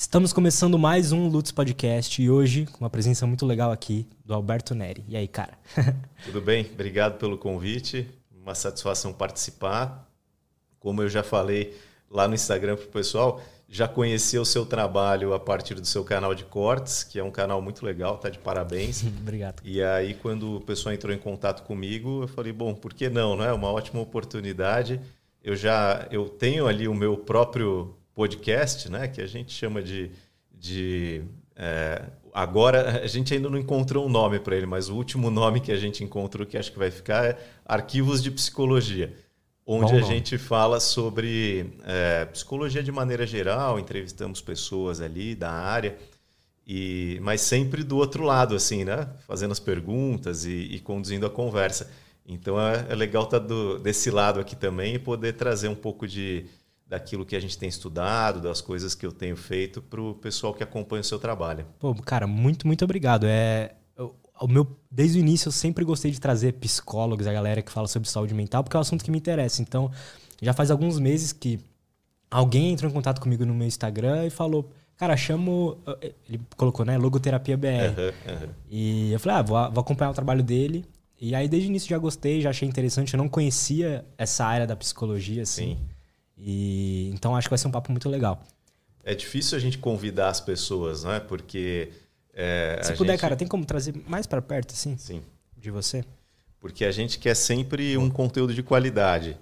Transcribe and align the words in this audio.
Estamos 0.00 0.32
começando 0.32 0.78
mais 0.78 1.12
um 1.12 1.28
Lutz 1.28 1.52
Podcast 1.52 2.22
e 2.22 2.30
hoje 2.30 2.64
com 2.64 2.82
uma 2.82 2.88
presença 2.88 3.26
muito 3.26 3.44
legal 3.44 3.70
aqui 3.70 4.08
do 4.24 4.32
Alberto 4.32 4.74
Neri. 4.74 5.04
E 5.06 5.14
aí, 5.14 5.28
cara? 5.28 5.52
Tudo 6.24 6.40
bem? 6.40 6.66
Obrigado 6.72 7.18
pelo 7.18 7.36
convite. 7.36 8.08
Uma 8.34 8.54
satisfação 8.54 9.12
participar. 9.12 10.10
Como 10.78 11.02
eu 11.02 11.08
já 11.10 11.22
falei 11.22 11.76
lá 12.10 12.26
no 12.26 12.34
Instagram 12.34 12.76
para 12.76 12.86
o 12.86 12.88
pessoal, 12.88 13.42
já 13.68 13.86
conheci 13.86 14.38
o 14.38 14.44
seu 14.46 14.64
trabalho 14.64 15.34
a 15.34 15.38
partir 15.38 15.74
do 15.74 15.86
seu 15.86 16.02
canal 16.02 16.34
de 16.34 16.44
cortes, 16.44 17.04
que 17.04 17.18
é 17.18 17.22
um 17.22 17.30
canal 17.30 17.60
muito 17.60 17.84
legal, 17.84 18.16
tá 18.16 18.30
de 18.30 18.38
parabéns. 18.38 19.04
Obrigado. 19.20 19.60
E 19.62 19.82
aí, 19.82 20.14
quando 20.14 20.56
o 20.56 20.60
pessoal 20.62 20.94
entrou 20.94 21.14
em 21.14 21.18
contato 21.18 21.62
comigo, 21.64 22.22
eu 22.22 22.28
falei, 22.28 22.54
bom, 22.54 22.74
por 22.74 22.94
que 22.94 23.10
não? 23.10 23.36
Não 23.36 23.44
é 23.44 23.52
uma 23.52 23.70
ótima 23.70 24.00
oportunidade. 24.00 24.98
Eu 25.44 25.54
já 25.54 26.08
eu 26.10 26.26
tenho 26.26 26.66
ali 26.66 26.88
o 26.88 26.94
meu 26.94 27.18
próprio 27.18 27.99
podcast, 28.20 28.90
né, 28.90 29.08
que 29.08 29.22
a 29.22 29.26
gente 29.26 29.50
chama 29.50 29.82
de. 29.82 30.10
de 30.52 31.22
é, 31.56 32.02
agora, 32.34 33.02
a 33.02 33.06
gente 33.06 33.32
ainda 33.32 33.48
não 33.48 33.56
encontrou 33.56 34.04
um 34.04 34.10
nome 34.10 34.38
para 34.38 34.54
ele, 34.54 34.66
mas 34.66 34.90
o 34.90 34.94
último 34.94 35.30
nome 35.30 35.58
que 35.58 35.72
a 35.72 35.76
gente 35.78 36.04
encontrou, 36.04 36.46
que 36.46 36.58
acho 36.58 36.70
que 36.70 36.78
vai 36.78 36.90
ficar, 36.90 37.24
é 37.24 37.38
Arquivos 37.64 38.22
de 38.22 38.30
Psicologia, 38.30 39.14
onde 39.66 39.92
Bom, 39.92 39.98
a 39.98 40.02
gente 40.02 40.36
fala 40.36 40.80
sobre 40.80 41.72
é, 41.86 42.26
psicologia 42.26 42.82
de 42.82 42.92
maneira 42.92 43.26
geral, 43.26 43.78
entrevistamos 43.78 44.42
pessoas 44.42 45.00
ali 45.00 45.34
da 45.34 45.50
área. 45.50 45.96
E, 46.66 47.18
mas 47.22 47.40
sempre 47.40 47.82
do 47.82 47.96
outro 47.96 48.22
lado, 48.22 48.54
assim, 48.54 48.84
né? 48.84 49.08
Fazendo 49.26 49.52
as 49.52 49.58
perguntas 49.58 50.44
e, 50.44 50.50
e 50.50 50.78
conduzindo 50.78 51.24
a 51.24 51.30
conversa. 51.30 51.90
Então 52.26 52.60
é, 52.60 52.86
é 52.90 52.94
legal 52.94 53.24
estar 53.24 53.40
tá 53.40 53.46
desse 53.82 54.10
lado 54.10 54.38
aqui 54.38 54.54
também 54.54 54.94
e 54.94 54.98
poder 54.98 55.32
trazer 55.32 55.68
um 55.68 55.74
pouco 55.74 56.06
de, 56.06 56.44
daquilo 56.90 57.24
que 57.24 57.36
a 57.36 57.40
gente 57.40 57.56
tem 57.56 57.68
estudado, 57.68 58.40
das 58.40 58.60
coisas 58.60 58.96
que 58.96 59.06
eu 59.06 59.12
tenho 59.12 59.36
feito 59.36 59.80
para 59.80 60.02
o 60.02 60.12
pessoal 60.12 60.52
que 60.52 60.64
acompanha 60.64 61.02
o 61.02 61.04
seu 61.04 61.20
trabalho. 61.20 61.64
Pô, 61.78 61.94
cara, 61.94 62.26
muito, 62.26 62.66
muito 62.66 62.84
obrigado. 62.84 63.26
É, 63.28 63.76
o 64.40 64.48
meu, 64.48 64.66
desde 64.90 65.16
o 65.16 65.20
início 65.20 65.48
eu 65.48 65.52
sempre 65.52 65.84
gostei 65.84 66.10
de 66.10 66.20
trazer 66.20 66.54
psicólogos, 66.54 67.28
a 67.28 67.32
galera 67.32 67.62
que 67.62 67.70
fala 67.70 67.86
sobre 67.86 68.08
saúde 68.08 68.34
mental, 68.34 68.64
porque 68.64 68.76
é 68.76 68.78
um 68.78 68.80
assunto 68.80 69.04
que 69.04 69.10
me 69.10 69.18
interessa. 69.18 69.62
Então, 69.62 69.88
já 70.42 70.52
faz 70.52 70.68
alguns 70.68 70.98
meses 70.98 71.32
que 71.32 71.60
alguém 72.28 72.72
entrou 72.72 72.90
em 72.90 72.94
contato 72.94 73.20
comigo 73.20 73.46
no 73.46 73.54
meu 73.54 73.68
Instagram 73.68 74.26
e 74.26 74.30
falou, 74.30 74.68
cara, 74.96 75.16
chamo. 75.16 75.78
Ele 76.28 76.40
colocou, 76.56 76.84
né? 76.84 76.98
Logoterapia 76.98 77.56
BR. 77.56 77.68
Uhum, 77.68 78.34
uhum. 78.34 78.48
E 78.68 79.12
eu 79.12 79.20
falei, 79.20 79.38
ah, 79.38 79.42
vou, 79.42 79.70
vou 79.70 79.80
acompanhar 79.80 80.10
o 80.10 80.14
trabalho 80.14 80.42
dele. 80.42 80.84
E 81.20 81.36
aí, 81.36 81.46
desde 81.46 81.68
o 81.68 81.70
início, 81.70 81.88
já 81.88 81.98
gostei, 81.98 82.40
já 82.40 82.50
achei 82.50 82.68
interessante. 82.68 83.14
Eu 83.14 83.18
não 83.18 83.28
conhecia 83.28 84.04
essa 84.18 84.44
área 84.44 84.66
da 84.66 84.74
psicologia, 84.74 85.42
assim. 85.42 85.76
Sim. 85.76 85.99
E 86.42 87.10
então 87.12 87.36
acho 87.36 87.46
que 87.46 87.50
vai 87.50 87.58
ser 87.58 87.68
um 87.68 87.70
papo 87.70 87.92
muito 87.92 88.08
legal. 88.08 88.42
É 89.04 89.14
difícil 89.14 89.56
a 89.56 89.60
gente 89.60 89.78
convidar 89.78 90.28
as 90.28 90.40
pessoas, 90.40 91.04
não 91.04 91.12
é? 91.12 91.20
Porque 91.20 91.90
é, 92.32 92.80
se 92.82 92.94
puder, 92.94 93.12
gente... 93.12 93.20
cara, 93.20 93.36
tem 93.36 93.46
como 93.46 93.64
trazer 93.64 93.94
mais 94.06 94.26
para 94.26 94.40
perto, 94.40 94.72
assim? 94.72 94.96
Sim. 94.96 95.22
De 95.56 95.70
você? 95.70 96.04
Porque 96.58 96.84
a 96.84 96.92
gente 96.92 97.18
quer 97.18 97.34
sempre 97.34 97.96
um 97.96 98.10
conteúdo 98.10 98.54
de 98.54 98.62
qualidade, 98.62 99.36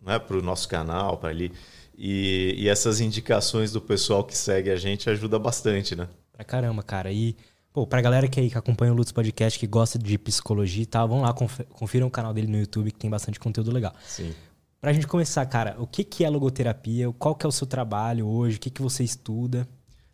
não 0.00 0.12
é? 0.12 0.18
Para 0.18 0.36
o 0.36 0.42
nosso 0.42 0.68
canal, 0.68 1.16
para 1.16 1.30
ali. 1.30 1.52
E, 1.96 2.54
e, 2.56 2.68
essas 2.68 3.00
indicações 3.00 3.72
do 3.72 3.80
pessoal 3.80 4.24
que 4.24 4.36
segue 4.36 4.70
a 4.70 4.76
gente 4.76 5.10
ajuda 5.10 5.38
bastante, 5.38 5.94
né? 5.94 6.08
Pra 6.32 6.42
caramba, 6.42 6.82
cara. 6.82 7.12
E, 7.12 7.36
pô, 7.72 7.86
pra 7.86 8.00
galera 8.00 8.26
que 8.26 8.40
aí 8.40 8.48
que 8.48 8.56
acompanha 8.56 8.92
o 8.92 8.96
Lutz 8.96 9.12
Podcast, 9.12 9.58
que 9.58 9.66
gosta 9.66 9.98
de 9.98 10.16
psicologia 10.16 10.82
e 10.82 10.86
tal, 10.86 11.06
vão 11.06 11.20
lá, 11.20 11.34
confiram 11.68 12.06
o 12.06 12.10
canal 12.10 12.32
dele 12.32 12.46
no 12.46 12.58
YouTube, 12.58 12.90
que 12.90 12.98
tem 12.98 13.10
bastante 13.10 13.38
conteúdo 13.38 13.70
legal. 13.70 13.94
Sim. 14.06 14.34
Pra 14.80 14.94
gente 14.94 15.06
começar, 15.06 15.44
cara, 15.44 15.76
o 15.78 15.86
que, 15.86 16.02
que 16.02 16.24
é 16.24 16.30
logoterapia? 16.30 17.12
Qual 17.18 17.34
que 17.34 17.44
é 17.44 17.48
o 17.48 17.52
seu 17.52 17.66
trabalho 17.66 18.26
hoje? 18.26 18.56
O 18.56 18.60
que, 18.60 18.70
que 18.70 18.80
você 18.80 19.04
estuda? 19.04 19.68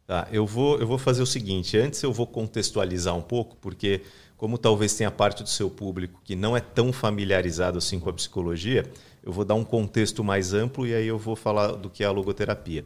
Tá, 0.04 0.26
eu 0.32 0.44
vou, 0.44 0.80
eu 0.80 0.86
vou 0.88 0.98
fazer 0.98 1.22
o 1.22 1.26
seguinte. 1.26 1.78
Antes 1.78 2.02
eu 2.02 2.12
vou 2.12 2.26
contextualizar 2.26 3.14
um 3.14 3.22
pouco, 3.22 3.56
porque 3.58 4.02
como 4.36 4.58
talvez 4.58 4.92
tenha 4.94 5.10
parte 5.10 5.44
do 5.44 5.48
seu 5.48 5.70
público 5.70 6.20
que 6.24 6.34
não 6.34 6.56
é 6.56 6.60
tão 6.60 6.92
familiarizado 6.92 7.78
assim 7.78 8.00
com 8.00 8.10
a 8.10 8.12
psicologia, 8.12 8.84
eu 9.22 9.32
vou 9.32 9.44
dar 9.44 9.54
um 9.54 9.64
contexto 9.64 10.24
mais 10.24 10.52
amplo 10.52 10.84
e 10.84 10.92
aí 10.92 11.06
eu 11.06 11.18
vou 11.18 11.36
falar 11.36 11.68
do 11.76 11.88
que 11.88 12.02
é 12.02 12.06
a 12.06 12.10
logoterapia. 12.10 12.84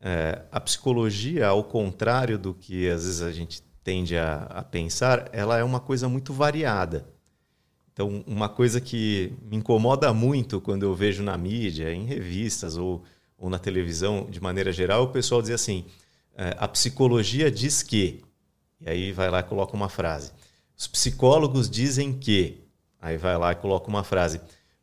É, 0.00 0.42
a 0.50 0.60
psicologia, 0.60 1.46
ao 1.46 1.62
contrário 1.62 2.36
do 2.36 2.52
que 2.52 2.88
às 2.88 3.04
vezes 3.04 3.22
a 3.22 3.30
gente 3.30 3.62
tende 3.84 4.18
a, 4.18 4.42
a 4.50 4.62
pensar, 4.64 5.28
ela 5.32 5.58
é 5.58 5.62
uma 5.62 5.78
coisa 5.78 6.08
muito 6.08 6.32
variada. 6.32 7.13
Então, 7.94 8.24
uma 8.26 8.48
coisa 8.48 8.80
que 8.80 9.32
me 9.48 9.56
incomoda 9.56 10.12
muito 10.12 10.60
quando 10.60 10.82
eu 10.82 10.92
vejo 10.96 11.22
na 11.22 11.38
mídia, 11.38 11.94
em 11.94 12.04
revistas 12.04 12.76
ou, 12.76 13.04
ou 13.38 13.48
na 13.48 13.56
televisão, 13.56 14.26
de 14.28 14.40
maneira 14.40 14.72
geral, 14.72 15.04
o 15.04 15.08
pessoal 15.08 15.40
diz 15.40 15.52
assim: 15.52 15.84
é, 16.36 16.56
a 16.58 16.66
psicologia 16.66 17.50
diz 17.50 17.84
que. 17.84 18.20
E 18.80 18.90
aí 18.90 19.12
vai 19.12 19.30
lá 19.30 19.38
e 19.38 19.44
coloca 19.44 19.76
uma 19.76 19.88
frase. 19.88 20.32
Os 20.76 20.88
psicólogos 20.88 21.70
dizem 21.70 22.12
que. 22.12 22.60
Aí 23.00 23.16
vai 23.16 23.38
lá 23.38 23.52
e 23.52 23.54
coloca 23.54 23.88
uma 23.88 24.02
frase. 24.02 24.40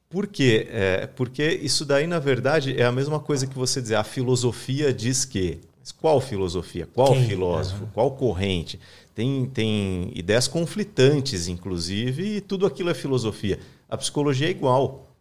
Por 0.10 0.28
quê? 0.28 0.68
É, 0.70 1.06
porque 1.08 1.44
isso 1.44 1.84
daí, 1.84 2.08
na 2.08 2.20
verdade, 2.20 2.80
é 2.80 2.86
a 2.86 2.92
mesma 2.94 3.20
coisa 3.20 3.46
que 3.46 3.56
você 3.56 3.82
dizer 3.82 3.96
a 3.96 4.06
filosofia 4.06 4.94
diz 4.94 5.26
que. 5.26 5.60
Mas 5.82 5.92
qual 5.92 6.22
filosofia? 6.22 6.88
Qual 6.94 7.12
Quem? 7.12 7.28
filósofo? 7.28 7.84
Uhum. 7.84 7.90
Qual 7.92 8.12
corrente? 8.12 8.80
Tem, 9.16 9.48
tem 9.48 10.12
ideias 10.16 10.48
conflitantes, 10.48 11.48
inclusive, 11.48 12.38
e 12.38 12.42
tudo 12.42 12.68
aquilo 12.68 12.92
é 12.92 12.94
filosofia. 12.94 13.60
A 13.90 13.98
psicologia 13.98 14.48
é 14.48 14.52
igual. 14.52 15.12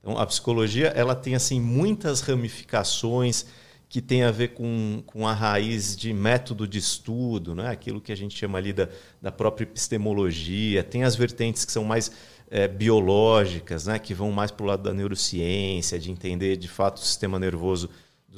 Então, 0.00 0.18
a 0.18 0.26
psicologia 0.26 0.88
ela 0.88 1.14
tem 1.14 1.34
assim 1.34 1.60
muitas 1.60 2.20
ramificações 2.20 3.46
que 3.88 4.02
tem 4.02 4.22
a 4.22 4.30
ver 4.30 4.48
com, 4.48 5.02
com 5.06 5.26
a 5.26 5.32
raiz 5.32 5.96
de 5.96 6.12
método 6.12 6.68
de 6.68 6.78
estudo, 6.78 7.54
né? 7.54 7.70
aquilo 7.70 8.00
que 8.00 8.12
a 8.12 8.16
gente 8.16 8.36
chama 8.36 8.58
ali 8.58 8.72
da, 8.72 8.88
da 9.22 9.32
própria 9.32 9.64
epistemologia. 9.64 10.84
Tem 10.84 11.04
as 11.04 11.16
vertentes 11.16 11.64
que 11.64 11.72
são 11.72 11.84
mais 11.84 12.12
é, 12.50 12.68
biológicas, 12.68 13.86
né? 13.86 13.98
que 13.98 14.12
vão 14.12 14.30
mais 14.30 14.50
para 14.50 14.64
o 14.64 14.66
lado 14.66 14.82
da 14.82 14.92
neurociência, 14.92 15.98
de 15.98 16.10
entender 16.10 16.56
de 16.56 16.68
fato 16.68 16.98
o 16.98 17.00
sistema 17.00 17.38
nervoso 17.38 17.88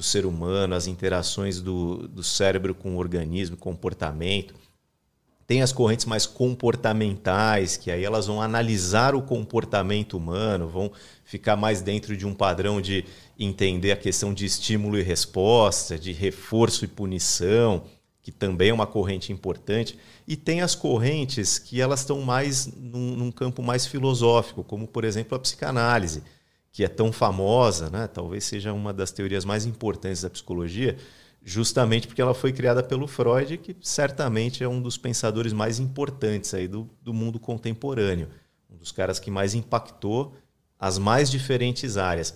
do 0.01 0.05
ser 0.05 0.25
humano, 0.25 0.73
as 0.73 0.87
interações 0.87 1.61
do, 1.61 2.07
do 2.07 2.23
cérebro 2.23 2.73
com 2.73 2.95
o 2.95 2.97
organismo, 2.97 3.55
comportamento. 3.55 4.55
Tem 5.45 5.61
as 5.61 5.71
correntes 5.71 6.07
mais 6.07 6.25
comportamentais, 6.25 7.77
que 7.77 7.91
aí 7.91 8.03
elas 8.03 8.25
vão 8.25 8.41
analisar 8.41 9.13
o 9.13 9.21
comportamento 9.21 10.17
humano, 10.17 10.67
vão 10.67 10.91
ficar 11.23 11.55
mais 11.55 11.83
dentro 11.83 12.17
de 12.17 12.25
um 12.25 12.33
padrão 12.33 12.81
de 12.81 13.05
entender 13.37 13.91
a 13.91 13.95
questão 13.95 14.33
de 14.33 14.43
estímulo 14.43 14.97
e 14.97 15.03
resposta, 15.03 15.99
de 15.99 16.11
reforço 16.11 16.83
e 16.83 16.87
punição, 16.87 17.83
que 18.23 18.31
também 18.31 18.69
é 18.69 18.73
uma 18.73 18.87
corrente 18.87 19.31
importante. 19.31 19.99
E 20.27 20.35
tem 20.35 20.61
as 20.61 20.73
correntes 20.73 21.59
que 21.59 21.79
elas 21.79 21.99
estão 21.99 22.21
mais 22.21 22.65
num, 22.65 23.15
num 23.15 23.31
campo 23.31 23.61
mais 23.61 23.85
filosófico, 23.85 24.63
como 24.63 24.87
por 24.87 25.03
exemplo 25.03 25.35
a 25.35 25.39
psicanálise, 25.39 26.23
que 26.71 26.83
é 26.83 26.87
tão 26.87 27.11
famosa, 27.11 27.89
né? 27.89 28.07
talvez 28.07 28.45
seja 28.45 28.71
uma 28.71 28.93
das 28.93 29.11
teorias 29.11 29.43
mais 29.43 29.65
importantes 29.65 30.21
da 30.21 30.29
psicologia, 30.29 30.97
justamente 31.43 32.07
porque 32.07 32.21
ela 32.21 32.33
foi 32.33 32.53
criada 32.53 32.81
pelo 32.81 33.07
Freud, 33.07 33.57
que 33.57 33.75
certamente 33.81 34.63
é 34.63 34.67
um 34.67 34.81
dos 34.81 34.97
pensadores 34.97 35.53
mais 35.53 35.79
importantes 35.79 36.53
aí 36.53 36.67
do, 36.67 36.89
do 37.01 37.13
mundo 37.13 37.39
contemporâneo, 37.39 38.29
um 38.69 38.77
dos 38.77 38.91
caras 38.91 39.19
que 39.19 39.29
mais 39.29 39.53
impactou 39.53 40.33
as 40.79 40.97
mais 40.97 41.29
diferentes 41.29 41.97
áreas. 41.97 42.35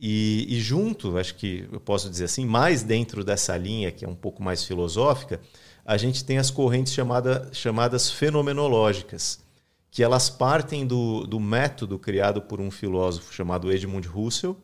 E, 0.00 0.46
e, 0.48 0.60
junto, 0.60 1.18
acho 1.18 1.34
que 1.34 1.68
eu 1.70 1.78
posso 1.78 2.08
dizer 2.08 2.24
assim, 2.24 2.46
mais 2.46 2.82
dentro 2.82 3.22
dessa 3.22 3.56
linha, 3.56 3.90
que 3.90 4.04
é 4.04 4.08
um 4.08 4.14
pouco 4.14 4.42
mais 4.42 4.64
filosófica, 4.64 5.40
a 5.84 5.96
gente 5.96 6.24
tem 6.24 6.38
as 6.38 6.50
correntes 6.50 6.94
chamada, 6.94 7.50
chamadas 7.52 8.10
fenomenológicas, 8.10 9.40
que 9.90 10.02
elas 10.02 10.30
partem 10.30 10.86
do, 10.86 11.26
do 11.26 11.40
método 11.40 11.98
criado 11.98 12.40
por 12.40 12.60
um 12.60 12.70
filósofo 12.70 13.34
chamado 13.34 13.72
Edmund 13.72 14.08
Husserl, 14.08 14.56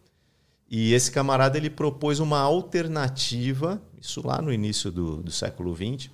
e 0.69 0.93
esse 0.93 1.11
camarada 1.11 1.57
ele 1.57 1.71
propôs 1.71 2.19
uma 2.19 2.41
alternativa, 2.41 3.81
isso 4.01 4.27
lá 4.27 4.41
no 4.43 4.53
início 4.53 4.91
do, 4.91 5.23
do 5.23 5.31
século 5.31 5.75
XX, 5.75 6.11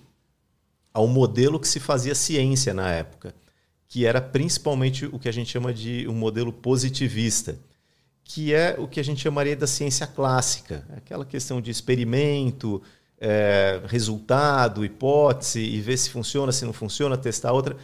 ao 0.92 1.06
modelo 1.06 1.58
que 1.58 1.69
se 1.69 1.81
fazia 1.81 2.14
ciência 2.14 2.75
na 2.75 2.90
época, 2.90 3.34
que 3.88 4.06
era 4.06 4.20
principalmente 4.20 5.06
o 5.06 5.19
que 5.19 5.28
a 5.28 5.32
gente 5.32 5.50
chama 5.50 5.72
de 5.72 6.06
um 6.08 6.14
modelo 6.14 6.52
positivista, 6.52 7.58
que 8.25 8.54
é 8.54 8.76
o 8.78 8.87
que 8.87 9.00
a 9.00 9.02
gente 9.02 9.20
chamaria 9.20 9.56
da 9.56 9.66
ciência 9.66 10.06
clássica, 10.06 10.87
aquela 10.96 11.25
questão 11.25 11.60
de 11.60 11.70
experimento, 11.70 12.82
é, 13.20 13.81
resultado, 13.87 14.84
hipótese, 14.84 15.60
e 15.60 15.81
ver 15.81 15.96
se 15.96 16.10
funciona, 16.10 16.52
se 16.52 16.64
não 16.64 16.72
funciona, 16.72 17.16
testar 17.16 17.52
outra. 17.52 17.76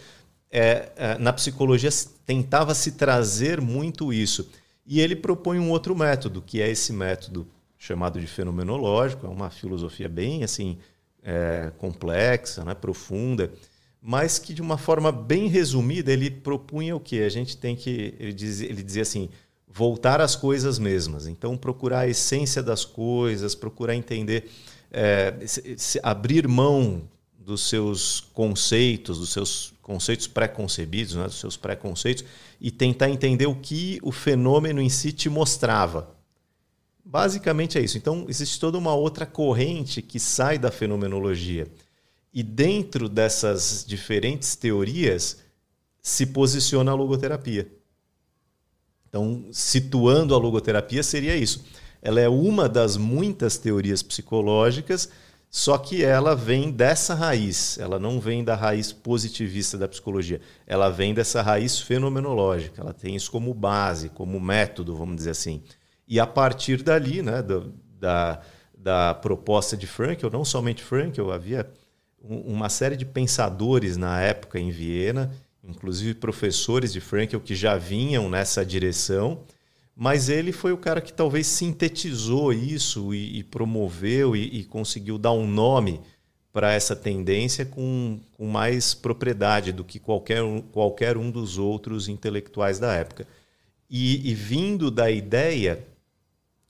É, 0.50 0.92
é, 0.96 1.18
na 1.18 1.32
psicologia 1.32 1.90
tentava 2.24 2.74
se 2.74 2.92
trazer 2.92 3.60
muito 3.60 4.12
isso. 4.12 4.48
E 4.86 5.00
ele 5.00 5.14
propõe 5.14 5.58
um 5.58 5.70
outro 5.70 5.94
método, 5.94 6.40
que 6.40 6.62
é 6.62 6.70
esse 6.70 6.92
método 6.92 7.46
chamado 7.78 8.20
de 8.20 8.26
fenomenológico, 8.26 9.26
é 9.26 9.28
uma 9.28 9.50
filosofia 9.50 10.08
bem 10.08 10.42
assim 10.42 10.78
é, 11.22 11.70
complexa, 11.78 12.64
né, 12.64 12.74
profunda, 12.74 13.52
mas 14.00 14.38
que 14.38 14.54
de 14.54 14.62
uma 14.62 14.78
forma 14.78 15.12
bem 15.12 15.48
resumida 15.48 16.12
ele 16.12 16.30
propunha 16.30 16.96
o 16.96 17.00
que 17.00 17.22
a 17.22 17.28
gente 17.28 17.56
tem 17.56 17.76
que 17.76 18.14
ele, 18.18 18.32
diz, 18.32 18.60
ele 18.60 18.82
dizia 18.82 19.02
assim 19.02 19.28
voltar 19.66 20.20
às 20.20 20.34
coisas 20.34 20.78
mesmas. 20.78 21.26
Então, 21.26 21.56
procurar 21.56 22.00
a 22.00 22.08
essência 22.08 22.62
das 22.62 22.84
coisas, 22.84 23.54
procurar 23.54 23.94
entender, 23.94 24.50
é, 24.90 25.34
se, 25.46 25.76
se 25.76 26.00
abrir 26.02 26.48
mão 26.48 27.02
dos 27.38 27.68
seus 27.68 28.20
conceitos, 28.32 29.18
dos 29.18 29.32
seus 29.32 29.74
conceitos 29.88 30.26
pré-concebidos, 30.26 31.14
né, 31.14 31.24
dos 31.24 31.40
seus 31.40 31.56
preconceitos, 31.56 32.22
e 32.60 32.70
tentar 32.70 33.08
entender 33.08 33.46
o 33.46 33.54
que 33.54 33.98
o 34.02 34.12
fenômeno 34.12 34.82
em 34.82 34.90
si 34.90 35.12
te 35.12 35.30
mostrava. 35.30 36.14
Basicamente 37.02 37.78
é 37.78 37.80
isso. 37.80 37.96
Então, 37.96 38.26
existe 38.28 38.60
toda 38.60 38.76
uma 38.76 38.94
outra 38.94 39.24
corrente 39.24 40.02
que 40.02 40.20
sai 40.20 40.58
da 40.58 40.70
fenomenologia. 40.70 41.66
E 42.34 42.42
dentro 42.42 43.08
dessas 43.08 43.82
diferentes 43.88 44.54
teorias 44.54 45.38
se 46.02 46.26
posiciona 46.26 46.92
a 46.92 46.94
logoterapia. 46.94 47.72
Então, 49.08 49.46
situando 49.50 50.34
a 50.34 50.38
logoterapia, 50.38 51.02
seria 51.02 51.34
isso. 51.34 51.64
Ela 52.02 52.20
é 52.20 52.28
uma 52.28 52.68
das 52.68 52.98
muitas 52.98 53.56
teorias 53.56 54.02
psicológicas, 54.02 55.08
só 55.50 55.78
que 55.78 56.04
ela 56.04 56.34
vem 56.34 56.70
dessa 56.70 57.14
raiz, 57.14 57.78
ela 57.78 57.98
não 57.98 58.20
vem 58.20 58.44
da 58.44 58.54
raiz 58.54 58.92
positivista 58.92 59.78
da 59.78 59.88
psicologia, 59.88 60.40
ela 60.66 60.90
vem 60.90 61.14
dessa 61.14 61.40
raiz 61.40 61.80
fenomenológica, 61.80 62.80
ela 62.80 62.92
tem 62.92 63.16
isso 63.16 63.30
como 63.30 63.54
base, 63.54 64.10
como 64.10 64.38
método, 64.38 64.96
vamos 64.96 65.16
dizer 65.16 65.30
assim. 65.30 65.62
E 66.06 66.20
a 66.20 66.26
partir 66.26 66.82
dali, 66.82 67.22
né, 67.22 67.42
da, 67.98 68.40
da 68.76 69.14
proposta 69.14 69.76
de 69.76 69.86
Frankel, 69.86 70.30
não 70.30 70.44
somente 70.44 70.82
Frankel, 70.82 71.32
havia 71.32 71.70
uma 72.20 72.68
série 72.68 72.96
de 72.96 73.06
pensadores 73.06 73.96
na 73.96 74.20
época 74.20 74.58
em 74.58 74.70
Viena 74.70 75.30
inclusive 75.68 76.14
professores 76.14 76.92
de 76.92 77.00
Frankel 77.00 77.40
que 77.40 77.54
já 77.54 77.76
vinham 77.76 78.28
nessa 78.28 78.64
direção, 78.64 79.42
mas 80.00 80.28
ele 80.28 80.52
foi 80.52 80.70
o 80.70 80.78
cara 80.78 81.00
que 81.00 81.12
talvez 81.12 81.48
sintetizou 81.48 82.52
isso 82.52 83.12
e, 83.12 83.40
e 83.40 83.42
promoveu 83.42 84.36
e, 84.36 84.60
e, 84.60 84.64
conseguiu 84.64 85.18
dar 85.18 85.32
um 85.32 85.44
nome 85.44 86.00
para 86.52 86.72
essa 86.72 86.94
tendência 86.94 87.66
com, 87.66 88.20
com 88.36 88.46
mais 88.46 88.94
propriedade 88.94 89.72
do 89.72 89.84
que 89.84 89.98
qualquer 89.98 90.40
qualquer 90.70 91.16
um 91.16 91.32
dos 91.32 91.58
outros 91.58 92.06
intelectuais 92.06 92.78
da 92.78 92.94
época. 92.94 93.26
E, 93.90 94.30
e 94.30 94.34
vindo 94.34 94.88
da 94.88 95.10
ideia 95.10 95.84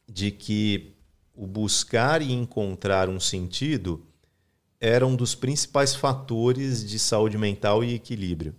de 0.09 0.31
que 0.31 0.95
o 1.35 1.47
buscar 1.47 2.23
e 2.23 2.33
encontrar 2.33 3.11
um 3.11 3.21
sentido 3.21 4.07
era 4.81 5.07
um 5.07 5.15
dos 5.15 5.35
principais 5.35 5.95
fatores 5.95 6.83
de 6.83 6.99
saúde 6.99 7.37
mental 7.37 7.85
e 7.85 7.93
equilíbrio. 7.93 8.55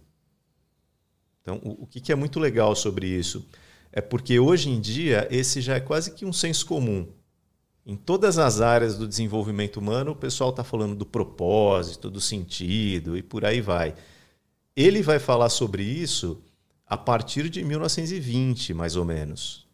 Então, 1.41 1.59
o, 1.63 1.85
o 1.85 1.87
que, 1.87 1.99
que 1.99 2.11
é 2.11 2.15
muito 2.15 2.39
legal 2.39 2.75
sobre 2.75 3.07
isso? 3.07 3.43
É 3.91 4.01
porque 4.01 4.39
hoje 4.39 4.69
em 4.69 4.79
dia 4.79 5.27
esse 5.31 5.61
já 5.61 5.75
é 5.75 5.79
quase 5.79 6.11
que 6.11 6.25
um 6.25 6.33
senso 6.33 6.65
comum. 6.65 7.07
Em 7.85 7.95
todas 7.95 8.37
as 8.37 8.61
áreas 8.61 8.97
do 8.97 9.07
desenvolvimento 9.07 9.77
humano, 9.77 10.11
o 10.11 10.15
pessoal 10.15 10.51
está 10.51 10.63
falando 10.63 10.95
do 10.95 11.05
propósito, 11.05 12.09
do 12.09 12.21
sentido 12.21 13.17
e 13.17 13.23
por 13.23 13.43
aí 13.43 13.61
vai. 13.61 13.95
Ele 14.75 15.01
vai 15.01 15.17
falar 15.17 15.49
sobre 15.49 15.83
isso 15.83 16.41
a 16.85 16.95
partir 16.97 17.49
de 17.49 17.63
1920, 17.63 18.73
mais 18.73 18.95
ou 18.95 19.05
menos. 19.05 19.67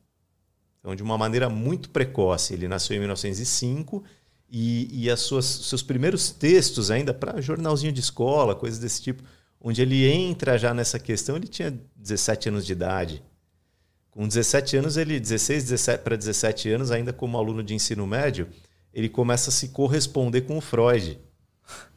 Então, 0.80 0.96
de 0.96 1.04
uma 1.04 1.18
maneira 1.18 1.50
muito 1.50 1.90
precoce. 1.90 2.54
Ele 2.54 2.68
nasceu 2.68 2.96
em 2.96 3.00
1905 3.00 4.04
e, 4.50 5.04
e 5.04 5.10
as 5.10 5.22
suas, 5.22 5.46
seus 5.46 5.82
primeiros 5.82 6.30
textos, 6.30 6.92
ainda 6.92 7.14
para 7.14 7.42
jornalzinho 7.42 7.92
de 7.92 8.00
escola, 8.00 8.56
coisas 8.56 8.80
desse 8.80 9.02
tipo, 9.02 9.24
onde 9.60 9.82
ele 9.82 10.06
entra 10.06 10.58
já 10.58 10.74
nessa 10.74 11.00
questão, 11.00 11.36
ele 11.36 11.48
tinha 11.48 11.78
17 11.96 12.50
anos 12.50 12.66
de 12.66 12.74
idade. 12.74 13.24
Com 14.16 14.30
17 14.30 14.78
anos, 14.78 14.96
ele 14.96 15.20
16, 15.20 15.66
17 15.66 16.02
para 16.02 16.16
17 16.16 16.70
anos, 16.70 16.90
ainda 16.90 17.12
como 17.12 17.38
aluno 17.38 17.62
de 17.62 17.76
ensino 17.76 18.08
médio, 18.08 18.48
ele 18.94 19.10
começa 19.10 19.50
a 19.50 19.54
se 19.54 19.68
corresponder 19.68 20.44
com 20.44 20.58
o 20.58 20.62
Freud, 20.62 21.20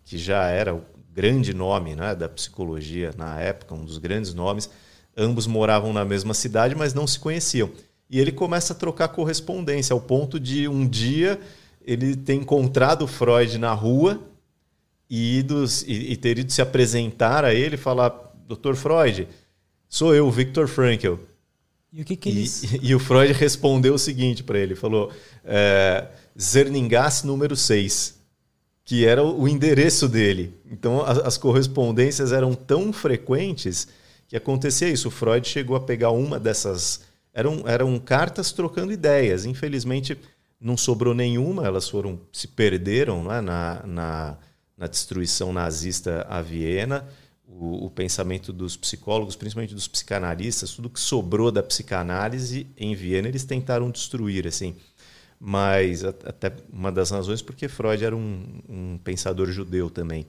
que 0.03 0.19
já 0.19 0.49
era 0.49 0.75
o 0.75 0.82
grande 1.12 1.55
nome 1.55 1.94
né, 1.94 2.17
da 2.17 2.29
psicologia 2.29 3.15
na 3.17 3.41
época, 3.41 3.73
um 3.73 3.85
dos 3.85 3.99
grandes 3.99 4.35
nomes. 4.35 4.69
Ambos 5.17 5.47
moravam 5.47 5.93
na 5.93 6.05
mesma 6.05 6.35
cidade, 6.35 6.75
mas 6.75 6.93
não 6.93 7.06
se 7.06 7.20
conheciam. 7.20 7.70
E 8.11 8.19
ele 8.19 8.32
começa 8.32 8.73
a 8.73 8.76
trocar 8.76 9.06
correspondência, 9.11 9.94
ao 9.94 10.00
ponto 10.00 10.41
de 10.41 10.67
um 10.67 10.88
dia 10.88 11.38
ele 11.81 12.17
ter 12.17 12.35
encontrado 12.35 13.06
Freud 13.06 13.56
na 13.59 13.73
rua 13.73 14.20
e, 15.09 15.47
e, 15.87 16.12
e 16.12 16.17
ter 16.17 16.37
ido 16.37 16.50
se 16.53 16.61
apresentar 16.61 17.44
a 17.44 17.55
ele 17.55 17.76
e 17.76 17.79
falar: 17.79 18.11
Dr. 18.49 18.75
Freud, 18.75 19.29
sou 19.88 20.12
eu, 20.12 20.29
Victor 20.32 20.67
Frankl. 20.67 21.28
E 21.93 22.02
o 22.02 22.05
que, 22.05 22.17
que 22.17 22.29
eles. 22.29 22.62
E, 22.64 22.81
e 22.88 22.94
o 22.94 22.99
Freud 22.99 23.32
respondeu 23.32 23.94
o 23.94 23.99
seguinte 23.99 24.43
para 24.43 24.58
ele: 24.58 24.75
falou, 24.75 25.12
é, 25.44 26.06
Zerningas 26.40 27.23
número 27.23 27.56
6, 27.56 28.19
que 28.85 29.05
era 29.05 29.23
o 29.23 29.49
endereço 29.49 30.08
dele. 30.08 30.55
Então 30.70 31.02
as, 31.05 31.19
as 31.19 31.38
correspondências 31.38 32.32
eram 32.32 32.55
tão 32.55 32.93
frequentes 32.93 33.88
que 34.26 34.37
acontecia 34.37 34.88
isso. 34.88 35.08
O 35.08 35.12
Freud 35.12 35.46
chegou 35.46 35.76
a 35.76 35.81
pegar 35.81 36.11
uma 36.11 36.38
dessas. 36.38 37.00
Eram, 37.32 37.62
eram 37.67 37.99
cartas 37.99 38.52
trocando 38.52 38.93
ideias. 38.93 39.44
Infelizmente 39.44 40.19
não 40.61 40.76
sobrou 40.76 41.14
nenhuma, 41.14 41.64
elas 41.64 41.88
foram 41.88 42.20
se 42.32 42.49
perderam 42.49 43.23
né, 43.23 43.41
na, 43.41 43.87
na 43.87 44.38
na 44.79 44.87
destruição 44.87 45.52
nazista 45.52 46.25
a 46.31 46.41
Viena, 46.41 47.05
o, 47.58 47.87
o, 47.87 47.90
pensamento 47.90 48.52
dos 48.52 48.76
psicólogos, 48.76 49.37
principalmente 49.37 49.75
dos 49.75 49.88
psicanalistas, 49.88 50.72
tudo 50.72 50.88
que 50.90 51.00
sobrou 51.00 51.50
da 51.50 51.62
psicanálise 51.62 52.66
em 52.76 52.94
Viena 52.94 53.28
eles 53.28 53.44
tentaram 53.44 53.90
destruir, 53.90 54.46
assim. 54.46 54.76
Mas 55.40 56.05
até 56.05 56.52
uma 56.72 56.90
das 56.90 57.10
razões 57.10 57.43
porque 57.43 57.69
Freud 57.69 58.05
era 58.05 58.16
um, 58.16 58.60
um 58.69 58.99
pensador 58.99 59.50
judeu 59.50 59.90
também. 59.90 60.26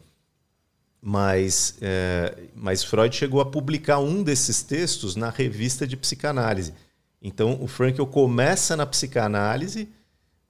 Mas, 1.02 1.78
é, 1.82 2.36
mas 2.54 2.84
Freud 2.84 3.16
chegou 3.16 3.40
a 3.40 3.46
publicar 3.46 4.00
um 4.00 4.22
desses 4.22 4.62
textos 4.62 5.16
na 5.16 5.30
revista 5.30 5.88
de 5.88 5.96
psicanálise. 5.96 6.74
Então 7.22 7.62
o 7.62 7.68
Frankl 7.68 8.06
começa 8.06 8.76
na 8.76 8.86
psicanálise, 8.86 9.90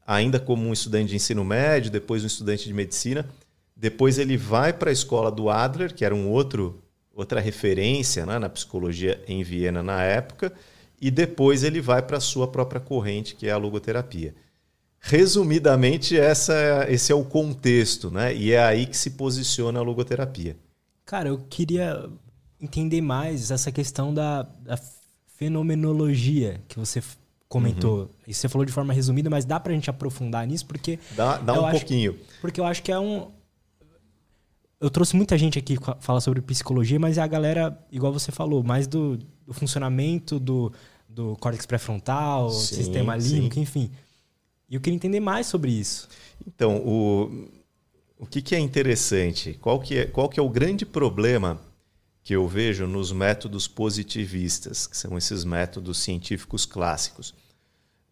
ainda 0.06 0.40
como 0.40 0.68
um 0.68 0.74
estudante 0.74 1.10
de 1.10 1.16
ensino 1.16 1.44
médio, 1.44 1.92
depois 1.92 2.24
um 2.24 2.28
estudante 2.28 2.66
de 2.66 2.74
medicina, 2.74 3.30
depois 3.80 4.20
ele 4.20 4.36
vai 4.36 4.74
para 4.74 4.90
a 4.90 4.94
escola 4.94 5.32
do 5.32 5.50
Adler, 5.50 5.94
que 5.94 6.04
era 6.04 6.14
um 6.14 6.30
outro 6.30 6.84
outra 7.14 7.42
referência 7.42 8.26
né, 8.26 8.40
na 8.40 8.48
psicologia 8.48 9.22
em 9.28 9.44
Viena 9.44 9.84
na 9.84 10.02
época, 10.02 10.54
e 11.02 11.12
depois 11.12 11.64
ele 11.64 11.82
vai 11.82 12.02
para 12.02 12.18
a 12.18 12.22
sua 12.22 12.48
própria 12.48 12.80
corrente, 12.80 13.36
que 13.36 13.48
é 13.48 13.52
a 13.52 13.58
logoterapia. 13.58 14.34
Resumidamente, 15.02 16.18
essa, 16.18 16.86
esse 16.90 17.12
é 17.12 17.16
o 17.16 17.26
contexto, 17.26 18.10
né? 18.10 18.34
E 18.34 18.54
é 18.54 18.64
aí 18.64 18.86
que 18.86 18.96
se 18.96 19.12
posiciona 19.12 19.80
a 19.80 19.84
logoterapia. 19.84 20.56
Cara, 21.06 21.28
eu 21.28 21.40
queria 21.50 22.10
entender 22.60 23.02
mais 23.02 23.52
essa 23.52 23.72
questão 23.72 24.14
da, 24.14 24.44
da 24.44 24.80
fenomenologia 25.36 26.62
que 26.70 26.80
você 26.80 27.02
comentou. 27.50 28.00
Uhum. 28.00 28.10
Isso 28.28 28.42
você 28.42 28.50
falou 28.50 28.66
de 28.66 28.72
forma 28.72 28.94
resumida, 28.94 29.30
mas 29.30 29.44
dá 29.44 29.60
para 29.60 29.72
a 29.74 29.76
gente 29.76 29.90
aprofundar 29.90 30.48
nisso? 30.48 30.66
Porque. 30.66 31.00
Dá, 31.16 31.38
dá 31.38 31.54
um 31.54 31.72
pouquinho. 31.72 32.14
Que, 32.14 32.40
porque 32.42 32.62
eu 32.62 32.66
acho 32.66 32.84
que 32.84 32.92
é 32.92 33.00
um, 33.00 33.30
eu 34.80 34.90
trouxe 34.90 35.16
muita 35.16 35.38
gente 35.38 35.60
aqui 35.60 35.78
falar 36.00 36.22
sobre 36.22 36.42
psicologia, 36.42 37.00
mas 37.00 37.18
é 37.18 37.22
a 37.22 37.28
galera, 37.28 37.78
igual 37.92 38.14
você 38.14 38.32
falou, 38.32 38.64
mais 38.64 38.88
do, 38.88 39.18
do 39.46 39.54
funcionamento 39.54 40.40
do, 40.40 40.72
do 41.08 41.36
córtex 41.38 41.66
pré-frontal, 41.66 42.50
sistema 42.50 43.16
límbico, 43.18 43.60
enfim. 43.60 43.92
E 44.70 44.76
eu 44.76 44.82
queria 44.82 44.96
entender 44.96 45.20
mais 45.20 45.48
sobre 45.48 45.72
isso. 45.72 46.08
Então, 46.48 46.78
o, 46.78 47.50
o 48.18 48.26
que, 48.26 48.42
que 48.42 48.56
é 48.56 48.60
interessante? 48.60 49.58
Qual 49.60 49.80
que 49.80 49.98
é, 49.98 50.06
qual 50.06 50.30
que 50.30 50.40
é 50.40 50.44
o 50.44 50.50
grande 50.50 50.86
problema 50.86 51.60
que 52.24 52.34
eu 52.34 52.48
vejo 52.48 52.88
nos 52.88 53.12
métodos 53.12 53.68
positivistas, 53.68 54.88
que 54.88 54.96
são 54.96 55.18
esses 55.18 55.44
métodos 55.44 55.98
científicos 56.00 56.66
clássicos? 56.66 57.34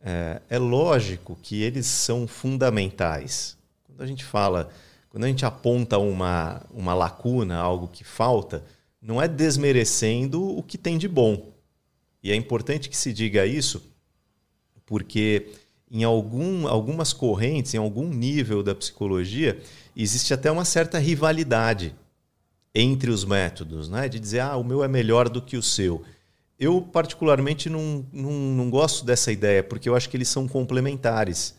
É, 0.04 0.42
é 0.50 0.60
lógico 0.60 1.38
que 1.42 1.62
eles 1.62 1.86
são 1.86 2.28
fundamentais. 2.28 3.56
Quando 3.86 4.02
a 4.02 4.06
gente 4.06 4.26
fala 4.26 4.70
quando 5.18 5.24
a 5.24 5.30
gente 5.30 5.46
aponta 5.48 5.98
uma, 5.98 6.62
uma 6.70 6.94
lacuna, 6.94 7.58
algo 7.58 7.88
que 7.88 8.04
falta, 8.04 8.64
não 9.02 9.20
é 9.20 9.28
desmerecendo 9.28 10.56
o 10.56 10.62
que 10.62 10.78
tem 10.78 10.96
de 10.96 11.08
bom. 11.08 11.52
E 12.22 12.32
é 12.32 12.36
importante 12.36 12.88
que 12.88 12.96
se 12.96 13.12
diga 13.12 13.44
isso, 13.44 13.82
porque 14.86 15.48
em 15.90 16.04
algum, 16.04 16.68
algumas 16.68 17.14
correntes, 17.14 17.74
em 17.74 17.80
algum 17.80 18.08
nível 18.08 18.62
da 18.62 18.76
psicologia, 18.76 19.60
existe 19.96 20.36
até 20.36 20.52
uma 20.52 20.64
certa 20.64 21.00
rivalidade 21.00 21.96
entre 22.76 23.10
os 23.10 23.26
métodos, 23.26 23.90
né? 23.90 24.08
de 24.08 24.20
dizer, 24.20 24.42
ah, 24.42 24.56
o 24.56 24.64
meu 24.64 24.84
é 24.84 24.88
melhor 24.88 25.30
do 25.30 25.42
que 25.42 25.58
o 25.58 25.64
seu. 25.64 26.04
Eu, 26.60 26.80
particularmente, 26.80 27.72
não, 27.72 28.06
não, 28.14 28.32
não 28.32 28.70
gosto 28.70 29.04
dessa 29.04 29.32
ideia, 29.32 29.64
porque 29.64 29.90
eu 29.90 29.96
acho 29.96 30.08
que 30.10 30.16
eles 30.16 30.30
são 30.30 30.48
complementares 30.48 31.56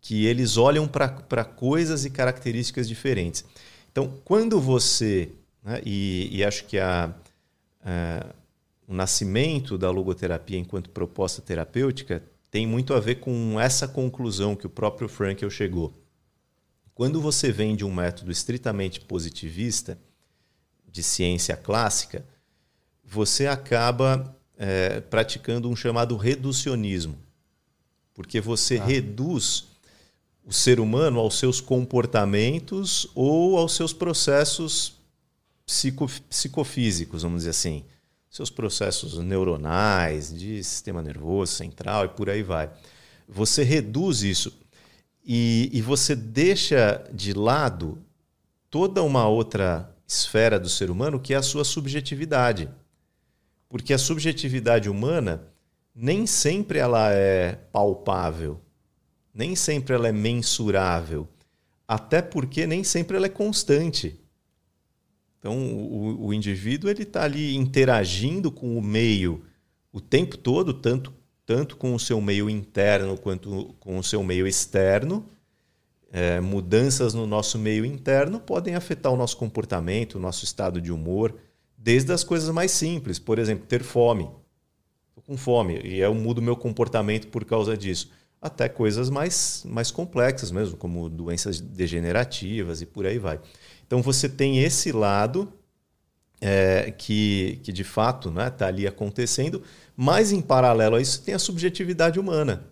que 0.00 0.26
eles 0.26 0.56
olham 0.56 0.86
para 0.86 1.44
coisas 1.44 2.04
e 2.04 2.10
características 2.10 2.88
diferentes. 2.88 3.44
Então, 3.90 4.12
quando 4.24 4.60
você, 4.60 5.30
né, 5.62 5.80
e, 5.84 6.28
e, 6.32 6.44
acho 6.44 6.64
que 6.66 6.78
a, 6.78 7.12
a, 7.82 8.26
o 8.86 8.94
nascimento 8.94 9.76
da 9.76 9.90
logoterapia 9.90 10.58
enquanto 10.58 10.90
proposta 10.90 11.42
terapêutica 11.42 12.22
tem 12.50 12.66
muito 12.66 12.94
a 12.94 13.00
ver 13.00 13.16
com 13.16 13.60
essa 13.60 13.86
conclusão 13.86 14.56
que 14.56 14.66
o 14.66 14.70
próprio 14.70 15.08
Frankel 15.08 15.50
chegou. 15.50 15.92
Quando 16.94 17.20
você 17.20 17.52
vem 17.52 17.76
de 17.76 17.84
um 17.84 17.92
método 17.92 18.30
estritamente 18.30 19.00
positivista, 19.00 19.98
de 20.90 21.02
ciência 21.02 21.56
clássica, 21.56 22.24
você 23.04 23.46
acaba 23.46 24.36
é, 24.56 25.00
praticando 25.00 25.68
um 25.68 25.76
chamado 25.76 26.16
reducionismo. 26.16 27.16
Porque 28.14 28.40
você 28.40 28.78
ah. 28.78 28.84
reduz 28.84 29.68
o 30.48 30.52
ser 30.52 30.80
humano 30.80 31.20
aos 31.20 31.38
seus 31.38 31.60
comportamentos 31.60 33.06
ou 33.14 33.58
aos 33.58 33.74
seus 33.74 33.92
processos 33.92 34.94
psico, 35.66 36.10
psicofísicos, 36.30 37.22
vamos 37.22 37.40
dizer 37.40 37.50
assim 37.50 37.84
seus 38.30 38.50
processos 38.50 39.18
neuronais, 39.18 40.34
de 40.34 40.62
sistema 40.62 41.02
nervoso 41.02 41.52
central 41.52 42.04
e 42.04 42.08
por 42.08 42.30
aí 42.30 42.42
vai. 42.42 42.70
Você 43.28 43.62
reduz 43.62 44.22
isso 44.22 44.58
e, 45.24 45.70
e 45.72 45.82
você 45.82 46.14
deixa 46.14 47.04
de 47.12 47.32
lado 47.32 47.98
toda 48.70 49.02
uma 49.02 49.26
outra 49.26 49.94
esfera 50.06 50.58
do 50.58 50.68
ser 50.68 50.90
humano 50.90 51.20
que 51.20 51.34
é 51.34 51.36
a 51.36 51.42
sua 51.42 51.64
subjetividade. 51.64 52.68
Porque 53.68 53.92
a 53.92 53.98
subjetividade 53.98 54.88
humana 54.88 55.42
nem 55.94 56.26
sempre 56.26 56.78
ela 56.78 57.10
é 57.12 57.52
palpável, 57.72 58.60
nem 59.38 59.54
sempre 59.54 59.94
ela 59.94 60.08
é 60.08 60.12
mensurável, 60.12 61.28
até 61.86 62.20
porque 62.20 62.66
nem 62.66 62.82
sempre 62.82 63.16
ela 63.16 63.26
é 63.26 63.30
constante. 63.30 64.18
Então, 65.38 65.56
o, 65.56 66.26
o 66.26 66.34
indivíduo 66.34 66.90
ele 66.90 67.04
está 67.04 67.22
ali 67.22 67.54
interagindo 67.54 68.50
com 68.50 68.76
o 68.76 68.82
meio 68.82 69.44
o 69.92 70.00
tempo 70.00 70.36
todo, 70.36 70.74
tanto, 70.74 71.14
tanto 71.46 71.76
com 71.76 71.94
o 71.94 72.00
seu 72.00 72.20
meio 72.20 72.50
interno 72.50 73.16
quanto 73.16 73.76
com 73.78 73.96
o 73.96 74.02
seu 74.02 74.24
meio 74.24 74.44
externo. 74.44 75.24
É, 76.10 76.40
mudanças 76.40 77.14
no 77.14 77.24
nosso 77.24 77.58
meio 77.58 77.84
interno 77.84 78.40
podem 78.40 78.74
afetar 78.74 79.12
o 79.12 79.16
nosso 79.16 79.36
comportamento, 79.36 80.16
o 80.16 80.20
nosso 80.20 80.44
estado 80.44 80.80
de 80.80 80.90
humor, 80.90 81.32
desde 81.76 82.12
as 82.12 82.24
coisas 82.24 82.50
mais 82.50 82.72
simples, 82.72 83.20
por 83.20 83.38
exemplo, 83.38 83.66
ter 83.66 83.84
fome. 83.84 84.28
Estou 85.10 85.22
com 85.24 85.36
fome 85.36 85.80
e 85.84 86.00
eu 86.00 86.12
mudo 86.12 86.42
meu 86.42 86.56
comportamento 86.56 87.28
por 87.28 87.44
causa 87.44 87.76
disso. 87.76 88.10
Até 88.40 88.68
coisas 88.68 89.10
mais, 89.10 89.64
mais 89.66 89.90
complexas 89.90 90.50
mesmo, 90.50 90.76
como 90.76 91.08
doenças 91.08 91.60
degenerativas 91.60 92.80
e 92.80 92.86
por 92.86 93.06
aí 93.06 93.18
vai. 93.18 93.40
Então 93.86 94.00
você 94.00 94.28
tem 94.28 94.62
esse 94.62 94.92
lado 94.92 95.52
é, 96.40 96.92
que, 96.96 97.60
que 97.62 97.72
de 97.72 97.84
fato 97.84 98.28
está 98.28 98.44
né, 98.44 98.50
tá 98.50 98.66
ali 98.66 98.86
acontecendo, 98.86 99.62
mas 99.96 100.30
em 100.30 100.40
paralelo 100.40 100.96
a 100.96 101.00
isso 101.00 101.22
tem 101.22 101.34
a 101.34 101.38
subjetividade 101.38 102.20
humana. 102.20 102.64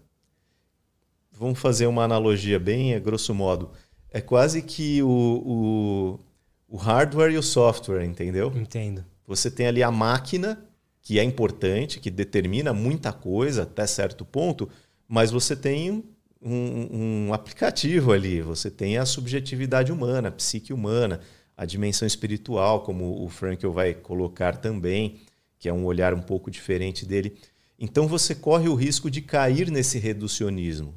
Vamos 1.32 1.58
fazer 1.58 1.86
uma 1.86 2.04
analogia 2.04 2.58
bem 2.58 2.94
a 2.94 2.98
grosso 2.98 3.34
modo. 3.34 3.70
É 4.10 4.20
quase 4.20 4.62
que 4.62 5.02
o, 5.02 5.08
o, 5.08 6.20
o 6.68 6.76
hardware 6.76 7.32
e 7.32 7.38
o 7.38 7.42
software, 7.42 8.04
entendeu? 8.04 8.52
Entendo. 8.54 9.04
Você 9.26 9.50
tem 9.50 9.66
ali 9.66 9.82
a 9.82 9.90
máquina, 9.90 10.64
que 11.02 11.18
é 11.18 11.22
importante, 11.22 12.00
que 12.00 12.10
determina 12.10 12.72
muita 12.72 13.12
coisa 13.12 13.64
até 13.64 13.86
certo 13.86 14.24
ponto, 14.24 14.68
mas 15.08 15.30
você 15.30 15.54
tem 15.54 16.04
um, 16.42 17.26
um, 17.28 17.34
aplicativo 17.34 18.12
ali. 18.12 18.40
Você 18.42 18.70
tem 18.70 18.98
a 18.98 19.06
subjetividade 19.06 19.92
humana, 19.92 20.28
a 20.28 20.32
psique 20.32 20.72
humana, 20.72 21.20
a 21.56 21.64
dimensão 21.64 22.06
espiritual, 22.06 22.82
como 22.82 23.22
o 23.22 23.28
Frankel 23.28 23.72
vai 23.72 23.94
colocar 23.94 24.56
também, 24.56 25.20
que 25.58 25.68
é 25.68 25.72
um 25.72 25.84
olhar 25.84 26.14
um 26.14 26.22
pouco 26.22 26.50
diferente 26.50 27.06
dele. 27.06 27.36
Então 27.78 28.06
você 28.06 28.34
corre 28.34 28.68
o 28.68 28.74
risco 28.74 29.10
de 29.10 29.20
cair 29.20 29.70
nesse 29.70 29.98
reducionismo. 29.98 30.94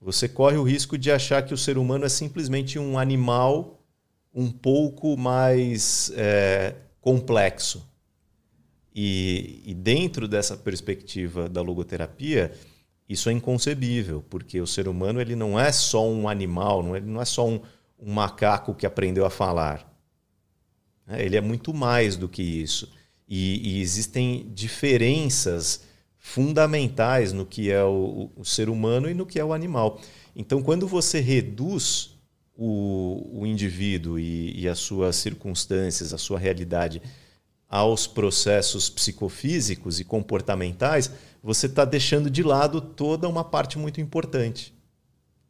Você 0.00 0.28
corre 0.28 0.56
o 0.56 0.62
risco 0.62 0.96
de 0.96 1.10
achar 1.10 1.42
que 1.44 1.54
o 1.54 1.58
ser 1.58 1.78
humano 1.78 2.04
é 2.04 2.08
simplesmente 2.08 2.78
um 2.78 2.98
animal 2.98 3.80
um 4.34 4.50
pouco 4.50 5.16
mais 5.16 6.12
é, 6.14 6.74
complexo. 7.00 7.88
E, 8.94 9.62
e 9.64 9.74
dentro 9.74 10.28
dessa 10.28 10.56
perspectiva 10.56 11.48
da 11.48 11.60
logoterapia, 11.60 12.52
isso 13.08 13.28
é 13.28 13.32
inconcebível, 13.32 14.24
porque 14.28 14.60
o 14.60 14.66
ser 14.66 14.88
humano 14.88 15.20
ele 15.20 15.36
não 15.36 15.58
é 15.58 15.70
só 15.70 16.08
um 16.08 16.28
animal, 16.28 16.82
não 16.82 16.96
é, 16.96 17.00
não 17.00 17.20
é 17.20 17.24
só 17.24 17.46
um, 17.46 17.60
um 17.98 18.12
macaco 18.12 18.74
que 18.74 18.86
aprendeu 18.86 19.24
a 19.24 19.30
falar. 19.30 19.92
É, 21.08 21.24
ele 21.24 21.36
é 21.36 21.40
muito 21.40 21.72
mais 21.72 22.16
do 22.16 22.28
que 22.28 22.42
isso. 22.42 22.92
E, 23.28 23.76
e 23.76 23.80
existem 23.80 24.50
diferenças 24.54 25.82
fundamentais 26.18 27.32
no 27.32 27.46
que 27.46 27.70
é 27.70 27.84
o, 27.84 28.30
o, 28.36 28.44
ser 28.44 28.68
humano 28.68 29.08
e 29.08 29.14
no 29.14 29.24
que 29.24 29.38
é 29.38 29.44
o 29.44 29.52
animal. 29.52 30.00
Então, 30.34 30.60
quando 30.60 30.86
você 30.86 31.20
reduz 31.20 32.16
o, 32.56 33.40
o 33.40 33.46
indivíduo 33.46 34.18
e, 34.18 34.60
e 34.60 34.68
as 34.68 34.80
suas 34.80 35.14
circunstâncias, 35.16 36.12
a 36.12 36.18
sua 36.18 36.38
realidade 36.38 37.00
aos 37.68 38.06
processos 38.06 38.88
psicofísicos 38.88 40.00
e 40.00 40.04
comportamentais, 40.04 41.10
você 41.46 41.66
está 41.66 41.84
deixando 41.84 42.28
de 42.28 42.42
lado 42.42 42.80
toda 42.80 43.28
uma 43.28 43.44
parte 43.44 43.78
muito 43.78 44.00
importante. 44.00 44.74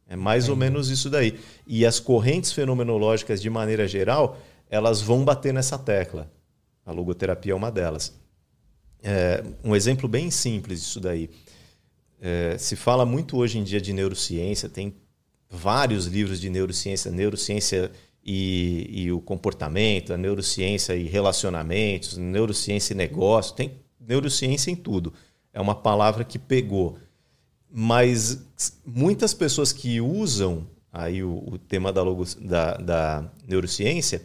É 0.07 0.15
mais 0.15 0.47
ou 0.47 0.55
menos 0.55 0.91
isso 0.91 1.09
daí. 1.09 1.41
E 1.67 1.87
as 1.87 1.99
correntes 1.99 2.53
fenomenológicas, 2.53 3.41
de 3.41 3.49
maneira 3.49 3.89
geral, 3.89 4.39
elas 4.69 5.01
vão 5.01 5.25
bater 5.25 5.55
nessa 5.55 5.79
tecla. 5.79 6.31
A 6.85 6.93
logoterapia 6.93 7.53
é 7.53 7.55
uma 7.55 7.71
delas. 7.71 8.15
É, 9.03 9.43
um 9.65 9.75
exemplo 9.75 10.07
bem 10.07 10.31
simples 10.31 10.83
disso 10.83 11.01
daí. 11.01 11.31
É, 12.21 12.59
se 12.59 12.77
fala 12.77 13.07
muito 13.07 13.39
hoje 13.39 13.59
em 13.59 13.65
dia 13.65 13.81
de 13.81 13.95
neurociência, 13.95 14.69
tem 14.69 14.95
vários 15.49 16.05
livros 16.05 16.39
de 16.39 16.51
neurociência, 16.51 17.11
neurociência 17.11 17.91
e, 18.23 18.87
e 18.91 19.13
o 19.13 19.21
comportamento, 19.23 20.13
a 20.13 20.19
neurociência 20.19 20.95
e 20.95 21.05
relacionamentos, 21.05 22.19
neurociência 22.19 22.93
e 22.93 22.97
negócio, 22.97 23.55
tem 23.55 23.81
neurociência 23.99 24.71
em 24.71 24.77
tudo 24.77 25.15
é 25.57 25.61
uma 25.61 25.75
palavra 25.75 26.23
que 26.23 26.39
pegou. 26.39 26.99
Mas 27.71 28.47
muitas 28.85 29.33
pessoas 29.33 29.73
que 29.73 30.03
usam 30.03 30.67
aí 30.93 31.25
o, 31.25 31.43
o 31.47 31.59
tema 31.59 31.91
da, 31.91 32.03
logos, 32.03 32.35
da, 32.35 32.77
da 32.77 33.31
neurociência 33.49 34.23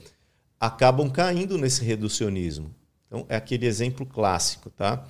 acabam 0.60 1.10
caindo 1.10 1.58
nesse 1.58 1.86
reducionismo. 1.86 2.76
Então, 3.08 3.26
é 3.30 3.38
aquele 3.38 3.66
exemplo 3.66 4.06
clássico, 4.06 4.70
tá? 4.70 5.08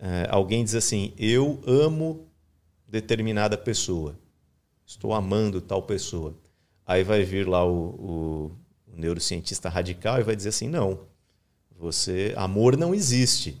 É, 0.00 0.28
alguém 0.30 0.64
diz 0.64 0.74
assim: 0.74 1.12
eu 1.18 1.60
amo 1.66 2.26
determinada 2.88 3.58
pessoa, 3.58 4.18
estou 4.86 5.12
amando 5.12 5.60
tal 5.60 5.82
pessoa. 5.82 6.34
Aí 6.86 7.04
vai 7.04 7.22
vir 7.22 7.46
lá 7.46 7.66
o, 7.66 7.70
o, 7.70 8.52
o 8.94 8.96
neurocientista 8.96 9.68
radical 9.68 10.18
e 10.18 10.22
vai 10.22 10.34
dizer 10.34 10.48
assim: 10.48 10.68
não, 10.68 11.00
você 11.78 12.32
amor 12.34 12.78
não 12.78 12.94
existe. 12.94 13.60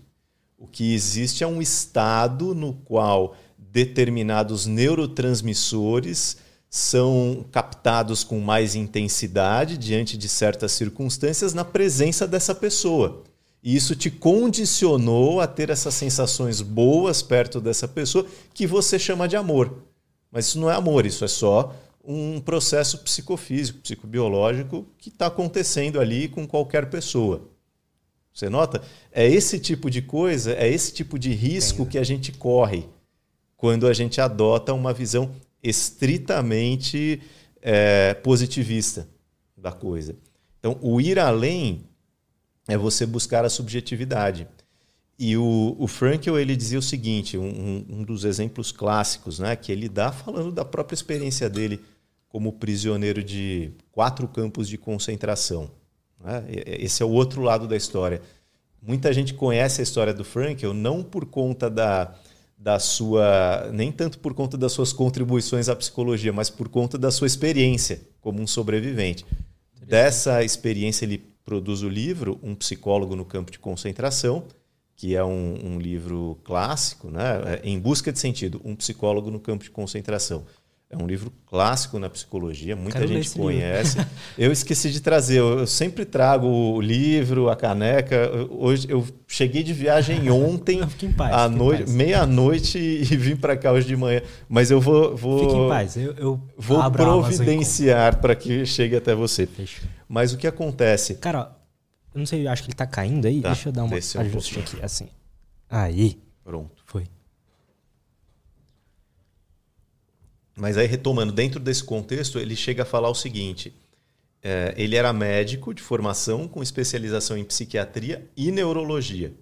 O 0.62 0.66
que 0.66 0.92
existe 0.92 1.42
é 1.42 1.46
um 1.46 1.62
estado 1.62 2.54
no 2.54 2.74
qual 2.74 3.34
determinados 3.56 4.66
neurotransmissores 4.66 6.36
são 6.68 7.46
captados 7.50 8.22
com 8.22 8.38
mais 8.40 8.74
intensidade 8.74 9.78
diante 9.78 10.18
de 10.18 10.28
certas 10.28 10.72
circunstâncias 10.72 11.54
na 11.54 11.64
presença 11.64 12.28
dessa 12.28 12.54
pessoa. 12.54 13.22
E 13.62 13.74
isso 13.74 13.96
te 13.96 14.10
condicionou 14.10 15.40
a 15.40 15.46
ter 15.46 15.70
essas 15.70 15.94
sensações 15.94 16.60
boas 16.60 17.22
perto 17.22 17.58
dessa 17.58 17.88
pessoa 17.88 18.26
que 18.52 18.66
você 18.66 18.98
chama 18.98 19.26
de 19.26 19.36
amor. 19.36 19.82
Mas 20.30 20.48
isso 20.48 20.60
não 20.60 20.70
é 20.70 20.74
amor, 20.74 21.06
isso 21.06 21.24
é 21.24 21.28
só 21.28 21.74
um 22.04 22.38
processo 22.38 22.98
psicofísico, 22.98 23.78
psicobiológico 23.78 24.86
que 24.98 25.08
está 25.08 25.26
acontecendo 25.26 25.98
ali 25.98 26.28
com 26.28 26.46
qualquer 26.46 26.90
pessoa. 26.90 27.48
Você 28.40 28.48
nota? 28.48 28.82
É 29.12 29.28
esse 29.28 29.58
tipo 29.58 29.90
de 29.90 30.00
coisa, 30.00 30.54
é 30.54 30.66
esse 30.66 30.94
tipo 30.94 31.18
de 31.18 31.30
risco 31.30 31.84
que 31.84 31.98
a 31.98 32.02
gente 32.02 32.32
corre 32.32 32.88
quando 33.54 33.86
a 33.86 33.92
gente 33.92 34.18
adota 34.18 34.72
uma 34.72 34.94
visão 34.94 35.30
estritamente 35.62 37.20
é, 37.60 38.14
positivista 38.14 39.06
da 39.54 39.72
coisa. 39.72 40.16
Então, 40.58 40.78
o 40.80 41.02
ir 41.02 41.18
além 41.18 41.82
é 42.66 42.78
você 42.78 43.04
buscar 43.04 43.44
a 43.44 43.50
subjetividade. 43.50 44.48
E 45.18 45.36
o, 45.36 45.76
o 45.78 45.86
Frankel 45.86 46.38
ele 46.38 46.56
dizia 46.56 46.78
o 46.78 46.82
seguinte, 46.82 47.36
um, 47.36 47.84
um 47.90 48.02
dos 48.02 48.24
exemplos 48.24 48.72
clássicos, 48.72 49.38
né, 49.38 49.54
que 49.54 49.70
ele 49.70 49.86
dá 49.86 50.10
falando 50.12 50.50
da 50.50 50.64
própria 50.64 50.94
experiência 50.94 51.50
dele 51.50 51.78
como 52.26 52.54
prisioneiro 52.54 53.22
de 53.22 53.72
quatro 53.92 54.26
campos 54.26 54.66
de 54.66 54.78
concentração. 54.78 55.70
Né? 56.22 56.44
Esse 56.66 57.02
é 57.02 57.06
o 57.06 57.10
outro 57.10 57.42
lado 57.42 57.66
da 57.66 57.76
história. 57.76 58.20
Muita 58.82 59.12
gente 59.12 59.34
conhece 59.34 59.80
a 59.80 59.84
história 59.84 60.14
do 60.14 60.24
Frankel 60.24 60.72
não 60.72 61.02
por 61.02 61.26
conta 61.26 61.68
da, 61.68 62.14
da 62.56 62.78
sua. 62.78 63.70
nem 63.72 63.90
tanto 63.92 64.18
por 64.18 64.34
conta 64.34 64.56
das 64.56 64.72
suas 64.72 64.92
contribuições 64.92 65.68
à 65.68 65.76
psicologia, 65.76 66.32
mas 66.32 66.48
por 66.50 66.68
conta 66.68 66.96
da 66.96 67.10
sua 67.10 67.26
experiência 67.26 68.00
como 68.20 68.40
um 68.40 68.46
sobrevivente. 68.46 69.24
Dessa 69.86 70.44
experiência, 70.44 71.04
ele 71.04 71.18
produz 71.44 71.82
o 71.82 71.88
livro 71.88 72.38
Um 72.42 72.54
Psicólogo 72.54 73.16
no 73.16 73.24
Campo 73.24 73.50
de 73.50 73.58
Concentração, 73.58 74.44
que 74.94 75.16
é 75.16 75.24
um, 75.24 75.74
um 75.74 75.78
livro 75.80 76.38
clássico, 76.44 77.10
né? 77.10 77.40
É, 77.46 77.60
em 77.64 77.78
Busca 77.78 78.12
de 78.12 78.18
Sentido, 78.18 78.60
um 78.62 78.76
psicólogo 78.76 79.30
no 79.30 79.40
campo 79.40 79.64
de 79.64 79.70
concentração. 79.70 80.44
É 80.92 80.96
um 80.96 81.06
livro 81.06 81.32
clássico 81.46 82.00
na 82.00 82.10
psicologia, 82.10 82.74
muita 82.74 82.98
Quero 82.98 83.06
gente 83.12 83.30
conhece. 83.38 83.96
eu 84.36 84.50
esqueci 84.50 84.90
de 84.90 85.00
trazer, 85.00 85.38
eu, 85.38 85.60
eu 85.60 85.66
sempre 85.66 86.04
trago 86.04 86.48
o 86.48 86.80
livro, 86.80 87.48
a 87.48 87.54
caneca. 87.54 88.16
Eu- 88.16 88.50
Hoje 88.60 88.90
eu 88.90 89.06
cheguei 89.28 89.62
de 89.62 89.72
viagem 89.72 90.28
ontem, 90.34 90.80
paz, 91.16 91.32
à 91.32 91.48
noite, 91.48 91.88
meia-noite 91.92 92.76
e 92.82 93.04
vim 93.04 93.36
para 93.36 93.56
cá 93.56 93.70
hoje 93.70 93.86
de 93.86 93.96
manhã. 93.96 94.20
Mas 94.48 94.72
eu 94.72 94.80
vou, 94.80 95.16
vou, 95.16 95.38
Fique 95.38 95.54
em 95.54 95.68
paz. 95.68 95.96
Eu, 95.96 96.12
eu 96.14 96.42
vou 96.58 96.90
providenciar 96.90 98.20
para 98.20 98.34
que 98.34 98.66
chegue 98.66 98.96
até 98.96 99.14
você. 99.14 99.46
Fechou. 99.46 99.88
Mas 100.08 100.32
o 100.32 100.36
que 100.38 100.46
acontece? 100.48 101.14
Cara, 101.14 101.56
eu 102.12 102.18
não 102.18 102.26
sei, 102.26 102.48
acho 102.48 102.64
que 102.64 102.68
ele 102.70 102.74
tá 102.76 102.86
caindo 102.86 103.26
aí. 103.26 103.40
Tá, 103.40 103.50
Deixa 103.52 103.68
eu 103.68 103.72
dar 103.72 103.84
uma 103.84 103.94
um 103.94 103.96
ajuste 103.96 104.54
pouquinho. 104.54 104.60
aqui, 104.60 104.84
assim. 104.84 105.08
Aí, 105.68 106.20
Pronto. 106.42 106.82
foi. 106.84 107.06
Mas 110.60 110.76
aí, 110.76 110.86
retomando, 110.86 111.32
dentro 111.32 111.58
desse 111.58 111.82
contexto, 111.82 112.38
ele 112.38 112.54
chega 112.54 112.82
a 112.82 112.86
falar 112.86 113.08
o 113.08 113.14
seguinte: 113.14 113.74
é, 114.42 114.74
ele 114.76 114.94
era 114.94 115.10
médico 115.10 115.72
de 115.72 115.82
formação 115.82 116.46
com 116.46 116.62
especialização 116.62 117.38
em 117.38 117.44
psiquiatria 117.44 118.30
e 118.36 118.52
neurologia. 118.52 119.32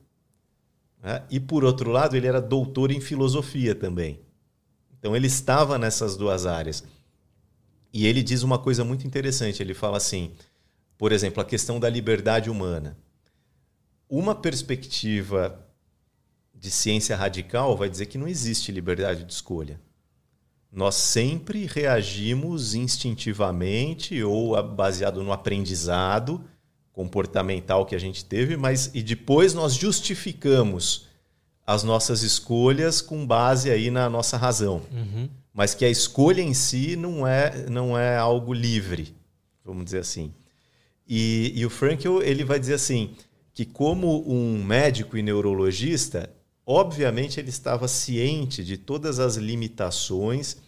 né? 1.03 1.25
E, 1.29 1.41
por 1.41 1.65
outro 1.65 1.91
lado, 1.91 2.17
ele 2.17 2.29
era 2.29 2.41
doutor 2.41 2.93
em 2.93 3.01
filosofia 3.01 3.75
também. 3.75 4.21
Então, 4.97 5.17
ele 5.17 5.27
estava 5.27 5.77
nessas 5.77 6.17
duas 6.17 6.47
áreas. 6.47 6.85
E 7.93 8.07
ele 8.07 8.23
diz 8.23 8.45
uma 8.45 8.59
coisa 8.59 8.85
muito 8.85 9.05
interessante: 9.05 9.61
ele 9.61 9.75
fala 9.75 9.97
assim, 9.97 10.31
por 10.97 11.11
exemplo, 11.11 11.43
a 11.43 11.45
questão 11.45 11.81
da 11.81 11.91
liberdade 11.91 12.49
humana. 12.49 12.97
Uma 14.09 14.37
perspectiva 14.37 15.67
de 16.55 16.71
ciência 16.71 17.17
radical 17.17 17.77
vai 17.77 17.91
dizer 17.91 18.07
que 18.07 18.17
não 18.17 18.29
existe 18.29 18.71
liberdade 18.71 19.25
de 19.25 19.33
escolha. 19.33 19.81
Nós 20.71 20.95
sempre 20.97 21.67
reagimos 21.67 22.75
instintivamente 22.75 24.23
ou 24.23 24.63
baseado 24.63 25.23
no 25.23 25.33
aprendizado 25.33 26.45
comportamental 26.93 27.87
que 27.87 27.95
a 27.95 27.99
gente 27.99 28.25
teve, 28.25 28.57
mas 28.57 28.91
e 28.93 29.03
depois 29.03 29.55
nós 29.55 29.75
justificamos 29.75 31.07
as 31.67 31.83
nossas 31.83 32.23
escolhas 32.23 33.01
com 33.01 33.27
base 33.27 33.71
aí 33.71 33.91
na 33.91 34.11
nossa 34.11 34.37
razão. 34.37 34.83
Uhum. 34.91 35.29
Mas 35.55 35.75
que 35.75 35.85
a 35.85 35.91
escolha 35.91 36.43
em 36.43 36.55
si 36.55 36.97
não 36.97 37.27
é, 37.27 37.69
não 37.69 37.97
é 37.97 38.17
algo 38.17 38.53
livre, 38.53 39.15
vamos 39.65 39.85
dizer 39.85 39.99
assim. 39.99 40.33
E, 41.07 41.53
e 41.55 41.65
o 41.65 41.71
Frankl 41.71 42.21
ele 42.21 42.45
vai 42.45 42.59
dizer 42.59 42.75
assim 42.75 43.15
que 43.53 43.65
como 43.65 44.25
um 44.31 44.63
médico 44.63 45.17
e 45.17 45.23
neurologista, 45.23 46.31
obviamente 46.71 47.41
ele 47.41 47.49
estava 47.49 47.89
ciente 47.89 48.63
de 48.63 48.77
todas 48.77 49.19
as 49.19 49.37
limitações 49.37 50.59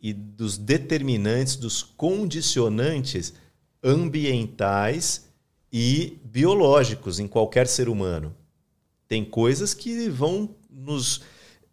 e 0.00 0.12
dos 0.12 0.56
determinantes, 0.56 1.56
dos 1.56 1.82
condicionantes 1.82 3.34
ambientais 3.82 5.26
e 5.72 6.16
biológicos 6.24 7.18
em 7.18 7.26
qualquer 7.26 7.66
ser 7.66 7.88
humano. 7.88 8.32
Tem 9.08 9.24
coisas 9.24 9.74
que 9.74 10.08
vão 10.08 10.54
nos 10.70 11.22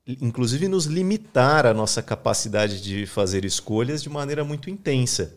inclusive 0.07 0.67
nos 0.67 0.85
limitar 0.85 1.65
a 1.65 1.73
nossa 1.73 2.01
capacidade 2.01 2.81
de 2.81 3.05
fazer 3.05 3.45
escolhas 3.45 4.01
de 4.01 4.09
maneira 4.09 4.43
muito 4.43 4.69
intensa. 4.69 5.35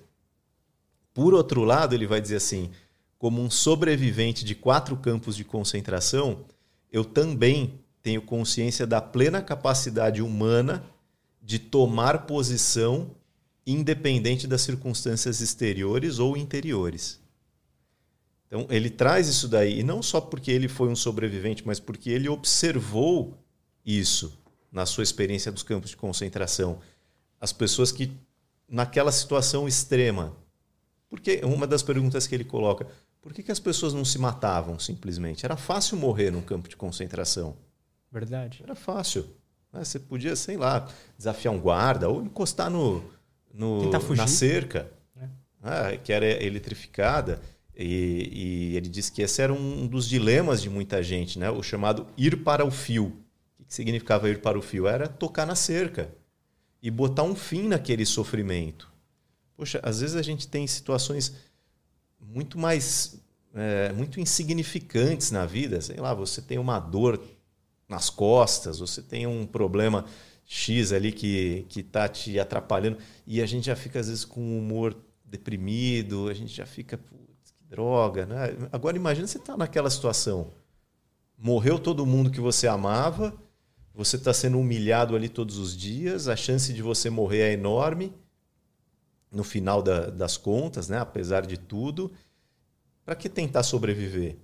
Por 1.13 1.35
outro 1.35 1.65
lado, 1.65 1.95
ele 1.95 2.07
vai 2.07 2.21
dizer 2.21 2.37
assim: 2.37 2.71
como 3.19 3.43
um 3.43 3.51
sobrevivente 3.51 4.43
de 4.43 4.55
quatro 4.55 4.97
campos 4.97 5.37
de 5.37 5.45
concentração, 5.45 6.47
eu 6.91 7.05
também 7.05 7.79
tenho 8.09 8.23
consciência 8.23 8.87
da 8.87 9.03
plena 9.03 9.43
capacidade 9.43 10.23
humana 10.23 10.83
de 11.43 11.59
tomar 11.59 12.27
posição 12.27 13.11
independente 13.67 14.47
das 14.47 14.63
circunstâncias 14.63 15.43
exteriores 15.43 16.19
ou 16.19 16.35
interiores. 16.35 17.21
Então, 18.47 18.67
ele 18.71 18.89
traz 18.89 19.29
isso 19.29 19.47
daí, 19.47 19.81
e 19.81 19.83
não 19.83 20.03
só 20.03 20.23
porque 20.23 20.51
ele 20.51 20.69
foi 20.69 20.89
um 20.89 20.97
sobrevivente, 20.97 21.67
mas 21.67 21.79
porque 21.79 22.09
ele 22.09 22.31
observou 22.31 23.37
isso 23.85 24.33
na 24.73 24.87
sua 24.87 25.05
experiência 25.05 25.53
dos 25.53 25.63
campos 25.63 25.91
de 25.91 25.97
concentração. 25.99 26.79
As 27.39 27.53
pessoas 27.53 27.93
que, 27.93 28.11
naquela 28.67 29.13
situação 29.13 29.69
extrema, 29.69 30.35
porque 31.11 31.43
uma 31.45 31.67
das 31.67 31.83
perguntas 31.83 32.27
que 32.27 32.35
ele 32.35 32.45
coloca, 32.45 32.87
por 33.21 33.35
que, 33.35 33.43
que 33.43 33.53
as 33.53 33.61
pessoas 33.61 33.93
não 33.93 34.07
se 34.07 34.19
matavam 34.19 34.79
simplesmente? 34.79 35.45
Era 35.45 35.59
fácil 35.59 35.99
morrer 35.99 36.31
num 36.31 36.41
campo 36.41 36.71
de 36.71 36.77
concentração. 36.77 37.68
Verdade. 38.11 38.61
Era 38.63 38.75
fácil. 38.75 39.27
né? 39.73 39.85
Você 39.85 39.99
podia, 39.99 40.35
sei 40.37 40.57
lá, 40.57 40.89
desafiar 41.17 41.53
um 41.55 41.61
guarda 41.61 42.09
ou 42.09 42.23
encostar 42.23 42.71
no, 42.71 43.05
no- 43.53 43.91
na 44.17 44.27
cerca, 44.27 44.91
É. 45.17 45.29
né, 45.91 45.97
que 45.99 46.13
era 46.13 46.27
eletrificada. 46.43 47.41
E, 47.77 48.73
e 48.73 48.77
ele 48.77 48.89
disse 48.89 49.13
que 49.13 49.23
esse 49.23 49.41
era 49.41 49.53
um 49.53 49.87
dos 49.87 50.09
dilemas 50.09 50.61
de 50.61 50.69
muita 50.69 51.01
gente, 51.03 51.39
né? 51.39 51.49
o 51.51 51.63
chamado 51.63 52.07
ir 52.17 52.43
para 52.43 52.65
o 52.65 52.71
fio. 52.73 53.17
O 53.61 53.65
que 53.65 53.73
significava 53.75 54.29
ir 54.29 54.41
para 54.41 54.59
o 54.59 54.63
fio? 54.63 54.89
Era 54.89 55.07
tocar 55.07 55.47
na 55.47 55.55
cerca 55.55 56.11
e 56.83 56.91
botar 56.91 57.23
um 57.23 57.37
fim 57.37 57.69
naquele 57.69 58.05
sofrimento. 58.05 58.91
Poxa, 59.57 59.79
às 59.83 60.01
vezes 60.01 60.17
a 60.17 60.23
gente 60.23 60.49
tem 60.49 60.67
situações 60.67 61.35
muito 62.21 62.59
mais 62.59 63.21
é, 63.55 63.93
muito 63.93 64.19
insignificantes 64.21 65.31
na 65.31 65.47
vida. 65.47 65.81
Sei 65.81 65.97
lá, 65.97 66.13
você 66.15 66.41
tem 66.43 66.59
uma 66.59 66.79
dor 66.81 67.21
nas 67.89 68.11
costas, 68.11 68.79
você 68.81 69.03
tem 69.03 69.27
um 69.27 69.47
problema 69.47 70.05
X 70.45 70.93
ali 70.93 71.13
que 71.13 71.65
que 71.69 71.81
está 71.81 72.09
te 72.09 72.39
atrapalhando 72.39 72.99
e 73.27 73.41
a 73.43 73.47
gente 73.47 73.67
já 73.67 73.77
fica 73.77 73.99
às 74.01 74.09
vezes 74.09 74.25
com 74.25 74.41
o 74.41 74.59
humor 74.59 74.97
deprimido, 75.25 76.29
a 76.29 76.35
gente 76.35 76.55
já 76.55 76.67
fica 76.67 76.97
putz, 76.99 77.51
que 77.51 77.65
droga, 77.69 78.27
né? 78.27 78.69
Agora 78.73 78.97
imagina 78.97 79.27
você 79.27 79.39
está 79.39 79.57
naquela 79.57 79.91
situação, 79.91 80.53
morreu 81.37 81.79
todo 81.79 82.07
mundo 82.07 82.31
que 82.31 82.41
você 82.41 82.67
amava, 82.67 83.35
você 83.95 84.17
está 84.17 84.33
sendo 84.33 84.59
humilhado 84.59 85.15
ali 85.17 85.29
todos 85.29 85.59
os 85.59 85.77
dias, 85.77 86.29
a 86.29 86.37
chance 86.37 86.73
de 86.73 86.83
você 86.83 87.11
morrer 87.11 87.41
é 87.41 87.53
enorme 87.53 88.13
no 89.31 89.45
final 89.45 89.83
da- 89.83 90.09
das 90.09 90.37
contas, 90.37 90.89
né? 90.89 90.99
Apesar 90.99 91.47
de 91.47 91.59
tudo, 91.59 92.13
para 93.05 93.15
que 93.15 93.29
tentar 93.29 93.63
sobreviver? 93.63 94.37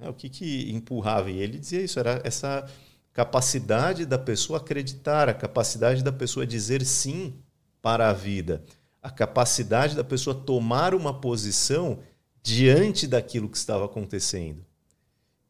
É, 0.00 0.08
o 0.08 0.14
que, 0.14 0.28
que 0.28 0.70
empurrava? 0.72 1.30
E 1.30 1.38
ele 1.38 1.58
dizia 1.58 1.82
isso, 1.82 1.98
era 1.98 2.20
essa 2.24 2.66
capacidade 3.12 4.06
da 4.06 4.18
pessoa 4.18 4.58
acreditar, 4.58 5.28
a 5.28 5.34
capacidade 5.34 6.02
da 6.02 6.12
pessoa 6.12 6.46
dizer 6.46 6.84
sim 6.84 7.34
para 7.82 8.08
a 8.08 8.12
vida, 8.12 8.64
a 9.02 9.10
capacidade 9.10 9.94
da 9.96 10.04
pessoa 10.04 10.34
tomar 10.34 10.94
uma 10.94 11.20
posição 11.20 11.98
diante 12.42 13.06
daquilo 13.06 13.48
que 13.48 13.56
estava 13.56 13.84
acontecendo. 13.84 14.64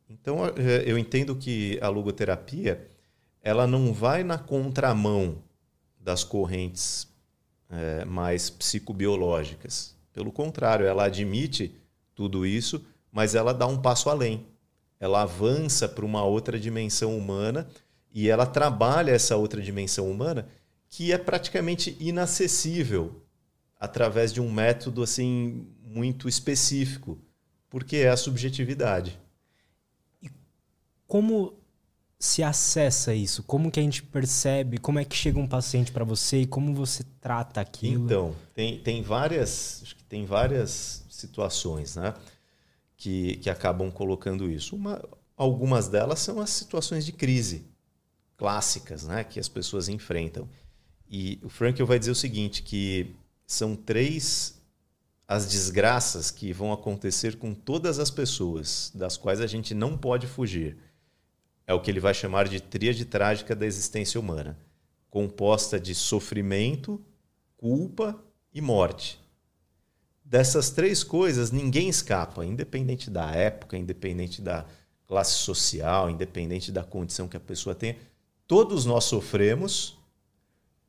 Então, 0.08 0.44
eh, 0.46 0.82
eu 0.86 0.98
entendo 0.98 1.36
que 1.36 1.78
a 1.80 1.88
logoterapia 1.88 2.88
ela 3.42 3.66
não 3.66 3.92
vai 3.92 4.24
na 4.24 4.38
contramão 4.38 5.42
das 5.98 6.24
correntes 6.24 7.08
eh, 7.70 8.04
mais 8.04 8.50
psicobiológicas. 8.50 9.94
Pelo 10.12 10.32
contrário, 10.32 10.86
ela 10.86 11.04
admite 11.04 11.74
tudo 12.14 12.44
isso, 12.44 12.84
mas 13.12 13.34
ela 13.34 13.52
dá 13.52 13.66
um 13.66 13.78
passo 13.78 14.08
além. 14.08 14.46
Ela 14.98 15.22
avança 15.22 15.88
para 15.88 16.04
uma 16.04 16.24
outra 16.24 16.58
dimensão 16.58 17.16
humana 17.16 17.66
e 18.12 18.28
ela 18.28 18.46
trabalha 18.46 19.12
essa 19.12 19.36
outra 19.36 19.62
dimensão 19.62 20.10
humana 20.10 20.48
que 20.88 21.12
é 21.12 21.18
praticamente 21.18 21.96
inacessível 22.00 23.22
através 23.78 24.32
de 24.32 24.40
um 24.40 24.50
método 24.50 25.02
assim 25.02 25.66
muito 25.82 26.28
específico, 26.28 27.18
porque 27.68 27.96
é 27.96 28.08
a 28.10 28.16
subjetividade. 28.16 29.18
Como 31.06 31.54
se 32.18 32.42
acessa 32.42 33.14
isso? 33.14 33.42
Como 33.42 33.70
que 33.70 33.80
a 33.80 33.82
gente 33.82 34.02
percebe? 34.02 34.78
Como 34.78 34.98
é 34.98 35.04
que 35.04 35.16
chega 35.16 35.38
um 35.38 35.46
paciente 35.46 35.90
para 35.90 36.04
você 36.04 36.42
e 36.42 36.46
como 36.46 36.74
você 36.74 37.02
trata 37.20 37.60
aquilo? 37.60 38.04
Então, 38.04 38.36
tem, 38.54 38.78
tem 38.78 39.02
várias 39.02 39.82
tem 40.08 40.26
várias 40.26 41.04
situações, 41.08 41.94
né? 41.94 42.12
Que, 43.00 43.36
que 43.36 43.48
acabam 43.48 43.90
colocando 43.90 44.50
isso. 44.50 44.76
Uma, 44.76 45.02
algumas 45.34 45.88
delas 45.88 46.18
são 46.18 46.38
as 46.38 46.50
situações 46.50 47.06
de 47.06 47.12
crise 47.12 47.66
clássicas, 48.36 49.04
né? 49.04 49.24
Que 49.24 49.40
as 49.40 49.48
pessoas 49.48 49.88
enfrentam. 49.88 50.46
E 51.08 51.40
o 51.42 51.48
Frankl 51.48 51.86
vai 51.86 51.98
dizer 51.98 52.10
o 52.10 52.14
seguinte, 52.14 52.62
que 52.62 53.16
são 53.46 53.74
três 53.74 54.60
as 55.26 55.46
desgraças 55.46 56.30
que 56.30 56.52
vão 56.52 56.72
acontecer 56.72 57.36
com 57.36 57.54
todas 57.54 58.00
as 58.00 58.10
pessoas, 58.10 58.90
das 58.94 59.16
quais 59.16 59.40
a 59.40 59.46
gente 59.46 59.72
não 59.72 59.96
pode 59.96 60.26
fugir. 60.26 60.76
É 61.66 61.72
o 61.72 61.80
que 61.80 61.88
ele 61.88 62.00
vai 62.00 62.12
chamar 62.12 62.48
de 62.48 62.60
tríade 62.60 63.04
trágica 63.04 63.54
da 63.54 63.64
existência 63.64 64.20
humana, 64.20 64.58
composta 65.08 65.78
de 65.78 65.94
sofrimento, 65.94 67.00
culpa 67.56 68.20
e 68.52 68.60
morte. 68.60 69.19
Dessas 70.30 70.70
três 70.70 71.02
coisas, 71.02 71.50
ninguém 71.50 71.88
escapa, 71.88 72.46
independente 72.46 73.10
da 73.10 73.32
época, 73.32 73.76
independente 73.76 74.40
da 74.40 74.64
classe 75.04 75.32
social, 75.32 76.08
independente 76.08 76.70
da 76.70 76.84
condição 76.84 77.26
que 77.26 77.36
a 77.36 77.40
pessoa 77.40 77.74
tenha, 77.74 77.96
todos 78.46 78.86
nós 78.86 79.02
sofremos, 79.02 79.98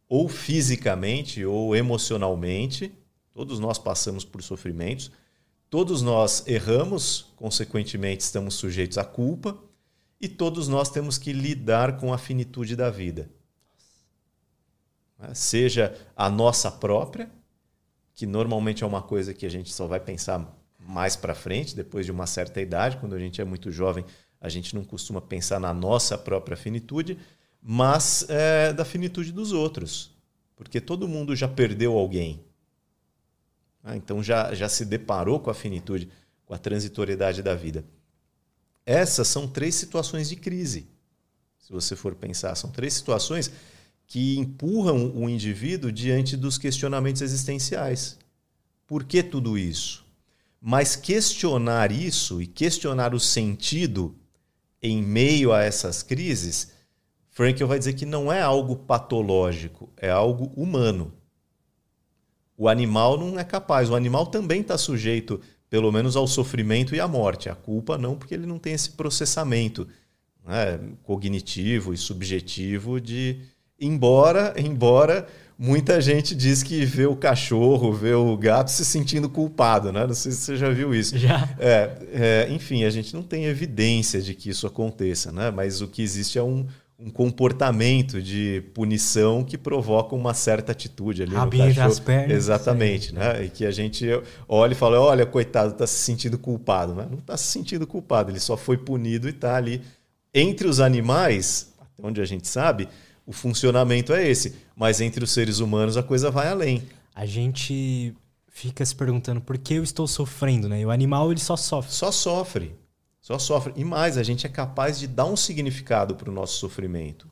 ou 0.07 0.29
fisicamente 0.29 1.43
ou 1.43 1.75
emocionalmente, 1.75 2.93
todos 3.33 3.57
nós 3.57 3.79
passamos 3.79 4.23
por 4.23 4.43
sofrimentos, 4.43 5.11
todos 5.71 6.03
nós 6.03 6.43
erramos, 6.45 7.33
consequentemente 7.35 8.21
estamos 8.21 8.53
sujeitos 8.53 8.99
à 8.99 9.03
culpa, 9.03 9.57
e 10.21 10.29
todos 10.29 10.67
nós 10.67 10.87
temos 10.87 11.17
que 11.17 11.33
lidar 11.33 11.97
com 11.97 12.13
a 12.13 12.17
finitude 12.19 12.75
da 12.75 12.91
vida. 12.91 13.27
Seja 15.33 15.97
a 16.15 16.29
nossa 16.29 16.69
própria, 16.69 17.27
que 18.13 18.25
normalmente 18.25 18.83
é 18.83 18.87
uma 18.87 19.01
coisa 19.01 19.33
que 19.33 19.45
a 19.45 19.49
gente 19.49 19.73
só 19.73 19.87
vai 19.87 19.99
pensar 19.99 20.57
mais 20.79 21.15
para 21.15 21.35
frente, 21.35 21.75
depois 21.75 22.05
de 22.05 22.11
uma 22.11 22.27
certa 22.27 22.59
idade, 22.59 22.97
quando 22.97 23.15
a 23.15 23.19
gente 23.19 23.39
é 23.39 23.45
muito 23.45 23.71
jovem, 23.71 24.03
a 24.39 24.49
gente 24.49 24.75
não 24.75 24.83
costuma 24.83 25.21
pensar 25.21 25.59
na 25.59 25.73
nossa 25.73 26.17
própria 26.17 26.57
finitude, 26.57 27.17
mas 27.61 28.25
é, 28.27 28.73
da 28.73 28.83
finitude 28.83 29.31
dos 29.31 29.51
outros, 29.51 30.11
porque 30.55 30.81
todo 30.81 31.07
mundo 31.07 31.35
já 31.35 31.47
perdeu 31.47 31.97
alguém. 31.97 32.43
Ah, 33.83 33.95
então 33.95 34.21
já, 34.21 34.53
já 34.53 34.67
se 34.67 34.85
deparou 34.85 35.39
com 35.39 35.49
a 35.49 35.53
finitude, 35.53 36.09
com 36.45 36.53
a 36.53 36.57
transitoriedade 36.57 37.41
da 37.41 37.55
vida. 37.55 37.85
Essas 38.85 39.27
são 39.27 39.47
três 39.47 39.75
situações 39.75 40.27
de 40.27 40.35
crise, 40.35 40.87
se 41.59 41.71
você 41.71 41.95
for 41.95 42.15
pensar. 42.15 42.55
São 42.55 42.71
três 42.71 42.93
situações 42.93 43.51
que 44.11 44.37
empurram 44.37 45.09
o 45.15 45.29
indivíduo 45.29 45.89
diante 45.89 46.35
dos 46.35 46.57
questionamentos 46.57 47.21
existenciais. 47.21 48.19
Por 48.85 49.05
que 49.05 49.23
tudo 49.23 49.57
isso? 49.57 50.05
Mas 50.59 50.97
questionar 50.97 51.93
isso 51.93 52.41
e 52.41 52.45
questionar 52.45 53.15
o 53.15 53.19
sentido 53.21 54.13
em 54.81 55.01
meio 55.01 55.53
a 55.53 55.63
essas 55.63 56.03
crises, 56.03 56.73
Frankel 57.29 57.69
vai 57.69 57.79
dizer 57.79 57.93
que 57.93 58.05
não 58.05 58.29
é 58.29 58.41
algo 58.41 58.75
patológico, 58.75 59.89
é 59.95 60.09
algo 60.09 60.51
humano. 60.61 61.13
O 62.57 62.67
animal 62.67 63.17
não 63.17 63.39
é 63.39 63.45
capaz, 63.45 63.89
o 63.89 63.95
animal 63.95 64.27
também 64.27 64.59
está 64.59 64.77
sujeito, 64.77 65.39
pelo 65.69 65.89
menos, 65.89 66.17
ao 66.17 66.27
sofrimento 66.27 66.93
e 66.93 66.99
à 66.99 67.07
morte. 67.07 67.47
A 67.47 67.55
culpa 67.55 67.97
não, 67.97 68.17
porque 68.17 68.33
ele 68.33 68.45
não 68.45 68.59
tem 68.59 68.73
esse 68.73 68.89
processamento 68.89 69.87
né, 70.45 70.81
cognitivo 71.01 71.93
e 71.93 71.97
subjetivo 71.97 72.99
de. 72.99 73.39
Embora, 73.81 74.53
embora 74.57 75.27
muita 75.57 75.99
gente 75.99 76.35
diz 76.35 76.61
que 76.61 76.85
vê 76.85 77.07
o 77.07 77.15
cachorro, 77.15 77.91
vê 77.91 78.13
o 78.13 78.37
gato 78.37 78.69
se 78.69 78.85
sentindo 78.85 79.27
culpado, 79.27 79.91
né? 79.91 80.05
Não 80.05 80.13
sei 80.13 80.31
se 80.31 80.37
você 80.39 80.55
já 80.55 80.69
viu 80.69 80.93
isso. 80.93 81.17
Já. 81.17 81.49
É, 81.59 81.89
é, 82.13 82.47
enfim, 82.51 82.83
a 82.83 82.89
gente 82.91 83.13
não 83.13 83.23
tem 83.23 83.45
evidência 83.45 84.21
de 84.21 84.35
que 84.35 84.51
isso 84.51 84.67
aconteça, 84.67 85.31
né? 85.31 85.49
Mas 85.49 85.81
o 85.81 85.87
que 85.87 86.03
existe 86.03 86.37
é 86.37 86.43
um, 86.43 86.65
um 86.99 87.09
comportamento 87.09 88.21
de 88.21 88.63
punição 88.75 89.43
que 89.43 89.57
provoca 89.57 90.15
uma 90.15 90.35
certa 90.35 90.71
atitude 90.71 91.23
ali 91.23 91.33
Rabinho 91.33 91.63
no 91.63 91.69
cachorro. 91.69 91.87
as 91.87 91.99
pernas. 91.99 92.37
Exatamente, 92.37 93.13
né? 93.13 93.45
E 93.45 93.49
que 93.49 93.65
a 93.65 93.71
gente 93.71 94.07
olha 94.47 94.73
e 94.73 94.75
fala, 94.75 94.99
olha, 94.99 95.25
coitado, 95.25 95.71
está 95.71 95.87
se 95.87 95.99
sentindo 95.99 96.37
culpado. 96.37 96.93
Mas 96.95 97.09
não 97.09 97.17
está 97.17 97.35
se 97.35 97.45
sentindo 97.45 97.87
culpado, 97.87 98.29
ele 98.29 98.39
só 98.39 98.55
foi 98.55 98.77
punido 98.77 99.27
e 99.27 99.31
está 99.31 99.55
ali. 99.55 99.81
Entre 100.31 100.67
os 100.67 100.79
animais, 100.79 101.73
até 101.79 102.07
onde 102.07 102.21
a 102.21 102.25
gente 102.25 102.47
sabe, 102.47 102.87
o 103.31 103.33
funcionamento 103.33 104.11
é 104.13 104.27
esse. 104.27 104.55
Mas 104.75 104.99
entre 104.99 105.23
os 105.23 105.31
seres 105.31 105.59
humanos 105.59 105.95
a 105.95 106.03
coisa 106.03 106.29
vai 106.29 106.49
além. 106.49 106.83
A 107.15 107.25
gente 107.25 108.13
fica 108.49 108.85
se 108.85 108.93
perguntando 108.93 109.39
por 109.39 109.57
que 109.57 109.75
eu 109.75 109.83
estou 109.83 110.05
sofrendo, 110.05 110.67
né? 110.67 110.81
E 110.81 110.85
o 110.85 110.91
animal 110.91 111.31
ele 111.31 111.39
só 111.39 111.55
sofre. 111.55 111.93
Só 111.93 112.11
sofre. 112.11 112.75
Só 113.21 113.39
sofre. 113.39 113.71
E 113.77 113.85
mais, 113.85 114.17
a 114.17 114.23
gente 114.23 114.45
é 114.45 114.49
capaz 114.49 114.99
de 114.99 115.07
dar 115.07 115.25
um 115.25 115.37
significado 115.37 116.13
para 116.15 116.29
o 116.29 116.33
nosso 116.33 116.57
sofrimento. 116.57 117.23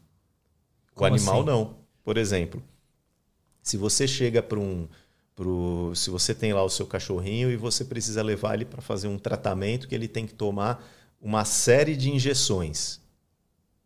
O 0.94 0.96
Como 0.96 1.14
animal 1.14 1.38
assim? 1.42 1.46
não. 1.46 1.76
Por 2.02 2.18
exemplo, 2.18 2.64
se 3.62 3.76
você 3.76 4.08
chega 4.08 4.42
para 4.42 4.58
um. 4.60 4.88
Pro, 5.36 5.92
se 5.96 6.10
você 6.10 6.34
tem 6.34 6.54
lá 6.54 6.64
o 6.64 6.70
seu 6.70 6.86
cachorrinho 6.86 7.52
e 7.52 7.58
você 7.58 7.84
precisa 7.84 8.22
levar 8.22 8.54
ele 8.54 8.66
para 8.66 8.82
fazer 8.82 9.08
um 9.10 9.18
tratamento 9.18 9.88
que 9.88 9.96
ele 9.96 10.08
tem 10.08 10.26
que 10.26 10.34
tomar 10.34 10.82
uma 11.22 11.44
série 11.44 11.96
de 11.98 12.10
injeções. 12.10 13.02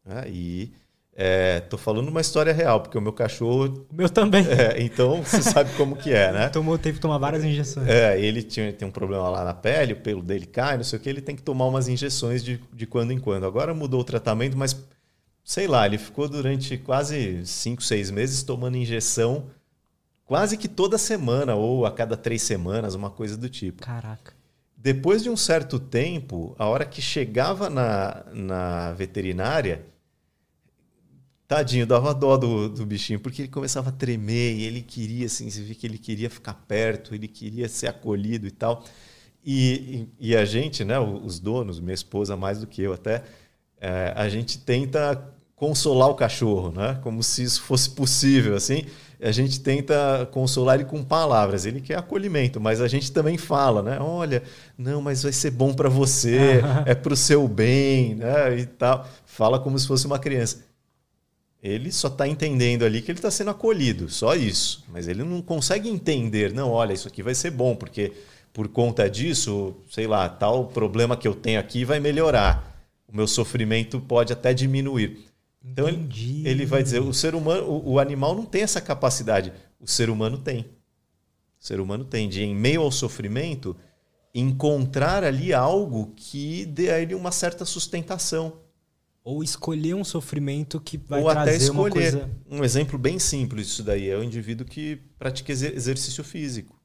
né? 0.05 0.25
E 0.29 0.71
Estou 1.15 1.77
falando 1.77 2.09
uma 2.09 2.21
história 2.21 2.51
real, 2.51 2.81
porque 2.81 2.97
o 2.97 3.01
meu 3.01 3.13
cachorro. 3.13 3.85
O 3.91 3.95
meu 3.95 4.09
também. 4.09 4.45
é, 4.47 4.81
então 4.81 5.21
você 5.21 5.41
sabe 5.41 5.71
como 5.77 5.95
que 5.95 6.11
é, 6.11 6.31
né? 6.31 6.49
Tomou, 6.53 6.77
teve 6.77 6.95
que 6.95 7.01
tomar 7.01 7.17
várias 7.19 7.43
injeções. 7.43 7.87
É, 7.87 8.19
ele 8.19 8.41
tinha, 8.41 8.73
tem 8.73 8.87
um 8.87 8.91
problema 8.91 9.29
lá 9.29 9.43
na 9.43 9.53
pele, 9.53 9.93
o 9.93 9.97
pelo 9.97 10.23
dele 10.23 10.45
cai, 10.45 10.77
não 10.77 10.83
sei 10.83 10.97
o 10.97 11.01
que, 11.01 11.09
ele 11.09 11.21
tem 11.21 11.35
que 11.35 11.43
tomar 11.43 11.65
umas 11.65 11.87
injeções 11.87 12.43
de, 12.43 12.59
de 12.73 12.87
quando 12.87 13.11
em 13.11 13.19
quando. 13.19 13.45
Agora 13.45 13.73
mudou 13.73 14.01
o 14.01 14.03
tratamento, 14.03 14.57
mas 14.57 14.75
sei 15.43 15.67
lá, 15.67 15.85
ele 15.85 15.97
ficou 15.97 16.27
durante 16.27 16.77
quase 16.77 17.45
5, 17.45 17.83
6 17.83 18.09
meses 18.09 18.41
tomando 18.41 18.77
injeção 18.77 19.45
quase 20.25 20.57
que 20.57 20.67
toda 20.67 20.97
semana, 20.97 21.55
ou 21.55 21.85
a 21.85 21.91
cada 21.91 22.17
três 22.17 22.41
semanas, 22.41 22.95
uma 22.95 23.09
coisa 23.09 23.37
do 23.37 23.49
tipo. 23.49 23.83
Caraca. 23.83 24.33
Depois 24.75 25.23
de 25.23 25.29
um 25.29 25.37
certo 25.37 25.79
tempo, 25.79 26.55
a 26.57 26.65
hora 26.67 26.85
que 26.85 27.01
chegava 27.01 27.69
na, 27.69 28.23
na 28.33 28.93
veterinária, 28.93 29.85
tadinho, 31.53 31.85
dava 31.85 32.13
dó 32.13 32.35
do, 32.35 32.67
do 32.67 32.85
bichinho, 32.85 33.19
porque 33.19 33.43
ele 33.43 33.49
começava 33.49 33.89
a 33.89 33.91
tremer 33.91 34.55
e 34.55 34.63
ele 34.63 34.81
queria, 34.81 35.27
assim, 35.27 35.49
você 35.49 35.61
vê 35.61 35.75
que 35.75 35.85
ele 35.85 35.99
queria 35.99 36.29
ficar 36.29 36.53
perto, 36.53 37.13
ele 37.13 37.27
queria 37.27 37.69
ser 37.69 37.87
acolhido 37.87 38.47
e 38.47 38.51
tal. 38.51 38.83
E, 39.45 40.07
e, 40.19 40.29
e 40.31 40.35
a 40.35 40.45
gente, 40.45 40.83
né, 40.83 40.99
os 40.99 41.39
donos, 41.39 41.79
minha 41.79 41.93
esposa 41.93 42.35
mais 42.35 42.59
do 42.59 42.67
que 42.67 42.81
eu 42.81 42.93
até, 42.93 43.23
é, 43.79 44.13
a 44.15 44.27
gente 44.29 44.57
tenta 44.59 45.29
consolar 45.55 46.09
o 46.09 46.15
cachorro, 46.15 46.71
né? 46.71 46.99
Como 47.01 47.21
se 47.21 47.43
isso 47.43 47.61
fosse 47.61 47.89
possível, 47.89 48.55
assim. 48.55 48.83
A 49.21 49.31
gente 49.31 49.59
tenta 49.61 50.27
consolar 50.31 50.75
ele 50.75 50.85
com 50.85 51.03
palavras. 51.03 51.65
Ele 51.65 51.79
quer 51.79 51.97
acolhimento, 51.97 52.59
mas 52.59 52.81
a 52.81 52.87
gente 52.87 53.11
também 53.11 53.37
fala, 53.37 53.81
né? 53.81 53.97
Olha, 53.99 54.43
não, 54.77 55.01
mas 55.01 55.23
vai 55.23 55.31
ser 55.31 55.51
bom 55.51 55.73
para 55.73 55.87
você, 55.87 56.61
é 56.85 56.95
para 56.95 57.13
o 57.13 57.15
seu 57.15 57.47
bem, 57.47 58.15
né? 58.15 58.57
E 58.59 58.65
tal. 58.65 59.07
Fala 59.25 59.59
como 59.59 59.77
se 59.77 59.87
fosse 59.87 60.05
uma 60.05 60.19
criança. 60.19 60.72
Ele 61.63 61.93
só 61.93 62.09
está 62.09 62.27
entendendo 62.27 62.83
ali 62.83 63.01
que 63.01 63.09
ele 63.09 63.19
está 63.19 63.31
sendo 63.31 63.51
acolhido, 63.51 64.09
só 64.09 64.35
isso. 64.35 64.83
Mas 64.89 65.07
ele 65.07 65.23
não 65.23 65.41
consegue 65.41 65.87
entender, 65.87 66.53
não, 66.53 66.69
olha, 66.69 66.91
isso 66.91 67.07
aqui 67.07 67.23
vai 67.23 67.33
ser 67.33 67.51
bom, 67.51 67.73
porque 67.73 68.11
por 68.51 68.67
conta 68.67 69.09
disso, 69.09 69.73
sei 69.89 70.05
lá, 70.05 70.27
tal 70.27 70.67
problema 70.67 71.15
que 71.15 71.25
eu 71.25 71.33
tenho 71.33 71.57
aqui 71.57 71.85
vai 71.85 72.01
melhorar. 72.01 72.69
O 73.07 73.15
meu 73.15 73.25
sofrimento 73.25 74.01
pode 74.01 74.33
até 74.33 74.53
diminuir. 74.53 75.25
Então 75.63 75.87
Entendi. 75.87 76.41
ele, 76.41 76.49
ele 76.49 76.65
vai 76.65 76.83
dizer, 76.83 76.99
o 76.99 77.13
ser 77.13 77.33
humano, 77.33 77.65
o, 77.65 77.93
o 77.93 77.99
animal 77.99 78.35
não 78.35 78.45
tem 78.45 78.63
essa 78.63 78.81
capacidade, 78.81 79.53
o 79.79 79.87
ser 79.87 80.09
humano 80.09 80.37
tem. 80.37 80.65
O 81.61 81.65
ser 81.65 81.79
humano 81.79 82.03
tem 82.03 82.27
de 82.27 82.43
em 82.43 82.53
meio 82.53 82.81
ao 82.81 82.91
sofrimento 82.91 83.73
encontrar 84.35 85.23
ali 85.23 85.53
algo 85.53 86.11
que 86.13 86.65
dê 86.65 86.91
a 86.91 86.99
ele 86.99 87.15
uma 87.15 87.31
certa 87.31 87.63
sustentação. 87.63 88.62
Ou 89.23 89.41
escolher 89.43 89.93
um 89.95 90.03
sofrimento 90.03 90.79
que 90.81 90.97
vai 90.97 91.21
Ou 91.21 91.29
até 91.29 91.43
trazer 91.51 91.69
uma 91.69 91.87
escolher. 91.87 92.11
coisa. 92.11 92.29
Um 92.49 92.63
exemplo 92.63 92.99
bem 92.99 93.17
simples 93.19 93.67
disso 93.67 93.83
daí 93.83 94.09
é 94.09 94.17
o 94.17 94.23
indivíduo 94.23 94.65
que 94.67 94.97
pratica 95.17 95.51
exer- 95.51 95.73
exercício 95.75 96.23
físico. 96.23 96.77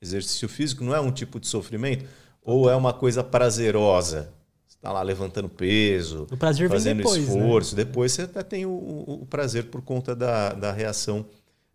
Exercício 0.00 0.48
físico 0.48 0.82
não 0.84 0.94
é 0.94 1.00
um 1.00 1.10
tipo 1.10 1.38
de 1.40 1.46
sofrimento, 1.46 2.06
ou 2.42 2.70
é 2.70 2.76
uma 2.76 2.92
coisa 2.92 3.22
prazerosa. 3.24 4.32
Você 4.66 4.76
está 4.76 4.92
lá 4.92 5.02
levantando 5.02 5.48
peso, 5.48 6.26
O 6.30 6.36
prazer 6.36 6.68
vem 6.68 6.78
fazendo 6.78 6.98
depois, 6.98 7.26
né? 7.28 7.34
esforço. 7.34 7.76
Depois 7.76 8.12
você 8.12 8.22
até 8.22 8.42
tem 8.42 8.64
o, 8.64 8.70
o- 8.70 9.26
prazer 9.26 9.64
por 9.64 9.82
conta 9.82 10.14
da, 10.14 10.52
da 10.52 10.72
reação 10.72 11.26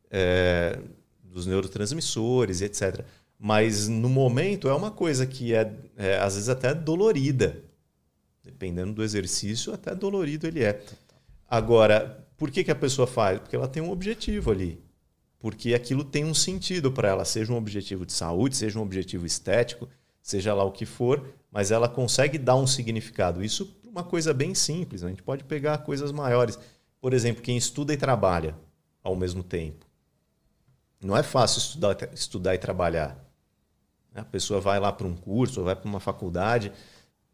é, 0.10 0.80
dos 1.24 1.46
neurotransmissores, 1.46 2.62
etc. 2.62 3.02
Mas 3.38 3.88
no 3.90 4.08
momento 4.10 4.70
é 4.70 4.74
uma 4.74 4.90
coisa 4.90 5.26
que 5.26 5.54
é, 5.54 5.72
é, 5.98 6.18
às 6.18 6.34
vezes 6.36 6.48
até 6.50 6.74
dolorida. 6.74 7.62
Dependendo 8.56 8.94
do 8.94 9.04
exercício, 9.04 9.74
até 9.74 9.94
dolorido 9.94 10.48
ele 10.48 10.64
é. 10.64 10.82
Agora, 11.46 12.26
por 12.38 12.50
que, 12.50 12.64
que 12.64 12.72
a 12.72 12.76
pessoa 12.76 13.06
faz? 13.06 13.38
Porque 13.38 13.54
ela 13.54 13.68
tem 13.68 13.84
um 13.84 13.92
objetivo 13.92 14.50
ali. 14.50 14.82
Porque 15.38 15.74
aquilo 15.74 16.06
tem 16.06 16.24
um 16.24 16.34
sentido 16.34 16.90
para 16.90 17.10
ela, 17.10 17.26
seja 17.26 17.52
um 17.52 17.58
objetivo 17.58 18.06
de 18.06 18.14
saúde, 18.14 18.56
seja 18.56 18.80
um 18.80 18.82
objetivo 18.82 19.26
estético, 19.26 19.90
seja 20.22 20.54
lá 20.54 20.64
o 20.64 20.72
que 20.72 20.86
for, 20.86 21.36
mas 21.52 21.70
ela 21.70 21.90
consegue 21.90 22.38
dar 22.38 22.56
um 22.56 22.66
significado. 22.66 23.44
Isso 23.44 23.76
uma 23.84 24.04
coisa 24.04 24.34
bem 24.34 24.56
simples. 24.56 25.02
né? 25.02 25.08
A 25.08 25.12
gente 25.12 25.24
pode 25.24 25.44
pegar 25.44 25.78
coisas 25.80 26.14
maiores. 26.14 26.58
Por 27.02 27.14
exemplo, 27.14 27.42
quem 27.42 27.58
estuda 27.58 27.94
e 27.94 27.98
trabalha 27.98 28.56
ao 29.04 29.18
mesmo 29.18 29.44
tempo. 29.44 29.86
Não 31.02 31.16
é 31.16 31.24
fácil 31.24 31.60
estudar, 31.60 31.98
estudar 32.14 32.56
e 32.56 32.58
trabalhar. 32.58 33.18
A 34.14 34.24
pessoa 34.24 34.62
vai 34.62 34.80
lá 34.80 34.94
para 34.94 35.06
um 35.06 35.16
curso, 35.16 35.60
ou 35.60 35.66
vai 35.66 35.76
para 35.76 35.88
uma 35.88 36.00
faculdade, 36.00 36.72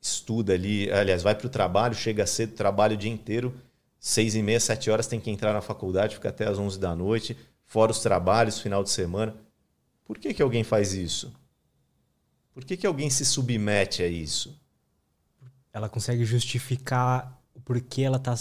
estuda 0.02 0.54
ali, 0.54 0.92
aliás, 0.92 1.22
vai 1.22 1.36
para 1.36 1.48
o 1.48 1.50
trabalho, 1.50 1.94
chega 1.94 2.26
cedo, 2.26 2.54
trabalha 2.54 2.96
o 2.96 2.98
dia 2.98 3.12
inteiro, 3.12 3.54
seis 4.00 4.34
e 4.36 4.42
meia, 4.42 4.60
sete 4.60 4.90
horas 4.90 5.08
tem 5.08 5.20
que 5.20 5.30
entrar 5.30 5.54
na 5.54 5.62
faculdade, 5.62 6.16
fica 6.16 6.30
até 6.30 6.48
às 6.48 6.58
onze 6.58 6.80
da 6.80 6.96
noite, 6.96 7.38
fora 7.66 7.92
os 7.92 8.00
trabalhos, 8.00 8.60
final 8.60 8.84
de 8.84 8.90
semana. 8.90 9.36
Por 10.04 10.18
que, 10.18 10.34
que 10.34 10.42
alguém 10.42 10.64
faz 10.64 10.94
isso? 10.94 11.32
Por 12.54 12.66
que, 12.66 12.76
que 12.76 12.88
alguém 12.88 13.10
se 13.10 13.24
submete 13.24 14.04
a 14.04 14.08
isso? 14.08 14.60
ela 15.74 15.90
consegue 15.90 16.26
justificar 16.26 17.40
o 17.54 17.62
porquê 17.62 18.02
ela 18.02 18.18
está 18.18 18.36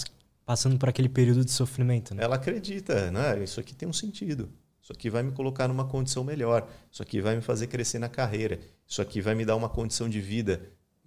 passando 0.44 0.78
por 0.78 0.88
aquele 0.88 1.08
período 1.08 1.44
de 1.44 1.50
sofrimento. 1.50 2.14
Né? 2.14 2.24
Ela 2.24 2.36
acredita, 2.36 3.10
né? 3.10 3.42
Isso 3.42 3.60
aqui 3.60 3.74
tem 3.74 3.88
um 3.88 3.92
sentido. 3.92 4.48
Isso 4.82 4.92
aqui 4.92 5.08
vai 5.08 5.22
me 5.22 5.30
colocar 5.30 5.68
numa 5.68 5.84
condição 5.84 6.24
melhor. 6.24 6.68
Isso 6.90 7.02
aqui 7.02 7.20
vai 7.20 7.36
me 7.36 7.42
fazer 7.42 7.68
crescer 7.68 7.98
na 7.98 8.08
carreira. 8.08 8.58
Isso 8.86 9.00
aqui 9.00 9.20
vai 9.20 9.34
me 9.34 9.44
dar 9.44 9.54
uma 9.54 9.68
condição 9.68 10.08
de 10.08 10.20
vida 10.20 10.60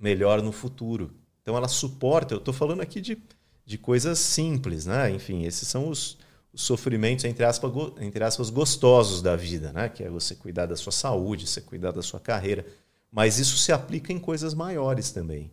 melhor 0.04 0.42
no 0.42 0.52
futuro. 0.52 1.12
Então 1.42 1.56
ela 1.56 1.70
suporta. 1.70 2.34
Eu 2.34 2.40
estou 2.40 2.54
falando 2.54 2.82
aqui 2.82 3.00
de, 3.00 3.18
de 3.66 3.78
coisas 3.78 4.20
simples, 4.20 4.86
né? 4.86 5.10
Enfim, 5.10 5.46
esses 5.46 5.66
são 5.66 5.88
os, 5.88 6.18
os 6.52 6.62
sofrimentos, 6.62 7.24
entre 7.24 7.46
aspas, 7.46 7.72
go, 7.72 7.96
entre 8.02 8.22
aspas, 8.22 8.50
gostosos 8.50 9.22
da 9.22 9.38
vida, 9.38 9.72
né? 9.72 9.88
Que 9.88 10.04
é 10.04 10.10
você 10.10 10.36
cuidar 10.36 10.66
da 10.66 10.76
sua 10.76 10.92
saúde, 10.92 11.48
você 11.48 11.62
cuidar 11.62 11.92
da 11.92 12.02
sua 12.02 12.20
carreira. 12.20 12.66
Mas 13.10 13.40
isso 13.40 13.56
se 13.56 13.72
aplica 13.72 14.12
em 14.12 14.20
coisas 14.20 14.54
maiores 14.54 15.12
também. 15.12 15.50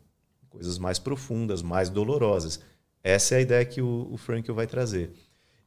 Coisas 0.48 0.78
mais 0.78 0.98
profundas, 0.98 1.62
mais 1.62 1.88
dolorosas. 1.88 2.58
Essa 3.04 3.36
é 3.36 3.38
a 3.38 3.42
ideia 3.42 3.64
que 3.64 3.80
o, 3.80 4.08
o 4.10 4.16
Frankel 4.16 4.54
vai 4.54 4.66
trazer. 4.66 5.12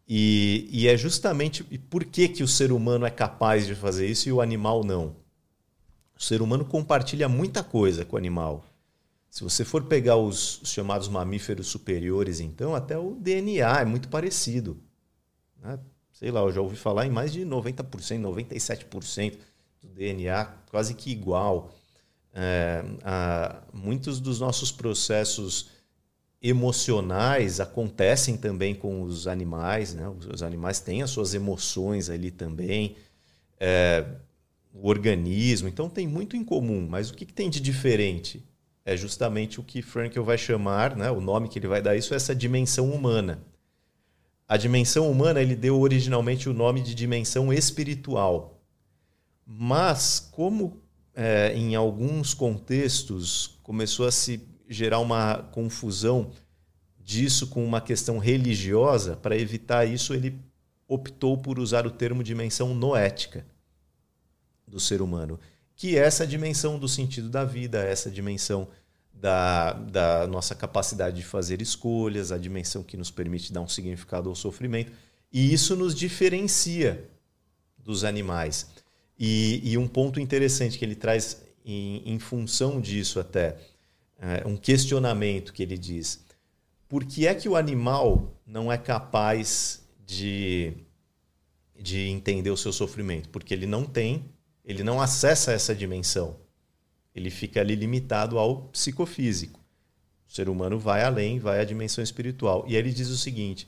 E, 0.05 0.67
e, 0.69 0.89
é 0.89 0.97
justamente 0.97 1.65
e 1.71 1.77
por 1.77 2.03
que, 2.03 2.27
que 2.27 2.43
o 2.43 2.47
ser 2.47 2.73
humano 2.73 3.05
é 3.05 3.09
capaz 3.09 3.65
de 3.65 3.73
fazer 3.73 4.07
isso 4.07 4.27
e 4.27 4.33
o 4.33 4.41
animal 4.41 4.83
não. 4.83 5.15
O 6.17 6.21
ser 6.21 6.41
humano 6.41 6.65
compartilha 6.65 7.29
muita 7.29 7.63
coisa 7.63 8.03
com 8.03 8.17
o 8.17 8.19
animal. 8.19 8.65
Se 9.33 9.43
você 9.43 9.65
for 9.65 9.85
pegar 9.85 10.15
os, 10.15 10.61
os 10.61 10.71
chamados 10.71 11.07
mamíferos 11.07 11.65
superiores, 11.65 12.39
então, 12.39 12.75
até 12.75 12.99
o 12.99 13.15
DNA 13.15 13.81
é 13.81 13.83
muito 13.83 14.07
parecido. 14.07 14.77
Né? 15.59 15.79
Sei 16.11 16.29
lá, 16.29 16.41
eu 16.41 16.51
já 16.51 16.61
ouvi 16.61 16.75
falar 16.75 17.07
em 17.07 17.09
mais 17.09 17.33
de 17.33 17.43
90%, 17.43 18.21
97% 18.21 19.39
do 19.81 19.87
DNA, 19.87 20.45
quase 20.69 20.93
que 20.93 21.09
igual. 21.09 21.73
É, 22.31 22.85
a, 23.03 23.63
muitos 23.73 24.19
dos 24.19 24.39
nossos 24.39 24.71
processos 24.71 25.71
emocionais 26.39 27.59
acontecem 27.59 28.37
também 28.37 28.75
com 28.75 29.01
os 29.01 29.25
animais, 29.25 29.95
né? 29.95 30.07
Os 30.31 30.43
animais 30.43 30.79
têm 30.79 31.01
as 31.01 31.09
suas 31.09 31.33
emoções 31.33 32.07
ali 32.07 32.29
também, 32.29 32.97
é, 33.59 34.05
o 34.71 34.87
organismo, 34.87 35.67
então 35.67 35.89
tem 35.89 36.07
muito 36.07 36.37
em 36.37 36.43
comum. 36.43 36.85
Mas 36.87 37.09
o 37.09 37.15
que, 37.15 37.25
que 37.25 37.33
tem 37.33 37.49
de 37.49 37.59
diferente? 37.59 38.52
É 38.85 38.97
justamente 38.97 39.59
o 39.59 39.63
que 39.63 39.81
Frankel 39.81 40.23
vai 40.23 40.37
chamar, 40.37 40.95
né? 40.95 41.09
O 41.09 41.21
nome 41.21 41.47
que 41.47 41.57
ele 41.57 41.67
vai 41.67 41.81
dar 41.81 41.95
isso 41.95 42.13
é 42.13 42.17
essa 42.17 42.35
dimensão 42.35 42.91
humana. 42.91 43.41
A 44.47 44.57
dimensão 44.57 45.09
humana 45.09 45.41
ele 45.41 45.55
deu 45.55 45.79
originalmente 45.79 46.49
o 46.49 46.53
nome 46.53 46.81
de 46.81 46.93
dimensão 46.93 47.51
espiritual, 47.51 48.61
mas 49.45 50.19
como 50.19 50.81
é, 51.15 51.53
em 51.55 51.75
alguns 51.75 52.33
contextos 52.33 53.57
começou 53.63 54.05
a 54.05 54.11
se 54.11 54.41
gerar 54.67 54.99
uma 54.99 55.37
confusão 55.37 56.31
disso 56.99 57.47
com 57.47 57.63
uma 57.65 57.81
questão 57.81 58.17
religiosa, 58.17 59.15
para 59.15 59.37
evitar 59.37 59.85
isso, 59.85 60.13
ele 60.13 60.39
optou 60.87 61.37
por 61.37 61.59
usar 61.59 61.85
o 61.85 61.91
termo 61.91 62.23
dimensão 62.23 62.73
noética 62.73 63.45
do 64.67 64.79
ser 64.79 65.01
humano, 65.01 65.39
que 65.75 65.97
essa 65.97 66.25
dimensão 66.25 66.77
do 66.77 66.87
sentido 66.87 67.29
da 67.29 67.43
vida, 67.43 67.83
essa 67.83 68.09
dimensão 68.09 68.67
da, 69.13 69.73
da 69.73 70.27
nossa 70.27 70.53
capacidade 70.53 71.17
de 71.17 71.23
fazer 71.23 71.61
escolhas, 71.61 72.31
a 72.31 72.37
dimensão 72.37 72.83
que 72.83 72.97
nos 72.97 73.09
permite 73.09 73.53
dar 73.53 73.61
um 73.61 73.67
significado 73.67 74.29
ao 74.29 74.35
sofrimento. 74.35 74.91
E 75.31 75.53
isso 75.53 75.75
nos 75.75 75.95
diferencia 75.95 77.09
dos 77.77 78.03
animais. 78.03 78.67
E, 79.17 79.61
e 79.63 79.77
um 79.77 79.87
ponto 79.87 80.19
interessante 80.19 80.77
que 80.77 80.85
ele 80.85 80.95
traz 80.95 81.41
em, 81.65 82.01
em 82.05 82.19
função 82.19 82.81
disso 82.81 83.19
até 83.19 83.57
é, 84.19 84.45
um 84.45 84.55
questionamento 84.55 85.53
que 85.53 85.63
ele 85.63 85.77
diz: 85.77 86.23
por 86.87 87.05
que 87.05 87.25
é 87.25 87.33
que 87.33 87.47
o 87.47 87.55
animal 87.55 88.39
não 88.45 88.71
é 88.71 88.77
capaz 88.77 89.83
de, 90.05 90.73
de 91.79 92.09
entender 92.09 92.51
o 92.51 92.57
seu 92.57 92.73
sofrimento? 92.73 93.29
Porque 93.29 93.53
ele 93.53 93.65
não 93.65 93.85
tem, 93.85 94.25
ele 94.63 94.83
não 94.83 95.01
acessa 95.01 95.51
essa 95.51 95.75
dimensão. 95.75 96.37
Ele 97.13 97.29
fica 97.29 97.59
ali 97.59 97.75
limitado 97.75 98.39
ao 98.39 98.63
psicofísico. 98.69 99.59
O 100.27 100.33
ser 100.33 100.49
humano 100.49 100.79
vai 100.79 101.03
além, 101.03 101.39
vai 101.39 101.59
à 101.59 101.63
dimensão 101.63 102.03
espiritual. 102.03 102.65
E 102.67 102.75
aí 102.75 102.77
ele 102.77 102.91
diz 102.91 103.09
o 103.09 103.17
seguinte: 103.17 103.67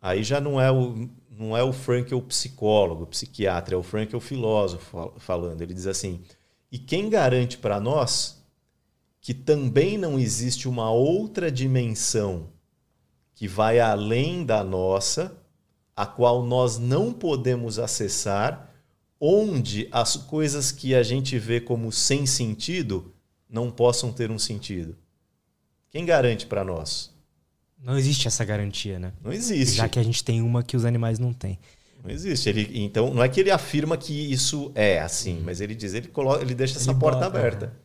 aí 0.00 0.22
já 0.22 0.40
não 0.40 0.60
é 0.60 0.70
o, 0.70 1.08
não 1.30 1.56
é 1.56 1.62
o 1.62 1.72
Frank 1.72 2.14
o 2.14 2.22
psicólogo, 2.22 3.04
o 3.04 3.06
psiquiatra, 3.06 3.74
é 3.74 3.78
o 3.78 3.82
Frank 3.82 4.14
o 4.16 4.20
filósofo 4.20 5.12
falando. 5.18 5.60
Ele 5.60 5.74
diz 5.74 5.86
assim: 5.86 6.22
e 6.72 6.78
quem 6.78 7.08
garante 7.10 7.58
para 7.58 7.78
nós 7.78 8.42
que 9.20 9.32
também 9.32 9.96
não 9.96 10.18
existe 10.18 10.68
uma 10.68 10.90
outra 10.90 11.50
dimensão 11.50 12.50
que 13.34 13.48
vai 13.48 13.80
além 13.80 14.44
da 14.44 14.62
nossa, 14.62 15.34
a 15.96 16.04
qual 16.04 16.42
nós 16.44 16.78
não 16.78 17.10
podemos 17.10 17.78
acessar, 17.78 18.73
onde 19.20 19.88
as 19.90 20.16
coisas 20.16 20.70
que 20.70 20.94
a 20.94 21.02
gente 21.02 21.38
vê 21.38 21.60
como 21.60 21.90
sem 21.92 22.26
sentido 22.26 23.12
não 23.48 23.70
possam 23.70 24.12
ter 24.12 24.30
um 24.30 24.38
sentido. 24.38 24.96
Quem 25.90 26.04
garante 26.04 26.46
para 26.46 26.64
nós? 26.64 27.14
Não 27.78 27.96
existe 27.98 28.26
essa 28.26 28.44
garantia, 28.44 28.98
né? 28.98 29.12
Não 29.22 29.32
existe. 29.32 29.76
Já 29.76 29.88
que 29.88 29.98
a 29.98 30.02
gente 30.02 30.24
tem 30.24 30.40
uma 30.42 30.62
que 30.62 30.76
os 30.76 30.84
animais 30.84 31.18
não 31.18 31.32
têm. 31.32 31.58
Não 32.02 32.10
existe. 32.10 32.48
Ele, 32.48 32.68
então, 32.82 33.12
não 33.14 33.22
é 33.22 33.28
que 33.28 33.40
ele 33.40 33.50
afirma 33.50 33.96
que 33.96 34.12
isso 34.12 34.72
é 34.74 35.00
assim, 35.00 35.40
mas 35.44 35.60
ele 35.60 35.74
diz, 35.74 35.94
ele, 35.94 36.08
coloca, 36.08 36.42
ele 36.42 36.54
deixa 36.54 36.74
ele 36.74 36.80
essa 36.80 36.94
porta 36.94 37.20
bota, 37.20 37.38
aberta. 37.38 37.66
É. 37.66 37.84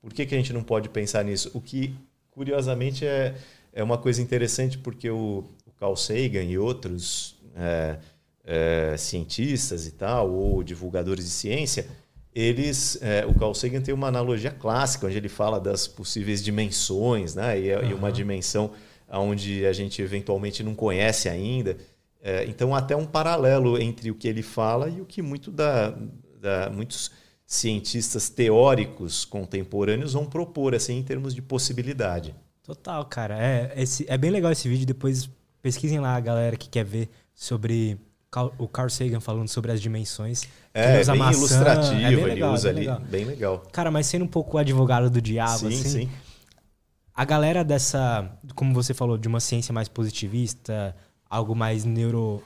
Por 0.00 0.12
que, 0.12 0.26
que 0.26 0.34
a 0.34 0.38
gente 0.38 0.52
não 0.52 0.62
pode 0.62 0.88
pensar 0.88 1.24
nisso? 1.24 1.50
O 1.54 1.60
que, 1.60 1.94
curiosamente, 2.30 3.06
é, 3.06 3.34
é 3.72 3.82
uma 3.82 3.98
coisa 3.98 4.20
interessante, 4.20 4.78
porque 4.78 5.10
o, 5.10 5.44
o 5.66 5.70
Carl 5.78 5.96
Sagan 5.96 6.44
e 6.44 6.58
outros 6.58 7.36
é, 7.54 7.98
é, 8.44 8.96
cientistas 8.96 9.86
e 9.86 9.92
tal, 9.92 10.32
ou 10.32 10.62
divulgadores 10.62 11.24
de 11.24 11.30
ciência, 11.30 11.86
eles, 12.34 12.98
é, 13.02 13.26
o 13.26 13.34
Carl 13.34 13.54
Sagan 13.54 13.80
tem 13.80 13.94
uma 13.94 14.08
analogia 14.08 14.50
clássica, 14.50 15.06
onde 15.06 15.16
ele 15.16 15.28
fala 15.28 15.60
das 15.60 15.86
possíveis 15.86 16.42
dimensões, 16.42 17.34
né? 17.34 17.60
e, 17.60 17.74
uhum. 17.74 17.90
e 17.90 17.94
uma 17.94 18.10
dimensão 18.10 18.70
onde 19.08 19.66
a 19.66 19.72
gente 19.72 20.00
eventualmente 20.00 20.62
não 20.62 20.74
conhece 20.74 21.28
ainda. 21.28 21.76
É, 22.22 22.44
então, 22.46 22.74
até 22.74 22.96
um 22.96 23.04
paralelo 23.04 23.80
entre 23.80 24.10
o 24.10 24.14
que 24.14 24.28
ele 24.28 24.42
fala 24.42 24.88
e 24.88 25.00
o 25.00 25.04
que 25.04 25.20
muito 25.20 25.50
da, 25.50 25.90
da 26.40 26.70
muitos 26.70 27.10
cientistas 27.44 28.30
teóricos 28.30 29.26
contemporâneos 29.26 30.14
vão 30.14 30.24
propor 30.24 30.74
assim 30.74 30.98
em 30.98 31.02
termos 31.02 31.34
de 31.34 31.42
possibilidade. 31.42 32.34
Total, 32.62 33.04
cara. 33.04 33.36
É, 33.38 33.74
esse, 33.76 34.06
é 34.08 34.16
bem 34.16 34.30
legal 34.30 34.52
esse 34.52 34.68
vídeo. 34.68 34.86
Depois 34.86 35.28
pesquisem 35.60 36.00
lá 36.00 36.16
a 36.16 36.20
galera 36.20 36.56
que 36.56 36.68
quer 36.68 36.84
ver 36.84 37.10
sobre 37.34 37.98
o 38.58 38.66
Carl 38.66 38.88
Sagan 38.88 39.20
falando 39.20 39.48
sobre 39.48 39.72
as 39.72 39.80
dimensões. 39.80 40.42
É, 40.72 41.00
é 41.00 41.04
bem 41.04 41.16
maçã. 41.16 41.38
ilustrativo, 41.38 41.94
é 41.94 42.10
bem 42.10 42.24
legal, 42.24 42.30
ele 42.30 42.44
usa 42.44 42.72
bem 42.72 42.76
ali. 42.76 42.80
Legal. 42.80 43.00
Bem 43.00 43.24
legal. 43.24 43.62
Cara, 43.72 43.90
mas 43.90 44.06
sendo 44.06 44.24
um 44.24 44.28
pouco 44.28 44.56
o 44.56 44.60
advogado 44.60 45.10
do 45.10 45.20
diabo, 45.20 45.58
sim, 45.58 45.66
assim. 45.66 45.88
Sim. 45.88 46.10
A 47.14 47.24
galera 47.26 47.62
dessa, 47.62 48.30
como 48.54 48.72
você 48.72 48.94
falou, 48.94 49.18
de 49.18 49.28
uma 49.28 49.38
ciência 49.38 49.72
mais 49.72 49.86
positivista, 49.86 50.96
algo 51.28 51.54
mais 51.54 51.84
neuro, 51.84 52.42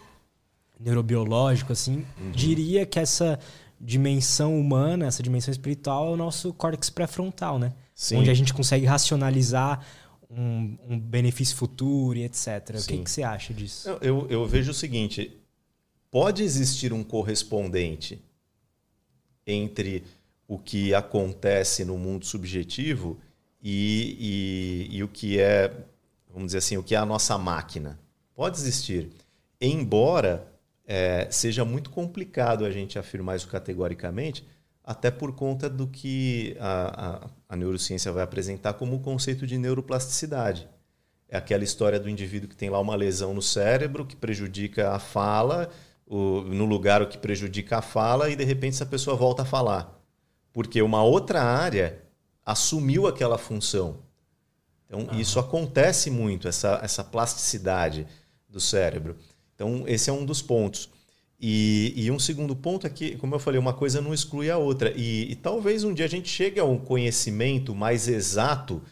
neurobiológico, 0.78 1.72
assim, 1.72 2.04
uhum. 2.20 2.32
diria 2.32 2.84
que 2.84 2.98
essa 2.98 3.38
dimensão 3.80 4.58
humana, 4.58 5.06
essa 5.06 5.22
dimensão 5.22 5.52
espiritual, 5.52 6.08
é 6.08 6.10
o 6.10 6.16
nosso 6.16 6.52
córtex 6.52 6.90
pré-frontal, 6.90 7.60
né? 7.60 7.72
Sim. 7.94 8.16
Onde 8.16 8.30
a 8.30 8.34
gente 8.34 8.52
consegue 8.52 8.86
racionalizar 8.86 9.80
um, 10.28 10.76
um 10.88 10.98
benefício 10.98 11.56
futuro 11.56 12.18
e 12.18 12.24
etc. 12.24 12.76
Sim. 12.76 12.78
O 12.78 12.86
que, 12.86 13.04
que 13.04 13.10
você 13.10 13.22
acha 13.22 13.54
disso? 13.54 13.88
Eu, 13.88 13.98
eu, 14.00 14.26
eu 14.28 14.46
vejo 14.46 14.72
o 14.72 14.74
seguinte: 14.74 15.32
pode 16.16 16.42
existir 16.42 16.94
um 16.94 17.04
correspondente 17.04 18.24
entre 19.46 20.02
o 20.48 20.58
que 20.58 20.94
acontece 20.94 21.84
no 21.84 21.98
mundo 21.98 22.24
subjetivo 22.24 23.20
e, 23.62 24.88
e, 24.88 24.96
e, 24.96 25.02
o 25.02 25.08
que 25.08 25.38
é, 25.38 25.70
vamos 26.32 26.46
dizer 26.46 26.58
assim, 26.58 26.78
o 26.78 26.82
que 26.82 26.94
é 26.94 26.98
a 26.98 27.04
nossa 27.04 27.36
máquina. 27.36 27.98
Pode 28.34 28.56
existir. 28.56 29.10
Embora 29.60 30.50
é, 30.86 31.28
seja 31.30 31.66
muito 31.66 31.90
complicado 31.90 32.64
a 32.64 32.70
gente 32.70 32.98
afirmar 32.98 33.36
isso 33.36 33.48
categoricamente, 33.48 34.42
até 34.82 35.10
por 35.10 35.34
conta 35.34 35.68
do 35.68 35.86
que 35.86 36.56
a, 36.58 37.26
a, 37.26 37.30
a 37.50 37.56
neurociência 37.56 38.10
vai 38.10 38.22
apresentar 38.22 38.72
como 38.72 38.96
o 38.96 39.00
conceito 39.00 39.46
de 39.46 39.58
neuroplasticidade. 39.58 40.66
É 41.28 41.36
aquela 41.36 41.62
história 41.62 42.00
do 42.00 42.08
indivíduo 42.08 42.48
que 42.48 42.56
tem 42.56 42.70
lá 42.70 42.80
uma 42.80 42.96
lesão 42.96 43.34
no 43.34 43.42
cérebro 43.42 44.06
que 44.06 44.16
prejudica 44.16 44.92
a 44.92 44.98
fala, 44.98 45.68
o, 46.06 46.42
no 46.42 46.64
lugar 46.64 47.02
o 47.02 47.08
que 47.08 47.18
prejudica 47.18 47.78
a 47.78 47.82
fala, 47.82 48.30
e 48.30 48.36
de 48.36 48.44
repente 48.44 48.74
essa 48.74 48.86
pessoa 48.86 49.16
volta 49.16 49.42
a 49.42 49.46
falar. 49.46 50.00
Porque 50.52 50.80
uma 50.80 51.02
outra 51.02 51.42
área 51.42 52.02
assumiu 52.44 53.06
aquela 53.06 53.36
função. 53.36 53.98
Então, 54.86 55.08
isso 55.18 55.38
acontece 55.40 56.10
muito, 56.10 56.46
essa, 56.46 56.80
essa 56.82 57.02
plasticidade 57.02 58.06
do 58.48 58.60
cérebro. 58.60 59.16
Então, 59.54 59.82
esse 59.86 60.08
é 60.08 60.12
um 60.12 60.24
dos 60.24 60.40
pontos. 60.40 60.88
E, 61.40 61.92
e, 61.96 62.10
um 62.10 62.18
segundo 62.18 62.56
ponto 62.56 62.86
é 62.86 62.90
que, 62.90 63.16
como 63.16 63.34
eu 63.34 63.38
falei, 63.38 63.60
uma 63.60 63.74
coisa 63.74 64.00
não 64.00 64.14
exclui 64.14 64.48
a 64.48 64.56
outra. 64.56 64.92
E, 64.96 65.30
e, 65.32 65.34
talvez 65.34 65.84
um 65.84 65.92
dia 65.92 66.06
a 66.06 66.08
gente 66.08 66.28
chegue 66.28 66.58
a 66.58 66.64
um 66.64 66.78
conhecimento 66.78 67.74
mais 67.74 68.08
exato 68.08 68.82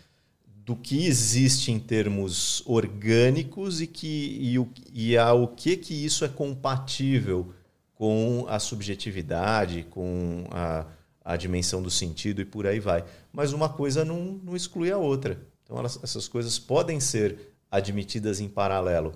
do 0.65 0.75
que 0.75 1.07
existe 1.07 1.71
em 1.71 1.79
termos 1.79 2.63
orgânicos 2.65 3.83
e, 3.83 3.87
que, 3.87 4.39
e, 4.41 4.59
o, 4.59 4.67
e 4.93 5.17
a, 5.17 5.35
o 5.35 5.49
que, 5.49 5.77
que 5.77 5.93
isso 5.93 6.25
é 6.25 6.29
compatível 6.29 7.53
com 7.95 8.47
a 8.49 8.59
subjetividade, 8.59 9.87
com 9.91 10.47
a, 10.51 10.87
a 11.23 11.37
dimensão 11.37 11.83
do 11.83 11.91
sentido 11.91 12.41
e 12.41 12.47
por 12.47 12.67
aí 12.67 12.81
vai. 12.81 13.05
Mas 13.31 13.53
uma 13.53 13.69
coisa 13.69 14.07
não, 14.07 14.41
não 14.43 14.57
exclui 14.57 14.91
a 14.91 14.97
outra. 14.97 15.39
Então, 15.63 15.79
elas, 15.79 15.99
essas 16.03 16.27
coisas 16.29 16.59
podem 16.59 16.99
ser 16.99 17.53
admitidas 17.71 18.41
em 18.41 18.49
paralelo. 18.49 19.13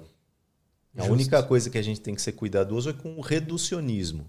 A 0.95 1.01
Justo. 1.01 1.13
única 1.13 1.43
coisa 1.43 1.71
que 1.71 1.79
a 1.79 1.83
gente 1.83 2.01
tem 2.01 2.15
que 2.15 2.21
ser 2.23 2.33
cuidadoso 2.33 2.91
é 2.91 2.93
com 2.93 3.17
o 3.17 3.23
reducionismo. 3.23 4.29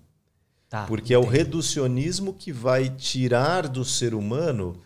Tá, 0.70 0.86
porque 0.86 1.14
entendi. 1.14 1.26
é 1.26 1.28
o 1.28 1.30
reducionismo 1.30 2.34
que 2.34 2.54
vai 2.54 2.90
tirar 2.90 3.68
do 3.68 3.84
ser 3.84 4.14
humano 4.14 4.80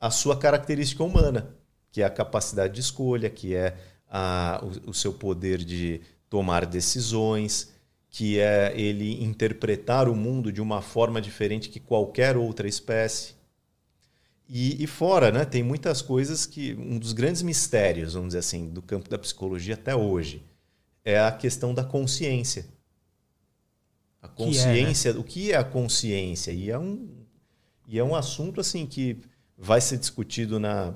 a 0.00 0.10
sua 0.10 0.36
característica 0.36 1.04
humana, 1.04 1.55
que 1.96 2.02
é 2.02 2.04
a 2.04 2.10
capacidade 2.10 2.74
de 2.74 2.80
escolha, 2.82 3.30
que 3.30 3.54
é 3.54 3.74
a, 4.06 4.62
o, 4.62 4.90
o 4.90 4.92
seu 4.92 5.14
poder 5.14 5.64
de 5.64 6.02
tomar 6.28 6.66
decisões, 6.66 7.72
que 8.10 8.38
é 8.38 8.78
ele 8.78 9.24
interpretar 9.24 10.06
o 10.06 10.14
mundo 10.14 10.52
de 10.52 10.60
uma 10.60 10.82
forma 10.82 11.22
diferente 11.22 11.70
que 11.70 11.80
qualquer 11.80 12.36
outra 12.36 12.68
espécie. 12.68 13.32
E, 14.46 14.84
e, 14.84 14.86
fora, 14.86 15.32
né, 15.32 15.46
tem 15.46 15.62
muitas 15.62 16.02
coisas 16.02 16.44
que. 16.44 16.74
Um 16.74 16.98
dos 16.98 17.14
grandes 17.14 17.40
mistérios, 17.40 18.12
vamos 18.12 18.28
dizer 18.28 18.40
assim, 18.40 18.68
do 18.68 18.82
campo 18.82 19.08
da 19.08 19.16
psicologia 19.18 19.72
até 19.72 19.96
hoje 19.96 20.44
é 21.02 21.18
a 21.18 21.32
questão 21.32 21.72
da 21.72 21.82
consciência. 21.82 22.66
A 24.20 24.28
consciência, 24.28 25.14
que 25.14 25.16
é, 25.16 25.18
né? 25.18 25.18
o 25.18 25.24
que 25.24 25.52
é 25.52 25.56
a 25.56 25.64
consciência? 25.64 26.52
E 26.52 26.70
é 26.70 26.78
um, 26.78 27.08
e 27.88 27.98
é 27.98 28.04
um 28.04 28.14
assunto 28.14 28.60
assim 28.60 28.84
que 28.84 29.18
vai 29.56 29.80
ser 29.80 29.96
discutido 29.96 30.60
na, 30.60 30.94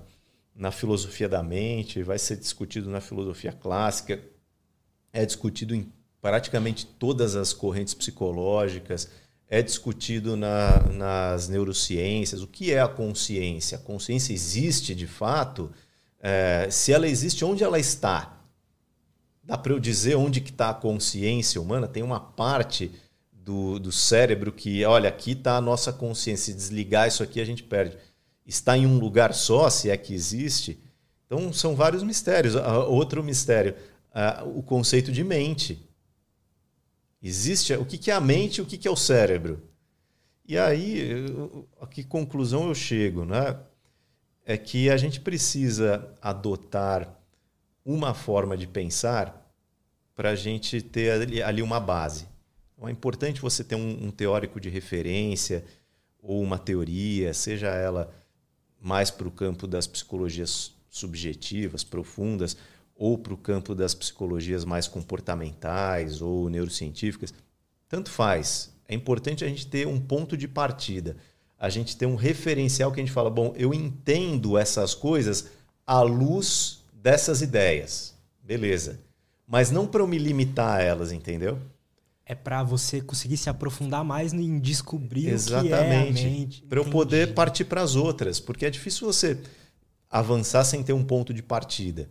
na 0.60 0.70
filosofia 0.70 1.26
da 1.26 1.42
mente, 1.42 2.02
vai 2.02 2.18
ser 2.18 2.36
discutido 2.36 2.90
na 2.90 3.00
filosofia 3.00 3.50
clássica, 3.50 4.22
é 5.10 5.24
discutido 5.24 5.74
em 5.74 5.90
praticamente 6.20 6.84
todas 6.84 7.34
as 7.34 7.54
correntes 7.54 7.94
psicológicas, 7.94 9.08
é 9.48 9.62
discutido 9.62 10.36
na, 10.36 10.80
nas 10.92 11.48
neurociências. 11.48 12.42
O 12.42 12.46
que 12.46 12.74
é 12.74 12.78
a 12.78 12.86
consciência? 12.86 13.78
A 13.78 13.80
consciência 13.80 14.34
existe 14.34 14.94
de 14.94 15.06
fato? 15.06 15.72
É, 16.20 16.68
se 16.70 16.92
ela 16.92 17.08
existe, 17.08 17.42
onde 17.42 17.64
ela 17.64 17.78
está? 17.78 18.38
Dá 19.42 19.56
para 19.56 19.72
eu 19.72 19.80
dizer 19.80 20.14
onde 20.14 20.42
que 20.42 20.50
está 20.50 20.68
a 20.68 20.74
consciência 20.74 21.58
humana? 21.58 21.88
Tem 21.88 22.02
uma 22.02 22.20
parte 22.20 22.92
do, 23.32 23.78
do 23.78 23.90
cérebro 23.90 24.52
que, 24.52 24.84
olha, 24.84 25.08
aqui 25.08 25.32
está 25.32 25.56
a 25.56 25.60
nossa 25.60 25.90
consciência. 25.90 26.52
Se 26.52 26.54
desligar 26.54 27.08
isso 27.08 27.22
aqui, 27.22 27.40
a 27.40 27.46
gente 27.46 27.62
perde. 27.62 27.96
Está 28.46 28.76
em 28.76 28.86
um 28.86 28.98
lugar 28.98 29.32
só, 29.34 29.70
se 29.70 29.90
é 29.90 29.96
que 29.96 30.14
existe? 30.14 30.80
Então, 31.26 31.52
são 31.52 31.76
vários 31.76 32.02
mistérios. 32.02 32.56
Outro 32.88 33.22
mistério, 33.22 33.76
o 34.54 34.62
conceito 34.62 35.12
de 35.12 35.22
mente. 35.22 35.88
Existe 37.22 37.72
o 37.74 37.84
que 37.84 38.10
é 38.10 38.14
a 38.14 38.20
mente 38.20 38.58
e 38.58 38.62
o 38.62 38.66
que 38.66 38.88
é 38.88 38.90
o 38.90 38.96
cérebro. 38.96 39.62
E 40.44 40.58
aí, 40.58 41.26
a 41.80 41.86
que 41.86 42.02
conclusão 42.02 42.66
eu 42.66 42.74
chego? 42.74 43.24
Né? 43.24 43.56
É 44.44 44.56
que 44.56 44.90
a 44.90 44.96
gente 44.96 45.20
precisa 45.20 46.12
adotar 46.20 47.16
uma 47.84 48.14
forma 48.14 48.56
de 48.56 48.66
pensar 48.66 49.36
para 50.16 50.30
a 50.30 50.34
gente 50.34 50.82
ter 50.82 51.12
ali, 51.12 51.42
ali, 51.42 51.62
uma 51.62 51.78
base. 51.78 52.26
Então, 52.74 52.88
é 52.88 52.90
importante 52.90 53.40
você 53.40 53.62
ter 53.62 53.76
um, 53.76 54.06
um 54.06 54.10
teórico 54.10 54.58
de 54.58 54.68
referência 54.68 55.64
ou 56.20 56.42
uma 56.42 56.58
teoria, 56.58 57.32
seja 57.32 57.68
ela 57.68 58.12
mais 58.80 59.10
para 59.10 59.28
o 59.28 59.30
campo 59.30 59.66
das 59.66 59.86
psicologias 59.86 60.72
subjetivas, 60.88 61.84
profundas, 61.84 62.56
ou 62.96 63.16
para 63.16 63.32
o 63.32 63.36
campo 63.36 63.74
das 63.74 63.94
psicologias 63.94 64.64
mais 64.64 64.86
comportamentais 64.86 66.20
ou 66.20 66.50
neurocientíficas, 66.50 67.32
tanto 67.88 68.10
faz. 68.10 68.72
É 68.86 68.94
importante 68.94 69.44
a 69.44 69.48
gente 69.48 69.66
ter 69.66 69.86
um 69.86 69.98
ponto 69.98 70.36
de 70.36 70.46
partida, 70.46 71.16
a 71.58 71.68
gente 71.70 71.96
ter 71.96 72.06
um 72.06 72.14
referencial 72.14 72.92
que 72.92 73.00
a 73.00 73.02
gente 73.04 73.12
fala, 73.12 73.30
bom, 73.30 73.54
eu 73.56 73.72
entendo 73.72 74.58
essas 74.58 74.94
coisas 74.94 75.46
à 75.86 76.02
luz 76.02 76.84
dessas 76.92 77.40
ideias. 77.40 78.14
Beleza. 78.42 79.00
Mas 79.46 79.70
não 79.70 79.86
para 79.86 80.02
eu 80.02 80.06
me 80.06 80.18
limitar 80.18 80.78
a 80.78 80.82
elas, 80.82 81.12
entendeu? 81.12 81.58
É 82.30 82.34
para 82.36 82.62
você 82.62 83.00
conseguir 83.00 83.36
se 83.36 83.50
aprofundar 83.50 84.04
mais 84.04 84.32
em 84.32 84.60
descobrir 84.60 85.30
Exatamente. 85.30 85.66
o 85.66 85.68
que 85.68 85.74
é 85.74 85.80
a 85.80 86.30
mente. 86.30 86.62
Para 86.62 86.78
eu 86.78 86.84
poder 86.84 87.34
partir 87.34 87.64
para 87.64 87.82
as 87.82 87.96
outras, 87.96 88.38
porque 88.38 88.64
é 88.64 88.70
difícil 88.70 89.04
você 89.04 89.36
avançar 90.08 90.62
sem 90.62 90.80
ter 90.80 90.92
um 90.92 91.02
ponto 91.02 91.34
de 91.34 91.42
partida. 91.42 92.08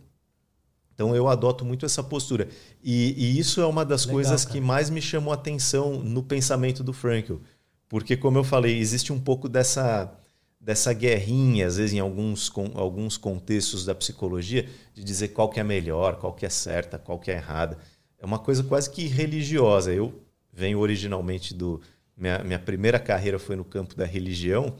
Então 0.92 1.16
eu 1.16 1.26
adoto 1.26 1.64
muito 1.64 1.86
essa 1.86 2.02
postura. 2.02 2.48
E, 2.84 3.14
e 3.16 3.38
isso 3.38 3.62
é 3.62 3.66
uma 3.66 3.82
das 3.82 4.02
Legal, 4.02 4.16
coisas 4.16 4.44
cara. 4.44 4.52
que 4.52 4.60
mais 4.60 4.90
me 4.90 5.00
chamou 5.00 5.32
a 5.32 5.36
atenção 5.36 6.02
no 6.02 6.22
pensamento 6.22 6.84
do 6.84 6.92
Frankl. 6.92 7.36
Porque, 7.88 8.14
como 8.14 8.36
eu 8.36 8.44
falei, 8.44 8.78
existe 8.78 9.14
um 9.14 9.18
pouco 9.18 9.48
dessa, 9.48 10.12
dessa 10.60 10.92
guerrinha, 10.92 11.66
às 11.66 11.78
vezes 11.78 11.94
em 11.94 11.98
alguns, 12.00 12.50
com, 12.50 12.70
alguns 12.74 13.16
contextos 13.16 13.86
da 13.86 13.94
psicologia, 13.94 14.68
de 14.92 15.02
dizer 15.02 15.28
qual 15.28 15.48
que 15.48 15.58
é 15.58 15.64
melhor, 15.64 16.16
qual 16.16 16.34
que 16.34 16.44
é 16.44 16.50
certa, 16.50 16.98
qual 16.98 17.18
que 17.18 17.30
é 17.30 17.36
errada. 17.36 17.78
É 18.20 18.26
uma 18.26 18.38
coisa 18.38 18.62
quase 18.62 18.90
que 18.90 19.06
religiosa. 19.06 19.92
Eu 19.92 20.12
venho 20.52 20.78
originalmente 20.78 21.54
do... 21.54 21.80
Minha, 22.16 22.38
minha 22.40 22.58
primeira 22.58 22.98
carreira 22.98 23.38
foi 23.38 23.56
no 23.56 23.64
campo 23.64 23.96
da 23.96 24.04
religião 24.04 24.76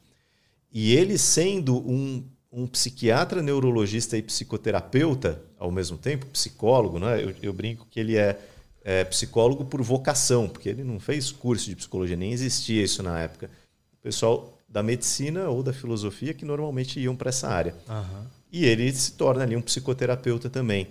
E 0.71 0.93
ele 0.93 1.17
sendo 1.17 1.77
um, 1.77 2.23
um 2.55 2.65
psiquiatra, 2.65 3.41
neurologista 3.41 4.17
e 4.17 4.21
psicoterapeuta 4.21 5.41
ao 5.59 5.69
mesmo 5.69 5.97
tempo, 5.97 6.25
psicólogo, 6.27 6.97
né? 6.97 7.21
eu, 7.21 7.35
eu 7.43 7.51
brinco 7.53 7.85
que 7.91 7.99
ele 7.99 8.15
é, 8.15 8.39
é 8.81 9.03
psicólogo 9.03 9.65
por 9.65 9.81
vocação, 9.81 10.47
porque 10.47 10.69
ele 10.69 10.83
não 10.83 10.97
fez 10.97 11.31
curso 11.31 11.65
de 11.65 11.75
psicologia, 11.75 12.15
nem 12.15 12.31
existia 12.31 12.81
isso 12.81 13.03
na 13.03 13.19
época. 13.19 13.49
O 13.93 13.97
pessoal 14.01 14.57
da 14.69 14.81
medicina 14.81 15.49
ou 15.49 15.61
da 15.61 15.73
filosofia 15.73 16.33
que 16.33 16.45
normalmente 16.45 16.97
iam 16.99 17.15
para 17.15 17.29
essa 17.29 17.49
área. 17.49 17.75
Aham. 17.89 18.25
E 18.51 18.63
ele 18.65 18.89
se 18.93 19.11
torna 19.13 19.43
ali 19.43 19.55
um 19.57 19.61
psicoterapeuta 19.61 20.49
também. 20.49 20.87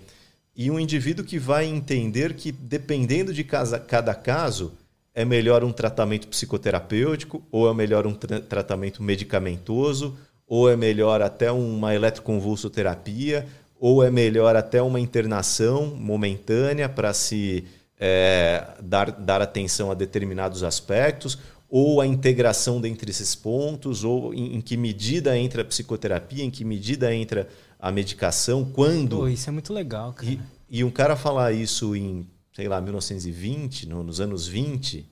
E 0.55 0.69
um 0.69 0.79
indivíduo 0.79 1.25
que 1.25 1.39
vai 1.39 1.65
entender 1.65 2.35
que, 2.35 2.51
dependendo 2.51 3.33
de 3.33 3.43
casa- 3.43 3.79
cada 3.79 4.13
caso, 4.13 4.71
é 5.15 5.25
melhor 5.25 5.63
um 5.63 5.71
tratamento 5.71 6.27
psicoterapêutico, 6.27 7.43
ou 7.51 7.69
é 7.69 7.73
melhor 7.73 8.05
um 8.05 8.13
tra- 8.13 8.39
tratamento 8.39 9.01
medicamentoso, 9.01 10.15
ou 10.47 10.69
é 10.69 10.75
melhor 10.75 11.21
até 11.21 11.51
uma 11.51 11.93
eletroconvulsoterapia, 11.95 13.45
ou 13.79 14.03
é 14.03 14.09
melhor 14.09 14.55
até 14.55 14.81
uma 14.81 14.99
internação 14.99 15.87
momentânea 15.95 16.87
para 16.87 17.13
se 17.13 17.65
é, 17.99 18.65
dar, 18.81 19.11
dar 19.11 19.41
atenção 19.41 19.91
a 19.91 19.93
determinados 19.93 20.63
aspectos, 20.63 21.37
ou 21.69 21.99
a 21.99 22.07
integração 22.07 22.79
dentre 22.79 23.09
esses 23.11 23.35
pontos, 23.35 24.03
ou 24.03 24.33
em, 24.33 24.55
em 24.55 24.61
que 24.61 24.77
medida 24.77 25.37
entra 25.37 25.61
a 25.61 25.65
psicoterapia, 25.65 26.43
em 26.43 26.49
que 26.51 26.63
medida 26.63 27.13
entra 27.13 27.47
a 27.79 27.91
medicação, 27.91 28.63
quando. 28.63 29.17
Pô, 29.17 29.27
isso 29.27 29.49
é 29.49 29.51
muito 29.53 29.73
legal, 29.73 30.13
cara. 30.13 30.31
E, 30.31 30.39
e 30.69 30.83
um 30.83 30.91
cara 30.91 31.15
falar 31.15 31.51
isso 31.51 31.95
em, 31.95 32.27
sei 32.53 32.67
lá, 32.67 32.79
1920, 32.79 33.87
no- 33.89 34.03
nos 34.03 34.21
anos 34.21 34.47
20 34.47 35.05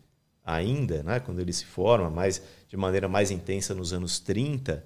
ainda, 0.45 1.03
né, 1.03 1.19
quando 1.19 1.39
ele 1.39 1.53
se 1.53 1.65
forma, 1.65 2.09
mas 2.09 2.41
de 2.67 2.75
maneira 2.77 3.07
mais 3.07 3.31
intensa 3.31 3.73
nos 3.73 3.93
anos 3.93 4.19
30, 4.19 4.84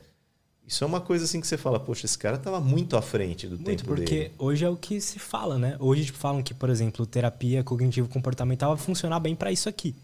isso 0.68 0.84
é 0.84 0.88
uma 0.88 1.00
coisa 1.00 1.24
assim 1.24 1.40
que 1.40 1.48
você 1.48 1.58
fala, 1.58 1.80
poxa, 1.80 2.06
esse 2.06 2.18
cara 2.18 2.36
estava 2.36 2.60
muito 2.60 2.98
à 2.98 3.02
frente 3.02 3.48
do 3.48 3.56
Muito, 3.56 3.66
tempo 3.66 3.86
porque 3.86 4.16
dele. 4.20 4.32
hoje 4.38 4.66
é 4.66 4.70
o 4.70 4.76
que 4.76 5.00
se 5.00 5.18
fala, 5.18 5.58
né? 5.58 5.78
Hoje 5.80 6.06
tipo, 6.06 6.18
falam 6.18 6.44
que, 6.44 6.54
por 6.54 6.70
exemplo, 6.70 7.06
terapia 7.06 7.64
cognitivo-comportamental 7.64 8.76
vai 8.76 8.86
funcionar 8.86 9.20
bem 9.22 9.34
para 9.34 9.50
isso 9.52 9.70
aqui. 9.70 9.96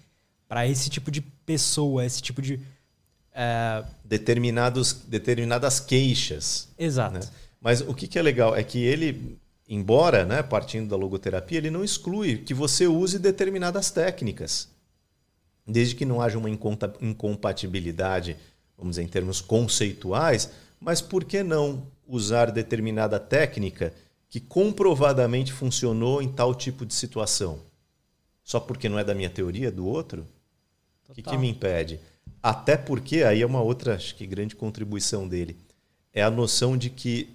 Para 0.47 0.65
esse 0.65 0.89
tipo 0.89 1.11
de 1.11 1.19
pessoa, 1.21 2.05
esse 2.05 2.21
tipo 2.21 2.41
de. 2.41 2.61
é, 3.33 3.83
Determinados, 4.05 4.93
determinadas 5.07 5.79
queixas. 5.81 6.69
Exato. 6.79 7.15
né? 7.15 7.19
Mas 7.59 7.81
o 7.81 7.93
que, 7.93 8.07
que 8.07 8.17
é 8.17 8.21
legal 8.21 8.55
é 8.55 8.63
que 8.63 8.77
ele, 8.77 9.37
embora, 9.67 10.23
né, 10.25 10.41
partindo 10.43 10.87
da 10.89 10.95
logoterapia, 10.95 11.57
ele 11.57 11.69
não 11.71 11.83
exclui 11.83 12.37
que 12.37 12.53
você 12.53 12.87
use 12.87 13.19
determinadas 13.19 13.91
técnicas. 13.91 14.69
Desde 15.67 15.95
que 15.95 16.05
não 16.05 16.21
haja 16.21 16.37
uma 16.37 16.49
incompatibilidade, 17.01 18.35
vamos 18.83 18.97
dizer, 18.97 19.03
em 19.03 19.07
termos 19.07 19.39
conceituais, 19.39 20.51
mas 20.79 21.01
por 21.01 21.23
que 21.23 21.41
não 21.41 21.87
usar 22.05 22.51
determinada 22.51 23.17
técnica 23.17 23.93
que 24.29 24.39
comprovadamente 24.39 25.53
funcionou 25.53 26.21
em 26.21 26.27
tal 26.27 26.53
tipo 26.53 26.85
de 26.85 26.93
situação? 26.93 27.59
Só 28.43 28.59
porque 28.59 28.89
não 28.89 28.99
é 28.99 29.03
da 29.03 29.15
minha 29.15 29.29
teoria, 29.29 29.69
é 29.69 29.71
do 29.71 29.87
outro? 29.87 30.27
O 31.07 31.13
que, 31.13 31.21
que 31.21 31.37
me 31.37 31.49
impede? 31.49 31.99
Até 32.41 32.75
porque, 32.75 33.23
aí 33.23 33.41
é 33.41 33.45
uma 33.45 33.61
outra, 33.61 33.95
acho 33.95 34.15
que 34.15 34.27
grande 34.27 34.55
contribuição 34.55 35.27
dele, 35.27 35.55
é 36.13 36.21
a 36.21 36.29
noção 36.29 36.75
de 36.75 36.89
que, 36.89 37.29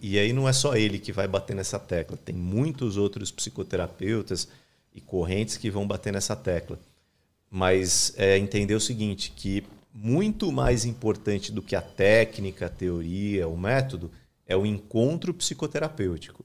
e 0.00 0.18
aí 0.18 0.32
não 0.32 0.48
é 0.48 0.52
só 0.52 0.74
ele 0.74 0.98
que 0.98 1.12
vai 1.12 1.28
bater 1.28 1.54
nessa 1.54 1.78
tecla, 1.78 2.16
tem 2.16 2.34
muitos 2.34 2.96
outros 2.96 3.30
psicoterapeutas 3.30 4.48
e 4.94 5.00
correntes 5.00 5.58
que 5.58 5.70
vão 5.70 5.86
bater 5.86 6.12
nessa 6.12 6.34
tecla. 6.34 6.78
Mas 7.50 8.14
é 8.16 8.38
entender 8.38 8.74
o 8.74 8.80
seguinte, 8.80 9.32
que 9.36 9.64
muito 9.92 10.52
mais 10.52 10.84
importante 10.84 11.50
do 11.52 11.62
que 11.62 11.74
a 11.74 11.82
técnica, 11.82 12.66
a 12.66 12.70
teoria, 12.70 13.48
o 13.48 13.56
método, 13.56 14.10
é 14.46 14.56
o 14.56 14.66
encontro 14.66 15.34
psicoterapêutico. 15.34 16.44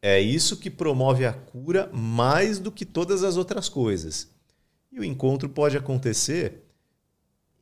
É 0.00 0.20
isso 0.20 0.56
que 0.56 0.70
promove 0.70 1.26
a 1.26 1.32
cura 1.32 1.90
mais 1.92 2.58
do 2.58 2.70
que 2.70 2.84
todas 2.84 3.24
as 3.24 3.36
outras 3.36 3.68
coisas. 3.68 4.30
E 4.92 5.00
o 5.00 5.04
encontro 5.04 5.48
pode 5.48 5.76
acontecer 5.76 6.62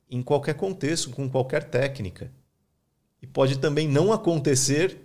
em 0.09 0.23
qualquer 0.23 0.55
contexto, 0.55 1.11
com 1.11 1.29
qualquer 1.29 1.65
técnica. 1.65 2.31
E 3.21 3.27
pode 3.27 3.59
também 3.59 3.89
não 3.89 4.13
acontecer 4.13 4.99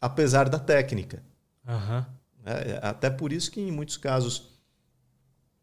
apesar 0.00 0.48
da 0.48 0.58
técnica. 0.58 1.22
Aham. 1.66 2.06
né? 2.44 2.78
Até 2.82 3.10
por 3.10 3.32
isso 3.32 3.50
que 3.50 3.60
em 3.60 3.72
muitos 3.72 3.96
casos 3.96 4.58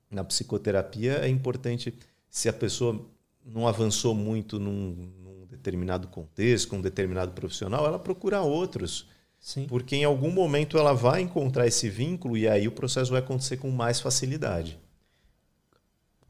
na 0.09 0.23
psicoterapia 0.23 1.19
é 1.19 1.27
importante 1.27 1.97
se 2.29 2.49
a 2.49 2.53
pessoa 2.53 3.05
não 3.45 3.67
avançou 3.67 4.15
muito 4.15 4.59
num, 4.59 5.11
num 5.23 5.45
determinado 5.45 6.07
contexto, 6.07 6.69
com 6.69 6.77
um 6.77 6.81
determinado 6.81 7.31
profissional, 7.33 7.85
ela 7.85 7.99
procura 7.99 8.41
outros. 8.41 9.07
Sim. 9.39 9.67
Porque 9.67 9.95
em 9.95 10.03
algum 10.03 10.31
momento 10.31 10.77
ela 10.77 10.93
vai 10.93 11.21
encontrar 11.21 11.67
esse 11.67 11.87
vínculo 11.89 12.35
e 12.35 12.47
aí 12.47 12.67
o 12.67 12.71
processo 12.71 13.11
vai 13.11 13.19
acontecer 13.19 13.57
com 13.57 13.69
mais 13.69 13.99
facilidade. 13.99 14.79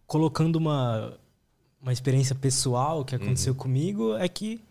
colocando 0.08 0.58
uma, 0.58 1.18
uma 1.82 1.92
experiência 1.92 2.36
pessoal 2.36 3.04
que 3.04 3.16
aconteceu 3.16 3.54
Uhum. 3.54 3.58
comigo 3.60 4.16
é 4.18 4.28
que 4.30 4.62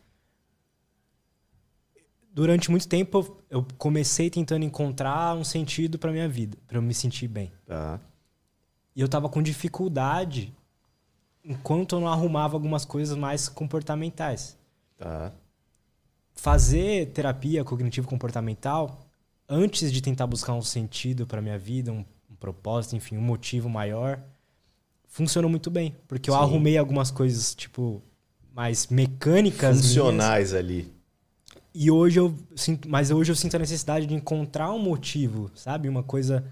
durante 2.33 2.71
muito 2.71 2.87
tempo 2.89 3.37
eu- 3.51 3.67
comecei 3.79 4.31
tentando 4.31 4.65
encontrar 4.65 5.35
um 5.37 5.43
sentido 5.45 5.99
para 5.99 6.13
minha 6.13 6.29
vida, 6.29 6.57
para 6.69 6.79
eu 6.79 6.83
me 6.83 6.95
sentir 6.95 7.29
bem. 7.29 7.51
Tá? 7.67 8.01
E 8.95 9.01
eu 9.01 9.09
tava 9.09 9.29
com 9.29 9.43
dificuldade 9.43 10.53
enquanto 11.45 11.97
eu 11.97 12.01
não 12.01 12.09
arrumava 12.09 12.57
algumas 12.57 12.85
coisas 12.85 13.17
mais 13.17 13.49
comportamentais. 13.49 14.57
Tá. 14.97 15.33
Fazer 16.33 17.11
terapia 17.13 17.63
cognitivo 17.65 18.09
comportamental 18.09 19.07
antes 19.49 19.93
de 19.93 20.01
tentar 20.01 20.27
buscar 20.27 20.55
um 20.55 20.63
sentido 20.63 21.27
para 21.27 21.43
minha 21.43 21.59
vida, 21.59 21.93
um, 21.93 22.05
um 22.31 22.35
propósito, 22.41 22.97
enfim, 22.97 23.17
um 23.17 23.23
motivo 23.23 23.69
maior, 23.69 24.21
funcionou 25.07 25.51
muito 25.51 25.71
bem, 25.71 25.95
porque 26.09 26.31
eu 26.31 26.35
Sim. 26.35 26.41
arrumei 26.41 26.79
algumas 26.79 27.11
coisas 27.11 27.55
tipo 27.55 28.03
mais 28.53 28.87
mecânicas 28.87 29.77
minhas, 29.77 29.87
Funcionais 29.87 30.55
ali. 30.55 30.93
e 31.75 31.91
hoje 31.91 32.21
eu 32.21 32.35
sinto, 32.57 32.89
mas 32.89 33.11
hoje 33.11 33.31
eu 33.33 33.37
sinto 33.37 33.57
a 33.57 33.59
necessidade 33.59 34.07
de 34.07 34.15
encontrar 34.15 34.73
um 34.73 34.79
motivo, 34.79 35.51
sabe, 35.55 35.89
uma 35.89 36.03
coisa 36.03 36.45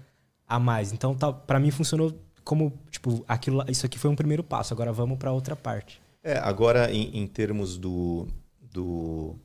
a 0.47 0.59
mais. 0.59 0.93
Então, 0.93 1.15
tá, 1.15 1.31
para 1.31 1.59
mim 1.59 1.71
funcionou 1.71 2.13
como 2.43 2.73
tipo 2.91 3.23
aquilo, 3.27 3.63
isso 3.69 3.85
aqui 3.85 3.97
foi 3.99 4.09
um 4.09 4.15
primeiro 4.15 4.43
passo. 4.43 4.73
Agora 4.73 4.91
vamos 4.91 5.17
para 5.17 5.31
outra 5.31 5.55
parte. 5.55 6.01
É, 6.23 6.37
agora, 6.37 6.91
em, 6.91 7.17
em 7.17 7.27
termos 7.27 7.77
do, 7.77 8.27
do. 8.61 9.35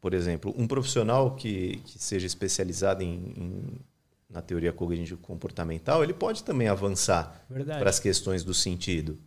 Por 0.00 0.14
exemplo, 0.14 0.54
um 0.56 0.66
profissional 0.66 1.34
que, 1.34 1.76
que 1.84 1.98
seja 2.02 2.26
especializado 2.26 3.02
em, 3.02 3.14
em- 3.36 3.80
na 4.30 4.40
teoria 4.40 4.72
cognitivo-comportamental, 4.72 6.02
ele 6.02 6.14
pode 6.14 6.42
também 6.44 6.68
avançar 6.68 7.44
para 7.78 7.90
as 7.90 7.98
questões 8.00 8.42
do 8.44 8.54
sentido. 8.54 9.18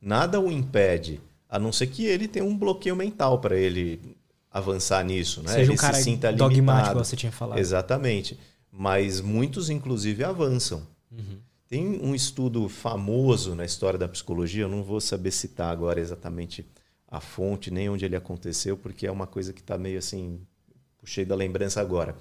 Nada 0.00 0.40
o 0.40 0.50
impede, 0.50 1.20
a 1.48 1.58
não 1.58 1.72
ser 1.72 1.86
que 1.86 2.04
ele 2.04 2.26
tenha 2.28 2.44
um 2.44 2.56
bloqueio 2.56 2.96
mental 2.96 3.38
para 3.38 3.56
ele 3.56 4.16
avançar 4.50 5.04
nisso. 5.04 5.40
Né? 5.42 5.48
Seja 5.50 5.60
ele 5.62 5.72
um 5.72 5.76
cara 5.76 5.94
se 5.96 6.02
sinta 6.04 6.32
dogmático, 6.32 6.56
limitado. 6.60 6.98
você 7.04 7.16
tinha 7.16 7.32
falado. 7.32 7.58
Exatamente. 7.58 8.38
Mas 8.72 9.20
muitos, 9.20 9.70
inclusive, 9.70 10.22
avançam. 10.24 10.82
Uhum. 11.10 11.38
Tem 11.70 12.00
um 12.02 12.16
estudo 12.16 12.68
famoso 12.68 13.54
na 13.54 13.64
história 13.64 13.96
da 13.96 14.08
psicologia, 14.08 14.64
eu 14.64 14.68
não 14.68 14.82
vou 14.82 15.00
saber 15.00 15.30
citar 15.30 15.70
agora 15.70 16.00
exatamente 16.00 16.66
a 17.06 17.20
fonte, 17.20 17.70
nem 17.70 17.88
onde 17.88 18.04
ele 18.04 18.16
aconteceu, 18.16 18.76
porque 18.76 19.06
é 19.06 19.10
uma 19.10 19.26
coisa 19.26 19.52
que 19.52 19.60
está 19.60 19.78
meio 19.78 19.96
assim, 19.96 20.40
puxei 20.98 21.24
da 21.24 21.36
lembrança 21.36 21.80
agora. 21.80 22.16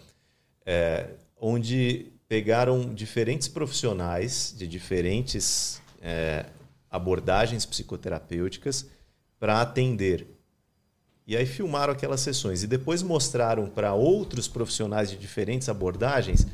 É, 0.64 1.16
onde 1.36 2.12
pegaram 2.28 2.94
diferentes 2.94 3.48
profissionais 3.48 4.54
de 4.56 4.68
diferentes 4.68 5.82
é, 6.00 6.46
abordagens 6.88 7.66
psicoterapêuticas 7.66 8.86
para 9.40 9.62
atender. 9.62 10.28
E 11.26 11.36
aí 11.36 11.48
filmaram 11.48 11.92
aquelas 11.92 12.22
sessões 12.22 12.62
e 12.62 12.68
depois 12.68 13.02
mostraram 13.02 13.68
para 13.68 13.96
outros 13.96 14.48
profissionais 14.48 15.10
de 15.10 15.18
diferentes 15.18 15.70
abordagens 15.70 16.46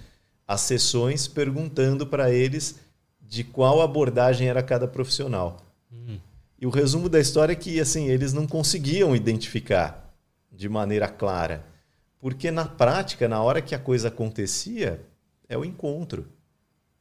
as 0.48 0.62
sessões 0.62 1.28
perguntando 1.28 2.06
para 2.06 2.32
eles 2.32 2.85
de 3.28 3.44
qual 3.44 3.82
abordagem 3.82 4.48
era 4.48 4.64
cada 4.64 4.88
profissional. 4.88 5.66
Hum. 5.92 6.18
E 6.60 6.66
o 6.66 6.70
resumo 6.70 7.10
da 7.10 7.20
história 7.20 7.54
é 7.54 7.56
que 7.56 7.80
assim, 7.80 8.08
eles 8.08 8.34
não 8.34 8.48
conseguiam 8.48 9.16
identificar 9.16 10.14
de 10.52 10.70
maneira 10.70 11.08
clara. 11.08 11.66
Porque 12.20 12.50
na 12.50 12.66
prática, 12.66 13.28
na 13.28 13.42
hora 13.42 13.62
que 13.62 13.76
a 13.76 13.80
coisa 13.80 14.08
acontecia, 14.08 15.06
é 15.48 15.58
o 15.58 15.66
encontro. 15.66 16.28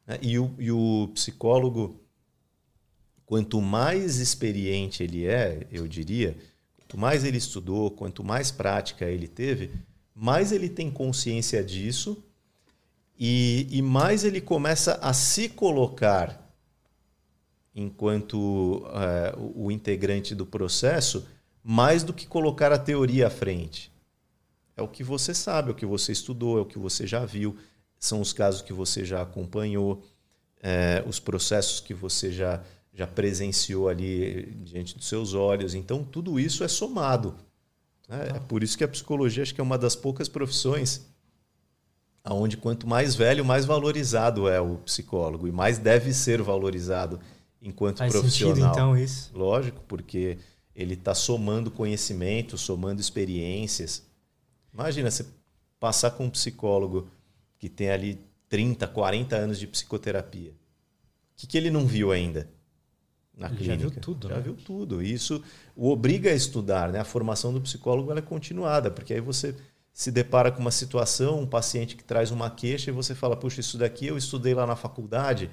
né? 0.05 0.19
E 0.21 0.37
o, 0.37 0.53
e 0.59 0.71
o 0.71 1.09
psicólogo, 1.13 1.99
quanto 3.25 3.61
mais 3.61 4.17
experiente 4.17 5.03
ele 5.03 5.25
é, 5.25 5.65
eu 5.71 5.87
diria, 5.87 6.37
quanto 6.77 6.97
mais 6.97 7.23
ele 7.23 7.37
estudou, 7.37 7.89
quanto 7.89 8.23
mais 8.23 8.51
prática 8.51 9.05
ele 9.05 9.27
teve, 9.27 9.71
mais 10.13 10.51
ele 10.51 10.69
tem 10.69 10.91
consciência 10.91 11.63
disso 11.63 12.23
e, 13.17 13.67
e 13.71 13.81
mais 13.81 14.23
ele 14.23 14.41
começa 14.41 14.99
a 15.01 15.13
se 15.13 15.47
colocar 15.49 16.43
enquanto 17.73 18.85
eh, 18.93 19.35
o, 19.37 19.69
integrante 19.69 20.33
do 20.33 20.45
processo, 20.45 21.27
mais 21.61 22.03
do 22.03 22.13
que 22.13 22.25
colocar 22.25 22.71
a 22.71 22.77
teoria 22.77 23.27
à 23.27 23.29
frente. 23.29 23.91
É 24.77 24.81
o 24.81 24.87
que 24.87 25.03
você 25.03 25.33
sabe, 25.33 25.69
é 25.69 25.71
o 25.71 25.75
que 25.75 25.85
você 25.85 26.13
estudou, 26.13 26.57
é 26.57 26.61
o 26.61 26.65
que 26.65 26.79
você 26.79 27.05
já 27.05 27.25
viu, 27.25 27.57
são 27.99 28.21
os 28.21 28.31
casos 28.31 28.61
que 28.61 28.71
você 28.71 29.03
já 29.03 29.21
acompanhou, 29.21 30.03
eh, 30.63 31.03
os 31.05 31.19
processos 31.19 31.81
que 31.81 31.93
você 31.93 32.31
já, 32.31 32.63
já 32.93 33.05
presenciou 33.05 33.89
ali 33.89 34.53
diante 34.63 34.95
dos 34.95 35.07
seus 35.07 35.33
olhos. 35.33 35.73
Então, 35.73 36.03
tudo 36.03 36.39
isso 36.39 36.63
é 36.63 36.69
somado. 36.69 37.35
Né? 38.07 38.29
É 38.35 38.39
por 38.39 38.63
isso 38.63 38.77
que 38.77 38.83
a 38.85 38.87
psicologia 38.87 39.43
acho 39.43 39.53
que 39.53 39.59
é 39.61 39.63
uma 39.63 39.77
das 39.77 39.97
poucas 39.97 40.29
profissões 40.29 41.05
aonde 42.25 42.57
quanto 42.57 42.87
mais 42.87 43.13
velho, 43.13 43.45
mais 43.45 43.65
valorizado 43.65 44.49
é 44.49 44.59
o 44.59 44.77
psicólogo 44.77 45.47
e 45.47 45.51
mais 45.51 45.77
deve 45.77 46.11
ser 46.11 46.41
valorizado 46.41 47.19
enquanto 47.61 47.99
Faz 47.99 48.11
profissional. 48.11 48.55
Sentido, 48.55 48.71
então, 48.71 48.97
isso. 48.97 49.31
Lógico, 49.37 49.79
porque 49.87 50.39
ele 50.75 50.95
está 50.95 51.13
somando 51.13 51.69
conhecimento, 51.69 52.57
somando 52.57 52.99
experiências. 52.99 54.03
Imagina 54.73 55.11
você 55.11 55.23
passar 55.79 56.11
com 56.11 56.25
um 56.25 56.29
psicólogo 56.29 57.07
que 57.59 57.69
tem 57.69 57.91
ali 57.91 58.19
30, 58.49 58.87
40 58.87 59.35
anos 59.35 59.59
de 59.59 59.67
psicoterapia. 59.67 60.49
O 60.49 60.53
que, 61.37 61.45
que 61.45 61.57
ele 61.57 61.69
não 61.69 61.85
viu 61.85 62.11
ainda 62.11 62.49
na 63.37 63.47
ele 63.47 63.57
clínica? 63.57 63.83
Já 63.83 63.89
viu 63.89 64.01
tudo. 64.01 64.27
Já 64.27 64.35
né? 64.35 64.41
viu 64.41 64.55
tudo. 64.55 65.03
Isso 65.03 65.43
o 65.75 65.91
obriga 65.91 66.31
a 66.31 66.33
estudar. 66.33 66.91
Né? 66.91 66.99
A 66.99 67.05
formação 67.05 67.53
do 67.53 67.61
psicólogo 67.61 68.11
é 68.11 68.21
continuada, 68.21 68.89
porque 68.89 69.13
aí 69.13 69.21
você 69.21 69.55
se 69.95 70.11
depara 70.11 70.51
com 70.51 70.59
uma 70.59 70.71
situação, 70.71 71.39
um 71.39 71.47
paciente 71.47 71.95
que 71.95 72.03
traz 72.03 72.29
uma 72.29 72.49
queixa 72.49 72.89
e 72.91 72.93
você 72.93 73.15
fala, 73.15 73.37
puxa, 73.37 73.61
isso 73.61 73.77
daqui 73.77 74.07
eu 74.07 74.17
estudei 74.17 74.53
lá 74.53 74.67
na 74.67 74.75
faculdade, 74.75 75.49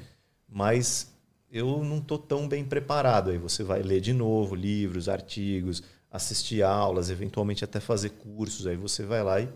mas 0.49 1.15
eu 1.49 1.85
não 1.85 1.99
estou 1.99 2.19
tão 2.19 2.49
bem 2.49 2.65
preparado. 2.65 3.31
Aí 3.31 3.39
você 3.39 3.63
vai 3.63 3.83
ler 3.83 4.01
de 4.01 4.13
novo 4.13 4.57
livros, 4.57 5.09
artigos, 5.09 5.85
assistir 6.11 6.61
aulas, 6.61 7.09
eventualmente 7.09 7.63
até 7.63 7.79
fazer 7.79 8.11
cursos. 8.11 8.67
Aí 8.67 8.75
você 8.75 9.05
vai 9.05 9.23
lá 9.23 9.41
e 9.41 9.49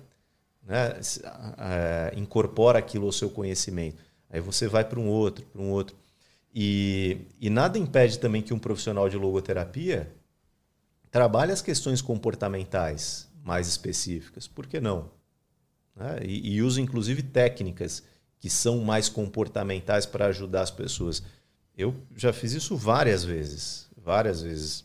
né, 0.62 1.00
é, 1.58 2.12
incorpora 2.16 2.78
aquilo 2.78 3.06
ao 3.06 3.12
seu 3.12 3.28
conhecimento. 3.28 4.00
Aí 4.30 4.40
você 4.40 4.68
vai 4.68 4.84
para 4.84 5.00
um 5.00 5.08
outro, 5.08 5.44
para 5.46 5.60
um 5.60 5.72
outro. 5.72 5.96
E, 6.54 7.22
e 7.40 7.50
nada 7.50 7.76
impede 7.76 8.20
também 8.20 8.40
que 8.40 8.54
um 8.54 8.58
profissional 8.58 9.08
de 9.08 9.16
logoterapia 9.16 10.14
trabalhe 11.10 11.50
as 11.50 11.60
questões 11.60 12.00
comportamentais 12.00 13.25
mais 13.46 13.68
específicas. 13.68 14.48
Por 14.48 14.66
que 14.66 14.80
não? 14.80 15.08
Né? 15.94 16.18
E, 16.24 16.56
e 16.56 16.62
use 16.62 16.80
inclusive 16.80 17.22
técnicas 17.22 18.02
que 18.40 18.50
são 18.50 18.80
mais 18.80 19.08
comportamentais 19.08 20.04
para 20.04 20.26
ajudar 20.26 20.62
as 20.62 20.70
pessoas. 20.70 21.22
Eu 21.78 21.94
já 22.16 22.32
fiz 22.32 22.52
isso 22.52 22.76
várias 22.76 23.22
vezes, 23.22 23.88
várias 23.96 24.42
vezes. 24.42 24.84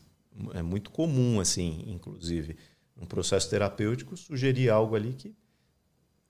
É 0.53 0.61
muito 0.61 0.91
comum, 0.91 1.39
assim, 1.39 1.83
inclusive, 1.87 2.55
um 2.95 3.05
processo 3.05 3.49
terapêutico 3.49 4.15
sugerir 4.15 4.69
algo 4.69 4.95
ali 4.95 5.13
que, 5.13 5.35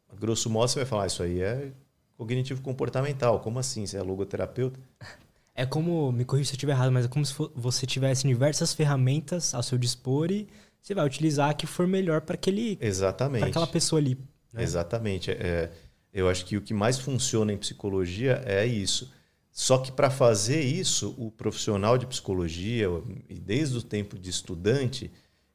a 0.09 0.15
grosso 0.15 0.49
modo, 0.49 0.69
você 0.69 0.79
vai 0.79 0.85
falar, 0.85 1.03
ah, 1.03 1.07
isso 1.07 1.21
aí 1.21 1.41
é 1.41 1.73
cognitivo 2.17 2.61
comportamental. 2.61 3.41
Como 3.41 3.59
assim? 3.59 3.85
Você 3.85 3.97
é 3.97 4.01
logoterapeuta? 4.01 4.79
É 5.53 5.65
como, 5.65 6.13
me 6.13 6.23
corrija 6.23 6.47
se 6.47 6.53
eu 6.53 6.55
estiver 6.55 6.71
errado, 6.71 6.93
mas 6.93 7.03
é 7.03 7.07
como 7.09 7.25
se 7.25 7.33
você 7.53 7.85
tivesse 7.85 8.25
diversas 8.25 8.73
ferramentas 8.73 9.53
ao 9.53 9.61
seu 9.61 9.77
dispor 9.77 10.31
e 10.31 10.47
você 10.81 10.95
vai 10.95 11.05
utilizar 11.05 11.49
a 11.49 11.53
que 11.53 11.67
for 11.67 11.87
melhor 11.87 12.21
para 12.21 12.35
aquele, 12.35 12.77
Exatamente. 12.81 13.45
aquela 13.45 13.67
pessoa 13.67 13.99
ali. 13.99 14.17
Né? 14.51 14.63
Exatamente. 14.63 15.31
É, 15.31 15.71
eu 16.11 16.27
acho 16.27 16.45
que 16.45 16.57
o 16.57 16.61
que 16.61 16.73
mais 16.73 16.97
funciona 16.97 17.53
em 17.53 17.57
psicologia 17.57 18.41
é 18.45 18.65
isso. 18.65 19.11
Só 19.51 19.77
que 19.77 19.91
para 19.91 20.09
fazer 20.09 20.61
isso, 20.61 21.13
o 21.17 21.29
profissional 21.29 21.97
de 21.97 22.07
psicologia, 22.07 22.87
e 23.29 23.35
desde 23.35 23.77
o 23.77 23.83
tempo 23.83 24.17
de 24.17 24.29
estudante, 24.29 25.11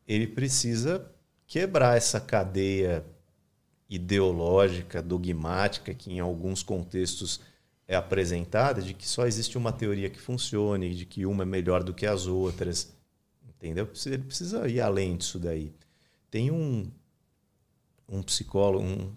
ele 0.06 0.26
precisa 0.26 1.10
quebrar 1.46 1.96
essa 1.96 2.20
cadeia 2.20 3.04
ideológica, 3.88 5.00
dogmática, 5.00 5.94
que 5.94 6.12
em 6.12 6.20
alguns 6.20 6.62
contextos 6.62 7.40
é 7.88 7.94
apresentada, 7.94 8.82
de 8.82 8.92
que 8.92 9.08
só 9.08 9.26
existe 9.26 9.56
uma 9.56 9.72
teoria 9.72 10.10
que 10.10 10.20
funcione, 10.20 10.94
de 10.94 11.06
que 11.06 11.24
uma 11.24 11.44
é 11.44 11.46
melhor 11.46 11.82
do 11.82 11.94
que 11.94 12.04
as 12.06 12.26
outras. 12.26 12.95
Entendeu? 13.56 13.88
Ele 14.06 14.18
precisa 14.18 14.68
ir 14.68 14.80
além 14.80 15.16
disso 15.16 15.38
daí. 15.38 15.74
Tem 16.30 16.50
um, 16.50 16.90
um 18.08 18.22
psicólogo, 18.22 18.84
um, 18.84 19.12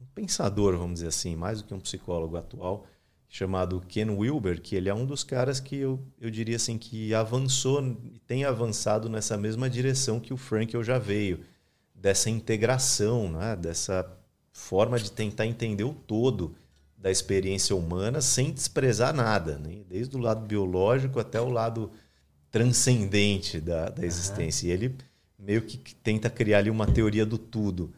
um 0.00 0.06
pensador, 0.14 0.76
vamos 0.76 0.94
dizer 0.94 1.08
assim, 1.08 1.36
mais 1.36 1.60
do 1.62 1.68
que 1.68 1.74
um 1.74 1.80
psicólogo 1.80 2.36
atual, 2.36 2.86
chamado 3.28 3.80
Ken 3.88 4.10
Wilber, 4.10 4.60
que 4.60 4.76
ele 4.76 4.88
é 4.88 4.94
um 4.94 5.04
dos 5.04 5.24
caras 5.24 5.58
que 5.58 5.76
eu, 5.76 6.00
eu 6.20 6.30
diria 6.30 6.56
assim 6.56 6.78
que 6.78 7.12
avançou 7.12 7.84
e 8.12 8.20
tem 8.20 8.44
avançado 8.44 9.08
nessa 9.08 9.36
mesma 9.36 9.68
direção 9.68 10.20
que 10.20 10.32
o 10.32 10.36
Frank 10.36 10.80
já 10.84 10.98
veio, 10.98 11.40
dessa 11.94 12.28
integração, 12.28 13.30
né? 13.32 13.56
dessa 13.56 14.06
forma 14.52 14.98
de 14.98 15.10
tentar 15.10 15.46
entender 15.46 15.84
o 15.84 15.94
todo 15.94 16.54
da 16.96 17.10
experiência 17.10 17.74
humana 17.74 18.20
sem 18.20 18.52
desprezar 18.52 19.12
nada, 19.12 19.58
né? 19.58 19.82
desde 19.88 20.16
o 20.16 20.20
lado 20.20 20.46
biológico 20.46 21.18
até 21.18 21.40
o 21.40 21.48
lado 21.48 21.90
transcendente 22.54 23.60
da, 23.60 23.88
da 23.88 24.06
existência. 24.06 24.68
Uhum. 24.68 24.70
E 24.70 24.72
ele 24.72 24.96
meio 25.36 25.62
que 25.62 25.92
tenta 25.96 26.30
criar 26.30 26.58
ali 26.58 26.70
uma 26.70 26.86
teoria 26.86 27.26
do 27.26 27.36
tudo. 27.36 27.92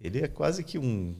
Ele 0.00 0.20
é 0.20 0.28
quase 0.28 0.62
que 0.62 0.78
um 0.78 1.16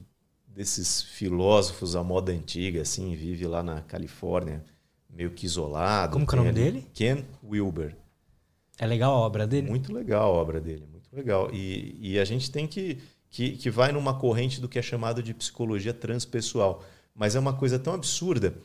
desses 0.47 1.01
filósofos 1.01 1.97
à 1.97 2.03
moda 2.03 2.31
antiga, 2.31 2.81
assim, 2.81 3.13
vive 3.13 3.45
lá 3.45 3.61
na 3.61 3.81
Califórnia, 3.81 4.63
meio 5.09 5.31
que 5.31 5.45
isolado. 5.45 6.13
Como 6.13 6.25
que 6.25 6.33
é 6.33 6.39
o 6.39 6.43
nome 6.43 6.53
dele? 6.53 6.87
Ken 6.93 7.25
Wilber. 7.43 7.93
É 8.79 8.87
legal 8.87 9.13
a 9.13 9.17
obra 9.17 9.45
dele? 9.45 9.69
Muito 9.69 9.91
legal 9.91 10.23
a 10.23 10.41
obra 10.41 10.61
dele, 10.61 10.87
muito 10.89 11.13
legal. 11.13 11.53
E, 11.53 11.97
e 11.99 12.17
a 12.17 12.23
gente 12.23 12.49
tem 12.49 12.65
que, 12.65 12.99
que, 13.29 13.57
que 13.57 13.69
vai 13.69 13.91
numa 13.91 14.17
corrente 14.17 14.61
do 14.61 14.69
que 14.69 14.79
é 14.79 14.81
chamado 14.81 15.21
de 15.21 15.33
psicologia 15.33 15.93
transpessoal. 15.93 16.81
Mas 17.13 17.35
é 17.35 17.39
uma 17.39 17.53
coisa 17.53 17.77
tão 17.77 17.93
absurda 17.93 18.55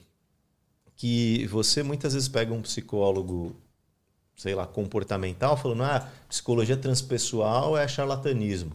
que 0.95 1.45
você 1.49 1.83
muitas 1.83 2.15
vezes 2.15 2.29
pega 2.29 2.55
um 2.55 2.63
psicólogo, 2.63 3.57
sei 4.43 4.57
lá, 4.57 4.67
comportamental, 4.67 5.57
falando, 5.57 5.85
ah, 5.85 6.11
psicologia 6.29 6.77
transpessoal 6.77 7.79
é 7.79 7.87
charlatanismo. 7.87 8.73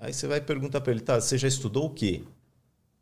Aí 0.00 0.12
você 0.12 0.26
vai 0.26 0.40
perguntar 0.40 0.80
para 0.80 0.90
ele, 0.90 1.00
tá, 1.00 1.20
você 1.20 1.38
já 1.38 1.46
estudou 1.46 1.86
o 1.86 1.90
quê? 1.90 2.24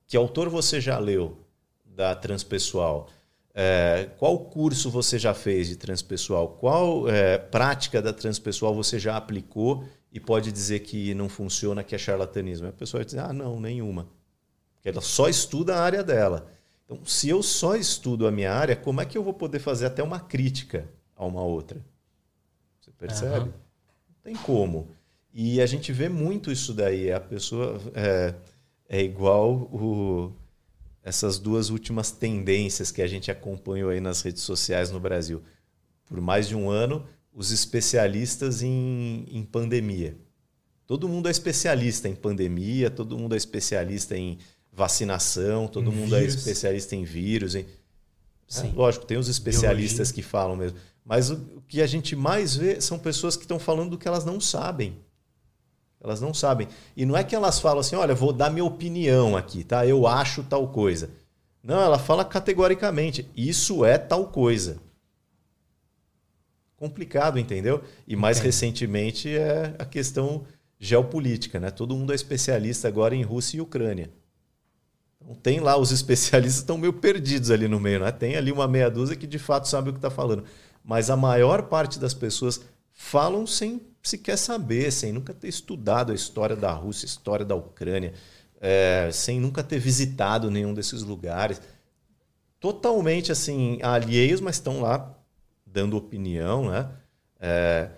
Que 0.06 0.14
autor 0.14 0.50
você 0.50 0.78
já 0.78 0.98
leu 0.98 1.38
da 1.86 2.14
transpessoal? 2.14 3.08
É, 3.54 4.10
qual 4.18 4.38
curso 4.40 4.90
você 4.90 5.18
já 5.18 5.32
fez 5.32 5.68
de 5.68 5.76
transpessoal? 5.76 6.48
Qual 6.60 7.08
é, 7.08 7.38
prática 7.38 8.02
da 8.02 8.12
transpessoal 8.12 8.74
você 8.74 8.98
já 8.98 9.16
aplicou 9.16 9.88
e 10.12 10.20
pode 10.20 10.52
dizer 10.52 10.80
que 10.80 11.14
não 11.14 11.30
funciona, 11.30 11.82
que 11.82 11.94
é 11.94 11.98
charlatanismo? 11.98 12.68
A 12.68 12.72
pessoa 12.72 12.98
vai 12.98 13.06
dizer, 13.06 13.20
ah, 13.20 13.32
não, 13.32 13.58
nenhuma. 13.58 14.06
Porque 14.74 14.90
ela 14.90 15.00
só 15.00 15.30
estuda 15.30 15.76
a 15.76 15.80
área 15.80 16.04
dela. 16.04 16.46
Então, 16.84 17.00
se 17.06 17.30
eu 17.30 17.42
só 17.42 17.74
estudo 17.74 18.26
a 18.26 18.30
minha 18.30 18.52
área, 18.52 18.76
como 18.76 19.00
é 19.00 19.06
que 19.06 19.16
eu 19.16 19.24
vou 19.24 19.32
poder 19.32 19.60
fazer 19.60 19.86
até 19.86 20.02
uma 20.02 20.20
crítica 20.20 20.86
a 21.18 21.26
uma 21.26 21.42
outra? 21.42 21.84
Você 22.80 22.90
percebe? 22.92 23.40
Uhum. 23.40 23.44
Não 23.46 24.16
tem 24.22 24.36
como. 24.36 24.88
E 25.34 25.60
a 25.60 25.66
gente 25.66 25.92
vê 25.92 26.08
muito 26.08 26.50
isso 26.50 26.72
daí. 26.72 27.12
A 27.12 27.20
pessoa 27.20 27.78
é, 27.94 28.34
é 28.88 29.02
igual 29.02 29.52
o, 29.52 30.32
essas 31.02 31.38
duas 31.38 31.68
últimas 31.68 32.10
tendências 32.10 32.90
que 32.90 33.02
a 33.02 33.06
gente 33.06 33.30
acompanhou 33.30 33.90
aí 33.90 34.00
nas 34.00 34.22
redes 34.22 34.42
sociais 34.42 34.90
no 34.90 35.00
Brasil. 35.00 35.42
Por 36.06 36.20
mais 36.20 36.48
de 36.48 36.56
um 36.56 36.70
ano, 36.70 37.04
os 37.34 37.50
especialistas 37.50 38.62
em, 38.62 39.26
em 39.30 39.42
pandemia. 39.42 40.16
Todo 40.86 41.08
mundo 41.08 41.28
é 41.28 41.30
especialista 41.30 42.08
em 42.08 42.14
pandemia, 42.14 42.90
todo 42.90 43.18
mundo 43.18 43.34
é 43.34 43.36
especialista 43.36 44.16
em 44.16 44.38
vacinação, 44.72 45.68
todo 45.68 45.90
em 45.90 45.94
mundo 45.94 46.16
é 46.16 46.20
vírus. 46.20 46.34
é 46.34 46.38
especialista 46.38 46.96
em 46.96 47.04
vírus. 47.04 47.54
Em... 47.54 47.66
É, 48.56 48.62
lógico, 48.74 49.04
tem 49.04 49.18
os 49.18 49.28
especialistas 49.28 50.08
Biologia. 50.08 50.14
que 50.14 50.22
falam 50.22 50.56
mesmo. 50.56 50.78
Mas 51.08 51.30
o 51.30 51.62
que 51.66 51.80
a 51.80 51.86
gente 51.86 52.14
mais 52.14 52.54
vê 52.54 52.82
são 52.82 52.98
pessoas 52.98 53.34
que 53.34 53.44
estão 53.44 53.58
falando 53.58 53.92
do 53.92 53.98
que 53.98 54.06
elas 54.06 54.26
não 54.26 54.38
sabem. 54.38 54.94
Elas 55.98 56.20
não 56.20 56.34
sabem. 56.34 56.68
E 56.94 57.06
não 57.06 57.16
é 57.16 57.24
que 57.24 57.34
elas 57.34 57.58
falam 57.58 57.80
assim, 57.80 57.96
olha, 57.96 58.14
vou 58.14 58.30
dar 58.30 58.50
minha 58.50 58.64
opinião 58.64 59.34
aqui, 59.34 59.64
tá? 59.64 59.86
Eu 59.86 60.06
acho 60.06 60.42
tal 60.42 60.68
coisa. 60.68 61.08
Não, 61.62 61.80
ela 61.80 61.98
fala 61.98 62.26
categoricamente, 62.26 63.26
isso 63.34 63.86
é 63.86 63.96
tal 63.96 64.26
coisa. 64.26 64.76
Complicado, 66.76 67.38
entendeu? 67.38 67.82
E 68.06 68.14
mais 68.14 68.38
recentemente 68.38 69.34
é 69.34 69.74
a 69.78 69.86
questão 69.86 70.44
geopolítica, 70.78 71.58
né? 71.58 71.70
Todo 71.70 71.96
mundo 71.96 72.12
é 72.12 72.14
especialista 72.14 72.86
agora 72.86 73.16
em 73.16 73.22
Rússia 73.22 73.56
e 73.56 73.60
Ucrânia. 73.62 74.10
Então 75.16 75.34
tem 75.34 75.58
lá 75.58 75.76
os 75.78 75.90
especialistas 75.92 76.60
estão 76.60 76.76
meio 76.76 76.92
perdidos 76.92 77.50
ali 77.50 77.66
no 77.66 77.80
meio, 77.80 78.00
né? 78.00 78.12
Tem 78.12 78.36
ali 78.36 78.52
uma 78.52 78.68
meia 78.68 78.90
dúzia 78.90 79.16
que 79.16 79.26
de 79.26 79.38
fato 79.38 79.66
sabe 79.66 79.88
o 79.88 79.92
que 79.92 79.98
está 79.98 80.10
falando. 80.10 80.44
Mas 80.88 81.10
a 81.10 81.16
maior 81.18 81.64
parte 81.64 81.98
das 81.98 82.14
pessoas 82.14 82.62
falam 82.94 83.46
sem 83.46 83.78
se 84.02 84.16
quer 84.16 84.38
saber, 84.38 84.90
sem 84.90 85.12
nunca 85.12 85.34
ter 85.34 85.46
estudado 85.46 86.12
a 86.12 86.14
história 86.14 86.56
da 86.56 86.72
Rússia, 86.72 87.04
a 87.04 87.10
história 87.10 87.44
da 87.44 87.54
Ucrânia, 87.54 88.14
é, 88.58 89.10
sem 89.12 89.38
nunca 89.38 89.62
ter 89.62 89.78
visitado 89.78 90.50
nenhum 90.50 90.72
desses 90.72 91.02
lugares. 91.02 91.60
Totalmente 92.58 93.30
assim, 93.30 93.78
alheios, 93.82 94.40
mas 94.40 94.56
estão 94.56 94.80
lá 94.80 95.14
dando 95.66 95.94
opinião, 95.94 96.70
né? 96.70 96.90
É, 97.38 97.90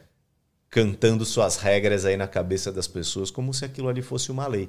cantando 0.68 1.24
suas 1.24 1.58
regras 1.58 2.04
aí 2.04 2.16
na 2.16 2.26
cabeça 2.26 2.72
das 2.72 2.88
pessoas, 2.88 3.30
como 3.30 3.54
se 3.54 3.64
aquilo 3.64 3.88
ali 3.88 4.02
fosse 4.02 4.32
uma 4.32 4.48
lei. 4.48 4.68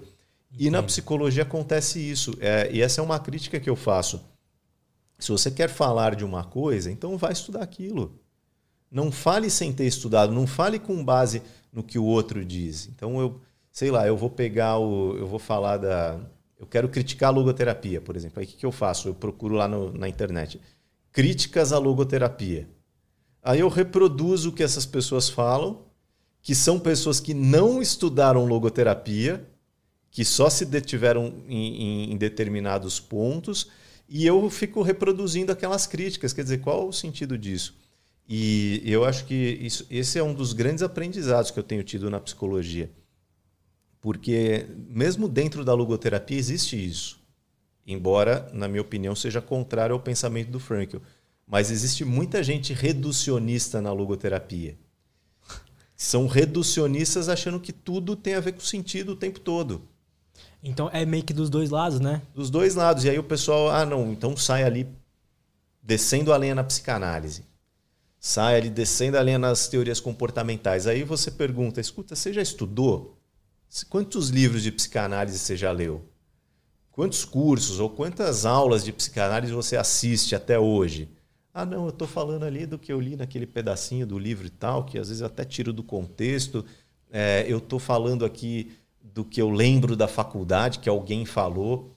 E 0.59 0.69
na 0.69 0.83
psicologia 0.83 1.41
acontece 1.41 1.99
isso. 1.99 2.37
É, 2.39 2.69
e 2.71 2.83
essa 2.83 3.01
é 3.01 3.03
uma 3.03 3.17
crítica 3.17 3.59
que 3.59 3.69
eu 3.69 3.75
faço 3.75 4.23
Se 5.21 5.31
você 5.31 5.51
quer 5.51 5.69
falar 5.69 6.15
de 6.15 6.25
uma 6.25 6.43
coisa, 6.43 6.91
então 6.91 7.17
vai 7.17 7.31
estudar 7.31 7.61
aquilo. 7.61 8.19
Não 8.91 9.11
fale 9.11 9.49
sem 9.49 9.71
ter 9.71 9.85
estudado, 9.85 10.33
não 10.33 10.45
fale 10.45 10.79
com 10.79 11.03
base 11.03 11.41
no 11.71 11.83
que 11.83 11.97
o 11.97 12.03
outro 12.03 12.43
diz. 12.43 12.87
Então 12.87 13.19
eu, 13.19 13.39
sei 13.71 13.91
lá, 13.91 14.05
eu 14.05 14.17
vou 14.17 14.29
pegar 14.29 14.77
o, 14.79 15.15
eu 15.17 15.27
vou 15.27 15.39
falar 15.39 15.77
da, 15.77 16.19
eu 16.59 16.67
quero 16.67 16.89
criticar 16.89 17.29
a 17.29 17.31
logoterapia, 17.33 18.01
por 18.01 18.15
exemplo. 18.15 18.39
Aí 18.39 18.45
o 18.45 18.49
que, 18.49 18.57
que 18.57 18.65
eu 18.65 18.71
faço? 18.71 19.07
Eu 19.07 19.15
procuro 19.15 19.55
lá 19.55 19.67
no, 19.67 19.93
na 19.93 20.09
internet 20.09 20.59
críticas 21.11 21.73
à 21.73 21.77
logoterapia. 21.77 22.67
Aí 23.43 23.59
eu 23.59 23.69
reproduzo 23.69 24.49
o 24.49 24.51
que 24.51 24.63
essas 24.63 24.85
pessoas 24.85 25.29
falam, 25.29 25.81
que 26.41 26.55
são 26.55 26.79
pessoas 26.79 27.19
que 27.19 27.33
não 27.33 27.81
estudaram 27.81 28.45
logoterapia, 28.45 29.47
que 30.09 30.23
só 30.25 30.49
se 30.49 30.65
detiveram 30.65 31.33
em, 31.47 31.81
em, 31.81 32.11
em 32.13 32.17
determinados 32.17 32.99
pontos, 32.99 33.69
e 34.13 34.25
eu 34.25 34.49
fico 34.49 34.81
reproduzindo 34.81 35.53
aquelas 35.53 35.87
críticas. 35.87 36.33
Quer 36.33 36.43
dizer, 36.43 36.57
qual 36.57 36.89
o 36.89 36.91
sentido 36.91 37.37
disso? 37.37 37.73
E 38.27 38.81
eu 38.83 39.05
acho 39.05 39.25
que 39.25 39.33
isso, 39.33 39.87
esse 39.89 40.19
é 40.19 40.23
um 40.23 40.33
dos 40.33 40.51
grandes 40.51 40.83
aprendizados 40.83 41.49
que 41.49 41.57
eu 41.57 41.63
tenho 41.63 41.81
tido 41.81 42.09
na 42.09 42.19
psicologia. 42.19 42.91
Porque, 44.01 44.67
mesmo 44.89 45.29
dentro 45.29 45.63
da 45.63 45.73
logoterapia, 45.73 46.37
existe 46.37 46.75
isso. 46.75 47.21
Embora, 47.87 48.51
na 48.53 48.67
minha 48.67 48.81
opinião, 48.81 49.15
seja 49.15 49.41
contrário 49.41 49.93
ao 49.93 50.01
pensamento 50.01 50.51
do 50.51 50.59
Frankl. 50.59 50.97
Mas 51.47 51.71
existe 51.71 52.03
muita 52.03 52.43
gente 52.43 52.73
reducionista 52.73 53.81
na 53.81 53.93
logoterapia. 53.93 54.77
São 55.95 56.27
reducionistas 56.27 57.29
achando 57.29 57.61
que 57.61 57.71
tudo 57.71 58.17
tem 58.17 58.33
a 58.33 58.41
ver 58.41 58.51
com 58.51 58.59
sentido 58.59 59.13
o 59.13 59.15
tempo 59.15 59.39
todo. 59.39 59.87
Então 60.63 60.89
é 60.93 61.05
meio 61.05 61.23
que 61.23 61.33
dos 61.33 61.49
dois 61.49 61.69
lados, 61.69 61.99
né? 61.99 62.21
Dos 62.35 62.49
dois 62.49 62.75
lados. 62.75 63.03
E 63.03 63.09
aí 63.09 63.17
o 63.17 63.23
pessoal, 63.23 63.69
ah, 63.69 63.85
não, 63.85 64.11
então 64.11 64.37
sai 64.37 64.63
ali 64.63 64.87
descendo 65.81 66.31
a 66.31 66.37
lenha 66.37 66.55
na 66.55 66.63
psicanálise 66.63 67.43
sai 68.21 68.57
ali 68.57 68.69
descendo 68.69 69.17
a 69.17 69.23
linha 69.23 69.39
nas 69.39 69.67
teorias 69.67 69.99
comportamentais. 69.99 70.85
Aí 70.85 71.03
você 71.03 71.31
pergunta: 71.31 71.81
escuta, 71.81 72.15
você 72.15 72.31
já 72.31 72.41
estudou? 72.41 73.17
Quantos 73.89 74.29
livros 74.29 74.61
de 74.61 74.71
psicanálise 74.71 75.39
você 75.39 75.57
já 75.57 75.71
leu? 75.71 76.05
Quantos 76.91 77.25
cursos 77.25 77.79
ou 77.79 77.89
quantas 77.89 78.45
aulas 78.45 78.83
de 78.83 78.93
psicanálise 78.93 79.51
você 79.51 79.75
assiste 79.75 80.35
até 80.35 80.59
hoje? 80.59 81.09
Ah, 81.53 81.65
não, 81.65 81.85
eu 81.85 81.89
estou 81.89 82.07
falando 82.07 82.43
ali 82.43 82.65
do 82.65 82.77
que 82.77 82.93
eu 82.93 82.99
li 82.99 83.15
naquele 83.15 83.47
pedacinho 83.47 84.05
do 84.05 84.19
livro 84.19 84.45
e 84.45 84.49
tal, 84.49 84.85
que 84.85 84.99
às 84.99 85.07
vezes 85.07 85.21
eu 85.21 85.27
até 85.27 85.43
tiro 85.43 85.73
do 85.73 85.83
contexto. 85.83 86.63
É, 87.09 87.45
eu 87.47 87.57
estou 87.57 87.79
falando 87.79 88.23
aqui 88.23 88.71
do 89.13 89.25
que 89.25 89.41
eu 89.41 89.49
lembro 89.49 89.95
da 89.95 90.07
faculdade, 90.07 90.79
que 90.79 90.89
alguém 90.89 91.25
falou. 91.25 91.95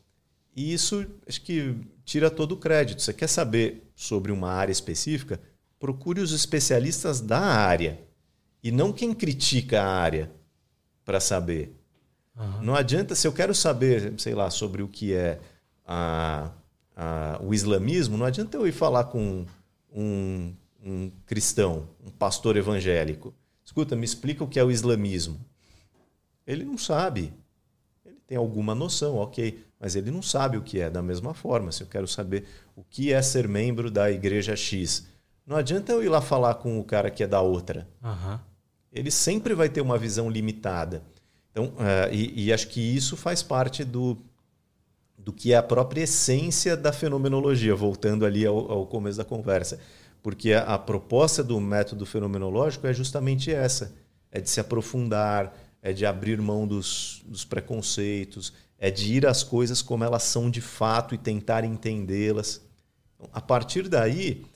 E 0.55 0.73
isso 0.73 1.07
acho 1.27 1.41
que 1.43 1.77
tira 2.05 2.31
todo 2.31 2.53
o 2.53 2.57
crédito. 2.57 3.03
Você 3.03 3.12
quer 3.12 3.29
saber 3.29 3.91
sobre 3.95 4.33
uma 4.33 4.51
área 4.51 4.73
específica? 4.73 5.41
procure 5.85 6.23
os 6.23 6.33
especialistas 6.33 7.21
da 7.21 7.39
área 7.39 8.01
e 8.62 8.73
não 8.73 8.91
quem 8.91 9.12
critica 9.12 9.83
a 9.83 9.87
área 9.87 10.33
para 11.05 11.21
saber. 11.21 11.79
Uhum. 12.35 12.62
Não 12.62 12.75
adianta, 12.75 13.15
se 13.15 13.27
eu 13.27 13.33
quero 13.35 13.55
saber, 13.55 14.15
sei 14.17 14.35
lá, 14.35 14.49
sobre 14.49 14.83
o 14.83 14.89
que 14.89 15.12
é 15.12 15.39
a, 15.87 16.51
a, 16.97 17.39
o 17.43 17.53
islamismo, 17.53 18.17
não 18.17 18.25
adianta 18.25 18.57
eu 18.57 18.67
ir 18.67 18.73
falar 18.73 19.05
com 19.05 19.45
um, 19.93 20.55
um 20.83 21.11
cristão, 21.27 21.87
um 22.03 22.11
pastor 22.11 22.57
evangélico. 22.57 23.35
Escuta, 23.62 23.95
me 23.95 24.07
explica 24.07 24.43
o 24.43 24.49
que 24.49 24.59
é 24.59 24.65
o 24.65 24.71
islamismo. 24.71 25.39
Ele 26.47 26.65
não 26.65 26.77
sabe. 26.77 27.33
Ele 28.05 28.19
tem 28.27 28.37
alguma 28.37 28.75
noção, 28.75 29.17
ok, 29.17 29.65
mas 29.79 29.97
ele 29.97 30.11
não 30.11 30.23
sabe 30.23 30.57
o 30.57 30.63
que 30.63 30.81
é. 30.81 30.91
Da 30.91 31.03
mesma 31.03 31.35
forma, 31.35 31.73
se 31.73 31.83
eu 31.83 31.87
quero 31.87 32.07
saber 32.07 32.45
o 32.77 32.83
que 32.83 33.13
é 33.13 33.21
ser 33.23 33.49
membro 33.49 33.91
da 33.91 34.11
igreja 34.11 34.55
X, 34.57 35.07
não 35.47 35.57
adianta 35.57 35.93
eu 35.93 36.03
ir 36.03 36.09
lá 36.09 36.21
falar 36.21 36.55
com 36.55 36.79
o 36.79 36.85
cara 36.85 37.11
que 37.11 37.23
é 37.23 37.27
da 37.27 37.41
outra. 37.41 37.87
Uhum. 38.03 38.39
Ele 38.93 39.11
sempre 39.11 39.55
vai 39.55 39.69
ter 39.69 39.81
uma 39.81 39.99
visão 39.99 40.31
limitada. 40.31 41.03
Então, 41.51 41.67
uh, 41.67 42.13
e, 42.13 42.47
e, 42.47 42.53
acho 42.53 42.69
que 42.69 42.81
isso 42.81 43.17
faz 43.17 43.43
parte 43.43 43.85
do, 43.85 44.17
do 45.17 45.33
que 45.33 45.53
é 45.53 45.57
a 45.57 45.63
própria 45.63 46.03
essência 46.03 46.77
da 46.77 46.93
fenomenologia, 46.93 47.75
voltando 47.75 48.27
ali 48.27 48.45
ao, 48.45 48.73
ao 48.73 48.87
começo 48.87 49.19
da 49.19 49.25
conversa. 49.25 49.79
Porque 50.23 50.53
a, 50.53 50.63
a, 50.63 50.79
proposta 50.79 51.45
do 51.45 51.61
método 51.61 52.05
fenomenológico 52.07 52.87
é 52.87 52.93
justamente 52.93 53.53
essa: 53.53 53.93
é 54.33 54.41
de 54.41 54.51
se 54.51 54.59
aprofundar, 54.59 55.55
é 55.85 55.93
de 55.93 56.07
abrir 56.07 56.41
mão 56.41 56.66
dos, 56.66 57.22
dos 57.26 57.45
preconceitos, 57.45 58.55
é 58.78 58.91
de 58.91 59.12
ir 59.12 59.26
às 59.26 59.43
coisas 59.43 59.82
como 59.82 60.03
elas 60.03 60.22
são 60.22 60.51
de 60.51 60.62
fato 60.62 61.14
e 61.14 61.18
tentar 61.18 61.62
entendê-las. 61.62 62.62
Então, 63.14 63.28
a 63.30 63.41
partir 63.41 63.87
daí, 63.87 64.47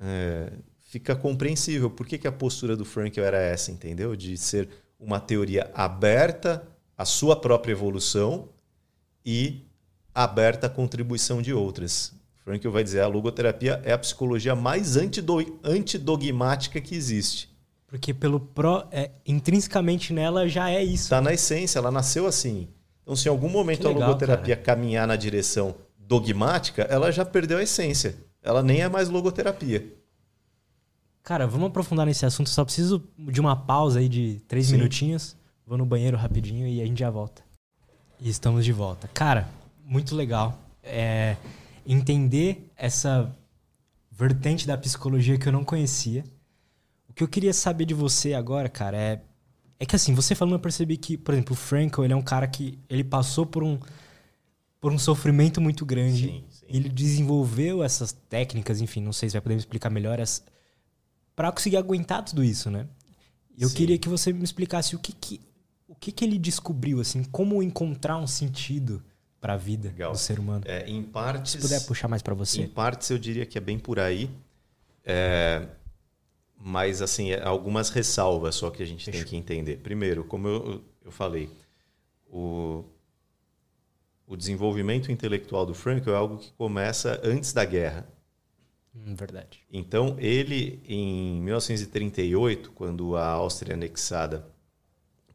é, 0.00 0.52
fica 0.78 1.16
compreensível 1.16 1.90
por 1.90 2.06
que, 2.06 2.16
que 2.16 2.28
a 2.28 2.32
postura 2.32 2.76
do 2.76 2.84
Frankel 2.84 3.24
era 3.24 3.36
essa, 3.36 3.72
entendeu? 3.72 4.14
De 4.14 4.36
ser 4.36 4.68
uma 4.98 5.18
teoria 5.18 5.68
aberta 5.74 6.64
à 6.96 7.04
sua 7.04 7.34
própria 7.34 7.72
evolução 7.72 8.48
e 9.26 9.62
aberta 10.14 10.68
à 10.68 10.70
contribuição 10.70 11.42
de 11.42 11.52
outras. 11.52 12.12
Frankel 12.44 12.70
vai 12.70 12.84
dizer 12.84 13.00
a 13.00 13.08
logoterapia 13.08 13.82
é 13.84 13.92
a 13.92 13.98
psicologia 13.98 14.54
mais 14.54 14.96
antidogmática 15.64 16.80
que 16.80 16.94
existe. 16.94 17.49
Porque 17.90 18.14
pelo 18.14 18.38
pro, 18.38 18.86
é, 18.92 19.10
intrinsecamente 19.26 20.12
nela 20.12 20.48
já 20.48 20.70
é 20.70 20.82
isso. 20.82 21.04
Está 21.04 21.20
na 21.20 21.32
essência, 21.32 21.80
ela 21.80 21.90
nasceu 21.90 22.24
assim. 22.24 22.68
Então, 23.02 23.16
se 23.16 23.26
em 23.26 23.30
algum 23.30 23.48
momento 23.48 23.86
legal, 23.88 24.04
a 24.04 24.06
logoterapia 24.06 24.54
cara. 24.54 24.64
caminhar 24.64 25.08
na 25.08 25.16
direção 25.16 25.74
dogmática, 25.98 26.82
ela 26.82 27.10
já 27.10 27.24
perdeu 27.24 27.58
a 27.58 27.62
essência. 27.62 28.16
Ela 28.40 28.62
nem 28.62 28.80
é 28.80 28.88
mais 28.88 29.08
logoterapia. 29.08 29.84
Cara, 31.24 31.48
vamos 31.48 31.66
aprofundar 31.66 32.06
nesse 32.06 32.24
assunto. 32.24 32.48
Só 32.48 32.64
preciso 32.64 33.02
de 33.18 33.40
uma 33.40 33.56
pausa 33.56 33.98
aí 33.98 34.08
de 34.08 34.40
três 34.46 34.68
Sim. 34.68 34.76
minutinhos. 34.76 35.36
Vou 35.66 35.76
no 35.76 35.84
banheiro 35.84 36.16
rapidinho 36.16 36.68
e 36.68 36.80
a 36.80 36.86
gente 36.86 37.00
já 37.00 37.10
volta. 37.10 37.42
E 38.20 38.28
estamos 38.28 38.64
de 38.64 38.72
volta. 38.72 39.08
Cara, 39.12 39.48
muito 39.84 40.14
legal. 40.14 40.56
É, 40.82 41.36
entender 41.84 42.70
essa 42.76 43.34
vertente 44.10 44.66
da 44.66 44.78
psicologia 44.78 45.36
que 45.36 45.48
eu 45.48 45.52
não 45.52 45.64
conhecia. 45.64 46.24
O 47.10 47.12
que 47.12 47.22
eu 47.22 47.28
queria 47.28 47.52
saber 47.52 47.84
de 47.84 47.94
você 47.94 48.32
agora, 48.34 48.68
cara, 48.68 48.96
é 48.96 49.20
é 49.82 49.86
que 49.86 49.96
assim, 49.96 50.12
você 50.14 50.34
falando, 50.34 50.56
eu 50.56 50.60
percebi 50.60 50.98
que, 50.98 51.16
por 51.16 51.32
exemplo, 51.32 51.54
o 51.54 51.56
Frankel, 51.56 52.04
ele 52.04 52.12
é 52.12 52.16
um 52.16 52.22
cara 52.22 52.46
que 52.46 52.78
ele 52.86 53.02
passou 53.02 53.46
por 53.46 53.62
um 53.62 53.78
por 54.78 54.92
um 54.92 54.98
sofrimento 54.98 55.60
muito 55.60 55.84
grande. 55.84 56.26
Sim, 56.26 56.44
sim. 56.50 56.66
Ele 56.68 56.88
desenvolveu 56.88 57.82
essas 57.82 58.12
técnicas, 58.12 58.80
enfim, 58.80 59.00
não 59.00 59.12
sei 59.12 59.28
se 59.28 59.34
vai 59.34 59.42
poder 59.42 59.54
me 59.54 59.60
explicar 59.60 59.90
melhor, 59.90 60.18
para 61.36 61.52
conseguir 61.52 61.76
aguentar 61.76 62.24
tudo 62.24 62.42
isso, 62.42 62.70
né? 62.70 62.86
Eu 63.58 63.68
sim. 63.68 63.74
queria 63.74 63.98
que 63.98 64.08
você 64.08 64.32
me 64.32 64.44
explicasse 64.44 64.94
o 64.94 64.98
que, 64.98 65.12
que 65.12 65.40
o 65.88 65.94
que, 65.94 66.12
que 66.12 66.24
ele 66.24 66.38
descobriu, 66.38 67.00
assim, 67.00 67.24
como 67.24 67.62
encontrar 67.62 68.16
um 68.16 68.26
sentido 68.26 69.02
para 69.40 69.54
a 69.54 69.56
vida 69.56 69.88
Legal. 69.88 70.12
do 70.12 70.18
ser 70.18 70.38
humano. 70.38 70.62
É, 70.66 70.88
em 70.88 71.02
partes, 71.02 71.52
Se 71.52 71.58
puder 71.58 71.84
puxar 71.86 72.08
mais 72.08 72.22
para 72.22 72.34
você. 72.34 72.62
Em 72.62 72.68
partes 72.68 73.10
eu 73.10 73.18
diria 73.18 73.44
que 73.44 73.58
é 73.58 73.60
bem 73.60 73.78
por 73.78 73.98
aí. 73.98 74.30
É, 75.04 75.66
mas 76.60 77.00
assim, 77.00 77.30
é 77.30 77.42
algumas 77.42 77.88
ressalvas 77.88 78.54
só 78.54 78.70
que 78.70 78.82
a 78.82 78.86
gente 78.86 79.04
Fechou. 79.06 79.20
tem 79.20 79.28
que 79.30 79.36
entender. 79.36 79.78
Primeiro, 79.78 80.22
como 80.24 80.46
eu, 80.46 80.84
eu 81.02 81.10
falei, 81.10 81.48
o, 82.28 82.84
o 84.26 84.36
desenvolvimento 84.36 85.10
intelectual 85.10 85.64
do 85.64 85.74
Frankl 85.74 86.10
é 86.10 86.14
algo 86.14 86.36
que 86.36 86.52
começa 86.52 87.18
antes 87.24 87.52
da 87.54 87.64
guerra. 87.64 88.06
Hum, 88.94 89.14
verdade. 89.14 89.60
Então, 89.72 90.16
ele, 90.18 90.82
em 90.86 91.40
1938, 91.40 92.72
quando 92.72 93.16
a 93.16 93.26
Áustria 93.26 93.72
é 93.72 93.74
anexada 93.74 94.46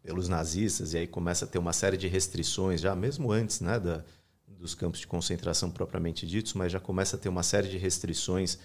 pelos 0.04 0.30
nazistas, 0.30 0.94
e 0.94 1.00
aí 1.00 1.08
começa 1.08 1.46
a 1.46 1.48
ter 1.48 1.58
uma 1.58 1.74
série 1.74 1.98
de 1.98 2.08
restrições, 2.08 2.80
já 2.80 2.96
mesmo 2.96 3.32
antes 3.32 3.62
né, 3.62 3.80
da, 3.80 4.04
dos 4.48 4.76
campos 4.76 5.00
de 5.00 5.08
concentração 5.08 5.72
propriamente 5.72 6.28
ditos, 6.28 6.54
mas 6.54 6.72
já 6.72 6.80
começa 6.80 7.16
a 7.16 7.20
ter 7.20 7.30
uma 7.30 7.42
série 7.42 7.68
de 7.68 7.78
restrições 7.78 8.60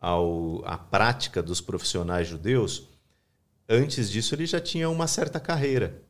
ao, 0.00 0.64
à 0.64 0.78
prática 0.78 1.42
dos 1.42 1.60
profissionais 1.60 2.26
judeus. 2.26 2.88
Antes 3.68 4.10
disso, 4.10 4.34
ele 4.34 4.46
já 4.46 4.60
tinha 4.60 4.88
uma 4.88 5.06
certa 5.06 5.38
carreira. 5.38 6.02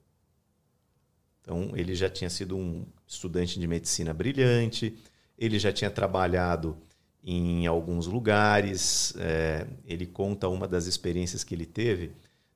Então, 1.40 1.72
ele 1.74 1.94
já 1.94 2.08
tinha 2.08 2.30
sido 2.30 2.56
um 2.56 2.86
estudante 3.06 3.58
de 3.58 3.66
medicina 3.66 4.14
brilhante, 4.14 4.96
ele 5.36 5.58
já 5.58 5.72
tinha 5.72 5.90
trabalhado 5.90 6.78
em 7.24 7.66
alguns 7.66 8.06
lugares. 8.06 9.14
É, 9.18 9.66
ele 9.84 10.06
conta 10.06 10.48
uma 10.48 10.68
das 10.68 10.86
experiências 10.86 11.42
que 11.42 11.54
ele 11.54 11.66
teve 11.66 12.12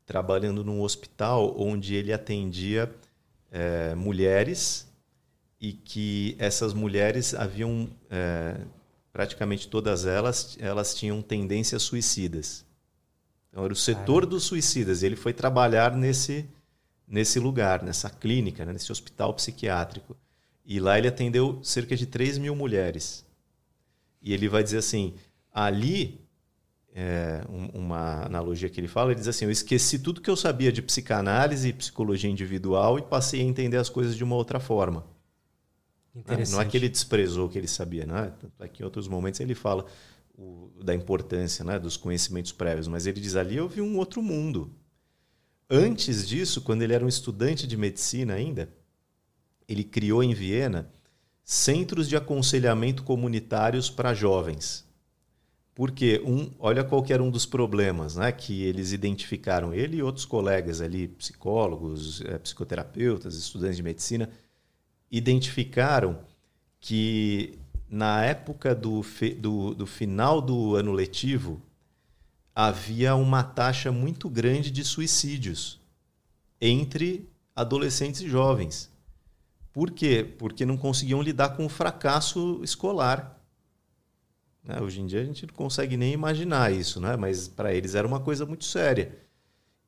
trabalhando 0.06 0.62
num 0.62 0.82
hospital 0.82 1.54
onde 1.58 1.94
ele 1.94 2.12
atendia 2.12 2.94
é, 3.50 3.94
mulheres 3.94 4.86
e 5.60 5.72
que 5.72 6.36
essas 6.38 6.74
mulheres 6.74 7.34
haviam 7.34 7.88
é, 8.10 8.60
praticamente 9.14 9.68
todas 9.68 10.04
elas 10.04 10.58
elas 10.60 10.92
tinham 10.92 11.22
tendências 11.22 11.82
suicidas. 11.82 12.66
Então 13.48 13.64
era 13.64 13.72
o 13.72 13.76
setor 13.76 14.26
dos 14.26 14.42
suicidas. 14.42 15.04
Ele 15.04 15.14
foi 15.14 15.32
trabalhar 15.32 15.96
nesse 15.96 16.44
nesse 17.06 17.38
lugar, 17.38 17.82
nessa 17.82 18.10
clínica, 18.10 18.64
né, 18.64 18.72
nesse 18.72 18.90
hospital 18.90 19.32
psiquiátrico. 19.34 20.16
E 20.66 20.80
lá 20.80 20.98
ele 20.98 21.06
atendeu 21.06 21.60
cerca 21.62 21.94
de 21.94 22.06
3 22.06 22.38
mil 22.38 22.56
mulheres. 22.56 23.24
E 24.20 24.34
ele 24.34 24.48
vai 24.48 24.64
dizer 24.64 24.78
assim: 24.78 25.14
ali, 25.52 26.20
é, 26.92 27.42
uma 27.72 28.24
analogia 28.24 28.68
que 28.68 28.80
ele 28.80 28.88
fala, 28.88 29.12
ele 29.12 29.20
diz 29.20 29.28
assim: 29.28 29.44
eu 29.44 29.50
esqueci 29.52 30.00
tudo 30.00 30.20
que 30.20 30.30
eu 30.30 30.36
sabia 30.36 30.72
de 30.72 30.82
psicanálise 30.82 31.68
e 31.68 31.72
psicologia 31.72 32.28
individual 32.28 32.98
e 32.98 33.02
passei 33.02 33.42
a 33.42 33.44
entender 33.44 33.76
as 33.76 33.88
coisas 33.88 34.16
de 34.16 34.24
uma 34.24 34.34
outra 34.34 34.58
forma. 34.58 35.13
Não 36.50 36.60
é 36.60 36.64
que 36.64 36.76
ele 36.76 36.88
desprezou 36.88 37.46
o 37.46 37.50
que 37.50 37.58
ele 37.58 37.66
sabia, 37.66 38.06
não 38.06 38.16
é? 38.16 38.32
Aqui 38.60 38.82
em 38.82 38.84
outros 38.84 39.08
momentos 39.08 39.40
ele 39.40 39.54
fala 39.54 39.84
o, 40.38 40.70
da 40.82 40.94
importância 40.94 41.64
né, 41.64 41.78
dos 41.78 41.96
conhecimentos 41.96 42.52
prévios, 42.52 42.86
mas 42.86 43.06
ele 43.06 43.20
diz 43.20 43.34
ali 43.34 43.56
eu 43.56 43.68
vi 43.68 43.80
um 43.80 43.98
outro 43.98 44.22
mundo. 44.22 44.70
Antes 45.68 46.28
disso, 46.28 46.60
quando 46.60 46.82
ele 46.82 46.92
era 46.92 47.04
um 47.04 47.08
estudante 47.08 47.66
de 47.66 47.76
medicina 47.76 48.34
ainda, 48.34 48.68
ele 49.66 49.82
criou 49.82 50.22
em 50.22 50.34
Viena 50.34 50.90
centros 51.42 52.08
de 52.08 52.16
aconselhamento 52.16 53.02
comunitários 53.02 53.90
para 53.90 54.14
jovens. 54.14 54.84
Porque 55.74 56.22
um, 56.24 56.50
olha 56.60 56.84
qual 56.84 57.04
era 57.08 57.22
um 57.22 57.30
dos 57.30 57.44
problemas, 57.44 58.14
né, 58.14 58.30
que 58.30 58.62
eles 58.62 58.92
identificaram 58.92 59.74
ele 59.74 59.96
e 59.96 60.02
outros 60.02 60.24
colegas 60.24 60.80
ali, 60.80 61.08
psicólogos, 61.08 62.20
é, 62.20 62.38
psicoterapeutas, 62.38 63.34
estudantes 63.34 63.76
de 63.76 63.82
medicina, 63.82 64.30
identificaram 65.16 66.18
que 66.80 67.56
na 67.88 68.24
época 68.24 68.74
do, 68.74 69.00
do, 69.38 69.74
do 69.74 69.86
final 69.86 70.42
do 70.42 70.74
ano 70.74 70.90
letivo 70.90 71.62
havia 72.52 73.14
uma 73.14 73.44
taxa 73.44 73.92
muito 73.92 74.28
grande 74.28 74.72
de 74.72 74.82
suicídios 74.82 75.80
entre 76.60 77.28
adolescentes 77.54 78.22
e 78.22 78.28
jovens. 78.28 78.90
Por 79.72 79.92
quê? 79.92 80.28
Porque 80.36 80.66
não 80.66 80.76
conseguiam 80.76 81.22
lidar 81.22 81.50
com 81.50 81.64
o 81.64 81.68
fracasso 81.68 82.60
escolar. 82.64 83.40
Né? 84.64 84.80
Hoje 84.80 85.00
em 85.00 85.06
dia 85.06 85.20
a 85.20 85.24
gente 85.24 85.46
não 85.46 85.54
consegue 85.54 85.96
nem 85.96 86.12
imaginar 86.12 86.72
isso, 86.72 87.00
né? 87.00 87.16
mas 87.16 87.46
para 87.46 87.72
eles 87.72 87.94
era 87.94 88.06
uma 88.06 88.18
coisa 88.18 88.44
muito 88.44 88.64
séria. 88.64 89.16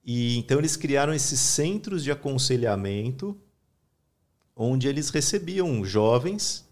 E 0.05 0.39
então 0.39 0.59
eles 0.59 0.77
criaram 0.77 1.13
esses 1.13 1.41
centros 1.41 2.05
de 2.05 2.13
aconselhamento 2.13 3.37
onde 4.57 4.89
eles 4.89 5.11
recebiam 5.11 5.85
jovens 5.85 6.67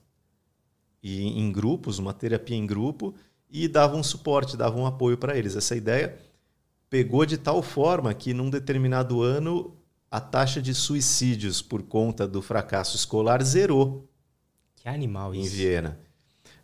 e 1.03 1.39
em 1.39 1.53
grupos, 1.53 1.99
uma 1.99 2.15
terapia 2.15 2.57
em 2.57 2.67
grupo 2.67 3.15
e 3.51 3.69
davam 3.69 4.03
suporte, 4.03 4.57
davam 4.57 4.87
apoio 4.87 5.19
para 5.19 5.37
eles. 5.37 5.55
Essa 5.55 5.77
ideia 5.77 6.19
pegou 6.89 7.27
de 7.27 7.37
tal 7.37 7.63
forma 7.63 8.15
que 8.15 8.33
num 8.33 8.49
determinado 8.49 9.23
ano 9.23 9.77
a 10.11 10.21
taxa 10.21 10.63
de 10.63 10.73
suicídios 10.73 11.61
por 11.61 11.83
conta 11.83 12.27
do 12.27 12.41
fracasso 12.41 12.97
escolar 12.97 13.43
zerou. 13.43 14.09
Que 14.77 14.89
animal 14.89 15.35
isso. 15.35 15.53
Em 15.53 15.57
Viena. 15.57 15.99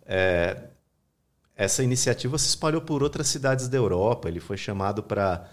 É, 0.07 0.69
essa 1.55 1.83
iniciativa 1.83 2.39
se 2.39 2.49
espalhou 2.49 2.81
por 2.81 3.03
outras 3.03 3.27
cidades 3.27 3.69
da 3.69 3.77
Europa. 3.77 4.29
Ele 4.29 4.41
foi 4.41 4.57
chamado 4.57 5.03
para 5.03 5.51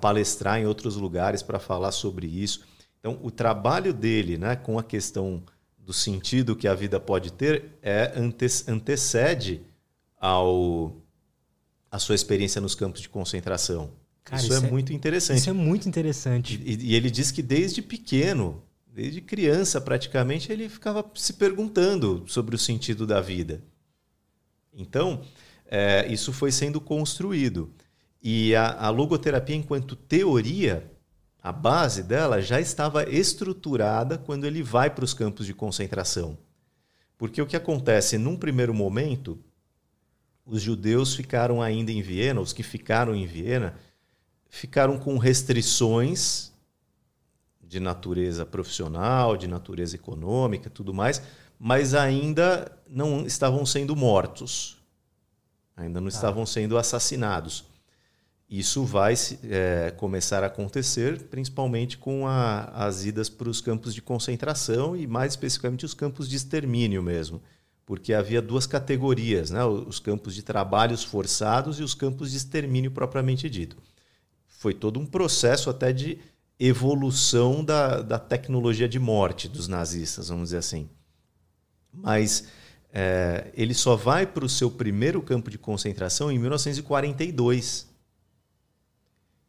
palestrar 0.00 0.58
em 0.60 0.66
outros 0.66 0.96
lugares 0.96 1.42
para 1.42 1.58
falar 1.58 1.92
sobre 1.92 2.26
isso. 2.26 2.64
Então, 2.98 3.18
o 3.22 3.30
trabalho 3.30 3.92
dele 3.92 4.36
né, 4.36 4.56
com 4.56 4.78
a 4.78 4.82
questão 4.82 5.42
do 5.78 5.92
sentido 5.92 6.56
que 6.56 6.66
a 6.66 6.74
vida 6.74 6.98
pode 6.98 7.32
ter 7.32 7.76
é 7.80 8.12
ante 8.16 8.46
antecede 8.66 9.62
ao 10.18 10.96
a 11.90 11.98
sua 11.98 12.16
experiência 12.16 12.60
nos 12.60 12.74
campos 12.74 13.00
de 13.00 13.08
concentração. 13.08 13.90
Cara, 14.24 14.42
isso, 14.42 14.52
isso 14.52 14.64
é, 14.64 14.66
é, 14.66 14.70
muito 14.70 14.92
interessante. 14.92 15.38
Isso 15.38 15.50
é 15.50 15.52
muito 15.52 15.88
interessante. 15.88 16.60
E, 16.64 16.90
e, 16.90 16.94
ele 16.94 17.10
diz 17.10 17.30
que 17.30 17.40
desde 17.40 17.80
pequeno, 17.80 18.60
desde 18.92 19.20
criança 19.20 19.80
praticamente, 19.80 20.50
ele 20.50 20.68
ficava 20.68 21.08
se 21.14 21.34
perguntando 21.34 22.24
sobre 22.26 22.56
o 22.56 22.58
sentido 22.58 23.06
da 23.06 23.20
vida. 23.20 23.62
Então, 24.74 25.22
é, 25.64 26.06
isso 26.08 26.32
foi 26.32 26.50
sendo 26.50 26.80
construído. 26.80 27.72
E 28.20 28.54
a, 28.56 28.86
a 28.86 28.90
logoterapia, 28.90 29.54
enquanto 29.54 29.94
teoria, 29.94 30.90
a 31.46 31.52
base 31.52 32.02
dela 32.02 32.42
já 32.42 32.60
estava 32.60 33.08
estruturada 33.08 34.18
quando 34.18 34.46
ele 34.46 34.64
vai 34.64 34.90
para 34.90 35.04
os 35.04 35.14
campos 35.14 35.46
de 35.46 35.54
concentração. 35.54 36.36
Porque 37.16 37.40
o 37.40 37.46
que 37.46 37.54
acontece 37.54 38.18
num 38.18 38.36
primeiro 38.36 38.74
momento, 38.74 39.38
os 40.44 40.60
judeus 40.60 41.14
ficaram 41.14 41.62
ainda 41.62 41.92
em 41.92 42.02
Viena, 42.02 42.40
os 42.40 42.52
que 42.52 42.64
ficaram 42.64 43.14
em 43.14 43.26
Viena, 43.26 43.76
ficaram 44.48 44.98
com 44.98 45.18
restrições 45.18 46.50
de 47.62 47.78
natureza 47.78 48.44
profissional, 48.44 49.36
de 49.36 49.46
natureza 49.46 49.94
econômica, 49.94 50.68
tudo 50.68 50.92
mais, 50.92 51.22
mas 51.60 51.94
ainda 51.94 52.76
não 52.88 53.24
estavam 53.24 53.64
sendo 53.64 53.94
mortos, 53.94 54.78
ainda 55.76 56.00
não 56.00 56.08
ah. 56.08 56.10
estavam 56.10 56.44
sendo 56.44 56.76
assassinados. 56.76 57.75
Isso 58.48 58.84
vai 58.84 59.14
é, 59.42 59.92
começar 59.96 60.44
a 60.44 60.46
acontecer 60.46 61.24
principalmente 61.24 61.98
com 61.98 62.28
a, 62.28 62.64
as 62.66 63.04
idas 63.04 63.28
para 63.28 63.48
os 63.48 63.60
campos 63.60 63.92
de 63.92 64.00
concentração 64.00 64.96
e, 64.96 65.04
mais 65.04 65.32
especificamente, 65.32 65.84
os 65.84 65.94
campos 65.94 66.28
de 66.28 66.36
extermínio 66.36 67.02
mesmo. 67.02 67.42
Porque 67.84 68.14
havia 68.14 68.40
duas 68.40 68.64
categorias, 68.66 69.50
né? 69.50 69.64
os 69.64 69.98
campos 69.98 70.34
de 70.34 70.42
trabalhos 70.42 71.02
forçados 71.02 71.80
e 71.80 71.82
os 71.82 71.94
campos 71.94 72.30
de 72.30 72.36
extermínio 72.36 72.90
propriamente 72.90 73.50
dito. 73.50 73.76
Foi 74.46 74.72
todo 74.72 75.00
um 75.00 75.06
processo 75.06 75.68
até 75.68 75.92
de 75.92 76.18
evolução 76.58 77.64
da, 77.64 78.00
da 78.00 78.18
tecnologia 78.18 78.88
de 78.88 78.98
morte 78.98 79.48
dos 79.48 79.66
nazistas, 79.68 80.28
vamos 80.28 80.44
dizer 80.44 80.58
assim. 80.58 80.88
Mas 81.92 82.48
é, 82.92 83.50
ele 83.54 83.74
só 83.74 83.96
vai 83.96 84.24
para 84.24 84.44
o 84.44 84.48
seu 84.48 84.70
primeiro 84.70 85.20
campo 85.20 85.50
de 85.50 85.58
concentração 85.58 86.30
em 86.30 86.38
1942 86.38 87.95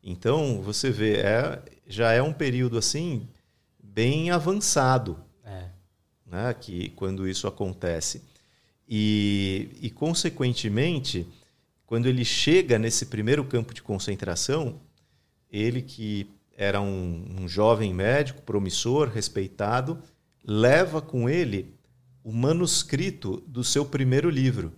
então, 0.09 0.61
você 0.61 0.89
vê, 0.89 1.17
é, 1.17 1.61
já 1.85 2.13
é 2.13 2.21
um 2.21 2.31
período 2.31 2.77
assim 2.77 3.27
bem 3.77 4.31
avançado 4.31 5.21
é. 5.43 5.65
né, 6.25 6.53
que, 6.53 6.87
quando 6.91 7.27
isso 7.27 7.45
acontece. 7.45 8.23
E, 8.87 9.69
e, 9.81 9.89
consequentemente, 9.89 11.27
quando 11.85 12.05
ele 12.05 12.23
chega 12.23 12.79
nesse 12.79 13.07
primeiro 13.07 13.43
campo 13.43 13.73
de 13.73 13.83
concentração, 13.83 14.79
ele 15.51 15.81
que 15.81 16.31
era 16.55 16.79
um, 16.79 17.41
um 17.41 17.45
jovem 17.45 17.93
médico, 17.93 18.41
promissor, 18.43 19.09
respeitado, 19.09 20.01
leva 20.41 21.01
com 21.01 21.29
ele 21.29 21.75
o 22.23 22.31
manuscrito 22.31 23.43
do 23.45 23.61
seu 23.61 23.85
primeiro 23.85 24.29
livro. 24.29 24.71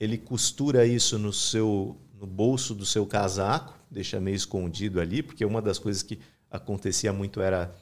Ele 0.00 0.16
costura 0.16 0.86
isso 0.86 1.18
no 1.18 1.30
seu 1.30 1.98
no 2.22 2.26
bolso 2.28 2.72
do 2.72 2.86
seu 2.86 3.04
casaco, 3.04 3.81
deixa 3.92 4.18
meio 4.20 4.34
escondido 4.34 5.00
ali, 5.00 5.22
porque 5.22 5.44
uma 5.44 5.60
das 5.60 5.78
coisas 5.78 6.02
que 6.02 6.18
acontecia 6.50 7.12
muito 7.12 7.40
era 7.40 7.74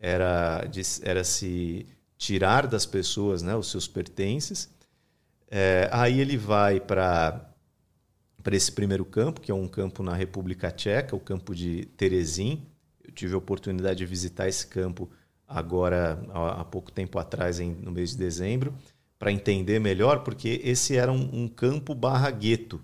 era 0.00 0.64
de, 0.64 0.80
era 1.02 1.24
se 1.24 1.86
tirar 2.16 2.66
das 2.66 2.86
pessoas 2.86 3.42
né, 3.42 3.54
os 3.56 3.70
seus 3.70 3.88
pertences. 3.88 4.70
É, 5.50 5.88
aí 5.92 6.20
ele 6.20 6.36
vai 6.36 6.80
para 6.80 7.44
para 8.42 8.56
esse 8.56 8.70
primeiro 8.70 9.04
campo, 9.04 9.40
que 9.40 9.50
é 9.50 9.54
um 9.54 9.66
campo 9.66 10.02
na 10.02 10.14
República 10.14 10.70
Tcheca, 10.70 11.14
o 11.14 11.20
campo 11.20 11.54
de 11.54 11.84
Terezin. 11.96 12.62
Eu 13.04 13.12
tive 13.12 13.34
a 13.34 13.38
oportunidade 13.38 13.98
de 13.98 14.06
visitar 14.06 14.48
esse 14.48 14.66
campo 14.66 15.10
agora 15.46 16.22
há 16.32 16.64
pouco 16.64 16.90
tempo 16.90 17.18
atrás, 17.18 17.58
em, 17.58 17.72
no 17.74 17.90
mês 17.90 18.12
de 18.12 18.16
dezembro, 18.16 18.72
para 19.18 19.32
entender 19.32 19.80
melhor, 19.80 20.22
porque 20.22 20.60
esse 20.64 20.96
era 20.96 21.12
um, 21.12 21.42
um 21.42 21.48
campo 21.48 21.94
barra 21.94 22.30
gueto 22.30 22.80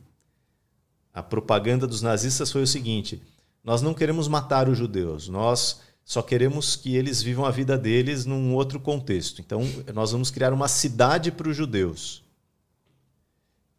a 1.15 1.23
propaganda 1.23 1.87
dos 1.87 2.03
nazistas 2.03 2.51
foi 2.51 2.63
o 2.63 2.67
seguinte: 2.67 3.23
nós 3.63 3.81
não 3.81 3.95
queremos 3.95 4.27
matar 4.27 4.69
os 4.69 4.77
judeus, 4.77 5.29
nós 5.29 5.81
só 6.05 6.21
queremos 6.21 6.77
que 6.77 6.97
eles 6.97 7.23
vivam 7.23 7.47
a 7.47 7.51
vida 7.51 7.79
deles 7.79 8.27
num 8.27 8.53
outro 8.55 8.79
contexto. 8.79 9.41
Então, 9.41 9.63
nós 9.95 10.13
vamos 10.13 10.31
criar 10.31 10.53
uma 10.53 10.69
cidade 10.69 11.33
para 11.33 11.49
os 11.49 11.57
judeus. 11.57 12.23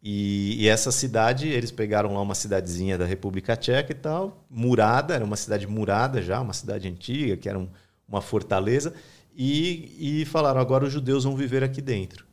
E, 0.02 0.56
e, 0.60 0.68
essa 0.68 0.90
cidade, 0.90 1.48
eles 1.48 1.70
pegaram 1.70 2.14
lá 2.14 2.20
uma 2.20 2.34
cidadezinha 2.34 2.98
da 2.98 3.04
República 3.04 3.56
Tcheca 3.56 3.92
e 3.92 3.94
tal, 3.94 4.44
murada, 4.50 5.14
era 5.14 5.24
uma 5.24 5.36
cidade 5.36 5.66
murada 5.66 6.22
já, 6.22 6.40
uma 6.40 6.52
cidade 6.52 6.88
antiga, 6.88 7.36
que 7.36 7.48
era 7.48 7.58
um, 7.58 7.68
uma 8.08 8.20
fortaleza, 8.20 8.94
e, 9.36 10.20
e 10.20 10.24
falaram: 10.24 10.60
agora 10.60 10.84
os 10.84 10.92
judeus 10.92 11.24
vão 11.24 11.36
viver 11.36 11.62
aqui 11.62 11.80
dentro. 11.80 12.24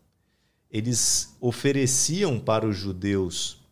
Eles 0.72 1.36
ofereciam 1.40 2.40
para 2.40 2.68
os 2.68 2.76
judeus 2.78 3.63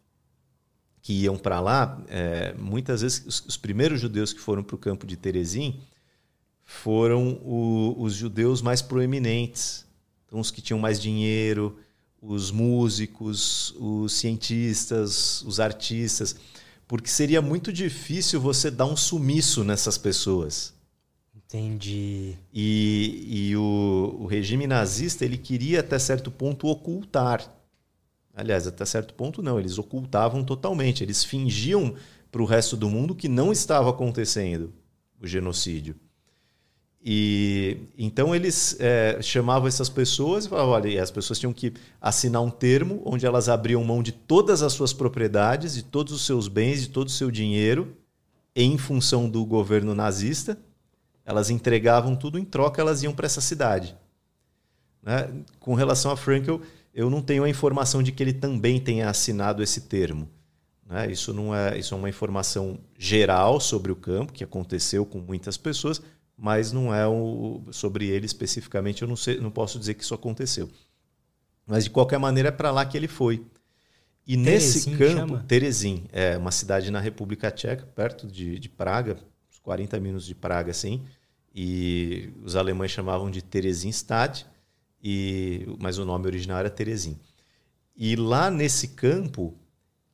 que 1.02 1.14
iam 1.14 1.38
para 1.38 1.60
lá, 1.60 2.00
é, 2.08 2.54
muitas 2.58 3.02
vezes 3.02 3.24
os, 3.26 3.46
os, 3.48 3.58
primeiros 3.58 4.00
judeus 4.00 4.34
que 4.34 4.40
foram 4.40 4.64
para 4.64 4.76
o 4.76 4.80
campo 4.80 5.08
de 5.08 5.18
Terezin 5.18 5.80
foram 6.64 7.40
o, 7.44 7.96
os 7.98 8.14
judeus 8.14 8.62
mais 8.62 8.82
proeminentes, 8.82 9.86
então 10.26 10.40
os 10.40 10.52
que 10.52 10.62
tinham 10.62 10.80
mais 10.80 11.02
dinheiro, 11.02 11.78
os 12.22 12.52
músicos, 12.52 13.74
os 13.80 14.14
cientistas, 14.14 15.42
os 15.42 15.60
artistas, 15.60 16.36
porque 16.88 17.10
seria 17.10 17.42
muito 17.42 17.74
difícil 17.74 18.40
você 18.40 18.70
dar 18.70 18.86
um 18.86 18.96
sumiço 18.96 19.64
nessas 19.64 19.98
pessoas. 19.98 20.74
Entendi. 21.36 22.36
E, 22.54 23.50
e 23.50 23.56
o, 23.58 24.18
o 24.20 24.26
regime 24.26 24.68
nazista 24.68 25.26
ele 25.26 25.38
queria 25.38 25.80
até 25.80 25.98
certo 25.98 26.30
ponto 26.30 26.68
ocultar 26.68 27.61
Aliás, 28.34 28.66
até 28.66 28.86
certo 28.86 29.14
ponto 29.14 29.42
não, 29.42 29.60
eles 29.60 29.78
ocultavam 29.78 30.44
totalmente, 30.44 31.04
eles 31.04 31.24
fingiam 31.24 31.96
para 32.32 32.42
o 32.42 32.46
resto 32.46 32.78
do 32.78 32.90
mundo 32.90 33.14
que 33.14 33.28
não 33.28 33.52
estava 33.52 33.90
acontecendo 33.90 34.74
o 35.22 35.28
genocídio. 35.28 35.96
E 37.04 37.78
então 37.98 38.36
eles 38.36 38.78
é, 38.80 39.20
chamavam 39.22 39.68
essas 39.68 39.90
pessoas 39.90 40.46
e 40.46 40.50
falavam: 40.50 40.72
olha, 40.74 40.88
e 40.88 41.00
as 41.00 41.10
pessoas 41.10 41.40
tinham 41.40 41.52
que 41.52 41.74
assinar 42.00 42.42
um 42.42 42.50
termo 42.50 43.02
onde 43.04 43.26
elas 43.26 43.50
abriam 43.50 43.84
mão 43.84 44.04
de 44.04 44.12
todas 44.12 44.62
as 44.62 44.74
suas 44.74 44.94
propriedades, 44.94 45.74
de 45.74 45.84
todos 45.84 46.14
os 46.14 46.26
seus 46.26 46.48
bens, 46.48 46.82
de 46.82 46.90
todo 46.90 47.08
o 47.08 47.12
seu 47.12 47.32
dinheiro, 47.32 47.98
em 48.56 48.78
função 48.78 49.28
do 49.28 49.44
governo 49.44 49.96
nazista. 49.96 50.58
Elas 51.26 51.50
entregavam 51.50 52.16
tudo 52.16 52.38
em 52.38 52.46
troca, 52.46 52.82
elas 52.82 53.02
iam 53.02 53.14
para 53.14 53.26
essa 53.26 53.42
cidade. 53.42 53.96
Né? 55.02 55.28
Com 55.60 55.74
relação 55.74 56.12
a 56.12 56.18
Frankel, 56.18 56.62
eu 56.94 57.10
não 57.10 57.22
tenho 57.22 57.44
a 57.44 57.50
informação 57.50 58.02
de 58.04 58.12
que 58.12 58.22
ele 58.22 58.34
também 58.34 58.80
tenha 58.80 59.10
assinado 59.10 59.64
esse 59.64 59.82
termo. 59.82 60.30
Né? 60.86 61.12
Isso 61.12 61.34
não 61.34 61.56
é, 61.56 61.78
isso 61.78 61.94
é 61.94 61.98
uma 61.98 62.10
informação 62.10 62.80
geral 62.98 63.60
sobre 63.60 63.92
o 63.92 63.96
campo 63.96 64.34
que 64.34 64.44
aconteceu 64.44 65.06
com 65.06 65.20
muitas 65.20 65.58
pessoas 65.58 66.02
mas 66.42 66.72
não 66.72 66.92
é 66.92 67.08
o, 67.08 67.62
sobre 67.70 68.08
ele 68.08 68.26
especificamente, 68.26 69.04
eu 69.04 69.08
não, 69.08 69.16
sei, 69.16 69.40
não 69.40 69.52
posso 69.52 69.78
dizer 69.78 69.94
que 69.94 70.04
isso 70.04 70.16
aconteceu. 70.16 70.68
Mas 71.68 71.84
de 71.84 71.92
qualquer 71.92 72.18
maneira 72.18 72.50
é 72.50 72.52
para 72.52 72.72
lá 72.72 72.84
que 72.84 72.98
ele 72.98 73.08
foi. 73.08 73.46
E 74.26 74.36
Terezin 74.36 74.90
nesse 74.90 74.98
campo, 74.98 75.20
chama? 75.20 75.46
Terezin, 75.48 76.06
é 76.12 76.36
uma 76.36 76.50
cidade 76.50 76.90
na 76.90 77.00
República 77.00 77.52
Tcheca, 77.52 77.86
perto 77.86 78.26
de, 78.26 78.58
de 78.58 78.68
Praga, 78.68 79.20
uns 79.52 79.60
40 79.60 80.00
minutos 80.00 80.26
de 80.26 80.34
Praga, 80.34 80.72
assim. 80.72 81.04
E 81.54 82.34
os 82.44 82.56
alemães 82.56 82.90
chamavam 82.90 83.30
de 83.30 83.44
Terezinstadt, 83.44 84.48
e 85.04 85.66
mas 85.80 85.98
o 85.98 86.06
nome 86.06 86.28
original 86.28 86.60
era 86.60 86.70
Terezin. 86.70 87.18
E 87.96 88.16
lá 88.16 88.50
nesse 88.50 88.90
campo, 88.90 89.56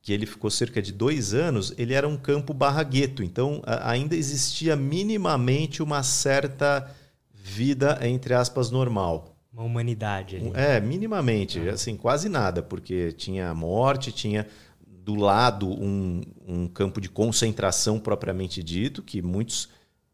que 0.02 0.14
ele 0.14 0.26
ficou 0.26 0.50
cerca 0.50 0.82
de 0.82 0.92
dois 0.92 1.34
anos, 1.34 1.74
ele 1.78 1.94
era 1.94 2.08
um 2.08 2.18
campo 2.18 2.54
barragueto. 2.54 3.22
Então, 3.24 3.62
ainda 3.66 4.16
existia 4.16 4.76
minimamente 4.76 5.84
uma 5.84 6.02
certa 6.04 6.90
vida, 7.34 8.00
entre 8.02 8.34
aspas, 8.34 8.72
normal. 8.72 9.36
Uma 9.52 9.64
humanidade. 9.64 10.36
Ali. 10.36 10.52
É, 10.54 10.80
minimamente. 10.80 11.60
Ah. 11.68 11.74
Assim, 11.74 11.98
quase 11.98 12.30
nada, 12.30 12.62
porque 12.62 13.12
tinha 13.12 13.54
morte, 13.54 14.12
tinha 14.12 14.48
do 14.86 15.16
lado 15.16 15.70
um, 15.70 16.22
um 16.46 16.68
campo 16.68 17.00
de 17.00 17.10
concentração 17.10 18.00
propriamente 18.00 18.62
dito, 18.62 19.02
que 19.02 19.22
muitos 19.22 19.70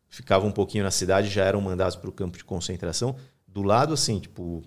ficavam 0.07 0.49
um 0.49 0.51
pouquinho 0.51 0.83
na 0.83 0.91
cidade 0.91 1.29
já 1.29 1.43
eram 1.43 1.59
mandados 1.59 1.95
para 1.95 2.09
o 2.09 2.13
campo 2.13 2.37
de 2.37 2.43
concentração. 2.43 3.15
Do 3.53 3.61
lado, 3.61 3.93
assim, 3.93 4.19
tipo, 4.19 4.63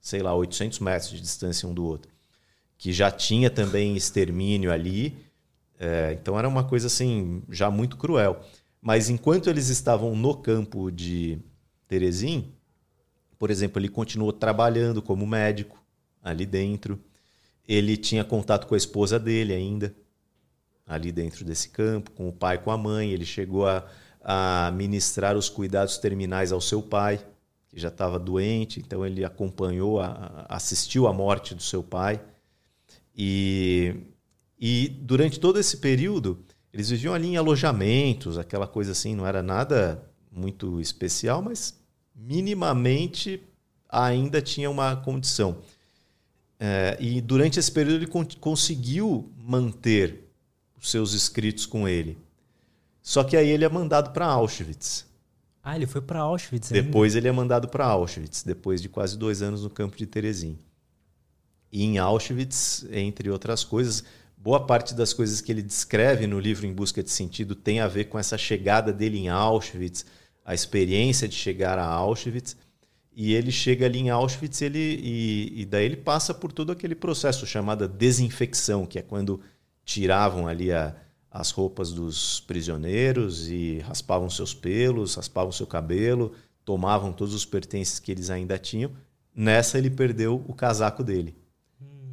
sei 0.00 0.22
lá, 0.22 0.34
800 0.34 0.78
metros 0.78 1.10
de 1.10 1.20
distância 1.20 1.68
um 1.68 1.74
do 1.74 1.84
outro 1.84 2.10
que 2.78 2.92
já 2.92 3.10
tinha 3.10 3.50
também 3.50 3.96
extermínio 3.96 4.72
ali. 4.72 5.16
É, 5.78 6.16
então 6.18 6.38
era 6.38 6.48
uma 6.48 6.62
coisa 6.62 6.86
assim, 6.86 7.42
já 7.50 7.70
muito 7.70 7.96
cruel. 7.96 8.40
Mas 8.80 9.10
enquanto 9.10 9.50
eles 9.50 9.68
estavam 9.68 10.14
no 10.14 10.34
campo 10.36 10.90
de 10.90 11.40
Terezin, 11.88 12.52
por 13.36 13.50
exemplo, 13.50 13.80
ele 13.80 13.88
continuou 13.88 14.32
trabalhando 14.32 15.02
como 15.02 15.26
médico 15.26 15.84
ali 16.22 16.46
dentro. 16.46 16.98
Ele 17.66 17.96
tinha 17.96 18.24
contato 18.24 18.66
com 18.66 18.74
a 18.74 18.78
esposa 18.78 19.18
dele 19.18 19.52
ainda, 19.52 19.94
ali 20.86 21.12
dentro 21.12 21.44
desse 21.44 21.68
campo, 21.68 22.12
com 22.12 22.28
o 22.28 22.32
pai 22.32 22.58
com 22.58 22.70
a 22.70 22.78
mãe. 22.78 23.10
Ele 23.10 23.26
chegou 23.26 23.66
a, 23.66 23.84
a 24.22 24.70
ministrar 24.72 25.36
os 25.36 25.48
cuidados 25.48 25.98
terminais 25.98 26.52
ao 26.52 26.60
seu 26.60 26.80
pai, 26.80 27.20
que 27.68 27.78
já 27.78 27.88
estava 27.88 28.18
doente, 28.18 28.80
então 28.80 29.04
ele 29.04 29.24
acompanhou, 29.24 30.00
a, 30.00 30.46
assistiu 30.48 31.06
à 31.06 31.12
morte 31.12 31.54
do 31.54 31.62
seu 31.62 31.82
pai. 31.82 32.20
E, 33.16 33.94
e 34.58 34.88
durante 34.88 35.38
todo 35.38 35.58
esse 35.58 35.76
período, 35.78 36.44
eles 36.72 36.90
viviam 36.90 37.14
ali 37.14 37.28
em 37.28 37.36
alojamentos, 37.36 38.38
aquela 38.38 38.66
coisa 38.66 38.92
assim, 38.92 39.14
não 39.14 39.26
era 39.26 39.42
nada 39.42 40.02
muito 40.30 40.80
especial, 40.80 41.42
mas 41.42 41.78
minimamente 42.14 43.42
ainda 43.88 44.40
tinha 44.40 44.70
uma 44.70 44.96
condição. 44.96 45.58
É, 46.60 46.96
e 47.00 47.20
durante 47.20 47.58
esse 47.58 47.70
período 47.70 47.96
ele 47.96 48.06
con 48.06 48.26
conseguiu 48.40 49.30
manter 49.36 50.28
os 50.76 50.90
seus 50.90 51.12
escritos 51.12 51.66
com 51.66 51.88
ele. 51.88 52.18
Só 53.02 53.24
que 53.24 53.36
aí 53.36 53.48
ele 53.48 53.64
é 53.64 53.68
mandado 53.68 54.12
para 54.12 54.26
Auschwitz. 54.26 55.07
Ah, 55.68 55.76
ele 55.76 55.86
foi 55.86 56.00
para 56.00 56.20
Auschwitz. 56.20 56.70
Depois 56.70 57.12
ainda? 57.12 57.18
ele 57.26 57.28
é 57.28 57.32
mandado 57.36 57.68
para 57.68 57.84
Auschwitz, 57.84 58.42
depois 58.42 58.80
de 58.80 58.88
quase 58.88 59.18
dois 59.18 59.42
anos 59.42 59.62
no 59.62 59.68
campo 59.68 59.98
de 59.98 60.06
Terezin. 60.06 60.58
E 61.70 61.84
em 61.84 61.98
Auschwitz, 61.98 62.86
entre 62.90 63.28
outras 63.28 63.64
coisas, 63.64 64.02
boa 64.34 64.64
parte 64.64 64.94
das 64.94 65.12
coisas 65.12 65.42
que 65.42 65.52
ele 65.52 65.60
descreve 65.60 66.26
no 66.26 66.40
livro 66.40 66.64
Em 66.64 66.72
Busca 66.72 67.02
de 67.02 67.10
Sentido 67.10 67.54
tem 67.54 67.80
a 67.80 67.86
ver 67.86 68.04
com 68.04 68.18
essa 68.18 68.38
chegada 68.38 68.94
dele 68.94 69.18
em 69.18 69.28
Auschwitz, 69.28 70.06
a 70.42 70.54
experiência 70.54 71.28
de 71.28 71.34
chegar 71.34 71.78
a 71.78 71.84
Auschwitz. 71.84 72.56
E 73.12 73.34
ele 73.34 73.52
chega 73.52 73.84
ali 73.84 73.98
em 73.98 74.08
Auschwitz 74.08 74.62
ele, 74.62 74.78
e, 74.78 75.60
e 75.60 75.66
daí 75.66 75.84
ele 75.84 75.98
passa 75.98 76.32
por 76.32 76.50
todo 76.50 76.72
aquele 76.72 76.94
processo 76.94 77.46
chamado 77.46 77.86
desinfecção, 77.86 78.86
que 78.86 78.98
é 78.98 79.02
quando 79.02 79.38
tiravam 79.84 80.48
ali 80.48 80.72
a, 80.72 80.96
as 81.30 81.50
roupas 81.50 81.92
dos 81.92 82.40
prisioneiros 82.40 83.48
e 83.48 83.78
raspavam 83.80 84.30
seus 84.30 84.54
pelos, 84.54 85.14
raspavam 85.14 85.52
seu 85.52 85.66
cabelo, 85.66 86.32
tomavam 86.64 87.12
todos 87.12 87.34
os 87.34 87.44
pertences 87.44 87.98
que 87.98 88.10
eles 88.10 88.30
ainda 88.30 88.58
tinham. 88.58 88.90
Nessa 89.34 89.78
ele 89.78 89.90
perdeu 89.90 90.44
o 90.46 90.54
casaco 90.54 91.04
dele 91.04 91.34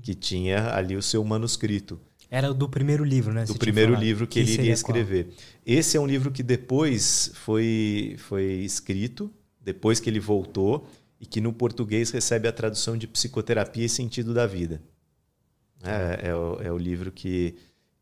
que 0.06 0.14
tinha 0.14 0.72
ali 0.76 0.96
o 0.96 1.02
seu 1.02 1.24
manuscrito. 1.24 2.00
Era 2.30 2.54
do 2.54 2.70
primeiro 2.70 3.04
livro, 3.04 3.34
né? 3.34 3.44
Do 3.46 3.56
primeiro 3.56 3.96
livro 3.96 4.28
que, 4.28 4.34
que 4.34 4.40
ele 4.40 4.54
iria 4.62 4.72
escrever. 4.72 5.26
Qual? 5.26 5.36
Esse 5.66 5.98
é 5.98 6.00
um 6.00 6.06
livro 6.06 6.32
que 6.32 6.44
depois 6.44 7.32
foi, 7.34 8.16
foi 8.20 8.44
escrito, 8.44 9.34
depois 9.60 10.00
que 10.00 10.08
ele 10.08 10.20
voltou, 10.20 10.88
e 11.20 11.26
que 11.26 11.42
no 11.42 11.52
português 11.52 12.12
recebe 12.12 12.48
a 12.48 12.52
tradução 12.52 12.96
de 12.96 13.08
Psicoterapia 13.08 13.86
e 13.86 13.90
Sentido 13.90 14.32
da 14.32 14.46
Vida. 14.46 14.80
É, 15.84 16.30
é, 16.30 16.36
o, 16.36 16.62
é 16.62 16.72
o 16.72 16.78
livro 16.78 17.12
que, 17.12 17.56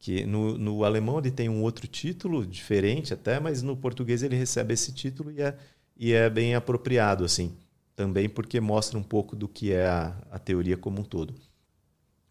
que 0.03 0.25
no, 0.25 0.57
no 0.57 0.83
alemão 0.83 1.17
ele 1.17 1.31
tem 1.31 1.47
um 1.47 1.61
outro 1.61 1.87
título, 1.87 2.45
diferente 2.45 3.13
até, 3.13 3.39
mas 3.39 3.61
no 3.61 3.77
português 3.77 4.21
ele 4.21 4.35
recebe 4.35 4.73
esse 4.73 4.91
título 4.91 5.31
e 5.31 5.41
é, 5.41 5.57
e 5.95 6.11
é 6.11 6.29
bem 6.29 6.55
apropriado, 6.55 7.23
assim. 7.23 7.55
Também 7.95 8.27
porque 8.27 8.59
mostra 8.59 8.99
um 8.99 9.03
pouco 9.03 9.33
do 9.33 9.47
que 9.47 9.71
é 9.71 9.85
a, 9.87 10.13
a 10.29 10.37
teoria 10.37 10.75
como 10.75 10.99
um 10.99 11.05
todo. 11.05 11.33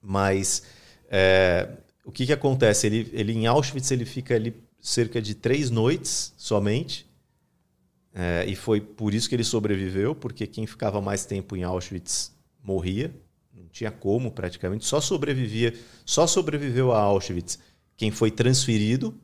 Mas 0.03 0.64
é, 1.09 1.79
o 2.05 2.12
que, 2.12 2.27
que 2.27 2.33
acontece? 2.35 2.89
Ele, 2.89 3.09
ele 3.11 3.33
em 3.33 3.47
Auschwitz 3.47 3.91
ele 3.91 4.05
fica 4.05 4.35
ali 4.35 4.55
cerca 4.79 5.23
de 5.23 5.35
três 5.35 5.70
noites 5.70 6.35
somente. 6.37 7.11
É, 8.12 8.45
e 8.47 8.55
foi 8.55 8.83
por 8.83 9.14
isso 9.14 9.31
que 9.31 9.35
ele 9.35 9.45
sobreviveu, 9.45 10.14
porque 10.14 10.47
quem 10.47 10.66
ficava 10.66 11.01
mais 11.01 11.25
tempo 11.25 11.57
em 11.57 11.62
Auschwitz 11.62 12.37
morria, 12.62 13.11
tinha 13.73 13.91
como 13.91 14.31
praticamente, 14.31 14.85
só 14.85 15.01
sobrevivia, 15.01 15.75
só 16.05 16.27
sobreviveu 16.27 16.93
a 16.93 17.01
Auschwitz 17.01 17.59
quem 17.97 18.11
foi 18.11 18.31
transferido 18.31 19.14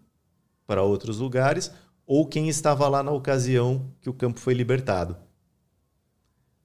para 0.67 0.83
outros 0.83 1.19
lugares 1.19 1.71
ou 2.07 2.27
quem 2.27 2.49
estava 2.49 2.89
lá 2.89 3.03
na 3.03 3.11
ocasião 3.11 3.93
que 4.01 4.09
o 4.09 4.15
campo 4.15 4.41
foi 4.41 4.55
libertado. 4.55 5.17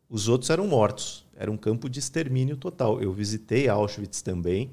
Os 0.09 0.27
outros 0.27 0.49
eram 0.49 0.67
mortos. 0.67 1.25
Era 1.35 1.51
um 1.51 1.57
campo 1.57 1.89
de 1.89 1.99
extermínio 1.99 2.55
total. 2.55 3.01
Eu 3.01 3.11
visitei 3.11 3.67
Auschwitz 3.67 4.21
também 4.21 4.71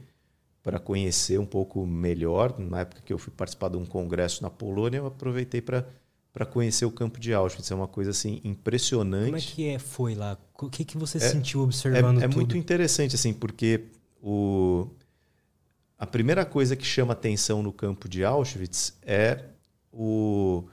para 0.62 0.78
conhecer 0.78 1.40
um 1.40 1.46
pouco 1.46 1.84
melhor. 1.86 2.58
Na 2.58 2.80
época 2.80 3.02
que 3.02 3.12
eu 3.12 3.18
fui 3.18 3.32
participar 3.32 3.70
de 3.70 3.76
um 3.76 3.86
congresso 3.86 4.42
na 4.42 4.50
Polônia, 4.50 4.98
eu 4.98 5.06
aproveitei 5.06 5.60
para 5.60 5.88
para 6.32 6.46
conhecer 6.46 6.84
o 6.84 6.90
campo 6.90 7.18
de 7.18 7.32
Auschwitz. 7.34 7.70
É 7.70 7.74
uma 7.74 7.88
coisa 7.88 8.10
assim 8.10 8.40
impressionante. 8.44 9.26
Como 9.26 9.36
é 9.36 9.40
que 9.40 9.68
é, 9.68 9.78
foi 9.78 10.14
lá? 10.14 10.38
O 10.60 10.68
que, 10.68 10.84
que 10.84 10.96
você 10.96 11.18
é, 11.18 11.20
sentiu 11.20 11.60
observando 11.62 12.20
é, 12.20 12.24
é 12.24 12.28
tudo? 12.28 12.36
muito 12.36 12.56
interessante 12.56 13.14
assim, 13.14 13.32
porque 13.32 13.86
o 14.22 14.88
a 15.98 16.06
primeira 16.06 16.46
coisa 16.46 16.74
que 16.74 16.84
chama 16.84 17.12
atenção 17.12 17.62
no 17.62 17.72
campo 17.72 18.08
de 18.08 18.24
Auschwitz 18.24 18.96
é 19.02 19.44
o, 19.92 20.64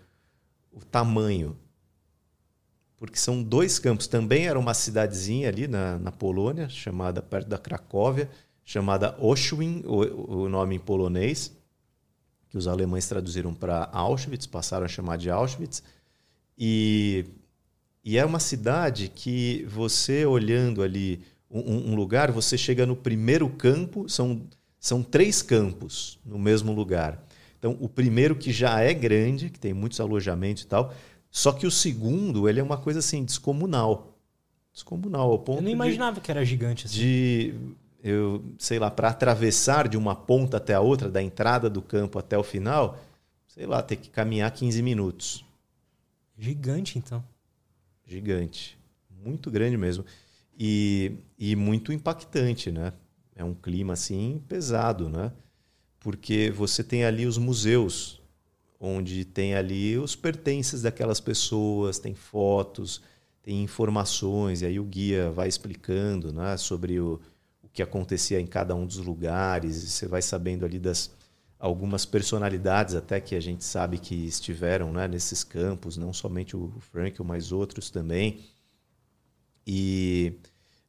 o 0.71 0.79
tamanho 0.85 1.57
porque 2.97 3.17
são 3.17 3.41
dois 3.41 3.79
campos. 3.79 4.07
Também 4.07 4.47
era 4.47 4.57
uma 4.57 4.73
cidadezinha 4.73 5.47
ali 5.47 5.67
na, 5.67 5.97
na 5.99 6.11
Polônia, 6.11 6.67
chamada 6.67 7.21
perto 7.21 7.47
da 7.47 7.57
Cracóvia, 7.57 8.29
chamada 8.65 9.15
Oschwin, 9.19 9.83
o, 9.85 10.43
o 10.43 10.49
nome 10.49 10.75
em 10.75 10.79
polonês, 10.79 11.55
que 12.49 12.57
os 12.57 12.67
alemães 12.67 13.07
traduziram 13.07 13.53
para 13.53 13.89
Auschwitz, 13.91 14.45
passaram 14.45 14.85
a 14.85 14.89
chamar 14.89 15.17
de 15.17 15.29
Auschwitz. 15.29 15.83
E, 16.57 17.25
e 18.03 18.17
é 18.17 18.25
uma 18.25 18.39
cidade 18.39 19.11
que 19.13 19.65
você 19.69 20.25
olhando 20.25 20.81
ali 20.81 21.21
um, 21.49 21.91
um 21.91 21.95
lugar, 21.95 22.31
você 22.31 22.57
chega 22.57 22.85
no 22.85 22.95
primeiro 22.95 23.49
campo, 23.49 24.07
são, 24.09 24.41
são 24.79 25.03
três 25.03 25.41
campos 25.41 26.19
no 26.25 26.37
mesmo 26.37 26.73
lugar. 26.73 27.23
Então, 27.57 27.77
o 27.79 27.89
primeiro 27.89 28.35
que 28.35 28.51
já 28.51 28.79
é 28.81 28.93
grande, 28.93 29.49
que 29.49 29.59
tem 29.59 29.73
muitos 29.73 29.99
alojamentos 29.99 30.63
e 30.63 30.67
tal, 30.67 30.93
só 31.31 31.51
que 31.51 31.65
o 31.65 31.71
segundo, 31.71 32.47
ele 32.47 32.59
é 32.59 32.63
uma 32.63 32.77
coisa 32.77 32.99
assim, 32.99 33.23
descomunal. 33.23 34.17
Descomunal, 34.73 35.31
ao 35.31 35.39
ponto 35.39 35.59
Eu 35.59 35.63
não 35.63 35.71
imaginava 35.71 36.15
de, 36.15 36.21
que 36.21 36.31
era 36.31 36.45
gigante 36.45 36.85
assim. 36.85 36.95
De 36.97 37.53
eu 38.03 38.43
sei 38.57 38.79
lá, 38.79 38.89
para 38.91 39.09
atravessar 39.09 39.87
de 39.87 39.97
uma 39.97 40.15
ponta 40.15 40.57
até 40.57 40.73
a 40.73 40.81
outra, 40.81 41.09
da 41.09 41.21
entrada 41.21 41.69
do 41.69 41.81
campo 41.81 42.19
até 42.19 42.37
o 42.37 42.43
final, 42.43 42.99
sei 43.47 43.65
lá, 43.65 43.81
ter 43.81 43.95
que 43.95 44.09
caminhar 44.09 44.51
15 44.51 44.81
minutos. 44.81 45.45
Gigante, 46.37 46.97
então. 46.97 47.23
Gigante. 48.05 48.77
Muito 49.09 49.49
grande 49.49 49.77
mesmo. 49.77 50.05
E, 50.57 51.13
e 51.37 51.55
muito 51.55 51.91
impactante, 51.91 52.71
né? 52.71 52.93
É 53.35 53.43
um 53.43 53.53
clima 53.53 53.93
assim 53.93 54.41
pesado, 54.47 55.09
né? 55.09 55.31
Porque 55.99 56.51
você 56.51 56.83
tem 56.83 57.03
ali 57.03 57.25
os 57.25 57.37
museus, 57.37 58.21
onde 58.79 59.25
tem 59.25 59.55
ali 59.55 59.97
os 59.97 60.15
pertences 60.15 60.81
daquelas 60.81 61.19
pessoas, 61.19 61.99
tem 61.99 62.13
fotos, 62.13 63.01
tem 63.43 63.63
informações, 63.63 64.61
e 64.61 64.65
aí 64.65 64.79
o 64.79 64.83
guia 64.83 65.31
vai 65.31 65.47
explicando 65.47 66.31
né, 66.33 66.57
sobre 66.57 66.99
o, 66.99 67.13
o 67.13 67.36
que 67.78 67.84
acontecia 67.84 68.41
em 68.41 68.47
cada 68.47 68.73
um 68.73 68.88
dos 68.88 68.97
lugares, 68.97 69.75
você 69.75 70.07
vai 70.07 70.19
sabendo 70.19 70.65
ali 70.65 70.80
das 70.80 71.11
algumas 71.59 72.07
personalidades 72.07 72.95
até 72.95 73.21
que 73.21 73.36
a 73.36 73.39
gente 73.39 73.63
sabe 73.63 73.99
que 73.99 74.15
estiveram 74.15 74.91
né, 74.91 75.07
nesses 75.07 75.43
campos, 75.43 75.95
não 75.95 76.11
somente 76.11 76.57
o 76.57 76.73
Frankel, 76.80 77.23
mas 77.23 77.51
outros 77.51 77.91
também. 77.91 78.39
E, 79.65 80.39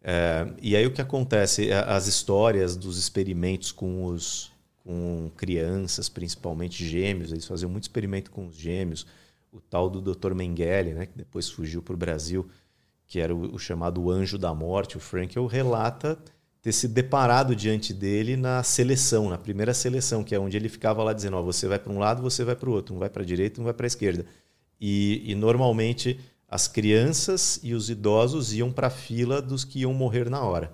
é, 0.02 0.50
e 0.62 0.74
aí 0.74 0.86
o 0.86 0.90
que 0.90 1.02
acontece? 1.02 1.70
As 1.72 2.06
histórias 2.06 2.74
dos 2.74 2.96
experimentos 2.98 3.70
com 3.70 4.06
os 4.06 4.50
com 4.82 5.30
crianças, 5.36 6.08
principalmente 6.08 6.86
gêmeos, 6.86 7.32
eles 7.32 7.44
faziam 7.44 7.70
muito 7.70 7.84
experimento 7.84 8.30
com 8.30 8.46
os 8.46 8.56
gêmeos. 8.56 9.06
O 9.52 9.60
tal 9.60 9.90
do 9.90 10.00
Dr. 10.00 10.32
Mengele, 10.32 10.94
né, 10.94 11.04
que 11.04 11.18
depois 11.18 11.50
fugiu 11.50 11.82
para 11.82 11.92
o 11.92 11.98
Brasil, 11.98 12.48
que 13.06 13.20
era 13.20 13.34
o, 13.34 13.56
o 13.56 13.58
chamado 13.58 14.10
anjo 14.10 14.38
da 14.38 14.54
morte, 14.54 14.96
o 14.96 15.00
Frankel 15.00 15.44
relata 15.44 16.18
ter 16.68 16.72
se 16.72 16.86
deparado 16.86 17.56
diante 17.56 17.94
dele 17.94 18.36
na 18.36 18.62
seleção, 18.62 19.30
na 19.30 19.38
primeira 19.38 19.72
seleção, 19.72 20.22
que 20.22 20.34
é 20.34 20.38
onde 20.38 20.54
ele 20.54 20.68
ficava 20.68 21.02
lá 21.02 21.14
dizendo: 21.14 21.38
oh, 21.38 21.42
você 21.42 21.66
vai 21.66 21.78
para 21.78 21.90
um 21.90 21.98
lado, 21.98 22.20
você 22.20 22.44
vai 22.44 22.54
para 22.54 22.68
o 22.68 22.72
outro, 22.72 22.94
um 22.94 22.98
vai 22.98 23.08
para 23.08 23.22
a 23.22 23.26
direita, 23.26 23.58
um 23.58 23.64
vai 23.64 23.72
para 23.72 23.86
a 23.86 23.88
esquerda. 23.88 24.26
E, 24.78 25.22
e, 25.24 25.34
normalmente 25.34 26.20
as 26.46 26.68
crianças 26.68 27.58
e 27.62 27.72
os 27.72 27.88
idosos 27.88 28.52
iam 28.52 28.70
para 28.70 28.88
a 28.88 28.90
fila 28.90 29.40
dos 29.40 29.64
que 29.64 29.80
iam 29.80 29.94
morrer 29.94 30.28
na 30.28 30.42
hora 30.42 30.70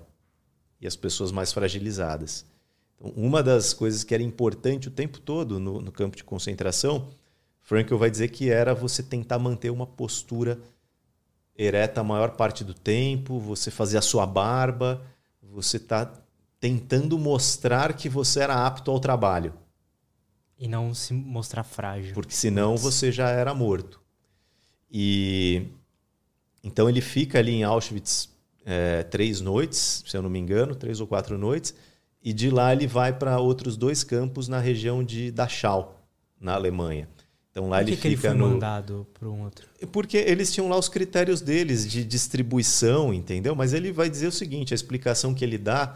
e 0.81 0.85
as 0.85 0.97
pessoas 0.97 1.31
mais 1.31 1.53
fragilizadas. 1.53 2.45
Então, 2.95 3.13
uma 3.15 3.41
das 3.41 3.73
coisas 3.73 4.03
que 4.03 4.13
era 4.13 4.21
importante 4.21 4.89
o 4.89 4.91
tempo 4.91 5.19
todo 5.21 5.59
no, 5.61 5.79
no 5.79 5.91
campo 5.93 6.17
de 6.17 6.25
concentração, 6.25 7.07
Frankel 7.61 7.97
vai 7.97 8.11
dizer 8.11 8.27
que 8.29 8.49
era 8.49 8.75
você 8.75 9.01
tentar 9.01 9.39
manter 9.39 9.69
uma 9.69 9.87
postura 9.87 10.59
ereta 11.57 12.01
a 12.01 12.03
maior 12.03 12.31
parte 12.31 12.65
do 12.65 12.73
tempo, 12.73 13.39
você 13.39 13.71
fazer 13.71 13.97
a 13.97 14.01
sua 14.01 14.25
barba 14.25 15.01
você 15.55 15.77
está 15.77 16.11
tentando 16.59 17.17
mostrar 17.17 17.93
que 17.93 18.09
você 18.09 18.41
era 18.41 18.67
apto 18.67 18.91
ao 18.91 18.99
trabalho. 18.99 19.53
E 20.59 20.67
não 20.67 20.93
se 20.93 21.13
mostrar 21.13 21.63
frágil. 21.63 22.13
Porque 22.13 22.33
senão 22.33 22.75
você 22.75 23.09
já 23.11 23.29
era 23.29 23.53
morto. 23.53 24.01
E 24.91 25.67
então 26.61 26.89
ele 26.89 26.99
fica 26.99 27.39
ali 27.39 27.51
em 27.53 27.63
Auschwitz 27.63 28.29
é, 28.65 29.03
três 29.03 29.39
noites, 29.39 30.03
se 30.05 30.17
eu 30.17 30.21
não 30.21 30.29
me 30.29 30.39
engano, 30.39 30.75
três 30.75 30.99
ou 30.99 31.07
quatro 31.07 31.37
noites, 31.37 31.73
e 32.21 32.33
de 32.33 32.49
lá 32.49 32.73
ele 32.73 32.87
vai 32.87 33.13
para 33.13 33.39
outros 33.39 33.77
dois 33.77 34.03
campos 34.03 34.47
na 34.47 34.59
região 34.59 35.03
de 35.03 35.31
Dachau, 35.31 36.05
na 36.39 36.53
Alemanha. 36.53 37.07
Então 37.55 37.69
lá 37.69 37.77
Por 37.77 37.85
que 37.85 37.91
ele 37.91 37.95
que 37.95 38.09
fica 38.09 38.09
ele 38.09 38.17
foi 38.17 38.33
no... 38.33 38.49
mandado 38.49 39.07
para 39.17 39.29
um 39.29 39.43
outro? 39.43 39.65
Porque 39.89 40.17
eles 40.17 40.53
tinham 40.53 40.67
lá 40.67 40.77
os 40.77 40.89
critérios 40.89 41.39
deles 41.39 41.89
de 41.89 42.03
distribuição, 42.03 43.13
entendeu? 43.13 43.55
Mas 43.55 43.71
ele 43.71 43.93
vai 43.93 44.09
dizer 44.09 44.27
o 44.27 44.31
seguinte: 44.31 44.73
a 44.73 44.75
explicação 44.75 45.33
que 45.33 45.45
ele 45.45 45.57
dá 45.57 45.95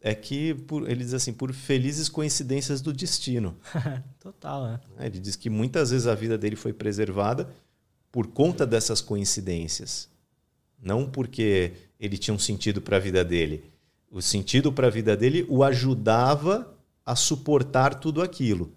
é 0.00 0.16
que 0.16 0.52
por, 0.52 0.90
ele 0.90 1.04
diz 1.04 1.14
assim, 1.14 1.32
por 1.32 1.52
felizes 1.52 2.08
coincidências 2.08 2.80
do 2.80 2.92
destino. 2.92 3.56
Total, 4.18 4.64
né? 4.64 4.80
Ele 4.98 5.20
diz 5.20 5.36
que 5.36 5.48
muitas 5.48 5.90
vezes 5.90 6.08
a 6.08 6.14
vida 6.16 6.36
dele 6.36 6.56
foi 6.56 6.72
preservada 6.72 7.48
por 8.10 8.26
conta 8.26 8.66
dessas 8.66 9.00
coincidências, 9.00 10.08
não 10.82 11.08
porque 11.08 11.72
ele 12.00 12.18
tinha 12.18 12.34
um 12.34 12.38
sentido 12.38 12.82
para 12.82 12.96
a 12.96 13.00
vida 13.00 13.24
dele. 13.24 13.62
O 14.10 14.20
sentido 14.20 14.72
para 14.72 14.88
a 14.88 14.90
vida 14.90 15.16
dele 15.16 15.46
o 15.48 15.62
ajudava 15.62 16.74
a 17.04 17.14
suportar 17.14 17.94
tudo 17.94 18.20
aquilo. 18.20 18.72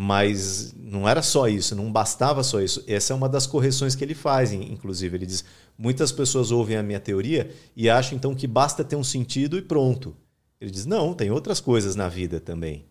Mas 0.00 0.72
não 0.78 1.08
era 1.08 1.20
só 1.20 1.48
isso, 1.48 1.74
não 1.74 1.90
bastava 1.90 2.44
só 2.44 2.60
isso. 2.60 2.84
Essa 2.86 3.12
é 3.12 3.16
uma 3.16 3.28
das 3.28 3.48
correções 3.48 3.96
que 3.96 4.04
ele 4.04 4.14
faz, 4.14 4.52
inclusive. 4.52 5.16
Ele 5.16 5.26
diz: 5.26 5.44
muitas 5.76 6.12
pessoas 6.12 6.52
ouvem 6.52 6.76
a 6.76 6.84
minha 6.84 7.00
teoria 7.00 7.50
e 7.74 7.90
acham 7.90 8.16
então 8.16 8.32
que 8.32 8.46
basta 8.46 8.84
ter 8.84 8.94
um 8.94 9.02
sentido 9.02 9.58
e 9.58 9.62
pronto. 9.62 10.14
Ele 10.60 10.70
diz: 10.70 10.86
não, 10.86 11.12
tem 11.14 11.32
outras 11.32 11.58
coisas 11.58 11.96
na 11.96 12.08
vida 12.08 12.38
também. 12.38 12.84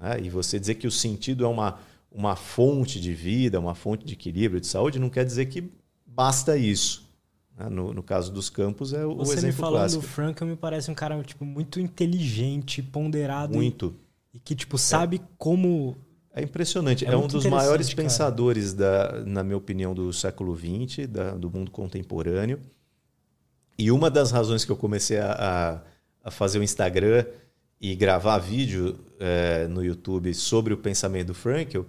Né? 0.00 0.20
E 0.22 0.30
você 0.30 0.60
dizer 0.60 0.76
que 0.76 0.86
o 0.86 0.90
sentido 0.90 1.44
é 1.44 1.48
uma, 1.48 1.80
uma 2.12 2.36
fonte 2.36 3.00
de 3.00 3.12
vida, 3.12 3.58
uma 3.58 3.74
fonte 3.74 4.04
de 4.04 4.12
equilíbrio, 4.12 4.60
de 4.60 4.68
saúde, 4.68 5.00
não 5.00 5.10
quer 5.10 5.24
dizer 5.24 5.46
que 5.46 5.68
basta 6.06 6.56
isso. 6.56 7.10
Né? 7.58 7.68
No, 7.68 7.92
no, 7.92 8.04
caso 8.04 8.30
dos 8.30 8.48
campos, 8.48 8.92
é 8.92 9.04
o, 9.04 9.16
Você 9.16 9.32
exemplo 9.32 9.46
me 9.48 9.52
falando 9.54 9.80
clássico. 9.80 10.02
do 10.02 10.08
Frank 10.08 10.44
me 10.44 10.54
parece 10.54 10.92
um 10.92 10.94
cara 10.94 11.20
tipo, 11.24 11.44
muito 11.44 11.80
inteligente, 11.80 12.80
ponderado. 12.80 13.54
Muito. 13.56 13.96
E, 14.32 14.36
e 14.36 14.38
que 14.38 14.54
tipo, 14.54 14.78
sabe 14.78 15.16
é. 15.16 15.20
como 15.36 15.96
é 16.40 16.44
impressionante. 16.44 17.04
É, 17.04 17.12
é 17.12 17.16
um 17.16 17.26
dos 17.26 17.46
maiores 17.46 17.88
cara. 17.88 18.02
pensadores, 18.02 18.72
da, 18.72 19.24
na 19.24 19.42
minha 19.42 19.56
opinião, 19.56 19.94
do 19.94 20.12
século 20.12 20.56
XX, 20.56 21.06
da, 21.06 21.32
do 21.32 21.50
mundo 21.50 21.70
contemporâneo. 21.70 22.60
E 23.78 23.90
uma 23.90 24.10
das 24.10 24.30
razões 24.30 24.64
que 24.64 24.72
eu 24.72 24.76
comecei 24.76 25.18
a, 25.18 25.82
a 26.22 26.30
fazer 26.30 26.58
o 26.58 26.62
Instagram 26.62 27.24
e 27.80 27.94
gravar 27.94 28.38
vídeo 28.38 28.98
é, 29.18 29.66
no 29.68 29.82
YouTube 29.82 30.34
sobre 30.34 30.74
o 30.74 30.76
pensamento 30.76 31.28
do 31.28 31.34
Frankel 31.34 31.86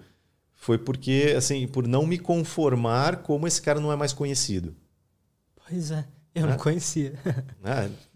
foi 0.53 0.77
porque, 0.77 1.33
assim, 1.35 1.67
por 1.67 1.87
não 1.87 2.05
me 2.05 2.17
conformar 2.17 3.17
como 3.17 3.47
esse 3.47 3.61
cara 3.61 3.79
não 3.79 3.91
é 3.91 3.95
mais 3.95 4.13
conhecido. 4.13 4.75
Pois 5.67 5.91
é, 5.91 6.05
eu 6.35 6.47
não 6.47 6.55
conhecia. 6.55 7.13
Ah, 7.63 7.89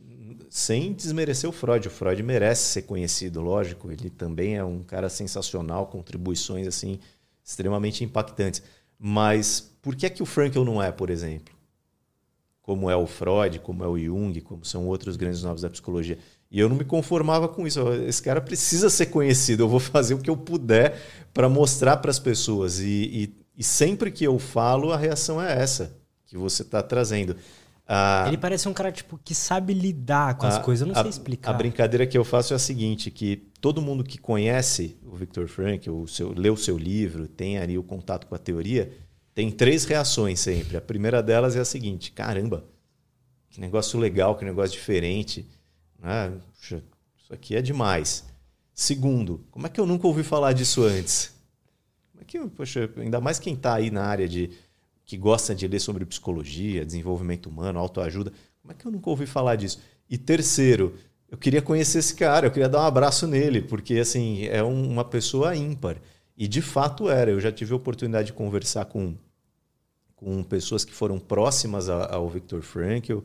sem 0.50 0.93
desmerecer 0.93 1.50
o 1.50 1.54
Freud. 1.54 1.88
O 1.88 1.91
Freud 1.91 2.22
merece 2.24 2.64
ser 2.74 2.82
conhecido, 2.84 3.41
lógico. 3.41 3.91
Ele 3.91 4.10
também 4.10 4.56
é 4.56 4.64
um 4.64 4.84
cara 4.84 5.10
sensacional, 5.10 5.88
contribuições 5.88 6.68
assim 6.68 7.00
extremamente 7.43 8.04
impactantes. 8.04 8.64
Mas 8.98 9.72
por 9.82 9.96
que 9.96 10.06
é 10.06 10.10
que 10.10 10.24
o 10.24 10.26
Frankl 10.26 10.64
não 10.64 10.82
é, 10.82 10.91
por 10.91 11.10
exemplo? 11.10 11.54
Como 12.62 12.89
é 12.89 12.96
o 12.96 13.06
Freud, 13.06 13.60
como 13.60 13.84
é 13.84 13.88
o 13.88 13.98
Jung, 13.98 14.41
como 14.41 14.66
são 14.66 14.88
outros 14.88 15.16
grandes 15.16 15.43
nomes 15.43 15.62
da 15.62 15.70
psicologia. 15.70 16.18
E 16.50 16.60
eu 16.60 16.68
não 16.68 16.76
me 16.76 16.86
conformava 16.86 17.48
com 17.48 17.68
isso. 17.68 17.80
Esse 18.08 18.22
cara 18.22 18.41
precisa 18.41 18.89
ser 18.89 19.08
conhecido. 19.08 19.64
Eu 19.64 19.70
vou 19.70 19.80
fazer 19.80 20.14
o 20.14 20.20
que 20.20 20.30
eu 20.30 20.38
puder 20.38 21.00
para 21.34 21.48
mostrar 21.48 21.98
para 21.98 22.10
as 22.10 22.18
pessoas. 22.18 22.80
E, 22.80 22.86
e, 22.86 23.36
e 23.58 23.64
sempre 23.64 24.12
que 24.12 24.24
eu 24.24 24.39
falo, 24.39 24.91
a 24.91 24.98
reação 24.98 25.41
é 25.41 25.52
essa 25.54 25.96
que 26.26 26.38
você 26.38 26.64
está 26.64 26.82
trazendo. 26.82 27.36
Ah, 27.88 28.25
ele 28.27 28.38
parece 28.38 28.67
um 28.67 28.73
cara 28.73 28.91
tipo 28.91 29.19
que 29.23 29.36
sabe 29.36 29.73
lidar 29.73 30.36
com 30.36 30.47
as 30.47 30.57
coisas, 30.57 30.88
eu 30.88 30.91
não 30.91 30.99
a, 30.99 31.03
sei 31.03 31.09
explicar. 31.09 31.51
A 31.51 31.53
brincadeira 31.53 32.07
que 32.07 32.17
eu 32.17 32.23
faço 32.23 32.53
é 32.53 32.55
a 32.55 32.59
seguinte, 32.59 33.11
que 33.11 33.38
todo 33.61 33.79
mundo 33.81 34.03
que 34.03 34.17
conhece 34.17 34.97
o 35.05 35.15
Victor 35.15 35.47
Frank, 35.47 35.88
o 35.89 36.07
seu, 36.07 36.33
lê 36.33 36.49
o 36.49 36.57
seu 36.57 36.77
livro, 36.77 37.27
tem 37.27 37.59
ali 37.59 37.77
o 37.77 37.83
contato 37.83 38.25
com 38.25 38.33
a 38.33 38.39
teoria, 38.39 38.91
tem 39.36 39.51
três 39.51 39.86
reações 39.86 40.39
sempre. 40.39 40.77
A 40.77 40.81
primeira 40.81 41.21
delas 41.21 41.55
é 41.55 41.59
a 41.59 41.65
seguinte: 41.65 42.11
caramba, 42.11 42.65
que 43.49 43.61
negócio 43.61 43.99
legal, 43.99 44.36
que 44.36 44.43
negócio 44.43 44.71
diferente. 44.71 45.45
Ah, 46.01 46.31
puxa, 46.57 46.81
isso 47.17 47.33
aqui 47.33 47.55
é 47.55 47.61
demais. 47.61 48.25
Segundo, 48.73 49.45
como 49.51 49.67
é 49.67 49.69
que 49.69 49.79
eu 49.79 49.86
nunca 49.86 50.07
ouvi 50.07 50.23
falar 50.23 50.53
disso 50.53 50.83
antes? 50.83 51.33
Como 52.11 52.21
é 52.21 52.25
que, 52.25 52.39
poxa, 52.49 52.89
ainda 52.97 53.21
mais 53.21 53.38
quem 53.38 53.53
está 53.53 53.75
aí 53.75 53.91
na 53.91 54.03
área 54.03 54.27
de 54.27 54.51
que 55.06 55.18
gosta 55.18 55.53
de 55.53 55.68
ler 55.68 55.80
sobre 55.80 56.06
psicologia, 56.06 56.86
desenvolvimento 56.86 57.47
humano, 57.47 57.80
autoajuda. 57.80 58.32
Como 58.62 58.72
é 58.72 58.76
que 58.76 58.86
eu 58.86 58.91
nunca 58.91 59.10
ouvi 59.10 59.26
falar 59.26 59.56
disso? 59.56 59.80
E 60.10 60.18
terceiro, 60.18 60.95
eu 61.30 61.38
queria 61.38 61.62
conhecer 61.62 61.99
esse 61.99 62.16
cara, 62.16 62.47
eu 62.47 62.51
queria 62.51 62.70
dar 62.70 62.82
um 62.82 62.86
abraço 62.86 63.28
nele, 63.28 63.62
porque 63.62 63.95
assim, 63.95 64.45
é 64.45 64.64
um, 64.64 64.89
uma 64.89 65.06
pessoa 65.06 65.56
ímpar. 65.56 65.97
E 66.38 66.47
de 66.47 66.62
fato 66.62 67.10
era. 67.10 67.32
Eu 67.32 67.39
já 67.39 67.51
tive 67.51 67.74
a 67.74 67.76
oportunidade 67.76 68.28
de 68.28 68.34
conversar 68.34 68.86
com, 68.86 69.16
com 70.16 70.43
pessoas 70.43 70.84
que 70.84 70.93
foram 70.93 71.20
próximas 71.20 71.88
ao 71.89 72.30
Victor 72.30 72.62
Frankl, 72.62 73.20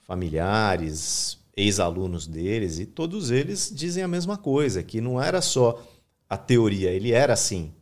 familiares, 0.00 1.38
ex-alunos 1.56 2.26
deles, 2.26 2.78
e 2.78 2.86
todos 2.86 3.30
eles 3.30 3.70
dizem 3.74 4.02
a 4.02 4.08
mesma 4.08 4.36
coisa, 4.36 4.82
que 4.82 5.00
não 5.00 5.22
era 5.22 5.40
só 5.40 5.82
a 6.28 6.36
teoria, 6.36 6.90
ele 6.90 7.12
era 7.12 7.32
assim. 7.32 7.72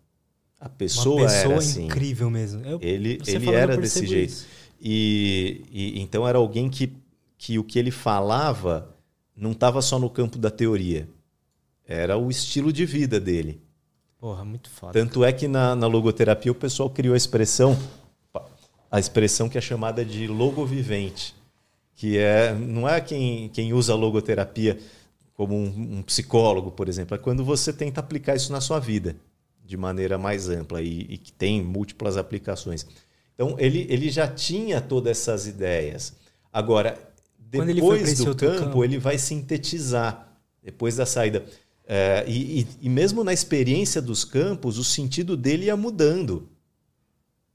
A 0.60 0.68
pessoa, 0.68 1.22
pessoa 1.22 1.52
era 1.52 1.58
assim. 1.58 1.86
incrível 1.86 2.28
mesmo. 2.28 2.64
Eu, 2.64 2.80
ele 2.82 3.20
ele 3.26 3.50
era 3.50 3.76
desse 3.76 4.06
jeito. 4.06 4.44
E, 4.80 5.62
e, 5.70 6.00
então 6.00 6.26
era 6.26 6.38
alguém 6.38 6.68
que, 6.68 6.92
que 7.36 7.58
o 7.58 7.64
que 7.64 7.78
ele 7.78 7.90
falava 7.90 8.94
não 9.36 9.52
estava 9.52 9.80
só 9.80 9.98
no 9.98 10.10
campo 10.10 10.36
da 10.38 10.50
teoria. 10.50 11.08
Era 11.86 12.18
o 12.18 12.28
estilo 12.28 12.72
de 12.72 12.84
vida 12.84 13.20
dele. 13.20 13.60
Porra, 14.18 14.44
muito 14.44 14.68
foda. 14.68 14.92
Tanto 14.92 15.24
é 15.24 15.32
que 15.32 15.46
na, 15.46 15.76
na 15.76 15.86
logoterapia 15.86 16.50
o 16.50 16.54
pessoal 16.54 16.90
criou 16.90 17.14
a 17.14 17.16
expressão, 17.16 17.78
a 18.90 18.98
expressão 18.98 19.48
que 19.48 19.56
é 19.56 19.60
chamada 19.60 20.04
de 20.04 20.26
logovivente, 20.26 21.36
que 21.94 22.18
é 22.18 22.52
não 22.52 22.88
é 22.88 23.00
quem, 23.00 23.48
quem 23.50 23.72
usa 23.72 23.94
logoterapia 23.94 24.78
como 25.34 25.54
um, 25.54 25.98
um, 25.98 26.02
psicólogo, 26.02 26.72
por 26.72 26.88
exemplo, 26.88 27.14
é 27.14 27.18
quando 27.18 27.44
você 27.44 27.72
tenta 27.72 28.00
aplicar 28.00 28.34
isso 28.34 28.50
na 28.50 28.60
sua 28.60 28.80
vida 28.80 29.14
de 29.68 29.76
maneira 29.76 30.16
mais 30.16 30.48
ampla 30.48 30.80
e, 30.80 31.02
e 31.10 31.18
que 31.18 31.30
tem 31.30 31.62
múltiplas 31.62 32.16
aplicações. 32.16 32.86
Então 33.34 33.54
ele, 33.58 33.86
ele 33.90 34.08
já 34.08 34.26
tinha 34.26 34.80
todas 34.80 35.18
essas 35.18 35.46
ideias. 35.46 36.14
Agora, 36.50 36.98
depois 37.38 38.16
do 38.16 38.34
campo, 38.34 38.64
campo, 38.64 38.82
ele 38.82 38.96
vai 38.96 39.18
sintetizar 39.18 40.32
depois 40.62 40.96
da 40.96 41.04
saída. 41.04 41.44
É, 41.86 42.24
e, 42.26 42.60
e, 42.60 42.66
e, 42.80 42.88
mesmo 42.88 43.22
na 43.22 43.32
experiência 43.32 44.00
dos 44.00 44.24
campos, 44.24 44.78
o 44.78 44.84
sentido 44.84 45.36
dele 45.36 45.66
ia 45.66 45.76
mudando. 45.76 46.48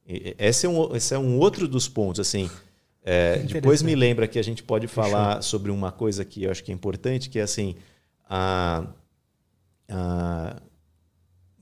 E, 0.08 0.36
esse, 0.38 0.68
é 0.68 0.70
um, 0.70 0.96
esse 0.96 1.16
é 1.16 1.18
um 1.18 1.40
outro 1.40 1.68
dos 1.68 1.88
pontos. 1.88 2.20
assim 2.20 2.48
é, 3.04 3.40
Depois 3.40 3.82
me 3.82 3.96
lembra 3.96 4.28
que 4.28 4.38
a 4.38 4.44
gente 4.44 4.62
pode 4.62 4.88
falar 4.88 5.38
Fechou. 5.38 5.42
sobre 5.42 5.72
uma 5.72 5.92
coisa 5.92 6.24
que 6.24 6.44
eu 6.44 6.52
acho 6.52 6.64
que 6.64 6.72
é 6.72 6.76
importante, 6.76 7.28
que 7.28 7.40
é 7.40 7.42
assim, 7.42 7.76
a, 8.30 8.86
a 9.90 10.62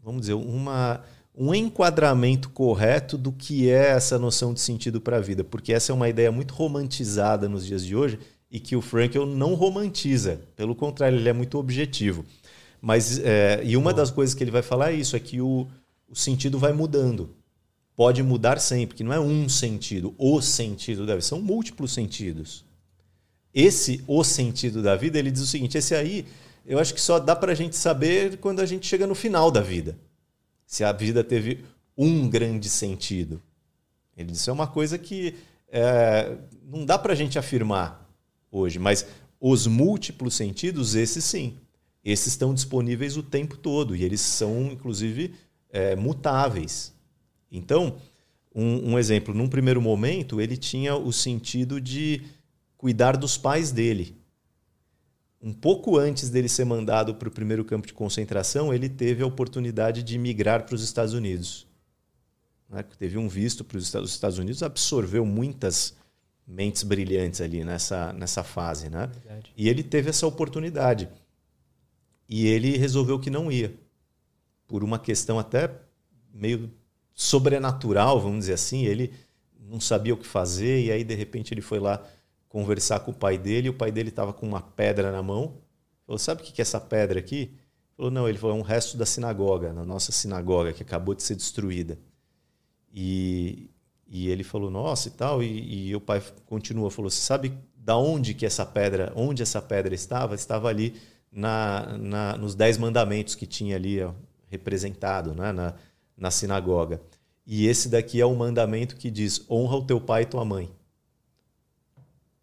vamos 0.04 0.22
dizer, 0.22 0.34
uma, 0.34 1.02
um 1.36 1.54
enquadramento 1.54 2.50
correto 2.50 3.18
do 3.18 3.32
que 3.32 3.70
é 3.70 3.90
essa 3.90 4.18
noção 4.18 4.54
de 4.54 4.60
sentido 4.60 5.00
para 5.00 5.18
a 5.18 5.22
vida, 5.22 5.44
porque 5.44 5.74
essa 5.74 5.92
é 5.92 5.96
uma 5.96 6.10
ideia 6.10 6.32
muito 6.32 6.54
romantizada 6.54 7.48
nos 7.48 7.66
dias 7.66 7.86
de 7.86 7.96
hoje 7.96 8.20
e 8.52 8.60
que 8.60 8.76
o 8.76 8.82
Frankel 8.82 9.26
não 9.26 9.54
romantiza, 9.54 10.42
pelo 10.56 10.76
contrário, 10.76 11.18
ele 11.18 11.30
é 11.30 11.34
muito 11.34 11.58
objetivo. 11.58 12.26
Mas, 12.82 13.20
é, 13.20 13.62
e 13.64 13.78
uma 13.78 13.94
das 13.94 14.12
coisas 14.12 14.36
que 14.36 14.44
ele 14.44 14.52
vai 14.52 14.62
falar 14.62 14.92
é 14.92 14.96
isso, 14.96 15.16
é 15.16 15.20
que 15.20 15.40
o, 15.40 15.68
o 16.10 16.16
sentido 16.16 16.60
vai 16.60 16.74
mudando. 16.74 17.30
Pode 17.96 18.24
mudar 18.24 18.60
sempre, 18.60 18.98
que 18.98 19.04
não 19.04 19.14
é 19.14 19.20
um 19.20 19.48
sentido, 19.48 20.14
o 20.18 20.42
sentido 20.42 21.06
da 21.06 21.14
vida, 21.14 21.22
são 21.22 21.42
múltiplos 21.42 21.94
sentidos. 21.94 22.66
Esse, 23.54 24.04
o 24.08 24.24
sentido 24.24 24.82
da 24.82 24.96
vida, 24.96 25.20
ele 25.20 25.30
diz 25.30 25.42
o 25.42 25.48
seguinte: 25.48 25.78
esse 25.78 25.94
aí, 25.94 26.26
eu 26.72 26.80
acho 26.80 26.94
que 26.94 27.02
só 27.02 27.20
dá 27.20 27.36
para 27.36 27.52
a 27.52 27.56
gente 27.56 27.76
saber 27.76 28.38
quando 28.38 28.60
a 28.60 28.66
gente 28.66 28.88
chega 28.88 29.06
no 29.06 29.16
final 29.16 29.52
da 29.52 29.62
vida. 29.62 29.98
Se 30.66 30.84
a 30.84 30.92
vida 30.92 31.24
teve 31.24 31.66
um 31.98 32.30
grande 32.30 32.70
sentido. 32.70 33.42
Ele 34.16 34.32
disse: 34.32 34.50
é 34.50 34.54
uma 34.54 34.68
coisa 34.68 34.98
que 34.98 35.36
é, 35.68 36.38
não 36.64 36.86
dá 36.86 36.98
para 36.98 37.14
a 37.14 37.16
gente 37.16 37.38
afirmar 37.38 38.10
hoje, 38.52 38.80
mas 38.80 39.06
os 39.40 39.68
múltiplos 39.68 40.36
sentidos, 40.36 40.96
esses 40.96 41.24
sim 41.24 41.58
esses 42.04 42.28
estão 42.28 42.54
disponíveis 42.54 43.16
o 43.16 43.24
tempo 43.24 43.58
todo 43.58 43.96
e 43.96 44.04
eles 44.04 44.22
são, 44.22 44.72
inclusive, 44.72 45.36
é, 45.70 45.96
mutáveis. 45.96 46.94
Então, 47.52 47.96
um, 48.54 48.94
um, 48.94 49.00
exemplo, 49.00 49.34
num 49.34 49.48
primeiro 49.48 49.82
momento, 49.82 50.42
ele 50.42 50.58
tinha 50.58 50.96
o 50.96 51.14
sentido 51.14 51.80
de 51.80 52.24
cuidar 52.76 53.18
dos 53.18 53.38
pais 53.38 53.72
dele. 53.72 54.16
Um 55.42 55.54
pouco 55.54 55.98
antes 55.98 56.30
dele 56.30 56.48
ser 56.48 56.66
mandado 56.66 57.16
para 57.16 57.28
o 57.28 57.32
primeiro 57.32 57.66
campo 57.66 57.88
de 57.88 57.94
concentração, 57.94 58.72
ele 58.72 58.88
teve 58.88 59.24
a 59.24 59.26
oportunidade 59.26 60.04
de 60.04 60.18
migrar 60.18 60.66
para 60.66 60.76
os 60.76 60.84
Estados 60.84 61.14
Unidos. 61.14 61.68
Né? 62.70 62.84
Teve 63.00 63.18
um 63.18 63.28
visto 63.28 63.64
para 63.64 63.78
os 63.78 63.94
Estados 64.06 64.38
Unidos, 64.38 64.62
absorveu 64.62 65.26
muitas 65.26 65.96
mentes 66.46 66.84
brilhantes 66.84 67.42
ali 67.42 67.64
nessa, 67.64 68.14
nessa 68.14 68.44
fase. 68.44 68.88
Né? 68.90 69.10
E 69.58 69.68
ele 69.68 69.82
teve 69.82 70.10
essa 70.10 70.28
oportunidade. 70.28 71.10
E 72.30 72.46
ele 72.46 72.78
resolveu 72.78 73.20
que 73.20 73.30
não 73.30 73.52
ia. 73.52 73.74
Por 74.68 74.84
uma 74.84 75.00
questão 75.00 75.40
até 75.40 75.72
meio 76.32 76.72
sobrenatural, 77.14 78.22
vamos 78.22 78.40
dizer 78.42 78.54
assim. 78.54 78.86
Ele 78.86 79.12
não 79.60 79.80
sabia 79.80 80.14
o 80.14 80.18
que 80.18 80.28
fazer 80.28 80.86
e 80.86 80.92
aí, 80.92 81.04
de 81.04 81.16
repente, 81.16 81.54
ele 81.54 81.62
foi 81.62 81.80
lá 81.80 82.06
conversar 82.52 83.00
com 83.00 83.12
o 83.12 83.14
pai 83.14 83.38
dele. 83.38 83.68
E 83.68 83.70
o 83.70 83.74
pai 83.74 83.92
dele 83.92 84.10
estava 84.10 84.34
com 84.34 84.46
uma 84.46 84.62
pedra 84.62 85.12
na 85.12 85.24
mão. 85.24 85.58
Falou: 86.06 86.20
Sabe 86.20 86.42
o 86.42 86.44
que 86.44 86.62
é 86.62 86.64
essa 86.64 86.80
pedra 86.80 87.18
aqui? 87.18 87.56
Falou: 87.96 88.12
Não, 88.12 88.28
ele 88.28 88.38
falou: 88.38 88.58
É 88.58 88.60
um 88.60 88.64
resto 88.64 88.98
da 88.98 89.06
sinagoga, 89.06 89.72
na 89.72 89.86
nossa 89.86 90.12
sinagoga, 90.12 90.74
que 90.74 90.84
acabou 90.84 91.16
de 91.16 91.24
ser 91.24 91.36
destruída. 91.36 91.98
E, 92.94 93.70
e 94.08 94.30
ele 94.30 94.44
falou: 94.44 94.70
Nossa 94.70 95.08
e 95.08 95.12
tal. 95.12 95.42
E, 95.42 95.88
e 95.88 95.96
o 95.96 96.02
pai 96.02 96.22
continua: 96.46 96.92
Falou: 96.92 97.10
Você 97.10 97.22
sabe 97.22 97.58
da 97.76 97.98
onde 97.98 98.34
que 98.34 98.46
essa 98.46 98.66
pedra, 98.66 99.14
onde 99.16 99.42
essa 99.42 99.62
pedra 99.62 99.96
estava? 99.96 100.36
Estava 100.36 100.68
ali 100.68 100.96
na, 101.32 101.98
na, 101.98 102.38
nos 102.38 102.54
Dez 102.54 102.78
Mandamentos 102.78 103.34
que 103.34 103.48
tinha 103.48 103.78
ali 103.78 104.04
ó, 104.04 104.12
representado 104.50 105.34
né, 105.34 105.52
na, 105.54 105.74
na 106.18 106.30
sinagoga. 106.30 107.02
E 107.48 107.66
esse 107.66 107.90
daqui 107.90 108.22
é 108.22 108.26
o 108.26 108.36
mandamento 108.36 108.96
que 108.96 109.10
diz: 109.10 109.46
honra 109.50 109.78
o 109.78 109.86
teu 109.86 110.00
pai 110.00 110.24
e 110.24 110.26
tua 110.26 110.46
mãe, 110.46 110.70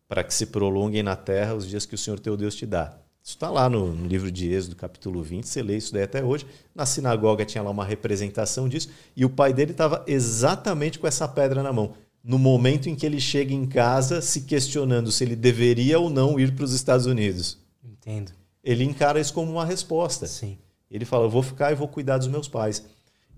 para 0.09 0.25
que 0.25 0.33
se 0.35 0.47
prolonguem 0.47 1.03
na 1.03 1.15
terra 1.15 1.55
os 1.55 1.69
dias 1.69 1.87
que 1.87 1.95
o 1.95 1.99
Senhor 1.99 2.19
teu 2.19 2.37
Deus 2.37 2.55
te 2.55 2.67
dá. 2.67 2.99
Isso 3.23 3.35
está 3.35 3.51
lá 3.51 3.69
no, 3.69 3.93
no, 3.93 4.07
livro 4.07 4.31
de 4.31 4.51
Êxodo, 4.51 4.75
capítulo 4.75 5.23
20, 5.23 5.47
você 5.47 5.63
lê 5.63 5.77
isso 5.77 5.93
daí 5.93 6.05
até 6.05 6.25
hoje. 6.25 6.47
Na 6.75 6.87
sinagoga 6.87 7.45
tinha 7.45 7.63
lá 7.63 7.71
uma 7.71 7.85
representação 7.85 8.69
disso, 8.69 8.89
e 9.15 9.25
o 9.25 9.31
pai 9.31 9.53
dele 9.53 9.73
estava 9.73 10.03
exatamente 10.07 10.99
com 10.99 11.07
essa 11.07 11.29
pedra 11.29 11.63
na 11.63 11.73
mão. 11.73 11.93
No 12.25 12.39
momento 12.39 12.89
em 12.89 12.97
que 12.97 13.05
ele 13.05 13.21
chega 13.21 13.53
em 13.53 13.67
casa, 13.67 14.23
se 14.23 14.43
questionando 14.43 15.13
se 15.13 15.23
ele 15.25 15.37
deveria 15.37 15.99
ou 15.99 16.09
não 16.09 16.41
ir 16.41 16.55
para 16.55 16.65
os 16.65 16.73
Estados 16.73 17.07
Unidos. 17.07 17.59
Entendo 17.85 18.33
ele 18.69 18.85
encara 18.85 19.19
isso 19.19 19.33
como 19.33 19.51
uma 19.51 19.65
resposta. 19.65 20.27
Sim. 20.27 20.59
Ele 20.91 21.07
fala: 21.07 21.25
eu 21.25 21.31
vou 21.31 21.43
ficar 21.43 21.73
e 21.73 21.75
vou 21.75 21.89
cuidar 21.89 22.19
dos 22.19 22.29
meus 22.29 22.49
pais. 22.49 22.85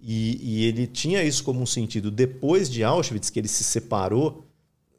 E, 0.03 0.41
e, 0.43 0.65
ele 0.65 0.87
tinha 0.87 1.23
isso 1.23 1.45
como 1.45 1.61
um 1.61 1.67
sentido 1.67 2.11
depois 2.11 2.69
de 2.71 2.83
Auschwitz, 2.83 3.31
que 3.31 3.39
ele 3.39 3.47
se 3.47 3.63
separou 3.63 4.45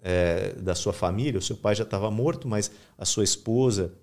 é, 0.01 0.53
da 0.53 0.75
sua 0.75 0.93
família. 0.93 1.39
O 1.39 1.41
seu 1.41 1.55
pai 1.55 1.75
já 1.75 1.83
estava 1.83 2.09
morto, 2.09 2.47
mas 2.47 2.71
a 2.97 3.05
sua 3.05 3.23
esposa 3.23 3.93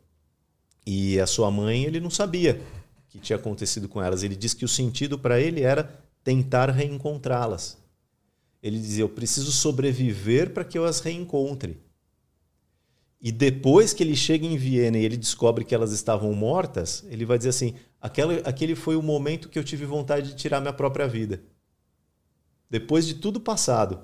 e 0.87 1.21
a 1.21 1.27
sua 1.27 1.51
mãe 1.51 1.85
ele 1.85 2.01
não 2.01 2.11
sabia 2.11 2.61
que 3.09 3.19
tinha 3.19 3.37
acontecido 3.37 3.89
com 3.89 4.03
elas. 4.03 4.23
Ele 4.23 4.37
diz 4.37 4.55
que 4.55 4.65
o 4.65 4.69
sentido 4.69 5.19
para 5.19 5.41
ele 5.41 5.63
era 5.63 5.85
tentar 6.23 6.71
reencontrá-las. 6.71 7.79
Ele 8.63 8.79
dizia: 8.79 9.03
eu 9.03 9.09
preciso 9.09 9.51
sobreviver 9.51 10.53
para 10.53 10.65
que 10.65 10.79
eu 10.79 10.85
as 10.85 11.01
reencontre. 11.01 11.81
E 13.21 13.33
depois 13.33 13.93
que 13.93 14.03
ele 14.03 14.15
chega 14.15 14.47
em 14.47 14.57
Viena 14.57 14.97
e 14.97 15.05
ele 15.05 15.17
descobre 15.17 15.65
que 15.65 15.75
elas 15.75 15.91
estavam 15.91 16.33
mortas, 16.35 17.05
ele 17.09 17.25
vai 17.25 17.39
dizer 17.39 17.51
assim: 17.51 17.75
aquele, 18.01 18.43
aquele 18.45 18.75
foi 18.75 18.97
o 18.97 19.03
momento 19.03 19.49
que 19.49 19.59
eu 19.59 19.65
tive 19.65 19.85
vontade 19.85 20.29
de 20.29 20.37
tirar 20.37 20.61
minha 20.61 20.73
própria 20.73 21.09
vida. 21.09 21.43
Depois 22.71 23.07
de 23.07 23.15
tudo 23.15 23.41
passado. 23.41 24.01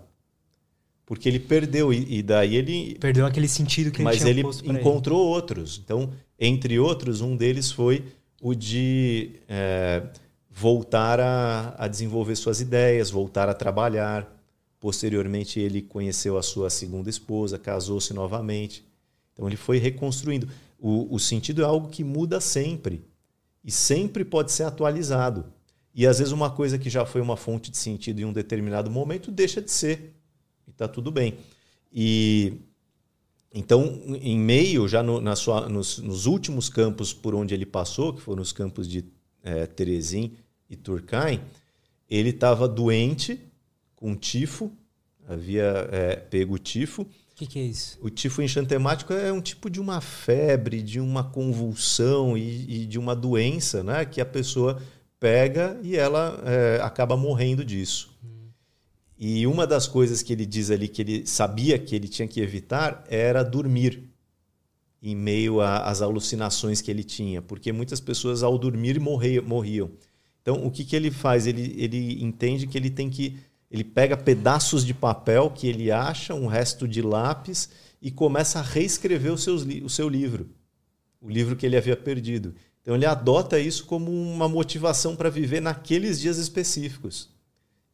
Porque 1.07 1.28
ele 1.28 1.38
perdeu, 1.38 1.92
e, 1.92 2.18
e 2.18 2.22
daí 2.22 2.57
ele. 2.57 2.96
Perdeu 2.98 3.26
aquele 3.26 3.48
sentido 3.48 3.90
que 3.90 3.98
ele 3.98 4.05
mas 4.05 4.18
tinha 4.18 4.30
ele 4.30 4.42
encontrou 4.64 5.20
ele. 5.20 5.34
outros. 5.34 5.80
Então, 5.84 6.11
entre 6.38 6.78
outros, 6.78 7.20
um 7.20 7.36
deles 7.36 7.70
foi 7.70 8.05
o 8.40 8.55
de 8.55 9.32
é, 9.48 10.02
voltar 10.50 11.20
a, 11.20 11.74
a 11.76 11.88
desenvolver 11.88 12.36
suas 12.36 12.61
ideias, 12.61 13.11
voltar 13.11 13.48
a 13.48 13.55
trabalhar. 13.55 14.30
Posteriormente, 14.80 15.59
ele 15.59 15.82
conheceu 15.82 16.36
a 16.36 16.43
sua 16.43 16.68
segunda 16.70 17.09
esposa, 17.09 17.59
casou-se 17.59 18.12
novamente. 18.12 18.85
Então 19.32 19.47
ele 19.48 19.56
foi 19.56 19.78
reconstruindo. 19.78 20.48
O, 20.78 21.14
o 21.14 21.18
sentido 21.18 21.62
é 21.62 21.64
algo 21.64 21.89
que 21.89 22.05
muda 22.05 22.40
sempre 22.40 23.05
e 23.64 23.70
sempre 23.70 24.24
pode 24.24 24.52
ser 24.52 24.64
atualizado. 24.64 25.47
E 25.94 26.06
às 26.06 26.18
vezes 26.18 26.32
uma 26.32 26.51
coisa 26.51 26.78
que 26.78 26.90
já 26.90 27.06
foi 27.06 27.20
uma 27.20 27.36
fonte 27.36 27.70
de 27.70 27.76
sentido 27.76 28.20
em 28.20 28.24
um 28.24 28.32
determinado 28.32 28.90
momento 28.90 29.31
deixa 29.31 29.60
de 29.60 29.70
ser. 29.70 30.14
Está 30.74 30.88
tudo 30.88 31.10
bem. 31.10 31.34
E 31.92 32.55
então, 33.55 34.02
em 34.20 34.36
meio, 34.36 34.88
já 34.88 35.01
no, 35.01 35.20
na 35.20 35.36
sua, 35.36 35.68
nos, 35.68 35.98
nos, 35.98 36.26
últimos 36.26 36.68
campos 36.68 37.12
por 37.12 37.36
onde 37.36 37.55
ele 37.55 37.64
passou, 37.64 38.12
que 38.12 38.20
foram 38.20 38.42
os 38.42 38.51
campos 38.51 38.88
de 38.88 39.05
é, 39.44 39.64
Terezin 39.64 40.32
e 40.68 40.74
Turcaim, 40.74 41.40
ele 42.10 42.30
estava 42.30 42.66
doente, 42.66 43.40
com 43.94 44.16
tifo, 44.16 44.72
havia 45.28 45.88
é, 45.92 46.16
pego 46.16 46.59
tifo, 46.59 47.02
o 47.02 47.36
que, 47.36 47.46
que, 47.46 47.59
é 47.59 47.62
isso? 47.62 47.98
O 48.01 48.09
tifo 48.09 48.42
enxantemático 48.42 49.12
é 49.12 49.32
um 49.32 49.40
tipo 49.40 49.68
de 49.68 49.80
uma 49.80 50.01
febre, 50.01 50.80
de 50.80 51.01
uma 51.01 51.24
convulsão 51.24 52.38
e, 52.38 52.82
e 52.82 52.86
de 52.86 52.96
uma 52.96 53.14
doença 53.14 53.82
né, 53.82 54.05
que 54.05 54.20
a 54.20 54.24
pessoa 54.24 54.80
pega 55.18 55.76
e 55.82 55.96
ela 55.96 56.40
é, 56.44 56.80
acaba 56.80 57.16
morrendo 57.16 57.64
disso. 57.64 58.14
E 59.26 59.46
uma 59.46 59.66
das 59.66 59.88
coisas 59.88 60.22
que 60.22 60.34
ele 60.34 60.44
diz 60.44 60.70
ali 60.70 60.86
que 60.86 61.01
ele 61.01 61.26
sabia 61.26 61.78
que 61.78 61.96
ele 61.96 62.09
tinha 62.09 62.28
que 62.28 62.42
evitar 62.42 63.02
era 63.09 63.42
dormir 63.42 64.02
em 65.02 65.16
meio 65.16 65.62
às 65.62 66.02
alucinações 66.02 66.82
que 66.82 66.90
ele 66.90 67.02
tinha, 67.02 67.40
porque 67.40 67.72
muitas 67.72 68.01
pessoas 68.01 68.42
ao 68.42 68.59
dormir 68.59 69.01
morriam. 69.01 69.92
Então, 70.42 70.66
o 70.66 70.70
que, 70.70 70.84
que 70.84 70.94
ele 70.94 71.10
faz? 71.10 71.46
Ele, 71.46 71.74
ele 71.78 72.22
entende 72.22 72.66
que 72.66 72.76
ele 72.76 72.90
tem 72.90 73.09
que 73.09 73.38
ele 73.70 73.82
pega 73.82 74.14
pedaços 74.14 74.84
de 74.84 74.92
papel 74.92 75.48
que 75.48 75.66
ele 75.68 75.90
acha, 75.90 76.34
um 76.34 76.46
resto 76.46 76.86
de 76.86 77.01
lápis, 77.01 77.70
e 78.02 78.10
começa 78.10 78.59
a 78.59 78.62
reescrever 78.62 79.38
seus, 79.38 79.64
o 79.82 79.88
seu 79.88 80.06
livro, 80.06 80.51
o 81.18 81.30
livro 81.30 81.56
que 81.56 81.64
ele 81.64 81.78
havia 81.78 81.96
perdido. 81.96 82.55
Então 82.82 82.94
ele 82.94 83.06
adota 83.06 83.59
isso 83.59 83.86
como 83.86 84.12
uma 84.12 84.51
motivação 84.51 85.16
para 85.16 85.30
viver 85.30 85.62
naqueles 85.62 86.20
dias 86.20 86.36
específicos. 86.36 87.32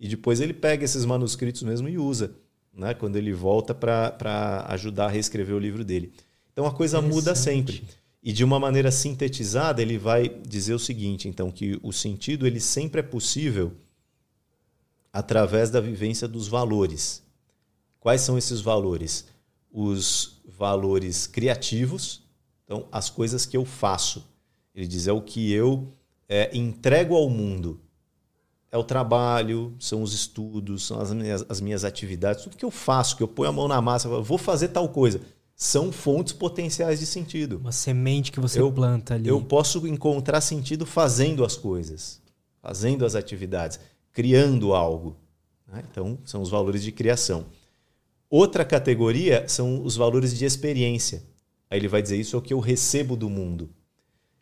E 0.01 0.09
depois 0.09 0.41
ele 0.41 0.55
pega 0.55 0.85
esses 0.85 1.05
manuscritos 1.05 1.63
mesmo 1.63 1.89
e 1.89 1.99
usa 1.99 2.35
né, 2.73 2.95
quando 2.95 3.17
ele 3.17 3.33
volta 3.33 3.75
para 3.75 4.65
ajudar 4.69 5.07
a 5.07 5.11
reescrever 5.11 5.55
o 5.55 5.59
livro 5.59 5.85
dele. 5.85 6.13
Então 6.53 6.65
a 6.65 6.73
coisa 6.73 7.01
muda 7.03 7.35
sempre. 7.35 7.85
E 8.23 8.33
de 8.33 8.45
uma 8.45 8.59
maneira 8.59 8.91
sintetizada, 8.91 9.81
ele 9.81 9.99
vai 9.99 10.29
dizer 10.29 10.75
o 10.75 10.79
seguinte, 10.79 11.29
então, 11.29 11.51
que 11.51 11.79
o 11.83 11.93
sentido 11.93 12.47
ele 12.47 12.61
sempre 12.61 13.01
é 13.01 13.03
possível 13.03 13.73
através 15.13 15.71
da 15.71 15.81
vivência 15.81 16.29
dos 16.29 16.47
valores. 16.49 17.23
Quais 17.99 18.21
são 18.21 18.37
esses 18.37 18.61
valores? 18.61 19.27
Os 19.73 20.41
valores 20.45 21.27
criativos, 21.27 22.23
então 22.65 22.87
as 22.93 23.09
coisas 23.09 23.47
que 23.47 23.57
eu 23.57 23.65
faço. 23.65 24.27
Ele 24.75 24.87
diz 24.87 25.07
é 25.07 25.13
o 25.13 25.23
que 25.23 25.51
eu 25.53 25.93
é, 26.29 26.57
entrego 26.57 27.15
ao 27.15 27.29
mundo. 27.29 27.81
É 28.73 28.79
o 28.79 28.85
trabalho, 28.85 29.75
são 29.79 30.03
os 30.03 30.13
estudos, 30.13 30.87
são 30.87 31.01
as 31.01 31.13
minhas, 31.13 31.45
as 31.49 31.61
minhas 31.61 31.85
atividades, 31.85 32.45
tudo 32.45 32.57
que 32.57 32.65
eu 32.65 32.71
faço, 32.71 33.17
que 33.17 33.23
eu 33.23 33.29
ponho 33.29 33.49
a 33.49 33.53
mão 33.53 33.67
na 33.67 33.81
massa, 33.81 34.09
vou 34.09 34.39
fazer 34.39 34.69
tal 34.69 34.89
coisa 34.89 35.21
são 35.61 35.93
fontes 35.93 36.33
potenciais 36.33 37.01
de 37.01 37.05
sentido. 37.05 37.59
Uma 37.59 37.71
semente 37.71 38.33
que 38.33 38.41
você 38.41 38.59
eu, 38.59 38.73
planta 38.73 39.13
ali. 39.13 39.29
Eu 39.29 39.43
posso 39.43 39.87
encontrar 39.87 40.41
sentido 40.41 40.87
fazendo 40.87 41.45
as 41.45 41.55
coisas, 41.55 42.19
fazendo 42.63 43.05
as 43.05 43.15
atividades, 43.15 43.79
criando 44.11 44.73
algo. 44.73 45.19
Né? 45.71 45.85
Então, 45.91 46.19
são 46.25 46.41
os 46.41 46.49
valores 46.49 46.83
de 46.83 46.91
criação. 46.91 47.45
Outra 48.31 48.65
categoria 48.65 49.47
são 49.49 49.85
os 49.85 49.97
valores 49.97 50.37
de 50.37 50.47
experiência. 50.47 51.23
Aí 51.69 51.79
ele 51.79 51.89
vai 51.89 52.01
dizer 52.01 52.17
isso 52.17 52.37
é 52.37 52.39
o 52.39 52.43
que 52.43 52.55
eu 52.55 52.59
recebo 52.59 53.15
do 53.15 53.29
mundo. 53.29 53.69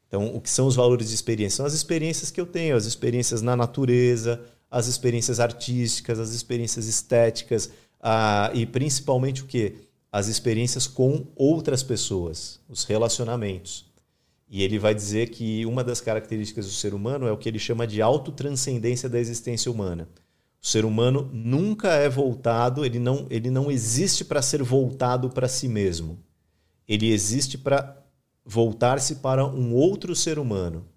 Então, 0.08 0.34
o 0.34 0.40
que 0.40 0.50
são 0.50 0.66
os 0.66 0.74
valores 0.74 1.08
de 1.08 1.14
experiência? 1.14 1.58
São 1.58 1.66
as 1.66 1.74
experiências 1.74 2.30
que 2.30 2.40
eu 2.40 2.46
tenho, 2.46 2.74
as 2.74 2.86
experiências 2.86 3.42
na 3.42 3.54
natureza, 3.54 4.40
as 4.70 4.86
experiências 4.86 5.38
artísticas, 5.38 6.18
as 6.18 6.30
experiências 6.30 6.86
estéticas, 6.86 7.70
ah, 8.00 8.50
e 8.54 8.66
principalmente 8.66 9.42
o 9.42 9.46
que? 9.46 9.88
as 10.10 10.26
experiências 10.26 10.86
com 10.86 11.26
outras 11.36 11.82
pessoas, 11.82 12.60
os 12.68 12.84
relacionamentos. 12.84 13.86
E 14.48 14.62
ele 14.62 14.78
vai 14.78 14.94
dizer 14.94 15.28
que 15.28 15.66
uma 15.66 15.84
das 15.84 16.00
características 16.00 16.66
do 16.66 16.72
ser 16.72 16.94
humano 16.94 17.26
é 17.26 17.32
o 17.32 17.36
que 17.36 17.48
ele 17.48 17.58
chama 17.58 17.86
de 17.86 18.00
autotranscendência 18.00 19.08
da 19.08 19.20
existência 19.20 19.70
humana. 19.70 20.08
O 20.60 20.66
ser 20.66 20.84
humano 20.84 21.30
nunca 21.32 21.92
é 21.92 22.08
voltado, 22.08 22.84
ele 22.84 22.98
não, 22.98 23.26
ele 23.28 23.50
não 23.50 23.70
existe 23.70 24.24
para 24.24 24.40
ser 24.40 24.62
voltado 24.62 25.28
para 25.28 25.46
si 25.46 25.68
mesmo. 25.68 26.18
Ele 26.88 27.12
existe 27.12 27.58
para 27.58 28.02
voltar-se 28.48 29.16
para 29.16 29.46
um 29.46 29.74
outro 29.74 30.16
ser 30.16 30.38
humano, 30.38 30.88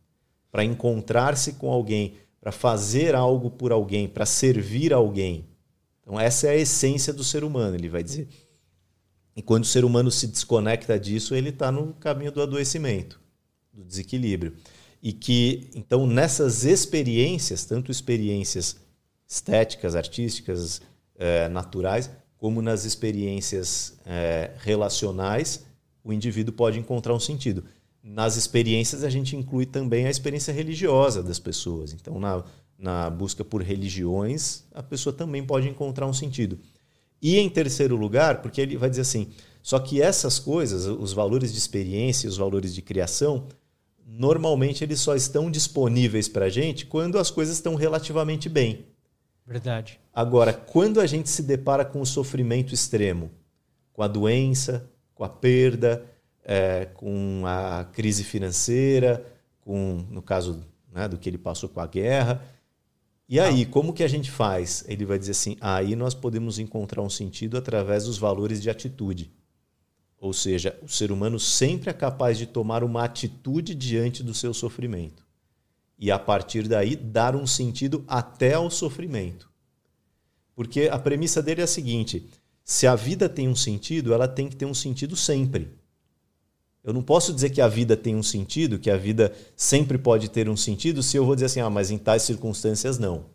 para 0.49 0.63
encontrar-se 0.63 1.53
com 1.53 1.69
alguém, 1.69 2.13
para 2.39 2.51
fazer 2.51 3.13
algo 3.13 3.51
por 3.51 3.73
alguém, 3.73 4.07
para 4.07 4.25
servir 4.25 4.93
alguém. 4.93 5.45
Então, 6.01 6.17
essa 6.17 6.47
é 6.47 6.51
a 6.51 6.55
essência 6.55 7.11
do 7.11 7.25
ser 7.25 7.43
humano, 7.43 7.75
ele 7.75 7.89
vai 7.89 8.01
dizer. 8.01 8.29
E 9.35 9.41
quando 9.41 9.63
o 9.63 9.67
ser 9.67 9.83
humano 9.83 10.09
se 10.09 10.27
desconecta 10.27 10.97
disso, 10.97 11.35
ele 11.35 11.49
está 11.49 11.69
no 11.71 11.93
caminho 11.93 12.31
do 12.31 12.41
adoecimento, 12.41 13.19
do 13.73 13.83
desequilíbrio. 13.83 14.55
E 15.03 15.11
que, 15.11 15.69
então, 15.75 16.07
nessas 16.07 16.63
experiências, 16.63 17.65
tanto 17.65 17.91
experiências 17.91 18.77
estéticas, 19.27 19.93
artísticas, 19.93 20.81
eh, 21.17 21.49
naturais, 21.49 22.09
como 22.37 22.61
nas 22.61 22.85
experiências 22.85 23.99
eh, 24.05 24.51
relacionais, 24.59 25.65
o 26.03 26.11
indivíduo 26.11 26.53
pode 26.53 26.79
encontrar 26.79 27.13
um 27.13 27.19
sentido. 27.19 27.63
Nas 28.03 28.35
experiências, 28.35 29.03
a 29.03 29.09
gente 29.09 29.35
inclui 29.35 29.65
também 29.65 30.07
a 30.07 30.09
experiência 30.09 30.51
religiosa 30.51 31.21
das 31.21 31.37
pessoas. 31.37 31.93
Então, 31.93 32.19
na, 32.19 32.43
na 32.77 33.09
busca 33.09 33.45
por 33.45 33.61
religiões, 33.61 34.63
a 34.73 34.81
pessoa 34.81 35.13
também 35.13 35.45
pode 35.45 35.69
encontrar 35.69 36.07
um 36.07 36.13
sentido. 36.13 36.57
E 37.21 37.37
em 37.37 37.47
terceiro 37.47 37.95
lugar, 37.95 38.41
porque 38.41 38.59
ele 38.59 38.75
vai 38.75 38.89
dizer 38.89 39.03
assim: 39.03 39.27
só 39.61 39.77
que 39.77 40.01
essas 40.01 40.39
coisas, 40.39 40.85
os 40.85 41.13
valores 41.13 41.51
de 41.51 41.59
experiência, 41.59 42.27
os 42.27 42.37
valores 42.37 42.73
de 42.73 42.81
criação, 42.81 43.47
normalmente 44.05 44.83
eles 44.83 44.99
só 44.99 45.15
estão 45.15 45.51
disponíveis 45.51 46.27
para 46.27 46.45
a 46.45 46.49
gente 46.49 46.85
quando 46.85 47.19
as 47.19 47.29
coisas 47.29 47.55
estão 47.55 47.75
relativamente 47.75 48.49
bem. 48.49 48.85
Verdade. 49.45 49.99
Agora, 50.13 50.53
quando 50.53 50.99
a 50.99 51.05
gente 51.05 51.29
se 51.29 51.43
depara 51.43 51.85
com 51.85 52.01
o 52.01 52.05
sofrimento 52.05 52.73
extremo, 52.73 53.29
com 53.93 54.01
a 54.01 54.07
doença, 54.07 54.89
com 55.21 55.25
a 55.25 55.29
perda, 55.29 56.03
é, 56.43 56.85
com 56.95 57.43
a 57.45 57.85
crise 57.93 58.23
financeira, 58.23 59.23
com, 59.59 60.03
no 60.09 60.19
caso 60.19 60.65
né, 60.91 61.07
do 61.07 61.15
que 61.15 61.29
ele 61.29 61.37
passou 61.37 61.69
com 61.69 61.79
a 61.79 61.85
guerra, 61.85 62.43
e 63.29 63.39
aí, 63.39 63.67
como 63.67 63.93
que 63.93 64.03
a 64.03 64.07
gente 64.07 64.31
faz? 64.31 64.83
Ele 64.87 65.05
vai 65.05 65.19
dizer 65.19 65.31
assim: 65.31 65.57
aí 65.61 65.95
nós 65.95 66.15
podemos 66.15 66.57
encontrar 66.57 67.03
um 67.03 67.09
sentido 67.09 67.55
através 67.55 68.05
dos 68.05 68.17
valores 68.17 68.59
de 68.61 68.69
atitude. 68.69 69.31
Ou 70.19 70.33
seja, 70.33 70.75
o 70.81 70.87
ser 70.87 71.11
humano 71.11 71.39
sempre 71.39 71.91
é 71.91 71.93
capaz 71.93 72.35
de 72.35 72.47
tomar 72.47 72.83
uma 72.83 73.03
atitude 73.03 73.75
diante 73.75 74.23
do 74.23 74.33
seu 74.33 74.55
sofrimento. 74.55 75.23
E 75.99 76.09
a 76.09 76.17
partir 76.17 76.67
daí 76.67 76.95
dar 76.95 77.35
um 77.35 77.45
sentido 77.45 78.03
até 78.07 78.55
ao 78.55 78.71
sofrimento. 78.71 79.51
Porque 80.55 80.89
a 80.91 80.97
premissa 80.97 81.43
dele 81.43 81.61
é 81.61 81.65
a 81.65 81.67
seguinte: 81.67 82.27
se 82.71 82.87
a 82.87 82.95
vida 82.95 83.27
tem 83.27 83.49
um 83.49 83.55
sentido, 83.55 84.13
ela 84.13 84.29
tem 84.29 84.47
que 84.47 84.55
ter 84.55 84.65
um 84.65 84.73
sentido 84.73 85.13
sempre. 85.13 85.69
Eu 86.81 86.93
não 86.93 87.03
posso 87.03 87.33
dizer 87.33 87.49
que 87.49 87.59
a 87.59 87.67
vida 87.67 87.97
tem 87.97 88.15
um 88.15 88.23
sentido, 88.23 88.79
que 88.79 88.89
a 88.89 88.95
vida 88.95 89.33
sempre 89.57 89.97
pode 89.97 90.29
ter 90.29 90.47
um 90.47 90.55
sentido, 90.55 91.03
se 91.03 91.17
eu 91.17 91.25
vou 91.25 91.35
dizer 91.35 91.47
assim, 91.47 91.59
ah, 91.59 91.69
mas 91.69 91.91
em 91.91 91.97
tais 91.97 92.21
circunstâncias 92.21 92.97
não. 92.97 93.25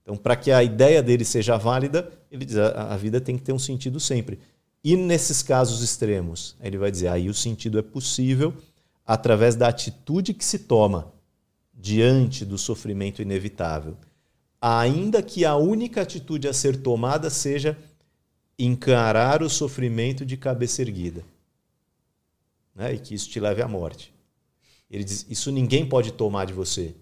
Então, 0.00 0.16
para 0.16 0.36
que 0.36 0.52
a 0.52 0.62
ideia 0.62 1.02
dele 1.02 1.24
seja 1.24 1.56
válida, 1.56 2.08
ele 2.30 2.44
diz 2.44 2.56
a, 2.56 2.94
a 2.94 2.96
vida 2.96 3.20
tem 3.20 3.36
que 3.36 3.42
ter 3.42 3.52
um 3.52 3.58
sentido 3.58 3.98
sempre. 3.98 4.38
E 4.84 4.94
nesses 4.94 5.42
casos 5.42 5.82
extremos, 5.82 6.54
ele 6.62 6.78
vai 6.78 6.92
dizer, 6.92 7.08
aí 7.08 7.28
o 7.28 7.34
sentido 7.34 7.80
é 7.80 7.82
possível 7.82 8.54
através 9.04 9.56
da 9.56 9.66
atitude 9.66 10.32
que 10.32 10.44
se 10.44 10.60
toma 10.60 11.12
diante 11.74 12.44
do 12.44 12.56
sofrimento 12.56 13.20
inevitável. 13.20 13.96
Ainda 14.60 15.20
que 15.20 15.44
a 15.44 15.56
única 15.56 16.02
atitude 16.02 16.46
a 16.46 16.52
ser 16.52 16.76
tomada 16.76 17.28
seja 17.28 17.76
encarar 18.58 19.42
o 19.42 19.48
sofrimento 19.48 20.26
de 20.26 20.36
cabeça 20.36 20.82
erguida 20.82 21.24
né? 22.78 22.94
e 22.94 22.98
que 22.98 23.14
isso 23.14 23.28
te 23.28 23.40
leve 23.40 23.60
à 23.60 23.68
morte. 23.68 24.14
Ele 24.88 25.04
diz: 25.04 25.26
Isso 25.28 25.50
ninguém 25.50 25.86
pode 25.86 26.12
tomar 26.12 26.46
de 26.46 26.52
você. 26.52 26.94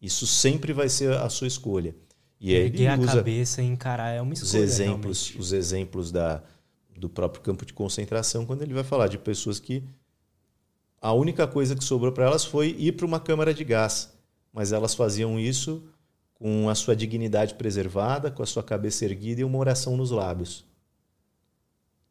Isso 0.00 0.26
sempre 0.26 0.72
vai 0.72 0.88
ser 0.88 1.12
a 1.12 1.28
sua 1.30 1.46
escolha. 1.46 1.94
E 2.40 2.52
aí 2.54 2.62
Erguer 2.62 2.88
a 2.88 2.98
cabeça 2.98 3.62
e 3.62 3.66
encarar 3.66 4.10
é 4.10 4.20
uma 4.20 4.34
escolha. 4.34 4.48
Os 4.48 4.54
exemplos, 4.54 5.34
os 5.38 5.52
exemplos 5.52 6.10
da, 6.10 6.42
do 6.96 7.08
próprio 7.08 7.40
campo 7.40 7.64
de 7.64 7.72
concentração, 7.72 8.44
quando 8.44 8.62
ele 8.62 8.74
vai 8.74 8.82
falar 8.82 9.06
de 9.06 9.16
pessoas 9.16 9.60
que 9.60 9.84
a 11.00 11.12
única 11.12 11.46
coisa 11.46 11.76
que 11.76 11.84
sobrou 11.84 12.10
para 12.10 12.24
elas 12.24 12.44
foi 12.44 12.74
ir 12.76 12.92
para 12.92 13.06
uma 13.06 13.20
câmara 13.20 13.54
de 13.54 13.62
gás. 13.62 14.12
Mas 14.52 14.72
elas 14.72 14.94
faziam 14.94 15.38
isso 15.38 15.84
com 16.42 16.68
a 16.68 16.74
sua 16.74 16.96
dignidade 16.96 17.54
preservada, 17.54 18.28
com 18.28 18.42
a 18.42 18.46
sua 18.46 18.64
cabeça 18.64 19.04
erguida 19.04 19.40
e 19.40 19.44
uma 19.44 19.58
oração 19.58 19.96
nos 19.96 20.10
lábios. 20.10 20.64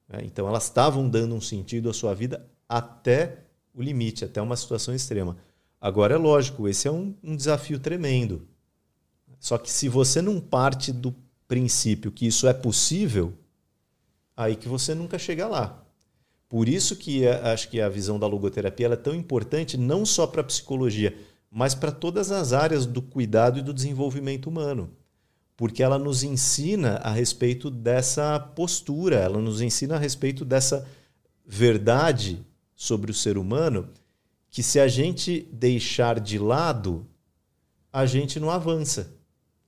Né? 0.08 0.22
Então 0.24 0.48
elas 0.48 0.64
estavam 0.64 1.10
dando 1.10 1.36
um 1.36 1.42
sentido 1.42 1.90
à 1.90 1.94
sua 1.94 2.16
vida 2.16 2.50
até 2.68 3.40
o 3.74 3.82
limite, 3.82 4.24
até 4.24 4.42
uma 4.42 4.56
situação 4.56 4.96
extrema. 4.96 5.36
Agora 5.82 6.14
é 6.14 6.18
lógico, 6.18 6.66
esse 6.66 6.88
é 6.88 6.92
um, 6.92 7.14
um 7.22 7.36
desafio 7.36 7.78
tremendo. 7.78 8.48
Só 9.38 9.58
que 9.58 9.70
se 9.70 9.90
você 9.90 10.22
não 10.22 10.40
parte 10.40 10.94
do 10.94 11.14
princípio 11.46 12.10
que 12.10 12.26
isso 12.26 12.48
é 12.48 12.54
possível, 12.54 13.34
aí 14.38 14.56
que 14.56 14.70
você 14.70 14.96
nunca 14.96 15.20
chega 15.20 15.46
lá. 15.46 15.84
Por 16.48 16.70
isso 16.70 16.96
que 16.96 17.28
acho 17.28 17.70
que 17.70 17.82
a 17.82 17.90
visão 17.90 18.18
da 18.18 18.28
logoterapia 18.28 18.88
é 18.88 18.96
tão 18.96 19.14
importante, 19.14 19.76
não 19.76 20.06
só 20.06 20.26
para 20.26 20.40
a 20.40 20.46
psicologia, 20.46 21.18
mas 21.52 21.76
para 21.76 21.92
todas 21.92 22.32
as 22.32 22.54
áreas 22.54 22.86
do 22.86 23.02
cuidado 23.02 23.60
e 23.60 23.62
do 23.62 23.74
desenvolvimento 23.74 24.48
humano 24.48 24.90
porque 25.62 25.84
ela 25.84 26.00
nos 26.00 26.24
ensina 26.24 26.96
a 27.04 27.12
respeito 27.12 27.70
dessa 27.70 28.40
postura, 28.40 29.18
ela 29.18 29.40
nos 29.40 29.62
ensina 29.62 29.96
a 29.96 30.00
respeito 30.00 30.44
dessa 30.44 30.88
verdade 31.46 32.44
sobre 32.76 33.12
o 33.12 33.14
ser 33.14 33.38
humano 33.38 33.88
que 34.50 34.64
se 34.64 34.80
a 34.80 34.88
gente 34.88 35.48
deixar 35.54 36.20
de 36.20 36.40
lado, 36.40 37.06
a 37.94 38.08
gente 38.08 38.40
não 38.40 38.50
avança. 38.50 39.14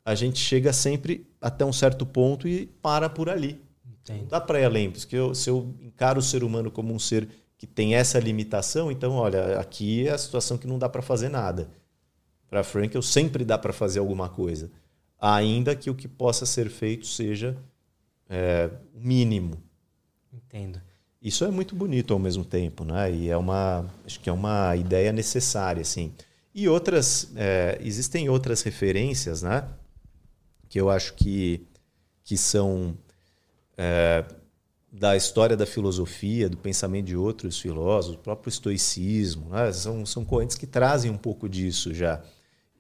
A 0.03 0.15
gente 0.15 0.39
chega 0.39 0.73
sempre 0.73 1.27
até 1.39 1.63
um 1.63 1.71
certo 1.71 2.07
ponto 2.07 2.47
e 2.47 2.65
para 2.65 3.07
por 3.07 3.29
ali. 3.29 3.61
Entendo. 3.85 4.29
dá 4.29 4.41
para 4.41 4.61
ir 4.61 4.65
além, 4.65 4.89
porque 4.89 5.15
eu, 5.15 5.35
se 5.35 5.47
eu 5.47 5.75
encaro 5.79 6.17
o 6.17 6.23
ser 6.23 6.43
humano 6.43 6.71
como 6.71 6.91
um 6.91 6.97
ser 6.97 7.29
que 7.63 7.67
tem 7.67 7.95
essa 7.95 8.19
limitação, 8.19 8.91
então, 8.91 9.13
olha, 9.13 9.57
aqui 9.57 10.05
é 10.05 10.11
a 10.11 10.17
situação 10.17 10.57
que 10.57 10.67
não 10.67 10.77
dá 10.77 10.89
para 10.89 11.01
fazer 11.01 11.29
nada. 11.29 11.69
Para 12.49 12.61
Frank, 12.61 12.93
eu 12.93 13.01
sempre 13.01 13.45
dá 13.45 13.57
para 13.57 13.71
fazer 13.71 13.99
alguma 13.99 14.27
coisa 14.27 14.69
ainda 15.17 15.73
que 15.73 15.89
o 15.89 15.95
que 15.95 16.05
possa 16.05 16.45
ser 16.45 16.69
feito 16.69 17.07
seja 17.07 17.55
é, 18.29 18.69
mínimo. 18.93 19.63
Entendo. 20.33 20.81
Isso 21.21 21.45
é 21.45 21.51
muito 21.51 21.73
bonito 21.73 22.13
ao 22.13 22.19
mesmo 22.19 22.43
tempo, 22.43 22.83
né? 22.83 23.09
E 23.09 23.29
é 23.29 23.37
uma, 23.37 23.89
acho 24.05 24.19
que 24.19 24.29
é 24.29 24.33
uma 24.33 24.75
ideia 24.75 25.13
necessária, 25.13 25.81
assim. 25.81 26.11
E 26.53 26.67
outras, 26.67 27.31
é, 27.37 27.79
existem 27.81 28.27
outras 28.27 28.61
referências, 28.61 29.41
né? 29.41 29.65
Que 30.67 30.81
eu 30.81 30.89
acho 30.89 31.13
que, 31.13 31.65
que 32.25 32.35
são 32.35 32.93
é, 33.77 34.25
da 34.93 35.17
história 35.17 35.57
da 35.57 35.65
filosofia, 35.65 36.47
do 36.47 36.55
pensamento 36.55 37.07
de 37.07 37.17
outros 37.17 37.59
filósofos, 37.59 38.15
o 38.15 38.19
próprio 38.19 38.49
estoicismo. 38.49 39.49
Né? 39.49 39.71
São, 39.73 40.05
são 40.05 40.23
correntes 40.23 40.55
que 40.55 40.67
trazem 40.67 41.09
um 41.09 41.17
pouco 41.17 41.49
disso 41.49 41.91
já. 41.91 42.21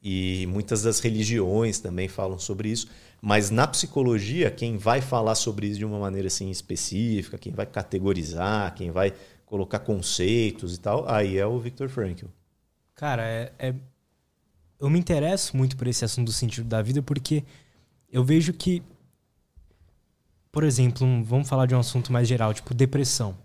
E 0.01 0.45
muitas 0.47 0.83
das 0.83 0.99
religiões 0.99 1.79
também 1.79 2.07
falam 2.07 2.37
sobre 2.37 2.69
isso. 2.69 2.87
Mas 3.19 3.49
na 3.49 3.65
psicologia, 3.65 4.51
quem 4.51 4.77
vai 4.77 5.01
falar 5.01 5.33
sobre 5.33 5.65
isso 5.65 5.79
de 5.79 5.85
uma 5.85 5.97
maneira 5.97 6.27
assim 6.27 6.51
específica, 6.51 7.37
quem 7.37 7.51
vai 7.51 7.65
categorizar, 7.65 8.75
quem 8.75 8.91
vai 8.91 9.13
colocar 9.43 9.79
conceitos 9.79 10.75
e 10.75 10.79
tal, 10.79 11.09
aí 11.09 11.37
é 11.37 11.45
o 11.47 11.57
Viktor 11.57 11.89
Frankl. 11.89 12.27
Cara, 12.93 13.23
é, 13.23 13.51
é... 13.57 13.73
eu 14.79 14.89
me 14.89 14.99
interesso 14.99 15.57
muito 15.57 15.75
por 15.75 15.87
esse 15.87 16.05
assunto 16.05 16.27
do 16.27 16.33
sentido 16.33 16.67
da 16.67 16.81
vida 16.81 17.01
porque 17.01 17.43
eu 18.11 18.23
vejo 18.23 18.53
que 18.53 18.83
por 20.53 20.63
exemplo, 20.63 21.05
um, 21.05 21.23
vamos 21.23 21.49
falar 21.49 21.65
de 21.65 21.73
um 21.73 21.79
assunto 21.79 22.13
mais 22.13 22.27
geral, 22.27 22.53
tipo 22.53 22.75
depressão. 22.75 23.35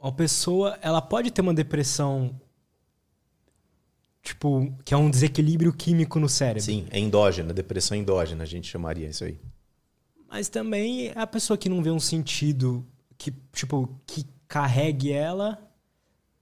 Uma 0.00 0.10
pessoa, 0.10 0.78
ela 0.80 1.02
pode 1.02 1.30
ter 1.30 1.42
uma 1.42 1.52
depressão 1.52 2.34
tipo, 4.22 4.72
que 4.86 4.94
é 4.94 4.96
um 4.96 5.10
desequilíbrio 5.10 5.70
químico 5.70 6.18
no 6.18 6.26
cérebro. 6.28 6.62
Sim, 6.62 6.86
é 6.90 6.98
endógena, 6.98 7.52
depressão 7.52 7.94
endógena, 7.94 8.42
a 8.42 8.46
gente 8.46 8.66
chamaria 8.66 9.06
isso 9.08 9.22
aí. 9.22 9.38
Mas 10.30 10.48
também 10.48 11.08
é 11.08 11.18
a 11.18 11.26
pessoa 11.26 11.58
que 11.58 11.68
não 11.68 11.82
vê 11.82 11.90
um 11.90 12.00
sentido 12.00 12.86
que, 13.18 13.30
tipo, 13.52 14.00
que 14.06 14.24
carregue 14.46 15.12
ela, 15.12 15.58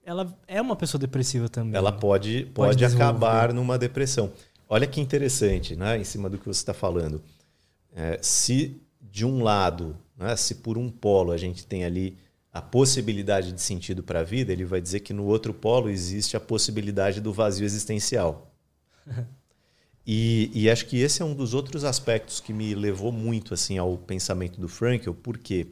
ela 0.01 0.33
é 0.47 0.61
uma 0.61 0.77
pessoa 0.77 0.99
depressiva 0.99 1.49
também. 1.49 1.75
Ela 1.75 1.91
pode, 1.91 2.45
pode, 2.53 2.77
pode 2.77 2.85
acabar 2.85 3.53
numa 3.53 3.77
depressão. 3.77 4.31
Olha 4.69 4.87
que 4.87 5.01
interessante, 5.01 5.75
né? 5.75 5.97
Em 5.97 6.05
cima 6.05 6.29
do 6.29 6.37
que 6.37 6.45
você 6.45 6.61
está 6.61 6.73
falando. 6.73 7.21
É, 7.93 8.17
se 8.21 8.81
de 9.11 9.25
um 9.25 9.43
lado, 9.43 9.97
né, 10.17 10.35
se 10.35 10.55
por 10.55 10.77
um 10.77 10.89
polo 10.89 11.31
a 11.31 11.37
gente 11.37 11.65
tem 11.65 11.83
ali 11.83 12.17
a 12.51 12.61
possibilidade 12.61 13.51
de 13.51 13.61
sentido 13.61 14.01
para 14.01 14.21
a 14.21 14.23
vida, 14.23 14.51
ele 14.51 14.65
vai 14.65 14.81
dizer 14.81 15.01
que 15.01 15.13
no 15.13 15.25
outro 15.25 15.53
polo 15.53 15.89
existe 15.89 16.35
a 16.35 16.39
possibilidade 16.39 17.21
do 17.21 17.31
vazio 17.31 17.65
existencial. 17.65 18.51
e, 20.05 20.49
e, 20.53 20.69
acho 20.69 20.87
que 20.87 20.97
esse 20.97 21.21
é 21.21 21.25
um 21.25 21.35
dos 21.35 21.53
outros 21.53 21.83
aspectos 21.83 22.39
que 22.39 22.51
me 22.51 22.73
levou 22.73 23.11
muito 23.11 23.53
assim 23.53 23.77
ao 23.77 23.97
pensamento 23.97 24.59
do 24.59 24.67
Frankl, 24.67 25.11
porque 25.11 25.67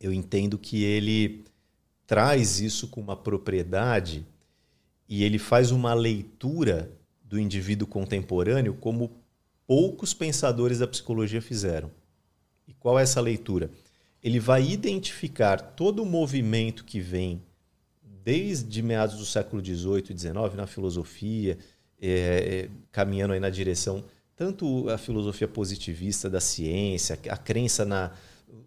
eu 0.00 0.12
entendo 0.12 0.56
que 0.56 0.84
ele 0.84 1.44
traz 2.06 2.60
isso 2.60 2.88
com 2.88 3.00
uma 3.00 3.16
propriedade 3.16 4.26
e 5.08 5.24
ele 5.24 5.38
faz 5.38 5.70
uma 5.70 5.94
leitura 5.94 6.90
do 7.24 7.38
indivíduo 7.38 7.86
contemporâneo 7.86 8.74
como 8.74 9.19
poucos 9.70 10.12
pensadores 10.12 10.80
da 10.80 10.86
psicologia 10.88 11.40
fizeram. 11.40 11.92
E 12.66 12.74
qual 12.74 12.98
é 12.98 13.04
essa 13.04 13.20
leitura? 13.20 13.70
Ele 14.20 14.40
vai 14.40 14.68
identificar 14.68 15.58
todo 15.60 16.02
o 16.02 16.04
movimento 16.04 16.84
que 16.84 16.98
vem 16.98 17.40
desde 18.02 18.82
meados 18.82 19.18
do 19.18 19.24
século 19.24 19.64
XVIII 19.64 20.06
e 20.10 20.18
XIX 20.18 20.56
na 20.56 20.66
filosofia, 20.66 21.56
é, 22.02 22.08
é, 22.08 22.70
caminhando 22.90 23.32
aí 23.32 23.38
na 23.38 23.48
direção 23.48 24.02
tanto 24.34 24.90
a 24.90 24.98
filosofia 24.98 25.46
positivista 25.46 26.28
da 26.28 26.40
ciência, 26.40 27.16
a 27.28 27.36
crença 27.36 27.84
na 27.84 28.10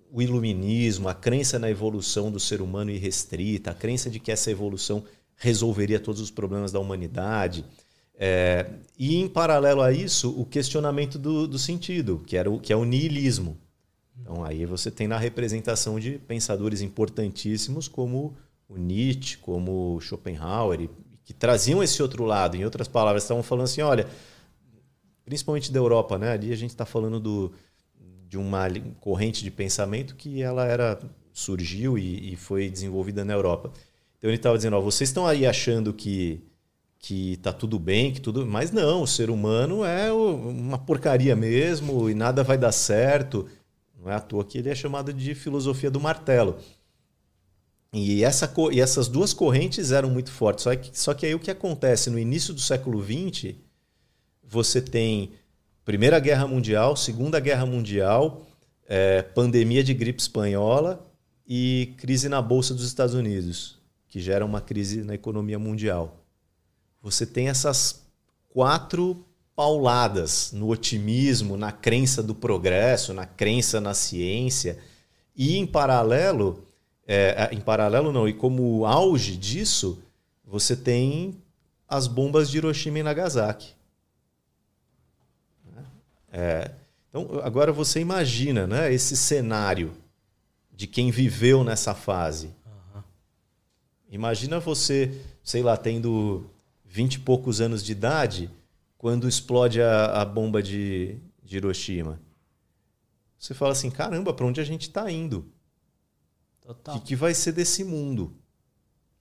o 0.10 0.22
iluminismo, 0.22 1.10
a 1.10 1.14
crença 1.14 1.60
na 1.60 1.70
evolução 1.70 2.32
do 2.32 2.40
ser 2.40 2.62
humano 2.62 2.92
irrestrita, 2.92 3.72
a 3.72 3.74
crença 3.74 4.10
de 4.10 4.22
que 4.22 4.32
essa 4.32 4.50
evolução 4.50 5.04
resolveria 5.36 6.00
todos 6.00 6.22
os 6.22 6.32
problemas 6.32 6.72
da 6.72 6.80
humanidade. 6.80 7.66
É, 8.26 8.66
e, 8.98 9.18
em 9.18 9.28
paralelo 9.28 9.82
a 9.82 9.92
isso, 9.92 10.30
o 10.40 10.46
questionamento 10.46 11.20
do, 11.20 11.46
do 11.46 11.60
sentido, 11.60 12.24
que, 12.26 12.38
era 12.38 12.50
o, 12.50 12.58
que 12.58 12.72
é 12.72 12.76
o 12.76 12.86
niilismo. 12.86 13.58
Então 14.18 14.46
aí 14.46 14.66
você 14.66 14.90
tem 14.90 15.10
na 15.10 15.18
representação 15.18 16.00
de 16.00 16.12
pensadores 16.20 16.80
importantíssimos 16.80 17.90
como 17.90 18.34
o 18.70 18.78
Nietzsche, 18.78 19.38
como 19.40 20.00
Schopenhauer, 20.00 20.90
que 21.26 21.34
traziam 21.34 21.84
esse 21.84 22.02
outro 22.02 22.24
lado. 22.24 22.56
Em 22.56 22.64
outras 22.64 22.88
palavras, 22.88 23.24
estavam 23.24 23.44
falando 23.44 23.66
assim, 23.66 23.82
olha, 23.82 24.08
principalmente 25.26 25.70
da 25.70 25.80
Europa, 25.80 26.18
né? 26.18 26.32
Ali 26.32 26.54
a 26.54 26.56
gente 26.56 26.70
está 26.70 26.86
falando 26.86 27.20
do, 27.20 27.52
de 28.30 28.38
uma 28.38 28.70
corrente 29.02 29.44
de 29.44 29.52
pensamento 29.52 30.16
que 30.16 30.42
ela 30.42 30.66
era 30.66 30.98
surgiu 31.34 31.98
e, 31.98 32.32
e 32.32 32.36
foi 32.38 32.70
desenvolvida 32.70 33.26
na 33.26 33.34
Europa. 33.34 33.70
Então 34.18 34.30
ele 34.30 34.38
estava 34.38 34.56
dizendo, 34.56 34.78
ó, 34.78 34.80
vocês 34.80 35.10
estão 35.10 35.28
aí 35.28 35.46
achando 35.46 35.92
que 35.92 36.42
que 37.04 37.36
tá 37.42 37.52
tudo 37.52 37.78
bem, 37.78 38.14
que 38.14 38.22
tudo, 38.22 38.46
mas 38.46 38.72
não, 38.72 39.02
o 39.02 39.08
ser 39.08 39.30
humano 39.30 39.84
é 39.84 40.10
uma 40.14 40.78
porcaria 40.78 41.36
mesmo 41.36 42.10
e 42.10 42.14
nada 42.14 42.46
vai 42.46 42.58
dar 42.58 42.72
certo. 42.72 43.46
Não 44.00 44.10
é 44.10 44.16
à 44.16 44.22
toa 44.22 44.46
que 44.46 44.58
ele 44.58 44.70
é 44.70 44.76
chamado 44.76 45.12
de 45.12 45.36
filosofia 45.36 45.92
do 45.92 46.00
martelo. 46.00 46.56
E, 47.92 48.24
essa, 48.24 48.52
e 48.72 48.80
essas 48.80 49.10
duas 49.10 49.34
correntes 49.34 49.92
eram 49.92 50.10
muito 50.10 50.32
fortes. 50.32 50.64
Só 50.64 50.74
que, 50.78 50.98
só 50.98 51.14
que 51.14 51.26
aí 51.26 51.36
o 51.36 51.40
que 51.40 51.52
acontece? 51.52 52.10
No 52.10 52.18
início 52.18 52.54
do 52.54 52.62
século 52.62 53.04
XX, 53.04 53.56
você 54.42 54.82
tem 54.82 55.34
Primeira 55.84 56.20
Guerra 56.22 56.48
Mundial, 56.48 56.96
Segunda 56.96 57.38
Guerra 57.42 57.66
Mundial, 57.66 58.48
é, 58.88 59.22
pandemia 59.22 59.84
de 59.84 59.94
gripe 59.94 60.22
espanhola 60.22 61.06
e 61.46 61.94
crise 61.98 62.30
na 62.30 62.42
Bolsa 62.42 62.74
dos 62.74 62.88
Estados 62.88 63.14
Unidos, 63.14 63.78
que 64.08 64.22
gera 64.22 64.46
uma 64.46 64.62
crise 64.62 65.04
na 65.04 65.14
economia 65.14 65.60
mundial. 65.60 66.23
Você 67.04 67.26
tem 67.26 67.50
essas 67.50 68.02
quatro 68.50 69.26
pauladas 69.54 70.52
no 70.54 70.70
otimismo, 70.70 71.58
na 71.58 71.72
crença 71.72 72.24
do 72.24 72.34
progresso, 72.34 73.14
na 73.14 73.26
crença 73.26 73.82
na 73.82 73.94
ciência. 73.94 74.80
E 75.36 75.58
em 75.58 75.68
paralelo, 75.68 76.66
é, 77.06 77.50
é, 77.52 77.54
em 77.54 77.60
paralelo 77.60 78.12
não, 78.14 78.28
e 78.28 78.34
como 78.34 78.86
auge 78.86 79.36
disso, 79.36 80.02
você 80.46 80.78
tem 80.78 81.38
as 81.88 82.08
bombas 82.08 82.50
de 82.50 82.58
Hiroshima 82.58 83.00
e 83.00 83.04
Nagasaki. 83.04 83.74
É, 86.32 86.72
então, 87.10 87.42
agora 87.44 87.72
você 87.72 88.00
imagina 88.00 88.66
né, 88.66 88.92
esse 88.92 89.16
cenário 89.16 89.94
de 90.72 90.88
quem 90.88 91.12
viveu 91.12 91.64
nessa 91.64 91.94
fase. 91.94 92.48
Uhum. 92.66 93.04
Imagina 94.10 94.60
você, 94.60 95.22
sei 95.44 95.62
lá, 95.62 95.78
tendo 95.78 96.50
vinte 96.94 97.16
e 97.16 97.20
poucos 97.20 97.60
anos 97.60 97.84
de 97.84 97.92
idade 97.92 98.52
quando 99.00 99.28
explode 99.28 99.82
a, 99.82 100.22
a 100.22 100.24
bomba 100.24 100.62
de, 100.62 101.18
de 101.44 101.58
Hiroshima. 101.58 102.22
Você 103.40 103.56
fala 103.56 103.72
assim: 103.72 103.90
caramba, 103.90 104.32
para 104.32 104.46
onde 104.46 104.62
a 104.62 104.64
gente 104.64 104.84
está 104.84 105.12
indo? 105.12 105.52
O 106.68 106.76
que, 106.76 107.00
que 107.00 107.16
vai 107.16 107.34
ser 107.34 107.52
desse 107.52 107.84
mundo? 107.84 108.32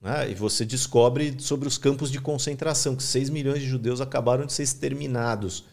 Né? 0.03 0.31
E 0.31 0.35
você 0.35 0.67
descobre 0.67 1.35
sobre 1.41 1.67
os 1.67 1.79
campos 1.79 2.13
de 2.13 2.21
concentração 2.21 2.95
que 2.95 3.03
6 3.03 3.31
milhões 3.31 3.61
de 3.61 3.67
judeus 3.67 4.03
acabaram 4.03 4.45
de 4.45 4.53
ser 4.53 4.65
exterminados 4.65 5.65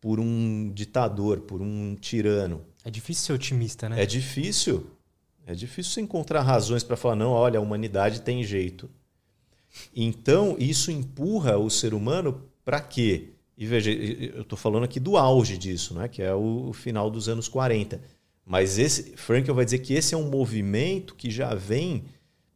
por 0.00 0.18
um 0.18 0.72
ditador, 0.74 1.42
por 1.42 1.62
um 1.62 1.94
tirano. 1.94 2.66
É 2.84 2.90
difícil 2.90 3.24
ser 3.24 3.32
otimista, 3.34 3.88
né? 3.88 4.02
É 4.02 4.04
difícil. 4.04 4.90
É 5.46 5.54
difícil 5.54 6.02
encontrar 6.02 6.42
razões 6.42 6.82
para 6.82 6.96
falar, 6.96 7.14
não, 7.14 7.30
olha, 7.30 7.60
a 7.60 7.62
humanidade 7.62 8.22
tem 8.22 8.42
jeito. 8.42 8.90
Então, 9.94 10.56
isso 10.58 10.90
empurra 10.90 11.56
o 11.56 11.70
ser 11.70 11.94
humano 11.94 12.42
para 12.64 12.80
quê? 12.80 13.30
E 13.56 13.64
veja, 13.66 13.90
eu 13.90 14.42
estou 14.42 14.58
falando 14.58 14.84
aqui 14.84 15.00
do 15.00 15.16
auge 15.16 15.56
disso, 15.56 15.94
né? 15.94 16.08
que 16.08 16.22
é 16.22 16.34
o 16.34 16.72
final 16.72 17.10
dos 17.10 17.28
anos 17.28 17.48
40. 17.48 18.00
Mas 18.44 18.78
esse, 18.78 19.16
Frankel 19.16 19.54
vai 19.54 19.64
dizer 19.64 19.78
que 19.78 19.94
esse 19.94 20.14
é 20.14 20.18
um 20.18 20.30
movimento 20.30 21.14
que 21.14 21.30
já 21.30 21.54
vem 21.54 22.04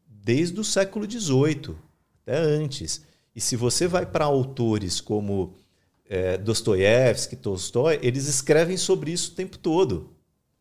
desde 0.06 0.60
o 0.60 0.64
século 0.64 1.10
XVIII, 1.10 1.74
até 2.22 2.38
antes. 2.38 3.02
E 3.34 3.40
se 3.40 3.56
você 3.56 3.88
vai 3.88 4.04
para 4.04 4.24
autores 4.24 5.00
como 5.00 5.54
é, 6.08 6.36
Dostoiévski, 6.36 7.36
Tolstói, 7.36 7.98
eles 8.02 8.26
escrevem 8.28 8.76
sobre 8.76 9.10
isso 9.10 9.32
o 9.32 9.34
tempo 9.34 9.56
todo. 9.56 10.10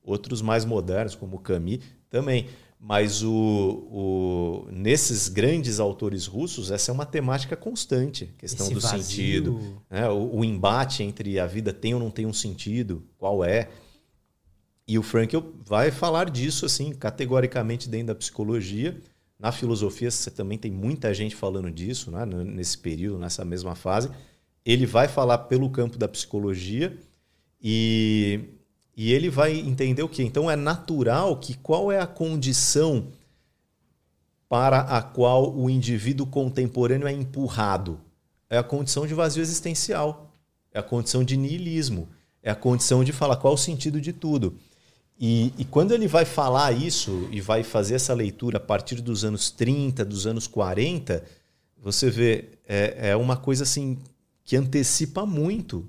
Outros 0.04 0.42
mais 0.42 0.64
modernos, 0.64 1.16
como 1.16 1.40
Camus, 1.40 1.80
também. 2.10 2.48
Mas 2.82 3.22
o, 3.24 3.88
o, 3.92 4.68
nesses 4.72 5.28
grandes 5.28 5.82
autores 5.82 6.26
russos, 6.26 6.72
essa 6.72 6.92
é 6.92 6.94
uma 6.94 7.06
temática 7.06 7.58
constante, 7.58 8.34
questão 8.38 8.68
Esse 8.68 8.74
do 8.74 8.80
vazio. 8.80 9.04
sentido. 9.04 9.82
Né? 9.90 10.08
O, 10.10 10.38
o, 10.38 10.46
embate 10.46 11.04
entre 11.04 11.38
a 11.40 11.46
vida 11.46 11.74
tem 11.74 11.94
ou 11.94 12.00
não 12.00 12.10
tem 12.10 12.26
um 12.26 12.32
sentido, 12.32 13.04
qual 13.18 13.44
é. 13.44 13.70
E 14.88 14.98
o 14.98 15.04
Frankl 15.04 15.40
vai 15.66 15.92
falar 15.92 16.30
disso 16.30 16.66
assim, 16.66 16.94
categoricamente 16.94 17.90
dentro 17.90 18.08
da 18.08 18.16
psicologia. 18.16 18.98
Na 19.38 19.52
filosofia, 19.52 20.10
você 20.10 20.32
também 20.32 20.58
tem 20.58 20.72
muita 20.72 21.14
gente 21.14 21.36
falando 21.36 21.70
disso, 21.70 22.10
né? 22.10 22.26
nesse 22.26 22.78
período, 22.78 23.20
nessa 23.20 23.44
mesma 23.44 23.76
fase. 23.76 24.10
Ele 24.66 24.86
vai 24.86 25.10
falar 25.10 25.38
pelo 25.40 25.70
campo 25.70 25.98
da 25.98 26.08
psicologia 26.08 26.98
e 27.62 28.40
e 29.02 29.14
ele 29.14 29.30
vai 29.30 29.58
entender 29.58 30.04
o 30.04 30.10
que? 30.10 30.22
Então 30.22 30.52
é 30.52 30.58
natural 30.58 31.38
que 31.38 31.54
qual 31.54 31.90
é 31.90 32.02
a 32.02 32.06
condição 32.06 33.08
para 34.50 34.82
a 34.82 35.02
qual 35.02 35.56
o 35.56 35.70
indivíduo 35.70 36.28
contemporâneo 36.28 37.08
é 37.08 37.12
empurrado? 37.14 37.98
É 38.50 38.58
a 38.58 38.64
condição 38.64 39.08
de 39.08 39.14
vazio 39.14 39.42
existencial, 39.42 40.36
é 40.74 40.80
a 40.80 40.84
condição 40.84 41.24
de 41.24 41.38
niilismo, 41.38 42.10
é 42.44 42.52
a 42.52 42.56
condição 42.56 43.02
de 43.02 43.14
falar 43.14 43.38
qual 43.38 43.54
é 43.54 43.56
o 43.56 43.58
sentido 43.58 44.02
de 44.02 44.12
tudo. 44.12 44.58
E, 45.18 45.54
e, 45.58 45.64
quando 45.64 45.94
ele 45.94 46.06
vai 46.06 46.26
falar 46.26 46.74
isso 46.74 47.26
e 47.32 47.40
vai 47.40 47.64
fazer 47.64 47.96
essa 47.96 48.14
leitura 48.14 48.58
a 48.58 48.62
partir 48.62 49.00
dos 49.00 49.24
anos 49.24 49.50
30, 49.50 50.04
dos 50.04 50.28
anos 50.28 50.46
40, 50.46 51.24
você 51.82 52.10
vê, 52.10 52.50
é, 52.68 53.12
é 53.12 53.16
uma 53.16 53.38
coisa 53.38 53.64
assim 53.64 53.98
que 54.44 54.58
antecipa 54.58 55.26
muito. 55.26 55.88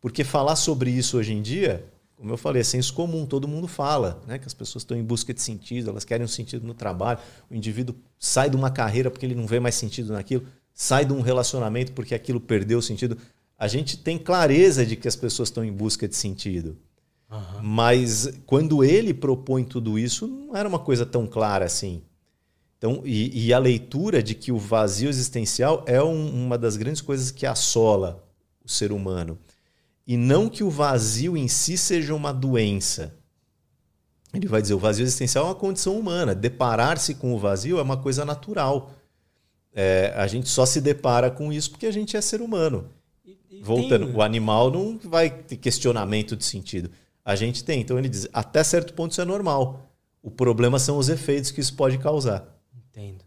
Porque 0.00 0.22
falar 0.22 0.54
sobre 0.54 0.92
isso 0.92 1.18
hoje 1.18 1.32
em 1.32 1.42
dia, 1.42 1.84
como 2.24 2.32
eu 2.32 2.38
falei, 2.38 2.62
é 2.62 2.64
senso 2.64 2.94
comum, 2.94 3.26
todo 3.26 3.46
mundo 3.46 3.68
fala, 3.68 4.18
né? 4.26 4.38
que 4.38 4.46
as 4.46 4.54
pessoas 4.54 4.80
estão 4.80 4.96
em 4.96 5.04
busca 5.04 5.34
de 5.34 5.42
sentido, 5.42 5.90
elas 5.90 6.06
querem 6.06 6.24
um 6.24 6.28
sentido 6.28 6.66
no 6.66 6.72
trabalho, 6.72 7.18
o 7.50 7.54
indivíduo 7.54 7.94
sai 8.18 8.48
de 8.48 8.56
uma 8.56 8.70
carreira 8.70 9.10
porque 9.10 9.26
ele 9.26 9.34
não 9.34 9.46
vê 9.46 9.60
mais 9.60 9.74
sentido 9.74 10.10
naquilo, 10.10 10.46
sai 10.72 11.04
de 11.04 11.12
um 11.12 11.20
relacionamento 11.20 11.92
porque 11.92 12.14
aquilo 12.14 12.40
perdeu 12.40 12.78
o 12.78 12.82
sentido. 12.82 13.18
A 13.58 13.68
gente 13.68 13.98
tem 13.98 14.16
clareza 14.16 14.86
de 14.86 14.96
que 14.96 15.06
as 15.06 15.14
pessoas 15.14 15.50
estão 15.50 15.62
em 15.62 15.70
busca 15.70 16.08
de 16.08 16.16
sentido. 16.16 16.78
Uhum. 17.30 17.62
Mas 17.62 18.32
quando 18.46 18.82
ele 18.82 19.12
propõe 19.12 19.62
tudo 19.62 19.98
isso, 19.98 20.26
não 20.26 20.56
era 20.56 20.66
uma 20.66 20.78
coisa 20.78 21.04
tão 21.04 21.26
clara 21.26 21.66
assim. 21.66 22.00
Então, 22.78 23.02
e, 23.04 23.48
e 23.48 23.52
a 23.52 23.58
leitura 23.58 24.22
de 24.22 24.34
que 24.34 24.50
o 24.50 24.56
vazio 24.56 25.10
existencial 25.10 25.84
é 25.86 26.02
um, 26.02 26.46
uma 26.46 26.56
das 26.56 26.78
grandes 26.78 27.02
coisas 27.02 27.30
que 27.30 27.44
assola 27.44 28.24
o 28.64 28.68
ser 28.70 28.92
humano. 28.92 29.38
E 30.06 30.16
não 30.16 30.48
que 30.48 30.62
o 30.62 30.70
vazio 30.70 31.36
em 31.36 31.48
si 31.48 31.78
seja 31.78 32.14
uma 32.14 32.32
doença. 32.32 33.14
Ele 34.32 34.46
vai 34.46 34.60
dizer: 34.60 34.74
o 34.74 34.78
vazio 34.78 35.04
existencial 35.04 35.46
é 35.46 35.48
uma 35.48 35.54
condição 35.54 35.98
humana. 35.98 36.34
Deparar-se 36.34 37.14
com 37.14 37.34
o 37.34 37.38
vazio 37.38 37.78
é 37.78 37.82
uma 37.82 37.96
coisa 37.96 38.24
natural. 38.24 38.92
É, 39.72 40.12
a 40.16 40.26
gente 40.26 40.48
só 40.48 40.66
se 40.66 40.80
depara 40.80 41.30
com 41.30 41.52
isso 41.52 41.70
porque 41.70 41.86
a 41.86 41.92
gente 41.92 42.16
é 42.16 42.20
ser 42.20 42.40
humano. 42.40 42.90
E, 43.24 43.38
e 43.50 43.62
Voltando, 43.62 44.06
tem... 44.06 44.14
o 44.14 44.22
animal 44.22 44.70
não 44.70 44.98
vai 44.98 45.30
ter 45.30 45.56
questionamento 45.56 46.36
de 46.36 46.44
sentido. 46.44 46.90
A 47.24 47.34
gente 47.34 47.64
tem. 47.64 47.80
Então 47.80 47.98
ele 47.98 48.08
diz: 48.08 48.28
até 48.32 48.62
certo 48.62 48.92
ponto 48.92 49.12
isso 49.12 49.20
é 49.20 49.24
normal. 49.24 49.90
O 50.22 50.30
problema 50.30 50.78
são 50.78 50.98
os 50.98 51.08
efeitos 51.08 51.50
que 51.50 51.60
isso 51.60 51.74
pode 51.74 51.98
causar. 51.98 52.46
Entendo. 52.74 53.24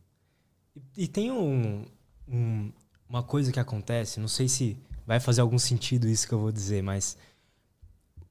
E, 0.76 1.04
e 1.04 1.08
tem 1.08 1.32
um, 1.32 1.86
um, 2.28 2.72
uma 3.10 3.24
coisa 3.24 3.52
que 3.52 3.60
acontece, 3.60 4.20
não 4.20 4.28
sei 4.28 4.48
se 4.48 4.78
vai 5.08 5.20
fazer 5.20 5.42
algum 5.42 5.58
sentido 5.58 6.08
isso 6.08 6.28
que 6.28 6.34
eu 6.34 6.40
vou 6.40 6.52
dizer, 6.52 6.84
mas 6.84 7.18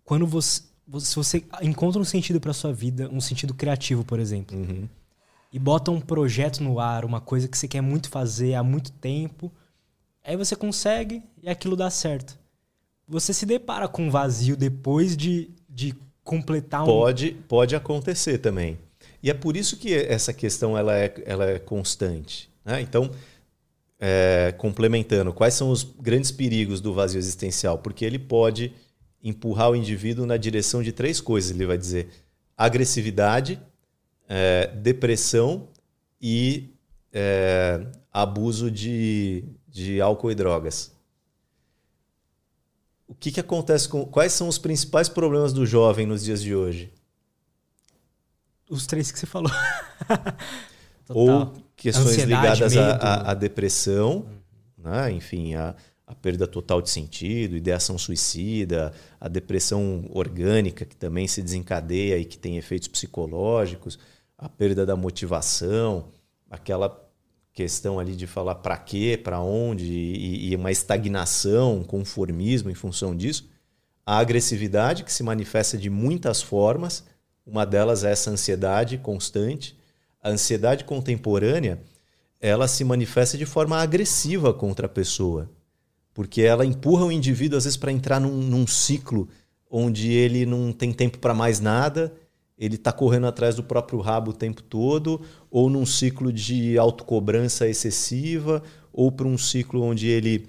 quando 0.04 0.24
você, 0.26 0.62
se 1.00 1.16
você 1.16 1.44
encontra 1.62 2.00
um 2.00 2.04
sentido 2.04 2.40
para 2.40 2.52
sua 2.52 2.72
vida, 2.72 3.08
um 3.10 3.20
sentido 3.20 3.52
criativo, 3.52 4.04
por 4.04 4.20
exemplo, 4.20 4.56
uhum. 4.56 4.88
e 5.52 5.58
bota 5.58 5.90
um 5.90 6.00
projeto 6.00 6.62
no 6.62 6.78
ar, 6.78 7.04
uma 7.04 7.20
coisa 7.20 7.48
que 7.48 7.58
você 7.58 7.66
quer 7.66 7.80
muito 7.80 8.08
fazer 8.08 8.54
há 8.54 8.62
muito 8.62 8.92
tempo, 8.92 9.50
aí 10.22 10.36
você 10.36 10.54
consegue 10.54 11.22
e 11.42 11.48
aquilo 11.48 11.74
dá 11.74 11.90
certo 11.90 12.38
você 13.08 13.32
se 13.32 13.46
depara 13.46 13.86
com 13.86 14.06
um 14.06 14.10
vazio 14.10 14.56
depois 14.56 15.16
de, 15.16 15.50
de 15.68 15.94
completar 16.24 16.82
um. 16.82 16.86
Pode, 16.86 17.32
pode 17.48 17.76
acontecer 17.76 18.38
também. 18.38 18.78
E 19.22 19.30
é 19.30 19.34
por 19.34 19.56
isso 19.56 19.76
que 19.76 19.94
essa 19.94 20.32
questão 20.32 20.76
ela 20.76 20.96
é, 20.96 21.14
ela 21.24 21.44
é 21.44 21.58
constante. 21.58 22.50
Né? 22.64 22.80
Então, 22.80 23.10
é, 23.98 24.54
complementando, 24.58 25.32
quais 25.32 25.54
são 25.54 25.70
os 25.70 25.82
grandes 25.82 26.30
perigos 26.30 26.80
do 26.80 26.92
vazio 26.92 27.18
existencial? 27.18 27.78
Porque 27.78 28.04
ele 28.04 28.18
pode 28.18 28.72
empurrar 29.22 29.70
o 29.70 29.76
indivíduo 29.76 30.26
na 30.26 30.36
direção 30.36 30.82
de 30.82 30.92
três 30.92 31.20
coisas. 31.20 31.50
Ele 31.50 31.66
vai 31.66 31.78
dizer 31.78 32.08
agressividade, 32.56 33.60
é, 34.28 34.68
depressão 34.74 35.68
e 36.20 36.70
é, 37.12 37.86
abuso 38.12 38.70
de, 38.70 39.44
de 39.68 40.00
álcool 40.00 40.30
e 40.30 40.34
drogas 40.34 40.96
o 43.08 43.14
que, 43.14 43.30
que 43.30 43.40
acontece 43.40 43.88
com. 43.88 44.04
Quais 44.04 44.32
são 44.32 44.48
os 44.48 44.58
principais 44.58 45.08
problemas 45.08 45.52
do 45.52 45.64
jovem 45.64 46.06
nos 46.06 46.24
dias 46.24 46.42
de 46.42 46.54
hoje? 46.54 46.92
Os 48.68 48.86
três 48.86 49.12
que 49.12 49.18
você 49.18 49.26
falou. 49.26 49.50
Ou 51.08 51.52
questões 51.92 52.16
ligadas 52.16 52.76
à, 52.76 53.30
à, 53.30 53.34
depressão, 53.34 54.26
uhum. 54.78 54.90
né? 54.90 55.12
enfim, 55.12 55.54
a, 55.54 55.74
a 56.06 56.14
perda 56.14 56.46
total 56.46 56.82
de 56.82 56.90
sentido, 56.90 57.56
ideação 57.56 57.96
suicida, 57.96 58.92
a 59.20 59.28
depressão 59.28 60.04
orgânica, 60.10 60.84
que 60.84 60.96
também 60.96 61.28
se 61.28 61.42
desencadeia 61.42 62.18
e 62.18 62.24
que 62.24 62.36
tem 62.36 62.56
efeitos 62.56 62.88
psicológicos, 62.88 63.98
a 64.36 64.48
perda 64.48 64.84
da 64.84 64.96
motivação, 64.96 66.08
aquela 66.50 67.04
questão 67.52 67.98
ali 67.98 68.16
de 68.16 68.26
falar 68.26 68.56
para 68.56 68.76
quê, 68.76 69.18
para 69.22 69.40
onde 69.40 69.86
e, 69.86 70.50
e, 70.50 70.56
uma 70.56 70.72
estagnação, 70.72 71.78
um 71.78 71.84
conformismo 71.84 72.68
em 72.68 72.74
função 72.74 73.16
disso. 73.16 73.48
A 74.04 74.18
agressividade 74.18 75.04
que 75.04 75.12
se 75.12 75.22
manifesta 75.22 75.78
de 75.78 75.88
muitas 75.88 76.42
formas, 76.42 77.04
uma 77.46 77.64
delas 77.64 78.04
é 78.04 78.10
essa 78.10 78.30
ansiedade 78.30 78.98
constante. 78.98 79.76
A 80.26 80.30
ansiedade 80.30 80.84
contemporânea, 80.84 81.80
ela 82.40 82.66
se 82.66 82.82
manifesta 82.84 83.38
de 83.38 83.46
forma 83.46 83.76
agressiva 83.76 84.52
contra 84.52 84.86
a 84.86 84.90
pessoa, 84.90 85.50
porque 86.12 86.42
ela 86.42 86.64
empurra 86.64 87.04
o 87.06 87.12
indivíduo 87.12 87.56
às 87.58 87.64
vezes 87.64 87.76
para 87.76 87.92
entrar 87.92 88.20
num, 88.20 88.42
num 88.42 88.66
ciclo 88.66 89.28
onde 89.70 90.12
ele 90.12 90.44
não 90.46 90.72
tem 90.72 90.92
tempo 90.92 91.18
para 91.18 91.34
mais 91.34 91.60
nada 91.60 92.12
ele 92.58 92.76
está 92.76 92.90
correndo 92.90 93.26
atrás 93.26 93.54
do 93.54 93.62
próprio 93.62 94.00
rabo 94.00 94.30
o 94.30 94.34
tempo 94.34 94.62
todo, 94.62 95.20
ou 95.50 95.68
num 95.68 95.84
ciclo 95.84 96.32
de 96.32 96.78
autocobrança 96.78 97.68
excessiva, 97.68 98.62
ou 98.92 99.12
para 99.12 99.26
um 99.26 99.36
ciclo 99.36 99.82
onde 99.82 100.08
ele 100.08 100.48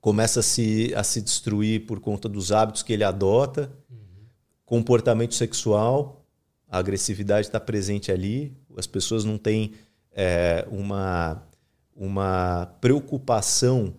começa 0.00 0.40
a 0.40 0.42
se, 0.42 0.94
a 0.96 1.04
se 1.04 1.20
destruir 1.20 1.84
por 1.84 2.00
conta 2.00 2.26
dos 2.26 2.52
hábitos 2.52 2.82
que 2.82 2.92
ele 2.94 3.04
adota, 3.04 3.70
uhum. 3.90 3.98
comportamento 4.64 5.34
sexual, 5.34 6.19
a 6.70 6.78
agressividade 6.78 7.48
está 7.48 7.58
presente 7.58 8.12
ali, 8.12 8.56
as 8.76 8.86
pessoas 8.86 9.24
não 9.24 9.36
têm 9.36 9.72
é, 10.12 10.66
uma, 10.70 11.42
uma 11.96 12.66
preocupação 12.80 13.94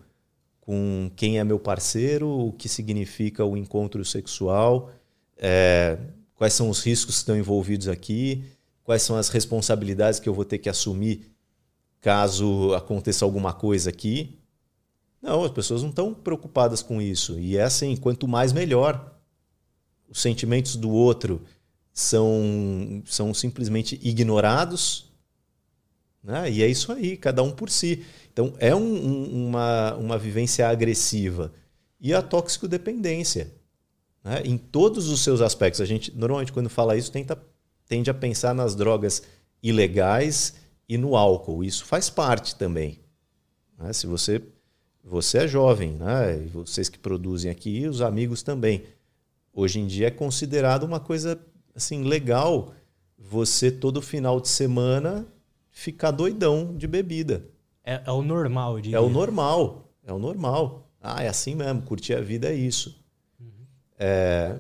com 0.62 1.12
quem 1.16 1.38
é 1.38 1.44
meu 1.44 1.60
parceiro, 1.60 2.30
o 2.30 2.54
que 2.54 2.70
significa 2.70 3.44
o 3.44 3.58
encontro 3.58 4.06
sexual. 4.06 4.90
É, 5.38 5.98
quais 6.36 6.54
são 6.54 6.70
os 6.70 6.82
riscos 6.82 7.16
que 7.16 7.20
estão 7.20 7.36
envolvidos 7.36 7.88
aqui, 7.88 8.44
quais 8.84 9.02
são 9.02 9.18
as 9.18 9.28
responsabilidades 9.28 10.20
que 10.20 10.30
eu 10.30 10.34
vou 10.34 10.46
ter 10.46 10.58
que 10.58 10.70
assumir 10.70 11.30
caso 12.00 12.74
aconteça 12.74 13.24
alguma 13.24 13.54
coisa 13.54 13.90
aqui. 13.90 14.40
Não, 15.22 15.44
as 15.44 15.52
pessoas 15.52 15.84
não 15.84 15.90
estão 15.90 16.14
preocupadas 16.14 16.82
com 16.82 17.00
isso. 17.02 17.40
E 17.40 17.58
é 17.58 17.64
assim, 17.64 17.96
quanto 17.96 18.28
mais 18.28 18.52
melhor. 18.52 19.16
Os 20.10 20.20
sentimentos 20.20 20.76
do 20.76 20.90
outro 20.90 21.42
são, 21.94 23.02
são 23.06 23.34
simplesmente 23.34 24.00
ignorados. 24.02 25.12
Né? 26.24 26.52
E 26.52 26.64
é 26.64 26.68
isso 26.68 26.92
aí, 26.92 27.18
cada 27.18 27.44
um 27.44 27.52
por 27.52 27.70
si. 27.70 28.06
Então 28.32 28.54
é 28.60 28.76
um, 28.76 28.80
um, 28.82 29.48
uma, 29.48 29.96
uma 29.96 30.18
vivência 30.18 30.68
agressiva. 30.68 31.52
E 32.00 32.14
a 32.14 32.22
toxicodependência 32.22 33.52
né? 34.24 34.42
em 34.46 34.58
todos 34.58 35.10
os 35.10 35.22
seus 35.22 35.42
aspectos. 35.42 35.82
A 35.82 35.86
gente, 35.86 36.16
normalmente, 36.16 36.52
quando 36.52 36.70
fala 36.70 36.96
isso, 36.96 37.12
tenta, 37.12 37.38
tende 37.88 38.10
a 38.10 38.14
pensar 38.14 38.54
nas 38.54 38.76
drogas 38.76 39.24
ilegais 39.62 40.56
e 40.88 40.98
no 40.98 41.16
álcool. 41.16 41.64
Isso 41.64 41.86
faz 41.86 42.10
parte 42.10 42.56
também. 42.56 43.00
Né? 43.78 43.92
Se 43.94 44.08
você, 44.08 44.42
você 45.04 45.40
é 45.40 45.48
jovem, 45.48 45.94
né? 45.94 46.42
e 46.44 46.48
vocês 46.48 46.90
que 46.90 47.00
produzem 47.00 47.52
aqui, 47.52 47.88
os 47.88 48.02
amigos 48.02 48.42
também. 48.42 48.84
Hoje 49.54 49.80
em 49.80 49.88
dia 49.88 50.08
é 50.08 50.12
considerado 50.12 50.84
uma 50.84 51.00
coisa 51.00 51.38
assim 51.76 52.04
legal 52.04 52.74
você 53.18 53.72
todo 53.72 54.02
final 54.02 54.40
de 54.40 54.50
semana 54.50 55.26
ficar 55.70 56.12
doidão 56.12 56.76
de 56.76 56.88
bebida. 56.88 57.46
É, 57.84 58.02
é 58.06 58.12
o 58.12 58.22
normal, 58.22 58.80
É 58.94 59.00
o 59.00 59.10
normal. 59.10 59.90
É 60.06 60.14
o 60.14 60.20
normal. 60.20 60.88
Ah, 61.02 61.24
é 61.24 61.28
assim 61.28 61.56
mesmo. 61.56 61.82
Curtir 61.84 62.14
a 62.16 62.22
vida 62.22 62.50
é 62.50 62.54
isso. 62.54 63.00
É, 63.98 64.58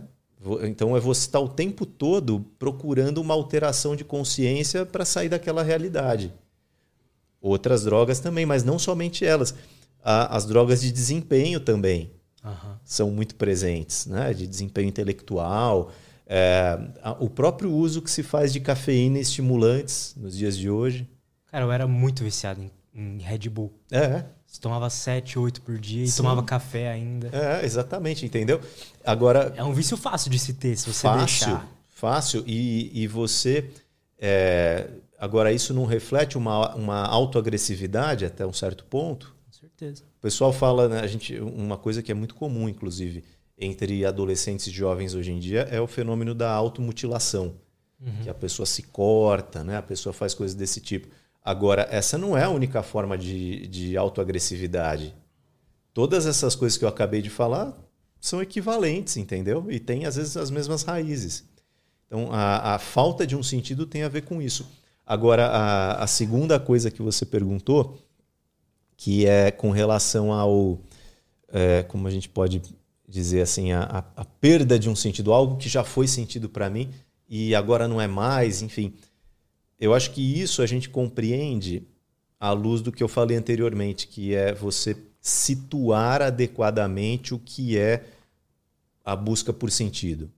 então 0.63 0.95
é 0.95 0.99
você 0.99 1.21
estar 1.21 1.39
o 1.39 1.49
tempo 1.49 1.85
todo 1.85 2.45
procurando 2.57 3.19
uma 3.19 3.33
alteração 3.33 3.95
de 3.95 4.03
consciência 4.03 4.85
para 4.85 5.03
sair 5.03 5.29
daquela 5.29 5.63
realidade. 5.63 6.33
Outras 7.41 7.83
drogas 7.83 8.19
também, 8.19 8.45
mas 8.45 8.63
não 8.63 8.77
somente 8.77 9.25
elas. 9.25 9.53
As 10.03 10.45
drogas 10.45 10.81
de 10.81 10.91
desempenho 10.91 11.59
também 11.59 12.11
uhum. 12.43 12.75
são 12.83 13.11
muito 13.11 13.35
presentes, 13.35 14.05
né? 14.05 14.33
de 14.33 14.47
desempenho 14.47 14.88
intelectual. 14.88 15.91
É, 16.33 16.79
o 17.19 17.29
próprio 17.29 17.69
uso 17.69 18.01
que 18.01 18.09
se 18.09 18.23
faz 18.23 18.53
de 18.53 18.61
cafeína 18.61 19.17
e 19.17 19.21
estimulantes 19.21 20.15
nos 20.15 20.37
dias 20.37 20.57
de 20.57 20.69
hoje. 20.69 21.05
Cara, 21.47 21.65
eu 21.65 21.71
era 21.73 21.85
muito 21.85 22.23
viciado 22.23 22.61
em, 22.61 22.71
em 22.95 23.17
Red 23.17 23.49
Bull. 23.49 23.73
É. 23.91 24.23
Você 24.47 24.61
tomava 24.61 24.89
7, 24.89 25.37
8 25.37 25.61
por 25.61 25.77
dia 25.77 26.07
Sim. 26.07 26.13
e 26.13 26.15
tomava 26.15 26.41
café 26.41 26.89
ainda. 26.89 27.29
É, 27.33 27.65
exatamente, 27.65 28.25
entendeu? 28.25 28.61
Agora. 29.05 29.53
É 29.57 29.63
um 29.65 29.73
vício 29.73 29.97
fácil 29.97 30.31
de 30.31 30.39
se 30.39 30.53
ter, 30.53 30.77
se 30.77 30.85
você 30.85 31.01
fácil, 31.01 31.19
deixar. 31.19 31.67
Fácil. 31.89 32.43
E, 32.47 33.03
e 33.03 33.07
você. 33.07 33.69
É... 34.17 34.87
Agora, 35.19 35.51
isso 35.51 35.73
não 35.73 35.83
reflete 35.83 36.37
uma, 36.37 36.73
uma 36.75 37.05
autoagressividade 37.07 38.23
até 38.23 38.45
um 38.45 38.53
certo 38.53 38.85
ponto? 38.85 39.35
Com 39.47 39.51
certeza. 39.51 40.03
O 40.17 40.21
pessoal 40.21 40.53
fala, 40.53 40.87
né, 40.87 41.01
a 41.01 41.07
gente, 41.07 41.37
uma 41.41 41.77
coisa 41.77 42.01
que 42.01 42.09
é 42.09 42.15
muito 42.15 42.35
comum, 42.35 42.69
inclusive, 42.69 43.21
entre 43.61 44.03
adolescentes 44.03 44.65
e 44.65 44.71
jovens 44.71 45.13
hoje 45.13 45.31
em 45.31 45.39
dia 45.39 45.61
é 45.71 45.79
o 45.79 45.85
fenômeno 45.85 46.33
da 46.33 46.51
automutilação. 46.51 47.53
Uhum. 48.01 48.23
Que 48.23 48.29
a 48.29 48.33
pessoa 48.33 48.65
se 48.65 48.81
corta, 48.81 49.63
né? 49.63 49.77
a 49.77 49.81
pessoa 49.83 50.11
faz 50.11 50.33
coisas 50.33 50.55
desse 50.55 50.81
tipo. 50.81 51.07
Agora, 51.45 51.88
essa 51.91 52.17
não 52.17 52.35
é 52.35 52.43
a 52.43 52.49
única 52.49 52.81
forma 52.81 53.15
de, 53.15 53.67
de 53.67 53.95
autoagressividade. 53.95 55.15
Todas 55.93 56.25
essas 56.25 56.55
coisas 56.55 56.77
que 56.77 56.83
eu 56.83 56.89
acabei 56.89 57.21
de 57.21 57.29
falar 57.29 57.77
são 58.19 58.41
equivalentes, 58.41 59.17
entendeu? 59.17 59.65
E 59.69 59.79
tem, 59.79 60.05
às 60.05 60.15
vezes, 60.15 60.35
as 60.35 60.49
mesmas 60.49 60.83
raízes. 60.83 61.43
Então, 62.07 62.29
a, 62.31 62.75
a 62.75 62.79
falta 62.79 63.25
de 63.25 63.35
um 63.35 63.43
sentido 63.43 63.85
tem 63.85 64.03
a 64.03 64.09
ver 64.09 64.23
com 64.23 64.41
isso. 64.41 64.67
Agora, 65.05 65.47
a, 65.47 66.03
a 66.03 66.07
segunda 66.07 66.59
coisa 66.59 66.91
que 66.91 67.01
você 67.01 67.25
perguntou, 67.25 67.99
que 68.95 69.25
é 69.25 69.51
com 69.51 69.71
relação 69.71 70.31
ao. 70.31 70.79
É, 71.53 71.83
como 71.83 72.07
a 72.07 72.11
gente 72.11 72.29
pode 72.29 72.61
dizer 73.11 73.41
assim, 73.41 73.73
a, 73.73 74.03
a, 74.15 74.25
perda 74.25 74.79
de 74.79 74.89
um 74.89 74.95
sentido, 74.95 75.33
algo 75.33 75.57
que 75.57 75.67
já 75.67 75.83
foi 75.83 76.07
sentido 76.07 76.47
para 76.47 76.69
mim 76.69 76.89
e 77.27 77.53
agora 77.53 77.88
não 77.88 77.99
é 77.99 78.07
mais, 78.07 78.61
enfim. 78.61 78.93
Eu 79.79 79.93
acho 79.93 80.11
que 80.11 80.21
isso 80.21 80.61
a 80.61 80.65
gente 80.65 80.89
compreende 80.89 81.83
à 82.39 82.51
luz 82.51 82.81
do 82.81 82.91
que 82.91 83.03
eu 83.03 83.07
falei 83.07 83.35
anteriormente, 83.35 84.07
que 84.07 84.33
é 84.33 84.53
você 84.53 84.95
situar 85.19 86.21
adequadamente 86.21 87.33
o 87.33 87.39
que 87.39 87.77
é 87.77 88.05
a 89.03 89.15
busca 89.15 89.51
por 89.51 89.69
sentido. 89.69 90.31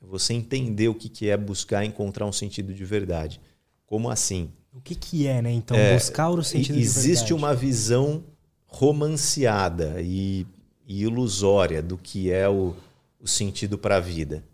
Você 0.00 0.32
entender 0.32 0.88
o 0.88 0.94
que 0.94 1.28
é 1.28 1.36
buscar 1.36 1.84
encontrar 1.84 2.26
um 2.26 2.32
sentido 2.32 2.72
de 2.72 2.84
verdade. 2.84 3.40
Como 3.86 4.08
assim? 4.08 4.50
O 4.72 4.80
que, 4.80 4.94
que 4.94 5.26
é, 5.26 5.42
né? 5.42 5.52
Então, 5.52 5.76
é, 5.76 5.94
buscar 5.94 6.28
o 6.30 6.42
sentido 6.42 6.76
de 6.76 6.82
verdade. 6.82 6.98
Existe 6.98 7.34
uma 7.34 7.54
visão 7.54 8.22
romanceada 8.66 10.00
e 10.00 10.46
e 10.86 11.02
ilusória 11.02 11.82
do 11.82 11.98
que 11.98 12.30
é 12.30 12.48
o, 12.48 12.74
o 13.20 13.26
sentido 13.26 13.76
para 13.76 13.96
a 13.96 14.00
vida. 14.00 14.44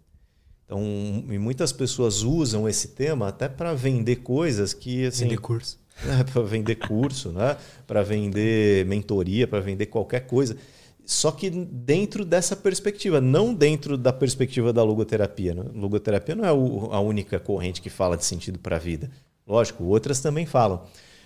Então, 0.65 0.83
e 1.29 1.39
muitas 1.39 1.73
pessoas 1.73 2.23
usam 2.23 2.69
esse 2.69 2.89
tema 2.89 3.29
até 3.29 3.49
para 3.49 3.75
vender 3.75 4.17
coisas 4.17 4.73
que 4.73 5.07
assim, 5.07 5.25
vender 5.25 5.39
curso, 5.39 5.79
é, 6.09 6.25
para 6.25 6.43
vender 6.43 6.77
curso, 6.77 7.31
né? 7.31 7.57
Para 7.87 8.03
vender 8.03 8.87
mentoria, 8.87 9.47
para 9.47 9.61
vender 9.61 9.87
qualquer 9.87 10.21
coisa. 10.21 10.57
Só 11.05 11.31
que 11.33 11.51
dentro 11.51 12.25
dessa 12.25 12.57
perspectiva, 12.57 13.21
não 13.21 13.53
dentro 13.53 13.99
da 13.99 14.13
perspectiva 14.13 14.73
da 14.73 14.83
logoterapia. 14.83 15.53
Né? 15.53 15.65
Logoterapia 15.75 16.35
não 16.35 16.45
é 16.45 16.49
a 16.49 17.01
única 17.01 17.39
corrente 17.41 17.83
que 17.83 17.91
fala 17.91 18.17
de 18.17 18.25
sentido 18.25 18.59
para 18.59 18.77
a 18.77 18.79
vida. 18.79 19.11
Lógico, 19.47 19.85
outras 19.85 20.21
também 20.21 20.47
falam. 20.47 20.85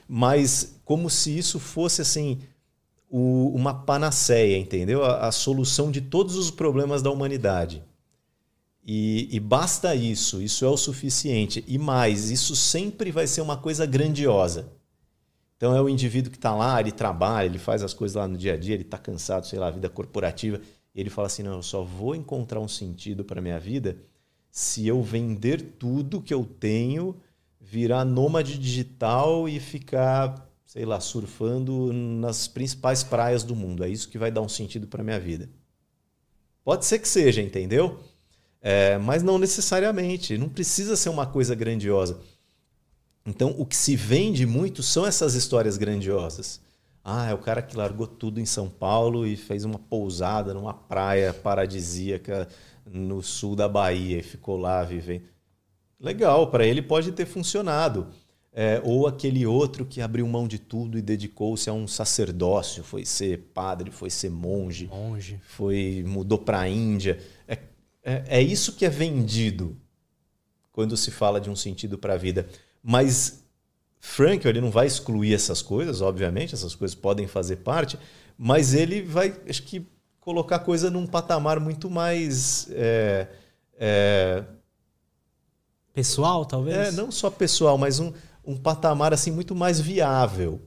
Mas 0.09 0.81
como 0.85 1.11
se 1.11 1.37
isso 1.37 1.61
fosse 1.61 2.01
assim 2.01 2.39
o, 3.09 3.53
uma 3.55 3.73
panaceia, 3.73 4.59
entendeu? 4.59 5.05
A, 5.05 5.29
a, 5.29 5.33
solução 5.33 5.91
de 5.91 6.01
todos 6.01 6.37
os 6.37 6.51
problemas 6.51 7.03
da 7.03 7.11
humanidade. 7.11 7.83
E, 8.85 9.29
e 9.31 9.41
basta 9.41 9.95
isso, 9.95 10.41
isso 10.41 10.65
é 10.65 10.69
o 10.69 10.77
suficiente. 10.77 11.65
E 11.67 11.79
mais, 11.79 12.31
isso 12.31 12.55
sempre 12.55 13.11
vai 13.11 13.27
ser 13.27 13.41
uma 13.41 13.57
coisa 13.57 13.85
grandiosa. 13.85 14.73
Então 15.57 15.75
é 15.75 15.81
o 15.81 15.89
indivíduo 15.89 16.31
que 16.31 16.39
está 16.39 16.55
lá, 16.55 16.81
ele 16.81 16.93
trabalha, 16.93 17.47
ele 17.47 17.59
faz 17.59 17.83
as 17.83 17.95
coisas 17.95 18.17
lá 18.17 18.29
no 18.29 18.37
dia 18.37 18.55
a 18.55 18.57
dia, 18.57 18.75
ele 18.75 18.83
está 18.83 18.99
cansado, 18.99 19.47
sei 19.47 19.59
lá, 19.59 19.71
vida 19.71 19.89
corporativa, 19.89 20.61
ele 20.95 21.09
fala 21.09 21.27
assim: 21.27 21.43
não, 21.43 21.55
eu 21.55 21.63
só 21.63 21.83
vou 21.83 22.15
encontrar 22.15 22.61
um 22.61 22.69
sentido 22.69 23.25
para 23.25 23.41
minha 23.41 23.59
vida 23.59 23.97
se 24.57 24.87
eu 24.87 25.03
vender 25.03 25.61
tudo 25.79 26.23
que 26.23 26.33
eu 26.33 26.43
tenho, 26.43 27.15
virar 27.61 28.07
nômade 28.07 28.59
digital 28.59 29.47
e 29.47 29.61
ficar 29.61 30.49
sei 30.77 30.85
lá, 30.85 31.01
surfando 31.01 31.91
nas 31.91 32.47
principais 32.47 33.03
praias 33.03 33.43
do 33.43 33.57
mundo. 33.57 33.83
É 33.83 33.89
isso 33.89 34.11
que 34.11 34.19
vai 34.19 34.31
dar 34.31 34.43
um 34.43 34.49
sentido 34.49 34.87
para 34.87 35.03
minha 35.03 35.19
vida. 35.19 35.49
Pode 36.63 36.85
ser 36.85 36.99
que 36.99 37.09
seja, 37.09 37.41
entendeu? 37.41 37.99
É, 38.61 38.99
mas 38.99 39.23
não 39.23 39.39
necessariamente. 39.39 40.37
Não 40.37 40.51
precisa 40.51 40.95
ser 40.95 41.09
uma 41.09 41.25
coisa 41.25 41.55
grandiosa. 41.55 42.21
Então, 43.25 43.55
o 43.57 43.65
que 43.65 43.75
se 43.75 43.97
vende 43.97 44.45
muito 44.45 44.83
são 44.83 45.07
essas 45.07 45.35
histórias 45.35 45.79
grandiosas. 45.79 46.61
Ah, 47.03 47.31
é 47.31 47.33
o 47.33 47.39
cara 47.39 47.63
que 47.63 47.75
largou 47.75 48.07
tudo 48.07 48.39
em 48.39 48.45
São 48.45 48.69
Paulo 48.69 49.27
e 49.27 49.35
fez 49.35 49.65
uma 49.65 49.79
pousada 49.79 50.53
numa 50.53 50.75
praia 50.75 51.33
paradisíaca 51.33 52.47
no 52.85 53.23
sul 53.23 53.57
da 53.57 53.67
Bahia 53.67 54.19
e 54.19 54.23
ficou 54.23 54.59
lá 54.59 54.85
vivendo. 54.85 55.25
Legal, 55.99 56.51
para 56.51 56.67
ele 56.67 56.83
pode 56.83 57.13
ter 57.13 57.25
funcionado. 57.25 58.09
É, 58.59 58.81
ou 58.83 59.07
aquele 59.07 59.45
outro 59.45 59.85
que 59.85 60.01
abriu 60.01 60.27
mão 60.27 60.49
de 60.49 60.59
tudo 60.59 60.97
e 60.97 61.03
dedicou-se 61.03 61.69
a 61.69 61.75
um 61.75 61.87
sacerdócio, 61.87 62.83
foi 62.83 63.05
ser 63.05 63.51
padre, 63.53 63.91
foi 63.91 64.09
ser 64.09 64.31
monge, 64.31 64.87
monge. 64.87 65.39
foi 65.47 66.03
mudou 66.07 66.39
para 66.39 66.61
a 66.61 66.69
Índia. 66.69 67.23
É, 67.47 67.59
é, 68.03 68.25
é, 68.27 68.41
isso 68.41 68.73
que 68.73 68.87
é 68.87 68.89
vendido 68.89 69.77
quando 70.73 70.97
se 70.97 71.11
fala 71.11 71.39
de 71.39 71.51
um 71.51 71.55
sentido 71.55 71.99
para 71.99 72.15
a 72.15 72.17
vida. 72.17 72.49
Mas 72.83 73.45
Frank 74.01 74.49
ele 74.49 74.63
não 74.63 74.71
vai 74.71 74.87
excluir 74.87 75.35
essas 75.35 75.61
coisas, 75.61 76.01
obviamente, 76.01 76.55
essas 76.55 76.75
coisas 76.75 76.95
podem 76.95 77.27
fazer 77.27 77.57
parte, 77.57 77.99
mas 78.39 78.73
ele 78.73 79.03
vai, 79.03 79.39
acho 79.47 79.65
que, 79.65 79.87
colocar 80.19 80.57
a 80.57 80.61
coisa 80.61 80.91
num 80.91 81.07
patamar 81.07 81.61
muito 81.61 81.91
mais 81.91 82.69
é, 82.71 83.29
é 83.79 84.45
pessoal, 85.93 86.45
talvez. 86.47 86.77
É, 86.77 86.91
não 86.93 87.11
só 87.11 87.31
pessoal, 87.31 87.77
mas 87.77 88.01
um 88.01 88.13
um 88.47 88.57
patamar 88.57 89.13
assim 89.13 89.31
muito 89.31 89.55
mais 89.55 89.81
viável. 89.81 90.61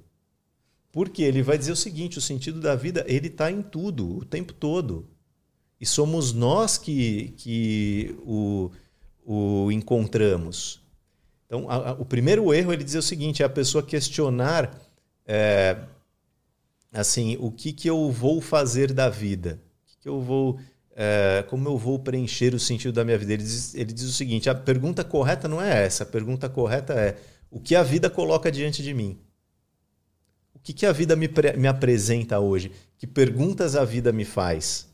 Porque 0.92 1.22
ele 1.22 1.42
vai 1.42 1.58
dizer 1.58 1.72
o 1.72 1.76
seguinte: 1.76 2.18
o 2.18 2.22
sentido 2.22 2.60
da 2.60 2.76
vida 2.76 3.06
ele 3.08 3.28
está 3.28 3.52
em 3.52 3.62
tudo, 3.62 4.18
o 4.18 4.26
tempo 4.26 4.54
todo. 4.54 5.08
E 5.80 5.86
somos 5.86 6.34
nós 6.34 6.78
que, 6.78 7.34
que 7.38 8.16
o, 8.26 8.70
o 9.26 9.72
encontramos. 9.72 10.82
Então, 11.46 11.70
a, 11.70 11.90
a, 11.90 11.92
o 11.94 12.06
primeiro 12.06 12.54
erro 12.54 12.74
ele 12.74 12.84
diz 12.84 12.96
o 12.96 13.02
seguinte: 13.02 13.42
é 13.42 13.46
a 13.46 13.50
pessoa 13.50 13.84
questionar 13.84 14.78
é, 15.26 15.78
assim, 16.92 17.38
o 17.40 17.52
que, 17.52 17.72
que 17.72 17.90
eu 17.90 18.12
vou 18.12 18.42
fazer 18.42 18.92
da 18.92 19.10
vida? 19.10 19.62
O 19.84 19.88
que, 19.88 19.98
que 20.02 20.10
eu 20.10 20.20
vou. 20.20 20.60
É, 20.96 21.46
como 21.48 21.70
eu 21.70 21.78
vou 21.78 21.98
preencher 21.98 22.54
o 22.54 22.60
sentido 22.60 22.94
da 22.94 23.06
minha 23.06 23.18
vida? 23.18 23.34
Ele 23.34 23.44
diz, 23.44 23.74
ele 23.76 23.94
diz 23.94 24.04
o 24.04 24.14
seguinte: 24.14 24.50
a 24.50 24.56
pergunta 24.56 25.04
correta 25.04 25.48
não 25.48 25.62
é 25.62 25.86
essa. 25.86 26.04
A 26.04 26.08
pergunta 26.08 26.50
correta 26.50 26.94
é 26.94 27.16
o 27.50 27.60
que 27.60 27.76
a 27.76 27.84
vida 27.84 28.10
coloca 28.10 28.52
diante 28.52 28.84
de 28.84 28.94
mim. 28.94 29.20
O 30.54 30.60
que, 30.60 30.74
que 30.74 30.86
a 30.86 30.92
vida 30.92 31.16
me, 31.16 31.30
me 31.58 31.68
apresenta 31.68 32.40
hoje? 32.40 32.72
Que 32.98 33.08
perguntas 33.08 33.76
a 33.76 33.86
vida 33.86 34.12
me 34.12 34.26
faz? 34.26 34.88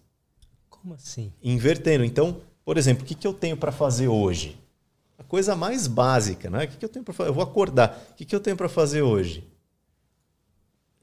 Como 0.69 0.93
assim? 0.93 1.33
Invertendo. 1.43 2.05
Então, 2.05 2.41
por 2.63 2.77
exemplo, 2.77 3.03
o 3.03 3.05
que, 3.05 3.15
que 3.15 3.25
eu 3.25 3.33
tenho 3.33 3.57
para 3.57 3.71
fazer 3.71 4.07
hoje? 4.07 4.59
A 5.17 5.23
coisa 5.23 5.55
mais 5.55 5.87
básica, 5.87 6.49
né? 6.49 6.65
O 6.65 6.67
que, 6.67 6.77
que 6.77 6.85
eu 6.85 6.89
tenho 6.89 7.03
para 7.03 7.13
fazer? 7.13 7.29
Eu 7.29 7.33
vou 7.33 7.43
acordar. 7.43 8.09
O 8.11 8.13
que, 8.13 8.25
que 8.25 8.35
eu 8.35 8.39
tenho 8.39 8.55
para 8.55 8.69
fazer 8.69 9.01
hoje? 9.01 9.43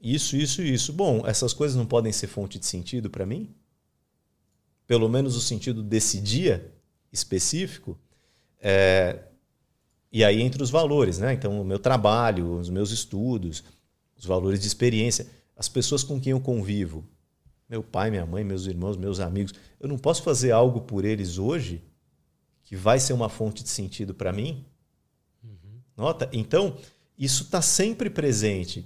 Isso, 0.01 0.35
isso, 0.35 0.61
isso. 0.61 0.93
Bom, 0.93 1.25
essas 1.25 1.53
coisas 1.53 1.75
não 1.75 1.85
podem 1.85 2.11
ser 2.11 2.27
fonte 2.27 2.59
de 2.59 2.65
sentido 2.65 3.09
para 3.09 3.25
mim? 3.25 3.53
Pelo 4.87 5.09
menos 5.09 5.35
o 5.35 5.41
sentido 5.41 5.81
desse 5.81 6.19
dia 6.19 6.73
específico. 7.11 7.97
É, 8.61 9.19
e 10.13 10.23
aí 10.23 10.43
entre 10.43 10.61
os 10.61 10.69
valores, 10.69 11.17
né? 11.17 11.33
Então, 11.33 11.59
o 11.59 11.65
meu 11.65 11.79
trabalho, 11.79 12.59
os 12.59 12.69
meus 12.69 12.91
estudos, 12.91 13.63
os 14.15 14.25
valores 14.25 14.59
de 14.59 14.67
experiência, 14.67 15.25
as 15.57 15.67
pessoas 15.67 16.03
com 16.03 16.21
quem 16.21 16.33
eu 16.33 16.39
convivo, 16.39 17.03
meu 17.67 17.81
pai, 17.81 18.11
minha 18.11 18.25
mãe, 18.25 18.43
meus 18.43 18.67
irmãos, 18.67 18.95
meus 18.95 19.19
amigos, 19.19 19.55
eu 19.79 19.89
não 19.89 19.97
posso 19.97 20.21
fazer 20.21 20.51
algo 20.51 20.81
por 20.81 21.03
eles 21.03 21.39
hoje 21.39 21.81
que 22.63 22.75
vai 22.75 22.99
ser 22.99 23.13
uma 23.13 23.27
fonte 23.27 23.63
de 23.63 23.69
sentido 23.69 24.13
para 24.13 24.31
mim? 24.31 24.63
Uhum. 25.43 25.79
Nota? 25.97 26.29
Então, 26.31 26.77
isso 27.17 27.43
está 27.43 27.61
sempre 27.61 28.07
presente. 28.07 28.85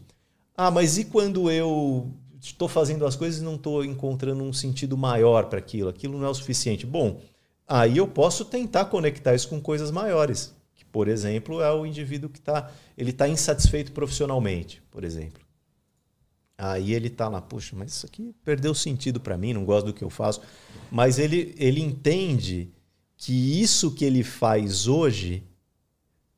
Ah, 0.56 0.72
mas 0.72 0.98
e 0.98 1.04
quando 1.04 1.52
eu 1.52 2.10
estou 2.40 2.70
fazendo 2.70 3.06
as 3.06 3.18
coisas 3.18 3.42
e 3.42 3.44
não 3.44 3.56
estou 3.56 3.84
encontrando 3.84 4.42
um 4.44 4.54
sentido 4.54 4.96
maior 4.96 5.48
para 5.48 5.60
aquilo? 5.60 5.90
Aquilo 5.90 6.18
não 6.18 6.26
é 6.26 6.30
o 6.30 6.34
suficiente. 6.34 6.86
Bom, 6.86 7.20
aí 7.68 7.98
eu 7.98 8.08
posso 8.08 8.46
tentar 8.46 8.86
conectar 8.86 9.36
isso 9.36 9.50
com 9.50 9.60
coisas 9.60 9.92
maiores 9.92 10.56
por 10.98 11.08
exemplo, 11.08 11.62
é 11.62 11.72
o 11.72 11.86
indivíduo 11.86 12.28
que 12.28 12.40
está 12.40 12.72
ele 12.98 13.14
tá 13.14 13.28
insatisfeito 13.28 13.92
profissionalmente, 13.92 14.82
por 14.90 15.04
exemplo. 15.04 15.40
Aí 16.58 16.92
ele 16.92 17.06
está 17.06 17.30
lá, 17.30 17.40
poxa, 17.40 17.76
mas 17.76 17.92
isso 17.92 18.08
aqui 18.08 18.34
perdeu 18.44 18.74
sentido 18.74 19.20
para 19.20 19.38
mim, 19.38 19.54
não 19.54 19.64
gosto 19.64 19.86
do 19.86 19.94
que 19.94 20.04
eu 20.04 20.10
faço. 20.10 20.42
Mas 20.90 21.20
ele, 21.20 21.54
ele 21.60 21.82
entende 21.82 22.72
que 23.16 23.62
isso 23.62 23.92
que 23.92 24.04
ele 24.04 24.24
faz 24.24 24.88
hoje 24.88 25.44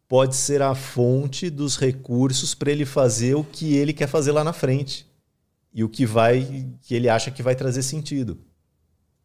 pode 0.10 0.36
ser 0.36 0.62
a 0.62 0.76
fonte 0.76 1.50
dos 1.50 1.78
recursos 1.78 2.54
para 2.54 2.70
ele 2.70 2.86
fazer 2.86 3.36
o 3.36 3.46
que 3.46 3.78
ele 3.78 3.94
quer 3.94 4.08
fazer 4.08 4.34
lá 4.34 4.44
na 4.44 4.52
frente 4.52 5.08
e 5.74 5.86
o 5.86 5.88
que 5.88 6.06
vai 6.06 6.68
que 6.82 6.94
ele 6.94 7.08
acha 7.08 7.32
que 7.32 7.42
vai 7.42 7.56
trazer 7.56 7.82
sentido. 7.82 8.38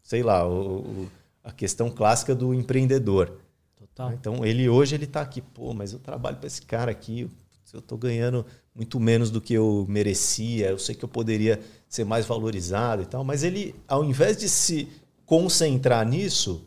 Sei 0.01 0.23
lá, 0.23 0.49
o, 0.49 1.11
a 1.43 1.51
questão 1.51 1.91
clássica 1.91 2.37
do 2.37 2.55
empreendedor. 2.55 3.44
Total. 3.95 4.13
Então 4.13 4.45
ele 4.45 4.69
hoje 4.69 4.95
ele 4.95 5.05
está 5.05 5.21
aqui, 5.21 5.41
pô, 5.41 5.73
mas 5.73 5.93
eu 5.93 5.99
trabalho 5.99 6.37
para 6.37 6.47
esse 6.47 6.63
cara 6.63 6.91
aqui, 6.91 7.29
eu 7.73 7.81
estou 7.81 7.99
ganhando 7.99 8.47
muito 8.75 8.99
menos 9.01 9.31
do 9.31 9.41
que 9.41 9.55
eu 9.55 9.85
merecia, 9.89 10.71
eu 10.71 10.79
sei 10.79 10.95
que 10.95 11.05
eu 11.05 11.09
poderia 11.09 11.61
ser 11.89 12.05
mais 12.05 12.27
valorizado 12.27 13.03
e 13.03 13.07
tal, 13.07 13.25
mas 13.25 13.43
ele, 13.43 13.75
ao 13.87 14.05
invés 14.05 14.37
de 14.37 14.49
se 14.49 14.89
concentrar 15.25 16.07
nisso, 16.07 16.65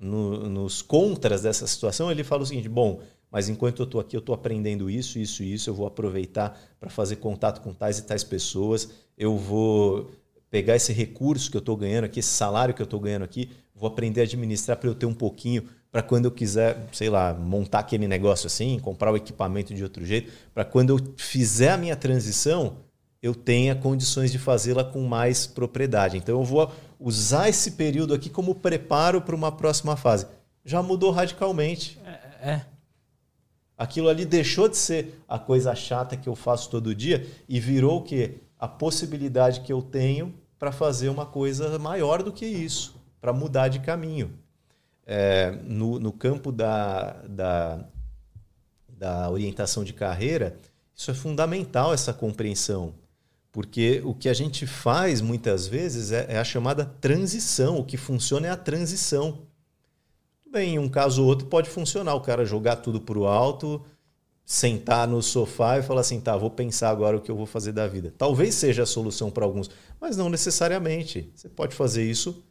no, 0.00 0.48
nos 0.48 0.82
contras 0.82 1.42
dessa 1.42 1.66
situação, 1.66 2.10
ele 2.10 2.24
fala 2.24 2.42
o 2.42 2.46
seguinte: 2.46 2.68
bom, 2.68 3.00
mas 3.30 3.48
enquanto 3.48 3.80
eu 3.80 3.84
estou 3.84 4.00
aqui, 4.00 4.16
eu 4.16 4.20
estou 4.20 4.34
aprendendo 4.34 4.90
isso, 4.90 5.18
isso 5.18 5.42
e 5.42 5.54
isso, 5.54 5.70
eu 5.70 5.74
vou 5.74 5.86
aproveitar 5.86 6.58
para 6.78 6.90
fazer 6.90 7.16
contato 7.16 7.60
com 7.62 7.72
tais 7.72 7.98
e 7.98 8.02
tais 8.02 8.24
pessoas, 8.24 8.90
eu 9.16 9.36
vou 9.36 10.10
pegar 10.50 10.76
esse 10.76 10.92
recurso 10.92 11.50
que 11.50 11.56
eu 11.56 11.60
estou 11.60 11.76
ganhando 11.76 12.04
aqui, 12.04 12.20
esse 12.20 12.28
salário 12.28 12.74
que 12.74 12.82
eu 12.82 12.84
estou 12.84 13.00
ganhando 13.00 13.22
aqui, 13.22 13.48
vou 13.74 13.88
aprender 13.88 14.20
a 14.20 14.24
administrar 14.24 14.76
para 14.76 14.88
eu 14.88 14.94
ter 14.94 15.06
um 15.06 15.14
pouquinho 15.14 15.64
para 15.92 16.02
quando 16.02 16.24
eu 16.24 16.30
quiser, 16.30 16.88
sei 16.90 17.10
lá, 17.10 17.34
montar 17.34 17.80
aquele 17.80 18.08
negócio 18.08 18.46
assim, 18.46 18.78
comprar 18.78 19.12
o 19.12 19.16
equipamento 19.16 19.74
de 19.74 19.82
outro 19.82 20.06
jeito, 20.06 20.32
para 20.54 20.64
quando 20.64 20.88
eu 20.88 21.14
fizer 21.18 21.68
a 21.68 21.76
minha 21.76 21.94
transição, 21.94 22.78
eu 23.20 23.34
tenha 23.34 23.74
condições 23.76 24.32
de 24.32 24.38
fazê-la 24.38 24.82
com 24.82 25.02
mais 25.02 25.46
propriedade. 25.46 26.16
Então 26.16 26.40
eu 26.40 26.44
vou 26.44 26.72
usar 26.98 27.50
esse 27.50 27.72
período 27.72 28.14
aqui 28.14 28.30
como 28.30 28.54
preparo 28.54 29.20
para 29.20 29.36
uma 29.36 29.52
próxima 29.52 29.94
fase. 29.94 30.26
Já 30.64 30.82
mudou 30.82 31.10
radicalmente. 31.10 32.00
É, 32.06 32.52
é. 32.52 32.66
Aquilo 33.76 34.08
ali 34.08 34.24
deixou 34.24 34.68
de 34.68 34.78
ser 34.78 35.20
a 35.28 35.38
coisa 35.38 35.74
chata 35.74 36.16
que 36.16 36.28
eu 36.28 36.34
faço 36.34 36.70
todo 36.70 36.94
dia 36.94 37.26
e 37.46 37.60
virou 37.60 37.98
o 37.98 38.02
quê? 38.02 38.36
A 38.58 38.66
possibilidade 38.66 39.60
que 39.60 39.72
eu 39.72 39.82
tenho 39.82 40.34
para 40.58 40.72
fazer 40.72 41.10
uma 41.10 41.26
coisa 41.26 41.78
maior 41.78 42.22
do 42.22 42.32
que 42.32 42.46
isso, 42.46 42.94
para 43.20 43.32
mudar 43.32 43.68
de 43.68 43.80
caminho 43.80 44.41
é, 45.06 45.50
no, 45.64 45.98
no 45.98 46.12
campo 46.12 46.52
da, 46.52 47.12
da, 47.28 47.84
da 48.88 49.30
orientação 49.30 49.84
de 49.84 49.92
carreira, 49.92 50.56
isso 50.94 51.10
é 51.10 51.14
fundamental, 51.14 51.92
essa 51.92 52.12
compreensão. 52.12 52.94
Porque 53.50 54.00
o 54.04 54.14
que 54.14 54.30
a 54.30 54.34
gente 54.34 54.66
faz 54.66 55.20
muitas 55.20 55.66
vezes 55.66 56.10
é, 56.10 56.26
é 56.28 56.38
a 56.38 56.44
chamada 56.44 56.86
transição. 56.86 57.78
O 57.78 57.84
que 57.84 57.98
funciona 57.98 58.46
é 58.46 58.50
a 58.50 58.56
transição. 58.56 59.40
Bem, 60.50 60.74
em 60.74 60.78
um 60.78 60.88
caso 60.88 61.22
ou 61.22 61.28
outro 61.28 61.46
pode 61.46 61.68
funcionar. 61.68 62.14
O 62.14 62.20
cara 62.20 62.46
jogar 62.46 62.76
tudo 62.76 63.00
para 63.00 63.18
o 63.18 63.26
alto, 63.26 63.84
sentar 64.44 65.06
no 65.06 65.22
sofá 65.22 65.78
e 65.78 65.82
falar 65.82 66.00
assim: 66.00 66.20
tá, 66.20 66.34
vou 66.36 66.50
pensar 66.50 66.88
agora 66.88 67.16
o 67.16 67.20
que 67.20 67.30
eu 67.30 67.36
vou 67.36 67.46
fazer 67.46 67.72
da 67.72 67.86
vida. 67.86 68.14
Talvez 68.16 68.54
seja 68.54 68.84
a 68.84 68.86
solução 68.86 69.30
para 69.30 69.44
alguns, 69.44 69.70
mas 70.00 70.16
não 70.16 70.30
necessariamente. 70.30 71.30
Você 71.34 71.48
pode 71.48 71.74
fazer 71.74 72.08
isso 72.08 72.42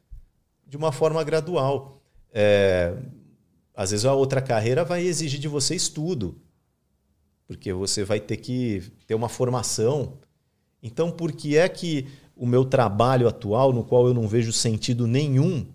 de 0.68 0.78
uma 0.78 0.92
forma 0.92 1.24
gradual. 1.24 2.01
É, 2.32 2.96
às 3.76 3.92
vezes 3.92 4.06
a 4.06 4.14
outra 4.14 4.42
carreira 4.42 4.84
vai 4.84 5.04
exigir 5.04 5.40
de 5.40 5.48
você 5.48 5.76
estudo, 5.76 6.36
porque 7.48 7.74
você 7.74 8.04
vai 8.04 8.20
ter 8.20 8.38
que 8.38 8.84
ter 9.06 9.16
uma 9.16 9.30
formação. 9.30 10.18
Então, 10.82 11.12
por 11.12 11.32
que 11.32 11.58
é 11.58 11.68
que 11.68 12.08
o 12.36 12.46
meu 12.46 12.66
trabalho 12.66 13.28
atual, 13.28 13.74
no 13.74 13.84
qual 13.84 14.08
eu 14.08 14.14
não 14.14 14.28
vejo 14.28 14.52
sentido 14.52 15.06
nenhum, 15.06 15.68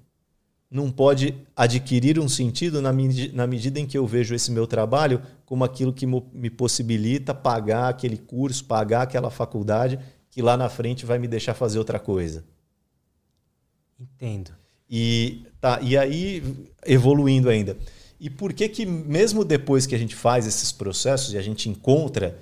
não 0.70 0.90
pode 0.90 1.34
adquirir 1.54 2.18
um 2.18 2.28
sentido 2.28 2.82
na, 2.82 2.92
na 3.32 3.46
medida 3.46 3.78
em 3.78 3.86
que 3.86 3.96
eu 3.96 4.06
vejo 4.06 4.34
esse 4.34 4.50
meu 4.50 4.66
trabalho 4.66 5.22
como 5.44 5.64
aquilo 5.64 5.92
que 5.92 6.06
me 6.06 6.50
possibilita 6.50 7.32
pagar 7.32 7.88
aquele 7.88 8.16
curso, 8.16 8.64
pagar 8.64 9.02
aquela 9.02 9.30
faculdade 9.30 9.98
que 10.30 10.42
lá 10.42 10.56
na 10.56 10.68
frente 10.68 11.06
vai 11.06 11.18
me 11.18 11.28
deixar 11.28 11.54
fazer 11.54 11.78
outra 11.78 11.98
coisa? 11.98 12.44
Entendo. 13.98 14.52
E, 14.90 15.46
tá, 15.66 15.80
e 15.82 15.98
aí, 15.98 16.42
evoluindo 16.86 17.48
ainda. 17.48 17.76
E 18.20 18.30
por 18.30 18.52
que 18.52 18.68
que 18.68 18.86
mesmo 18.86 19.44
depois 19.44 19.84
que 19.84 19.96
a 19.96 19.98
gente 19.98 20.14
faz 20.14 20.46
esses 20.46 20.70
processos 20.70 21.34
e 21.34 21.38
a 21.38 21.42
gente 21.42 21.68
encontra 21.68 22.38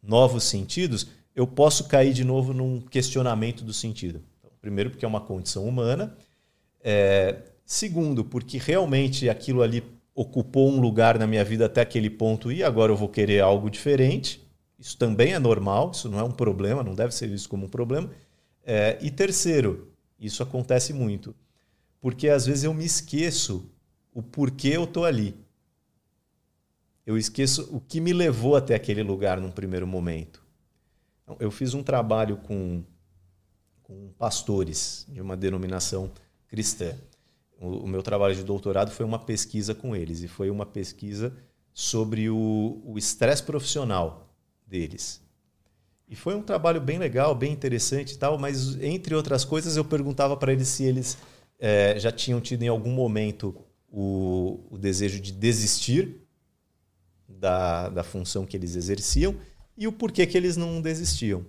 novos 0.00 0.44
sentidos, 0.44 1.08
eu 1.34 1.46
posso 1.46 1.88
cair 1.88 2.12
de 2.12 2.22
novo 2.22 2.54
num 2.54 2.80
questionamento 2.80 3.64
do 3.64 3.72
sentido? 3.72 4.22
Então, 4.38 4.50
primeiro, 4.60 4.90
porque 4.90 5.04
é 5.04 5.08
uma 5.08 5.20
condição 5.20 5.66
humana. 5.66 6.16
É, 6.80 7.38
segundo, 7.66 8.24
porque 8.24 8.58
realmente 8.58 9.28
aquilo 9.28 9.60
ali 9.62 9.82
ocupou 10.14 10.70
um 10.70 10.80
lugar 10.80 11.18
na 11.18 11.26
minha 11.26 11.44
vida 11.44 11.66
até 11.66 11.80
aquele 11.80 12.08
ponto 12.08 12.50
e 12.50 12.62
agora 12.62 12.92
eu 12.92 12.96
vou 12.96 13.08
querer 13.08 13.40
algo 13.40 13.68
diferente. 13.68 14.40
Isso 14.78 14.96
também 14.96 15.34
é 15.34 15.38
normal, 15.40 15.90
isso 15.92 16.08
não 16.08 16.20
é 16.20 16.22
um 16.22 16.30
problema, 16.30 16.84
não 16.84 16.94
deve 16.94 17.12
ser 17.12 17.26
visto 17.26 17.48
como 17.48 17.66
um 17.66 17.68
problema. 17.68 18.08
É, 18.64 18.96
e 19.00 19.10
terceiro, 19.10 19.88
isso 20.20 20.42
acontece 20.42 20.92
muito 20.92 21.34
porque 22.00 22.28
às 22.28 22.46
vezes 22.46 22.64
eu 22.64 22.74
me 22.74 22.84
esqueço 22.84 23.70
o 24.12 24.22
porquê 24.22 24.68
eu 24.68 24.84
estou 24.84 25.04
ali. 25.04 25.34
Eu 27.06 27.16
esqueço 27.16 27.68
o 27.74 27.80
que 27.80 28.00
me 28.00 28.12
levou 28.12 28.56
até 28.56 28.74
aquele 28.74 29.02
lugar 29.02 29.40
num 29.40 29.50
primeiro 29.50 29.86
momento. 29.86 30.44
Então, 31.22 31.36
eu 31.40 31.50
fiz 31.50 31.74
um 31.74 31.82
trabalho 31.82 32.36
com, 32.36 32.82
com 33.82 34.12
pastores 34.18 35.06
de 35.08 35.20
uma 35.20 35.36
denominação 35.36 36.10
cristã. 36.48 36.94
O, 37.60 37.84
o 37.84 37.86
meu 37.86 38.02
trabalho 38.02 38.34
de 38.34 38.44
doutorado 38.44 38.90
foi 38.90 39.06
uma 39.06 39.18
pesquisa 39.18 39.74
com 39.74 39.96
eles, 39.96 40.22
e 40.22 40.28
foi 40.28 40.50
uma 40.50 40.66
pesquisa 40.66 41.34
sobre 41.72 42.28
o 42.28 42.94
estresse 42.96 43.42
profissional 43.42 44.28
deles. 44.66 45.22
E 46.08 46.16
foi 46.16 46.34
um 46.34 46.42
trabalho 46.42 46.80
bem 46.80 46.98
legal, 46.98 47.34
bem 47.34 47.52
interessante 47.52 48.12
e 48.12 48.18
tal, 48.18 48.38
mas 48.38 48.80
entre 48.82 49.14
outras 49.14 49.44
coisas 49.44 49.76
eu 49.76 49.84
perguntava 49.84 50.36
para 50.36 50.52
eles 50.52 50.68
se 50.68 50.84
eles 50.84 51.18
é, 51.58 51.98
já 51.98 52.12
tinham 52.12 52.40
tido 52.40 52.62
em 52.62 52.68
algum 52.68 52.92
momento 52.92 53.54
o, 53.90 54.60
o 54.70 54.78
desejo 54.78 55.20
de 55.20 55.32
desistir 55.32 56.16
da, 57.28 57.88
da 57.88 58.04
função 58.04 58.46
que 58.46 58.56
eles 58.56 58.76
exerciam 58.76 59.34
e 59.76 59.86
o 59.86 59.92
porquê 59.92 60.26
que 60.26 60.36
eles 60.36 60.56
não 60.56 60.80
desistiam. 60.80 61.44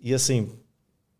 E 0.00 0.14
assim, 0.14 0.50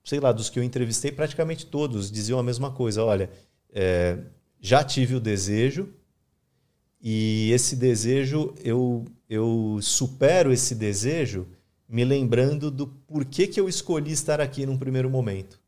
sei 0.04 0.20
lá, 0.20 0.32
dos 0.32 0.48
que 0.48 0.58
eu 0.58 0.62
entrevistei, 0.62 1.12
praticamente 1.12 1.66
todos 1.66 2.10
diziam 2.10 2.38
a 2.38 2.42
mesma 2.42 2.70
coisa. 2.70 3.04
Olha, 3.04 3.30
é, 3.72 4.18
já 4.60 4.82
tive 4.82 5.14
o 5.14 5.20
desejo 5.20 5.88
e 7.02 7.50
esse 7.52 7.76
desejo, 7.76 8.54
eu, 8.62 9.04
eu 9.28 9.78
supero 9.82 10.52
esse 10.52 10.74
desejo 10.74 11.46
me 11.88 12.04
lembrando 12.04 12.70
do 12.70 12.86
porquê 12.86 13.46
que 13.46 13.58
eu 13.58 13.68
escolhi 13.68 14.12
estar 14.12 14.40
aqui 14.40 14.64
num 14.64 14.78
primeiro 14.78 15.10
momento. 15.10 15.59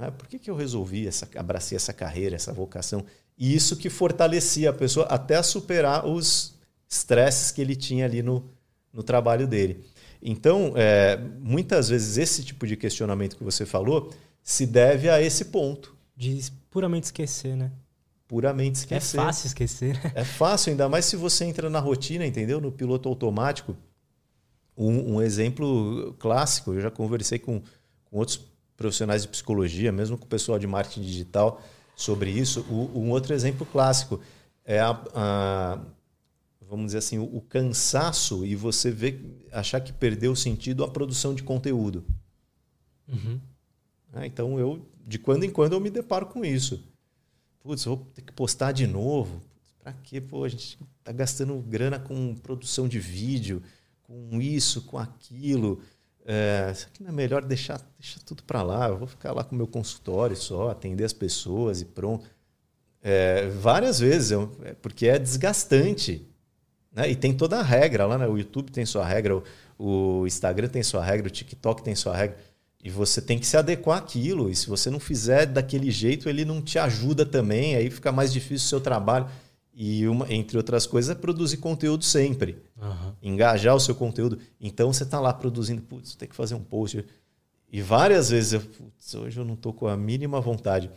Né? 0.00 0.10
Por 0.10 0.26
que, 0.26 0.38
que 0.38 0.50
eu 0.50 0.56
resolvi, 0.56 1.06
essa, 1.06 1.28
abracei 1.36 1.76
essa 1.76 1.92
carreira, 1.92 2.34
essa 2.34 2.52
vocação? 2.52 3.04
E 3.36 3.54
isso 3.54 3.76
que 3.76 3.90
fortalecia 3.90 4.70
a 4.70 4.72
pessoa 4.72 5.06
até 5.06 5.40
superar 5.42 6.06
os 6.06 6.54
estresses 6.88 7.50
que 7.50 7.60
ele 7.60 7.76
tinha 7.76 8.06
ali 8.06 8.22
no, 8.22 8.44
no 8.92 9.02
trabalho 9.02 9.46
dele. 9.46 9.84
Então, 10.22 10.72
é, 10.74 11.16
muitas 11.40 11.88
vezes, 11.88 12.16
esse 12.16 12.42
tipo 12.42 12.66
de 12.66 12.76
questionamento 12.76 13.36
que 13.36 13.44
você 13.44 13.64
falou 13.64 14.12
se 14.42 14.66
deve 14.66 15.08
a 15.08 15.20
esse 15.20 15.46
ponto. 15.46 15.94
De 16.16 16.50
puramente 16.70 17.04
esquecer, 17.04 17.56
né? 17.56 17.70
Puramente 18.26 18.76
esquecer. 18.76 19.18
É 19.18 19.24
fácil 19.24 19.46
esquecer. 19.46 20.12
É 20.14 20.24
fácil, 20.24 20.70
ainda 20.70 20.88
mais 20.88 21.04
se 21.04 21.16
você 21.16 21.44
entra 21.44 21.68
na 21.68 21.80
rotina, 21.80 22.26
entendeu? 22.26 22.60
No 22.60 22.72
piloto 22.72 23.08
automático. 23.08 23.76
Um, 24.76 25.16
um 25.16 25.22
exemplo 25.22 26.14
clássico, 26.18 26.72
eu 26.72 26.80
já 26.80 26.90
conversei 26.90 27.38
com, 27.38 27.60
com 28.04 28.18
outros 28.18 28.49
profissionais 28.80 29.20
de 29.20 29.28
psicologia, 29.28 29.92
mesmo 29.92 30.16
com 30.16 30.24
o 30.24 30.28
pessoal 30.28 30.58
de 30.58 30.66
marketing 30.66 31.02
digital, 31.02 31.62
sobre 31.94 32.30
isso. 32.30 32.62
O, 32.62 32.98
um 32.98 33.10
outro 33.10 33.34
exemplo 33.34 33.66
clássico 33.66 34.18
é 34.64 34.80
a, 34.80 34.98
a 35.14 35.80
vamos 36.62 36.86
dizer 36.86 36.98
assim, 36.98 37.18
o, 37.18 37.24
o, 37.24 37.42
cansaço 37.42 38.46
e 38.46 38.56
você 38.56 38.90
ver, 38.90 39.46
achar 39.52 39.82
que 39.82 39.92
perdeu 39.92 40.32
o 40.32 40.36
sentido 40.36 40.82
a 40.82 40.88
produção 40.88 41.34
de 41.34 41.42
conteúdo. 41.42 42.02
Uhum. 43.06 43.38
Ah, 44.14 44.26
então 44.26 44.58
eu, 44.58 44.88
de 45.06 45.18
quando 45.18 45.44
em 45.44 45.50
quando, 45.50 45.74
eu 45.74 45.80
me 45.80 45.90
deparo 45.90 46.24
com 46.24 46.42
isso. 46.42 46.82
Putz, 47.60 47.84
vou 47.84 47.98
ter 48.14 48.22
que 48.22 48.32
postar 48.32 48.72
de 48.72 48.86
novo. 48.86 49.42
Para 49.82 49.92
quê? 49.92 50.22
Pô, 50.22 50.44
a 50.44 50.48
gente 50.48 50.78
está 50.98 51.12
gastando 51.12 51.54
grana 51.58 51.98
com 51.98 52.34
produção 52.34 52.88
de 52.88 52.98
vídeo, 52.98 53.62
com 54.04 54.40
isso, 54.40 54.82
com 54.86 54.96
aquilo. 54.96 55.82
É, 56.26 56.70
isso 56.72 56.86
aqui 56.86 57.02
não 57.02 57.10
é 57.10 57.12
melhor 57.12 57.44
deixar, 57.44 57.80
deixar 57.98 58.20
tudo 58.20 58.42
para 58.42 58.62
lá. 58.62 58.88
Eu 58.88 58.98
vou 58.98 59.08
ficar 59.08 59.32
lá 59.32 59.42
com 59.42 59.54
o 59.54 59.58
meu 59.58 59.66
consultório 59.66 60.36
só, 60.36 60.70
atender 60.70 61.04
as 61.04 61.12
pessoas 61.12 61.80
e 61.80 61.84
pronto. 61.84 62.28
É, 63.02 63.48
várias 63.48 63.98
vezes, 63.98 64.30
eu, 64.30 64.50
é 64.62 64.74
porque 64.74 65.06
é 65.06 65.18
desgastante. 65.18 66.26
Né? 66.92 67.10
E 67.10 67.16
tem 67.16 67.32
toda 67.32 67.58
a 67.58 67.62
regra 67.62 68.06
lá, 68.06 68.18
né? 68.18 68.26
O 68.26 68.36
YouTube 68.36 68.70
tem 68.70 68.84
sua 68.84 69.04
regra, 69.04 69.36
o, 69.36 69.42
o 69.78 70.26
Instagram 70.26 70.68
tem 70.68 70.82
sua 70.82 71.04
regra, 71.04 71.26
o 71.26 71.30
TikTok 71.30 71.82
tem 71.82 71.94
sua 71.94 72.16
regra. 72.16 72.36
E 72.82 72.88
você 72.90 73.20
tem 73.20 73.38
que 73.38 73.46
se 73.46 73.56
adequar 73.56 73.98
àquilo. 73.98 74.48
E 74.48 74.56
se 74.56 74.66
você 74.66 74.88
não 74.90 74.98
fizer 74.98 75.46
daquele 75.46 75.90
jeito, 75.90 76.28
ele 76.28 76.44
não 76.44 76.62
te 76.62 76.78
ajuda 76.78 77.26
também. 77.26 77.76
Aí 77.76 77.90
fica 77.90 78.10
mais 78.10 78.32
difícil 78.32 78.66
o 78.66 78.68
seu 78.70 78.80
trabalho. 78.80 79.28
E, 79.82 80.06
uma, 80.06 80.30
entre 80.30 80.58
outras 80.58 80.86
coisas, 80.86 81.10
é 81.10 81.18
produzir 81.18 81.56
conteúdo 81.56 82.04
sempre. 82.04 82.62
Uhum. 82.76 83.14
Engajar 83.22 83.74
o 83.74 83.80
seu 83.80 83.94
conteúdo. 83.94 84.38
Então 84.60 84.92
você 84.92 85.04
está 85.04 85.18
lá 85.18 85.32
produzindo, 85.32 85.80
putz, 85.80 86.14
tem 86.14 86.28
que 86.28 86.36
fazer 86.36 86.54
um 86.54 86.62
post. 86.62 87.02
E 87.72 87.80
várias 87.80 88.28
vezes, 88.28 88.52
eu, 88.52 88.60
putz, 88.60 89.14
hoje 89.14 89.40
eu 89.40 89.44
não 89.44 89.54
estou 89.54 89.72
com 89.72 89.88
a 89.88 89.96
mínima 89.96 90.38
vontade. 90.38 90.90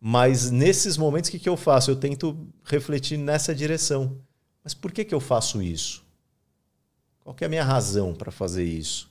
Mas 0.00 0.50
nesses 0.50 0.96
momentos, 0.96 1.28
o 1.28 1.32
que, 1.32 1.38
que 1.38 1.50
eu 1.50 1.56
faço? 1.56 1.90
Eu 1.90 1.96
tento 1.96 2.34
refletir 2.64 3.18
nessa 3.18 3.54
direção. 3.54 4.16
Mas 4.64 4.72
por 4.72 4.90
que, 4.90 5.04
que 5.04 5.14
eu 5.14 5.20
faço 5.20 5.60
isso? 5.60 6.02
Qual 7.22 7.36
é 7.38 7.44
a 7.44 7.48
minha 7.48 7.64
razão 7.64 8.14
para 8.14 8.32
fazer 8.32 8.64
isso? 8.64 9.10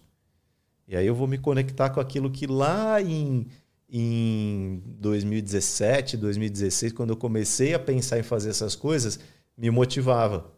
E 0.88 0.96
aí 0.96 1.06
eu 1.06 1.14
vou 1.14 1.28
me 1.28 1.38
conectar 1.38 1.92
com 1.92 2.00
aquilo 2.00 2.32
que 2.32 2.48
lá 2.48 3.00
em, 3.00 3.46
em 3.92 4.82
2017, 5.00 6.16
2016, 6.18 6.94
quando 6.94 7.10
eu 7.10 7.18
comecei 7.18 7.74
a 7.74 7.80
pensar 7.80 8.20
em 8.20 8.24
fazer 8.24 8.50
essas 8.50 8.76
coisas, 8.76 9.20
me 9.58 9.70
motivava. 9.72 10.52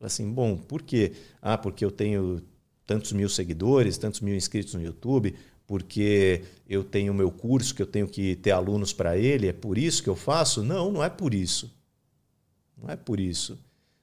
Assim, 0.00 0.30
bom, 0.30 0.56
por 0.56 0.82
quê? 0.82 1.12
Ah, 1.40 1.56
porque 1.56 1.84
eu 1.84 1.90
tenho 1.90 2.42
tantos 2.86 3.12
mil 3.12 3.28
seguidores, 3.28 3.98
tantos 3.98 4.20
mil 4.20 4.34
inscritos 4.34 4.74
no 4.74 4.82
YouTube, 4.82 5.34
porque 5.66 6.42
eu 6.68 6.82
tenho 6.82 7.14
meu 7.14 7.30
curso 7.30 7.74
que 7.74 7.82
eu 7.82 7.86
tenho 7.86 8.08
que 8.08 8.34
ter 8.36 8.50
alunos 8.50 8.92
para 8.92 9.16
ele, 9.16 9.48
é 9.48 9.52
por 9.52 9.78
isso 9.78 10.02
que 10.02 10.08
eu 10.08 10.16
faço? 10.16 10.62
Não, 10.62 10.90
não 10.90 11.04
é 11.04 11.08
por 11.08 11.32
isso. 11.32 11.72
Não 12.76 12.90
é 12.90 12.96
por 12.96 13.20
isso. 13.20 13.58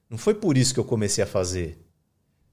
Não 0.08 0.16
foi 0.16 0.34
por 0.34 0.56
isso 0.56 0.72
que 0.72 0.80
eu 0.80 0.84
comecei 0.84 1.22
a 1.22 1.26
fazer. 1.26 1.78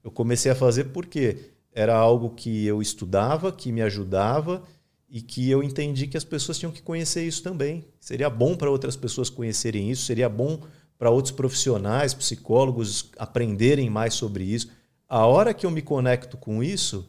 Eu 0.04 0.10
comecei 0.10 0.52
a 0.52 0.54
fazer 0.54 0.84
porque 0.84 1.50
era 1.72 1.96
algo 1.96 2.30
que 2.30 2.66
eu 2.66 2.82
estudava, 2.82 3.50
que 3.50 3.72
me 3.72 3.82
ajudava 3.82 4.62
e 5.08 5.20
que 5.20 5.48
eu 5.50 5.62
entendi 5.62 6.06
que 6.06 6.16
as 6.16 6.24
pessoas 6.24 6.58
tinham 6.58 6.72
que 6.72 6.82
conhecer 6.82 7.24
isso 7.26 7.42
também. 7.42 7.84
Seria 8.00 8.28
bom 8.28 8.56
para 8.56 8.70
outras 8.70 8.96
pessoas 8.96 9.30
conhecerem 9.30 9.90
isso, 9.90 10.04
seria 10.04 10.28
bom 10.28 10.60
para 10.98 11.10
outros 11.10 11.32
profissionais, 11.32 12.14
psicólogos 12.14 13.10
aprenderem 13.18 13.88
mais 13.90 14.14
sobre 14.14 14.44
isso. 14.44 14.70
A 15.08 15.26
hora 15.26 15.54
que 15.54 15.66
eu 15.66 15.70
me 15.70 15.82
conecto 15.82 16.36
com 16.36 16.62
isso, 16.62 17.08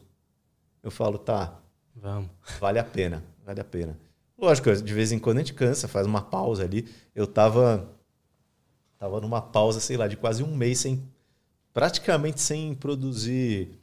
eu 0.82 0.90
falo, 0.90 1.18
tá, 1.18 1.60
Vamos. 2.00 2.30
Vale 2.60 2.78
a 2.78 2.84
pena, 2.84 3.24
vale 3.44 3.60
a 3.60 3.64
pena. 3.64 3.98
Lógico, 4.36 4.74
de 4.74 4.94
vez 4.94 5.10
em 5.10 5.18
quando 5.18 5.38
a 5.38 5.40
gente 5.40 5.54
cansa, 5.54 5.88
faz 5.88 6.06
uma 6.06 6.22
pausa 6.22 6.62
ali. 6.62 6.88
Eu 7.14 7.26
tava, 7.26 7.88
tava 8.98 9.20
numa 9.20 9.42
pausa, 9.42 9.80
sei 9.80 9.96
lá, 9.96 10.06
de 10.06 10.16
quase 10.16 10.42
um 10.42 10.54
mês 10.54 10.78
sem 10.78 11.02
praticamente 11.72 12.40
sem 12.40 12.74
produzir 12.74 13.77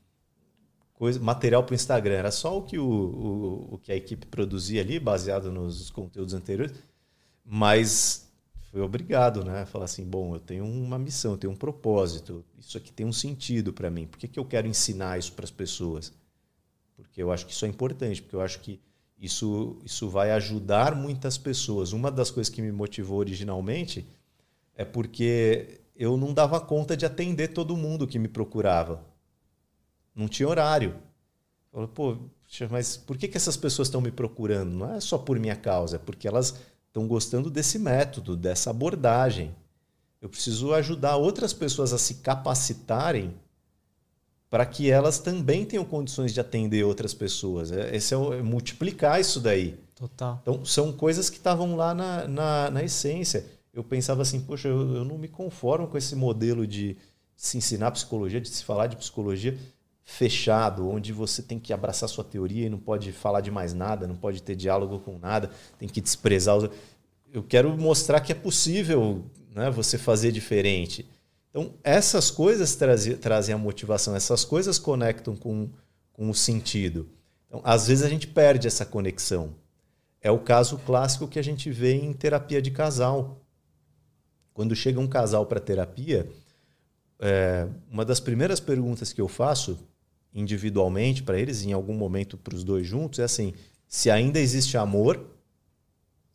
coisa, 0.96 1.20
material 1.20 1.64
para 1.64 1.74
o 1.74 1.76
Instagram. 1.76 2.16
Era 2.16 2.32
só 2.32 2.58
o 2.58 2.64
que, 2.64 2.80
o, 2.80 2.88
o, 2.88 3.76
o, 3.76 3.78
que 3.78 3.92
a 3.92 3.96
equipe 3.96 4.26
produzia 4.26 4.82
ali, 4.82 5.00
baseado 5.00 5.52
nos 5.52 5.90
conteúdos 5.92 6.34
anteriores. 6.34 6.74
Mas 7.46 8.32
fui 8.72 8.82
obrigado, 8.82 9.46
né? 9.46 9.66
Falar 9.66 9.86
assim, 9.86 10.04
bom, 10.04 10.36
eu 10.36 10.40
tenho 10.40 10.66
uma 10.66 10.98
missão, 10.98 11.34
eu 11.34 11.38
tenho 11.38 11.54
um 11.54 11.56
propósito. 11.56 12.44
Isso 12.60 12.78
aqui 12.78 12.92
tem 12.92 13.06
um 13.06 13.14
sentido 13.14 13.72
para 13.72 13.90
mim. 13.92 14.08
Por 14.08 14.18
que, 14.18 14.28
que 14.28 14.40
eu 14.40 14.46
quero 14.46 14.68
ensinar 14.68 15.20
isso 15.20 15.34
para 15.34 15.46
as 15.46 15.52
pessoas? 15.52 16.12
porque 16.96 17.22
eu 17.22 17.32
acho 17.32 17.46
que 17.46 17.54
isso 17.54 17.66
é 17.66 17.68
importante, 17.68 18.22
porque 18.22 18.36
eu 18.36 18.42
acho 18.42 18.60
que 18.60 18.80
isso, 19.18 19.78
isso 19.84 20.10
vai 20.10 20.32
ajudar 20.32 20.96
muitas 20.96 21.38
pessoas. 21.38 21.94
Uma 21.94 22.12
das 22.12 22.32
coisas 22.32 22.54
que 22.54 22.62
me 22.62 22.72
motivou 22.72 23.20
originalmente 23.20 24.06
é 24.76 24.84
porque 24.84 25.82
eu 25.96 26.18
não 26.18 26.34
dava 26.34 26.60
conta 26.60 26.96
de 26.96 27.06
atender 27.06 27.50
todo 27.50 27.78
mundo 27.78 28.08
que 28.08 28.20
me 28.20 28.28
procurava. 28.28 29.02
Não 30.16 30.28
tinha 30.28 30.48
horário. 30.48 30.96
Falei, 31.72 31.90
pô, 31.94 32.18
mas 32.70 32.96
por 32.96 33.18
que, 33.18 33.28
que 33.28 33.38
essas 33.38 33.58
pessoas 33.58 33.88
estão 33.88 34.00
me 34.00 34.12
procurando? 34.12 34.72
Não 34.72 34.94
é 34.94 35.00
só 35.02 35.18
por 35.18 35.38
minha 35.38 35.56
causa, 35.56 35.98
é 35.98 36.00
porque 36.00 36.28
elas 36.28 36.56
estão 36.88 37.08
gostando 37.08 37.50
desse 37.50 37.78
método, 37.78 38.36
dessa 38.36 38.70
abordagem. 38.70 39.54
Eu 40.22 40.30
preciso 40.30 40.74
ajudar 40.74 41.18
outras 41.18 41.54
pessoas 41.54 41.92
a 41.92 41.98
se 41.98 42.16
capacitarem 42.16 43.34
para 44.50 44.66
que 44.66 44.90
elas 44.90 45.20
também 45.20 45.66
tenham 45.66 45.84
condições 45.84 46.34
de 46.34 46.40
atender 46.40 46.86
outras 46.86 47.14
pessoas. 47.14 47.72
É, 47.72 47.94
esse 47.94 48.14
é, 48.14 48.18
o, 48.18 48.34
é 48.34 48.42
multiplicar 48.42 49.20
isso 49.20 49.42
daí. 49.42 49.78
Total. 49.94 50.40
Então, 50.42 50.64
são 50.64 50.94
coisas 50.94 51.30
que 51.30 51.38
estavam 51.38 51.76
lá 51.76 51.94
na, 51.94 52.28
na, 52.28 52.72
na, 52.72 52.84
essência. 52.84 53.46
Eu 53.74 53.84
pensava 53.84 54.22
assim, 54.22 54.40
poxa, 54.40 54.70
eu, 54.70 54.96
eu 54.96 55.06
não 55.06 55.18
me 55.18 55.28
conformo 55.28 55.88
com 55.88 55.98
esse 55.98 56.16
modelo 56.16 56.66
de 56.66 56.96
se 57.36 57.58
ensinar 57.58 57.92
psicologia, 57.92 58.40
de 58.40 58.48
se 58.48 58.64
falar 58.64 58.88
de 58.88 58.96
psicologia 58.96 59.58
fechado, 60.06 60.88
onde 60.88 61.12
você 61.12 61.42
tem 61.42 61.60
que 61.60 61.74
abraçar 61.74 62.08
sua 62.08 62.24
teoria 62.24 62.68
e 62.68 62.70
não 62.70 62.78
pode 62.78 63.12
falar 63.12 63.42
de 63.42 63.50
mais 63.50 63.74
nada, 63.74 64.08
não 64.08 64.16
pode 64.16 64.42
ter 64.42 64.56
diálogo 64.56 65.00
com 65.00 65.18
nada, 65.18 65.50
tem 65.80 65.90
que 65.90 66.00
desprezar 66.00 66.56
os. 66.56 66.70
Eu 67.34 67.44
quero 67.44 67.76
mostrar 67.76 68.22
que 68.22 68.32
é 68.32 68.36
possível 68.36 69.26
né, 69.54 69.70
você 69.72 69.98
fazer 69.98 70.32
diferente. 70.32 71.10
Então, 71.50 71.74
essas 71.84 72.30
coisas 72.30 72.78
trazem, 73.20 73.56
a 73.56 73.58
motivação, 73.58 74.16
essas 74.16 74.46
coisas 74.46 74.78
conectam 74.78 75.36
com, 75.36 75.70
com 76.14 76.30
o 76.30 76.36
sentido. 76.36 77.10
Então, 77.48 77.60
às 77.64 77.88
vezes 77.88 78.04
a 78.04 78.10
gente 78.10 78.28
perde 78.28 78.68
essa 78.68 78.86
conexão. 78.86 79.56
É 80.22 80.30
o 80.30 80.40
caso 80.40 80.78
clássico 80.80 81.28
que 81.28 81.40
a 81.40 81.44
gente 81.44 81.72
vê 81.72 81.94
em 81.94 82.14
terapia 82.14 82.62
de 82.62 82.72
casal. 82.72 83.42
Quando 84.54 84.76
chega 84.76 85.00
um 85.00 85.08
casal 85.08 85.46
para 85.46 85.60
terapia, 85.60 86.30
é, 87.20 87.68
uma 87.90 88.06
das 88.06 88.20
primeiras 88.20 88.60
perguntas 88.60 89.12
que 89.12 89.22
eu 89.22 89.28
faço 89.28 89.80
individualmente 90.36 91.24
para 91.24 91.40
eles, 91.40 91.64
em 91.64 91.72
algum 91.72 91.96
momento 91.96 92.38
para 92.38 92.54
os 92.54 92.64
dois 92.64 92.86
juntos, 92.86 93.20
é 93.20 93.24
assim: 93.24 93.54
se 93.88 94.12
ainda 94.12 94.40
existe 94.40 94.78
amor, 94.78 95.26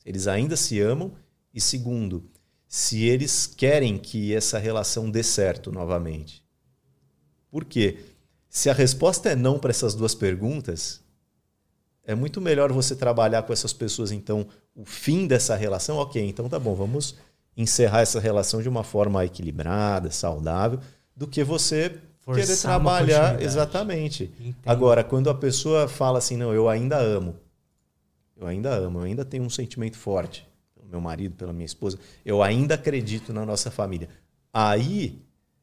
eles 0.04 0.26
ainda 0.26 0.56
se 0.56 0.80
amam, 0.80 1.12
e 1.52 1.60
segundo, 1.60 2.24
se 2.66 3.04
eles 3.04 3.46
querem 3.46 3.98
que 3.98 4.34
essa 4.34 4.58
relação 4.58 5.10
dê 5.10 5.22
certo 5.22 5.70
novamente. 5.70 6.42
Por 7.50 7.64
quê? 7.64 7.98
Se 8.48 8.70
a 8.70 8.72
resposta 8.72 9.28
é 9.28 9.36
não 9.36 9.58
para 9.58 9.70
essas 9.70 9.94
duas 9.94 10.14
perguntas, 10.14 11.00
é 12.04 12.14
muito 12.14 12.40
melhor 12.40 12.72
você 12.72 12.96
trabalhar 12.96 13.42
com 13.42 13.52
essas 13.52 13.72
pessoas, 13.72 14.10
então, 14.10 14.46
o 14.74 14.84
fim 14.84 15.26
dessa 15.26 15.54
relação, 15.54 15.98
ok, 15.98 16.24
então 16.26 16.48
tá 16.48 16.58
bom, 16.58 16.74
vamos 16.74 17.16
encerrar 17.56 18.00
essa 18.00 18.18
relação 18.18 18.62
de 18.62 18.68
uma 18.68 18.82
forma 18.82 19.24
equilibrada, 19.24 20.10
saudável, 20.10 20.80
do 21.14 21.26
que 21.26 21.44
você 21.44 22.00
Forçar 22.20 22.46
querer 22.46 22.58
trabalhar. 22.58 23.42
Exatamente. 23.42 24.30
Entendo. 24.38 24.56
Agora, 24.64 25.02
quando 25.02 25.28
a 25.30 25.34
pessoa 25.34 25.88
fala 25.88 26.18
assim, 26.18 26.36
não, 26.36 26.52
eu 26.52 26.68
ainda 26.68 26.98
amo, 26.98 27.36
eu 28.36 28.46
ainda 28.46 28.70
amo, 28.70 29.00
eu 29.00 29.04
ainda 29.04 29.24
tenho 29.24 29.44
um 29.44 29.50
sentimento 29.50 29.96
forte 29.96 30.48
meu 30.90 31.00
marido, 31.00 31.36
pela 31.36 31.52
minha 31.52 31.64
esposa, 31.64 31.98
eu 32.24 32.42
ainda 32.42 32.74
acredito 32.74 33.32
na 33.32 33.46
nossa 33.46 33.70
família. 33.70 34.08
Aí 34.52 35.22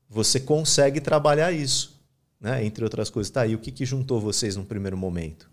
você 0.09 0.39
consegue 0.39 1.01
trabalhar 1.01 1.51
isso, 1.51 2.01
né? 2.39 2.63
entre 2.63 2.83
outras 2.83 3.09
coisas. 3.09 3.29
Tá, 3.29 3.45
e 3.45 3.53
o 3.53 3.59
que, 3.59 3.71
que 3.71 3.85
juntou 3.85 4.19
vocês 4.19 4.55
no 4.55 4.63
primeiro 4.63 4.97
momento? 4.97 5.49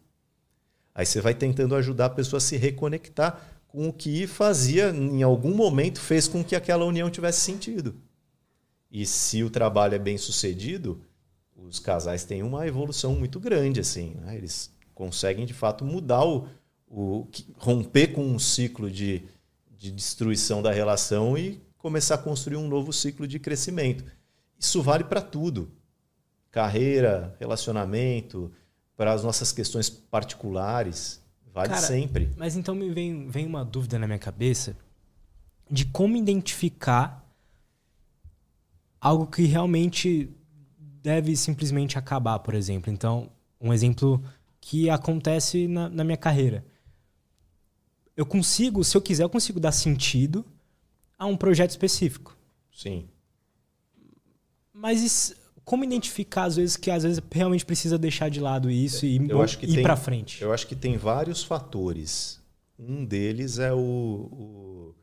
Aí 0.94 1.04
você 1.04 1.20
vai 1.20 1.34
tentando 1.34 1.74
ajudar 1.74 2.06
a 2.06 2.10
pessoa 2.10 2.38
a 2.38 2.40
se 2.40 2.56
reconectar 2.56 3.40
com 3.66 3.88
o 3.88 3.92
que 3.92 4.28
fazia, 4.28 4.90
em 4.90 5.24
algum 5.24 5.52
momento, 5.52 6.00
fez 6.00 6.28
com 6.28 6.44
que 6.44 6.54
aquela 6.54 6.84
união 6.84 7.10
tivesse 7.10 7.40
sentido. 7.40 7.96
E 8.94 9.04
se 9.04 9.42
o 9.42 9.50
trabalho 9.50 9.94
é 9.94 9.98
bem 9.98 10.16
sucedido, 10.16 11.02
os 11.54 11.78
casais 11.78 12.24
têm 12.24 12.42
uma 12.42 12.66
evolução 12.66 13.14
muito 13.14 13.38
grande, 13.38 13.80
assim. 13.80 14.14
Né? 14.20 14.36
Eles 14.36 14.70
conseguem, 14.94 15.44
de 15.44 15.52
fato, 15.52 15.84
mudar 15.84 16.24
o, 16.24 16.46
o 16.88 17.26
romper 17.58 18.12
com 18.12 18.24
um 18.24 18.38
ciclo 18.38 18.90
de 18.90 19.24
de 19.84 19.90
destruição 19.90 20.62
da 20.62 20.72
relação 20.72 21.36
e 21.36 21.60
começar 21.76 22.14
a 22.14 22.18
construir 22.18 22.56
um 22.56 22.66
novo 22.66 22.90
ciclo 22.90 23.26
de 23.26 23.38
crescimento. 23.38 24.02
Isso 24.58 24.82
vale 24.82 25.04
para 25.04 25.20
tudo: 25.20 25.70
carreira, 26.50 27.36
relacionamento, 27.38 28.50
para 28.96 29.12
as 29.12 29.22
nossas 29.22 29.52
questões 29.52 29.90
particulares. 29.90 31.22
Vale 31.52 31.68
Cara, 31.68 31.82
sempre. 31.82 32.30
Mas 32.36 32.56
então 32.56 32.74
me 32.74 32.90
vem, 32.90 33.28
vem 33.28 33.46
uma 33.46 33.64
dúvida 33.64 33.98
na 33.98 34.06
minha 34.06 34.18
cabeça 34.18 34.76
de 35.70 35.84
como 35.84 36.16
identificar 36.16 37.23
algo 39.04 39.26
que 39.26 39.44
realmente 39.44 40.30
deve 41.02 41.36
simplesmente 41.36 41.98
acabar, 41.98 42.38
por 42.38 42.54
exemplo. 42.54 42.92
Então, 42.92 43.30
um 43.60 43.72
exemplo 43.72 44.22
que 44.60 44.90
acontece 44.90 45.68
na, 45.68 45.88
na 45.88 46.04
minha 46.04 46.16
carreira 46.16 46.64
eu 48.16 48.24
consigo, 48.24 48.84
se 48.84 48.96
eu 48.96 49.00
quiser, 49.00 49.24
eu 49.24 49.30
consigo 49.30 49.58
dar 49.58 49.72
sentido 49.72 50.44
a 51.18 51.26
um 51.26 51.36
projeto 51.36 51.70
específico. 51.70 52.36
Sim. 52.72 53.08
Mas 54.72 55.02
isso, 55.02 55.34
como 55.64 55.84
identificar, 55.84 56.44
às 56.44 56.56
vezes, 56.56 56.76
que 56.76 56.90
às 56.90 57.02
vezes 57.02 57.20
realmente 57.32 57.64
precisa 57.64 57.98
deixar 57.98 58.28
de 58.28 58.40
lado 58.40 58.70
isso 58.70 59.06
e 59.06 59.28
eu 59.28 59.42
acho 59.42 59.58
que 59.58 59.66
ir 59.66 59.82
para 59.82 59.96
frente? 59.96 60.42
Eu 60.42 60.52
acho 60.52 60.66
que 60.66 60.76
tem 60.76 60.96
vários 60.96 61.42
fatores. 61.42 62.40
Um 62.78 63.04
deles 63.04 63.58
é 63.58 63.72
o, 63.72 63.78
o, 63.78 64.90
o 64.90 64.94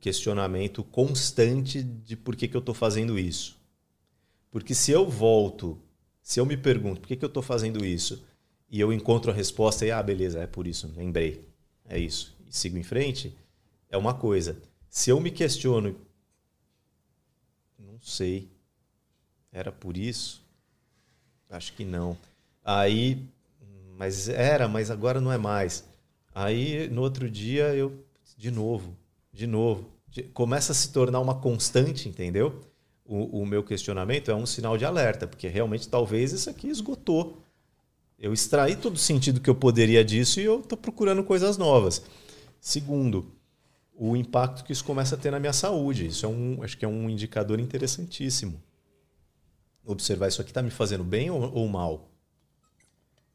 questionamento 0.00 0.82
constante 0.82 1.82
de 1.82 2.16
por 2.16 2.36
que, 2.36 2.48
que 2.48 2.56
eu 2.56 2.60
estou 2.60 2.74
fazendo 2.74 3.18
isso. 3.18 3.58
Porque 4.50 4.74
se 4.74 4.90
eu 4.90 5.08
volto, 5.08 5.78
se 6.22 6.40
eu 6.40 6.46
me 6.46 6.56
pergunto 6.56 7.00
por 7.00 7.08
que, 7.08 7.16
que 7.16 7.24
eu 7.24 7.28
estou 7.28 7.42
fazendo 7.42 7.84
isso, 7.84 8.24
e 8.70 8.80
eu 8.80 8.92
encontro 8.92 9.30
a 9.30 9.34
resposta 9.34 9.84
e, 9.86 9.90
ah, 9.90 10.02
beleza, 10.02 10.40
é 10.40 10.46
por 10.46 10.66
isso, 10.66 10.92
lembrei 10.96 11.48
é 11.88 11.98
isso, 11.98 12.36
e 12.46 12.54
sigo 12.54 12.76
em 12.76 12.82
frente, 12.82 13.34
é 13.88 13.96
uma 13.96 14.12
coisa. 14.12 14.60
Se 14.90 15.10
eu 15.10 15.18
me 15.20 15.30
questiono, 15.30 15.96
não 17.78 17.98
sei, 18.00 18.48
era 19.50 19.72
por 19.72 19.96
isso? 19.96 20.44
Acho 21.48 21.72
que 21.72 21.84
não. 21.84 22.16
Aí, 22.62 23.26
mas 23.96 24.28
era, 24.28 24.68
mas 24.68 24.90
agora 24.90 25.20
não 25.20 25.32
é 25.32 25.38
mais. 25.38 25.88
Aí, 26.34 26.88
no 26.88 27.00
outro 27.00 27.30
dia, 27.30 27.74
eu, 27.74 28.04
de 28.36 28.50
novo, 28.50 28.94
de 29.38 29.46
novo. 29.46 29.86
Começa 30.34 30.72
a 30.72 30.74
se 30.74 30.92
tornar 30.92 31.20
uma 31.20 31.36
constante, 31.36 32.08
entendeu? 32.08 32.60
O, 33.04 33.42
o 33.42 33.46
meu 33.46 33.62
questionamento 33.62 34.32
é 34.32 34.34
um 34.34 34.44
sinal 34.44 34.76
de 34.76 34.84
alerta, 34.84 35.28
porque 35.28 35.46
realmente 35.46 35.88
talvez 35.88 36.32
isso 36.32 36.50
aqui 36.50 36.68
esgotou. 36.68 37.40
Eu 38.18 38.32
extraí 38.32 38.74
todo 38.74 38.96
o 38.96 38.98
sentido 38.98 39.40
que 39.40 39.48
eu 39.48 39.54
poderia 39.54 40.04
disso 40.04 40.40
e 40.40 40.44
eu 40.44 40.58
estou 40.58 40.76
procurando 40.76 41.22
coisas 41.22 41.56
novas. 41.56 42.02
Segundo, 42.60 43.32
o 43.94 44.16
impacto 44.16 44.64
que 44.64 44.72
isso 44.72 44.84
começa 44.84 45.14
a 45.14 45.18
ter 45.18 45.30
na 45.30 45.38
minha 45.38 45.52
saúde. 45.52 46.08
Isso 46.08 46.26
é 46.26 46.28
um, 46.28 46.60
acho 46.64 46.76
que 46.76 46.84
é 46.84 46.88
um 46.88 47.08
indicador 47.08 47.60
interessantíssimo. 47.60 48.60
Observar 49.86 50.26
isso 50.26 50.40
aqui 50.40 50.50
está 50.50 50.62
me 50.62 50.70
fazendo 50.70 51.04
bem 51.04 51.30
ou, 51.30 51.54
ou 51.54 51.68
mal? 51.68 52.10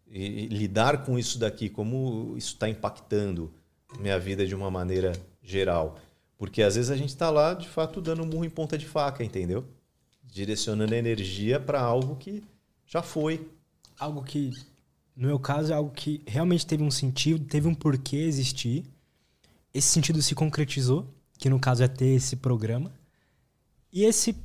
E, 0.05 0.21
e 0.21 0.47
lidar 0.47 1.05
com 1.05 1.17
isso 1.17 1.39
daqui, 1.39 1.69
como 1.69 2.33
isso 2.35 2.55
está 2.55 2.67
impactando 2.67 3.53
minha 3.97 4.19
vida 4.19 4.45
de 4.45 4.53
uma 4.53 4.69
maneira 4.69 5.13
geral. 5.43 5.99
Porque 6.37 6.61
às 6.61 6.75
vezes 6.75 6.89
a 6.89 6.97
gente 6.97 7.09
está 7.09 7.29
lá, 7.29 7.53
de 7.53 7.67
fato, 7.67 8.01
dando 8.01 8.23
um 8.23 8.25
murro 8.25 8.45
em 8.45 8.49
ponta 8.49 8.77
de 8.77 8.85
faca, 8.85 9.23
entendeu? 9.23 9.65
Direcionando 10.23 10.95
energia 10.95 11.59
para 11.59 11.81
algo 11.81 12.15
que 12.15 12.43
já 12.85 13.01
foi. 13.01 13.47
Algo 13.99 14.23
que, 14.23 14.49
no 15.15 15.27
meu 15.27 15.39
caso, 15.39 15.71
é 15.71 15.75
algo 15.75 15.91
que 15.91 16.21
realmente 16.25 16.65
teve 16.65 16.83
um 16.83 16.91
sentido, 16.91 17.45
teve 17.45 17.67
um 17.67 17.75
porquê 17.75 18.17
existir. 18.17 18.83
Esse 19.73 19.89
sentido 19.89 20.21
se 20.21 20.33
concretizou, 20.33 21.07
que 21.37 21.49
no 21.49 21.59
caso 21.59 21.83
é 21.83 21.87
ter 21.87 22.15
esse 22.15 22.35
programa. 22.35 22.91
E 23.91 24.03
esse, 24.03 24.35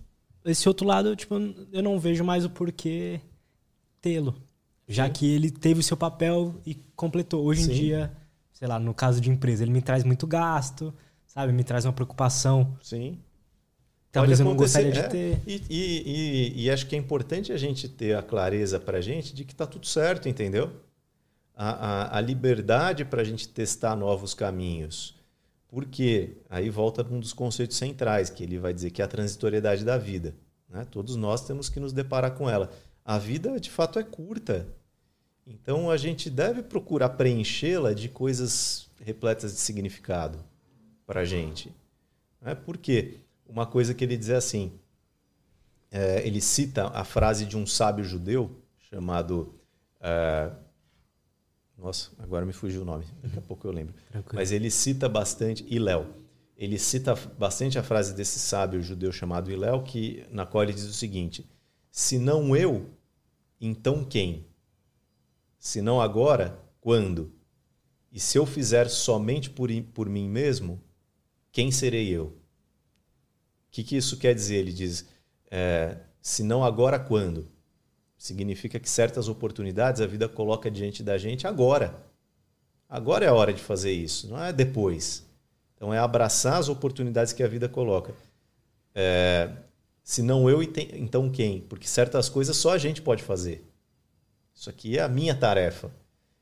esse 0.45 0.69
outro 0.69 0.87
lado, 0.87 1.17
tipo, 1.17 1.35
eu 1.73 1.83
não 1.83 1.99
vejo 1.99 2.23
mais 2.23 2.45
o 2.45 2.51
porquê 2.51 3.21
tê-lo. 4.01 4.37
Já 4.87 5.07
Sim. 5.07 5.13
que 5.13 5.27
ele 5.27 5.51
teve 5.51 5.81
o 5.81 5.83
seu 5.83 5.97
papel 5.97 6.55
e 6.65 6.75
completou. 6.95 7.45
Hoje 7.45 7.65
Sim. 7.65 7.73
em 7.73 7.75
dia, 7.75 8.13
sei 8.59 8.67
lá, 8.67 8.79
no 8.79 8.93
caso 8.93 9.21
de 9.21 9.31
empresa, 9.31 9.63
ele 9.63 9.73
me 9.73 9.81
traz 9.81 10.05
muito 10.05 10.27
gasto 10.27 10.93
sabe? 11.39 11.53
Me 11.53 11.63
traz 11.63 11.85
uma 11.85 11.93
preocupação. 11.93 12.77
Sim. 12.83 13.19
Talvez 14.11 14.41
eu 14.41 14.47
não 14.47 14.57
gostaria 14.57 14.91
de 14.91 14.99
é, 14.99 15.03
ter. 15.03 15.41
E, 15.47 15.63
e, 15.69 16.03
e, 16.59 16.65
e, 16.65 16.71
acho 16.71 16.87
que 16.87 16.97
é 16.97 16.99
importante 16.99 17.53
a 17.53 17.57
gente 17.57 17.89
ter 17.89 18.17
a 18.17 18.23
clareza 18.23 18.81
para 18.81 18.99
a 18.99 19.01
gente 19.01 19.35
de 19.35 19.45
que 19.45 19.53
está 19.53 19.67
tudo 19.67 19.87
certo, 19.87 20.29
entendeu? 20.29 20.73
A, 21.55 21.71
a, 21.71 22.19
a 22.19 22.21
liberdade 22.21 23.05
para 23.05 23.21
a 23.21 23.25
gente 23.25 23.49
testar 23.49 23.95
novos 23.95 24.35
caminhos. 24.35 25.15
Porque 25.69 26.39
aí 26.49 26.71
volta 26.71 27.07
um 27.09 27.21
dos 27.21 27.35
conceitos 27.35 27.77
centrais, 27.77 28.31
que 28.31 28.43
ele 28.43 28.59
vai 28.59 28.73
dizer 28.73 28.91
que 28.91 29.03
é 29.03 29.05
a 29.05 29.09
transitoriedade 29.09 29.85
da 29.85 29.99
vida. 29.99 30.35
Né? 30.69 30.87
Todos 30.91 31.15
nós 31.15 31.47
temos 31.47 31.69
que 31.69 31.79
nos 31.79 31.93
deparar 31.93 32.33
com 32.33 32.49
ela. 32.49 32.71
A 33.05 33.19
vida, 33.19 33.61
de 33.61 33.71
fato, 33.71 33.99
é 33.99 34.03
curta. 34.03 34.67
Então 35.49 35.91
a 35.91 35.97
gente 35.97 36.29
deve 36.29 36.63
procurar 36.63 37.09
preenchê-la 37.11 37.95
de 37.95 38.09
coisas 38.11 38.91
repletas 39.01 39.53
de 39.55 39.61
significado 39.61 40.39
para 41.07 41.21
a 41.21 41.25
gente. 41.25 41.75
Né? 42.41 42.55
Por 42.55 42.77
quê? 42.77 43.21
Uma 43.47 43.65
coisa 43.65 43.95
que 43.95 44.05
ele 44.05 44.17
diz 44.17 44.29
é 44.29 44.37
assim: 44.37 44.73
é, 45.91 46.27
ele 46.27 46.43
cita 46.43 46.89
a 46.89 47.03
frase 47.03 47.47
de 47.47 47.57
um 47.57 47.67
sábio 47.67 48.05
judeu 48.05 48.63
chamado. 48.91 49.55
É, 50.01 50.51
nossa, 51.79 52.11
agora 52.19 52.45
me 52.45 52.53
fugiu 52.53 52.83
o 52.83 52.85
nome, 52.85 53.07
daqui 53.23 53.39
a 53.39 53.43
pouco 53.43 53.67
eu 53.67 53.73
lembro. 53.73 53.95
Tranquilo. 54.11 54.35
Mas 54.35 54.53
ele 54.53 54.71
cita 54.71 55.09
bastante, 55.09 55.65
Iléu. 55.69 56.07
Ele 56.57 56.77
cita 56.79 57.15
bastante 57.39 57.79
a 57.79 57.83
frase 57.85 58.13
desse 58.15 58.39
sábio 58.39 58.83
judeu 58.83 59.13
chamado 59.13 59.51
Iléu, 59.51 59.83
que, 59.83 60.27
na 60.31 60.45
qual 60.45 60.65
ele 60.65 60.75
diz 60.75 60.85
o 60.85 60.93
seguinte: 60.93 61.49
Se 61.91 62.19
não 62.19 62.55
eu, 62.55 62.91
então 63.61 64.05
quem? 64.05 64.48
Se 65.59 65.83
não 65.83 66.01
agora, 66.01 66.59
quando? 66.81 67.33
E 68.13 68.21
se 68.21 68.39
eu 68.39 68.47
fizer 68.47 68.89
somente 68.89 69.51
por, 69.51 69.71
por 69.93 70.09
mim 70.09 70.29
mesmo, 70.29 70.81
quem 71.53 71.71
serei 71.71 72.09
eu? 72.09 72.27
O 72.27 72.35
que, 73.71 73.83
que 73.83 73.97
isso 73.97 74.17
quer 74.17 74.35
dizer? 74.35 74.57
Ele 74.57 74.73
diz: 74.73 75.07
é, 75.51 75.99
se 76.21 76.43
não 76.43 76.65
agora, 76.65 76.99
quando? 76.99 77.49
Significa 78.17 78.81
que 78.81 78.89
certas 78.89 79.29
oportunidades 79.29 80.01
a 80.01 80.07
vida 80.07 80.29
coloca 80.29 80.71
diante 80.71 81.03
da 81.03 81.19
gente 81.19 81.47
agora. 81.47 82.03
Agora 82.89 83.25
é 83.25 83.29
a 83.29 83.35
hora 83.35 83.53
de 83.53 83.61
fazer 83.61 83.93
isso, 83.93 84.29
não 84.29 84.43
é 84.43 84.53
depois. 84.53 85.27
Então 85.77 85.93
é 85.93 85.99
abraçar 85.99 86.59
as 86.59 86.69
oportunidades 86.69 87.33
que 87.33 87.43
a 87.43 87.49
vida 87.49 87.69
coloca. 87.69 88.15
É, 88.95 89.51
se 90.03 90.23
não 90.23 90.49
eu, 90.49 90.63
então 90.63 91.31
quem? 91.31 91.61
Porque 91.61 91.87
certas 91.87 92.29
coisas 92.29 92.57
só 92.57 92.73
a 92.73 92.79
gente 92.79 93.03
pode 93.03 93.23
fazer. 93.23 93.68
Isso 94.59 94.69
aqui 94.69 94.99
é 94.99 95.03
a 95.03 95.09
minha 95.09 95.37
tarefa. 95.37 95.89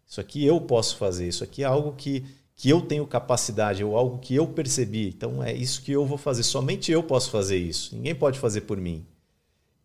Isso 0.07 0.23
aqui 0.23 0.43
eu 0.43 0.59
posso 0.59 0.97
fazer. 0.97 1.29
Isso 1.29 1.45
aqui 1.45 1.63
é 1.63 1.67
algo 1.67 1.93
que 1.93 2.25
que 2.59 2.71
eu 2.71 2.81
tenho 2.81 3.07
capacidade 3.07 3.85
ou 3.85 3.95
algo 3.95 4.19
que 4.19 4.35
eu 4.35 4.47
percebi. 4.47 5.09
Então 5.09 5.43
é 5.43 5.53
isso 5.53 5.83
que 5.83 5.93
eu 5.93 6.07
vou 6.07 6.17
fazer. 6.17 6.43
Somente 6.43 6.91
eu 6.91 7.03
posso 7.03 7.31
fazer 7.31 7.59
isso. 7.59 7.95
Ninguém 7.95 8.15
pode 8.15 8.39
fazer 8.39 8.63
por 8.63 8.79
mim. 8.79 9.05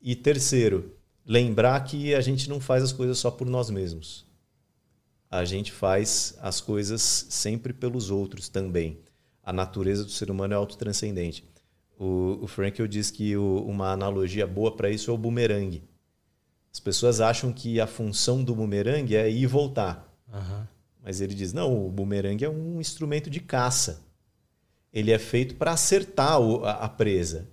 E 0.02 0.16
terceiro, 0.16 0.96
lembrar 1.26 1.82
que 1.84 2.16
a 2.16 2.22
gente 2.22 2.50
não 2.50 2.62
faz 2.62 2.82
as 2.82 2.94
coisas 2.94 3.18
só 3.18 3.30
por 3.30 3.46
nós 3.46 3.70
mesmos. 3.70 4.26
A 5.30 5.44
gente 5.44 5.70
faz 5.70 6.38
as 6.42 6.62
coisas 6.62 7.02
sempre 7.30 7.74
pelos 7.74 8.10
outros 8.10 8.48
também. 8.48 9.00
A 9.44 9.52
natureza 9.52 10.06
do 10.06 10.12
ser 10.12 10.32
humano 10.32 10.54
é 10.54 10.58
autotranscendente. 10.58 11.44
O, 12.00 12.40
o 12.42 12.48
Frankel 12.48 12.88
diz 12.88 13.12
que 13.12 13.36
o, 13.36 13.66
uma 13.66 13.92
analogia 13.92 14.48
boa 14.48 14.74
para 14.74 14.90
isso 14.90 15.12
é 15.12 15.14
o 15.14 15.18
bumerangue. 15.18 15.84
As 16.74 16.80
pessoas 16.80 17.20
acham 17.20 17.52
que 17.52 17.80
a 17.80 17.88
função 17.88 18.44
do 18.44 18.56
bumerangue 18.56 19.16
é 19.16 19.30
ir 19.30 19.42
e 19.42 19.48
voltar. 19.48 20.10
Uhum. 20.32 20.66
Mas 21.04 21.20
ele 21.20 21.34
diz: 21.34 21.52
não, 21.52 21.86
o 21.86 21.92
bumerangue 21.92 22.46
é 22.46 22.50
um 22.50 22.80
instrumento 22.80 23.30
de 23.30 23.40
caça. 23.40 24.02
Ele 24.94 25.12
é 25.12 25.20
feito 25.20 25.56
para 25.56 25.72
acertar 25.72 26.38
a 26.66 26.88
presa. 26.88 27.50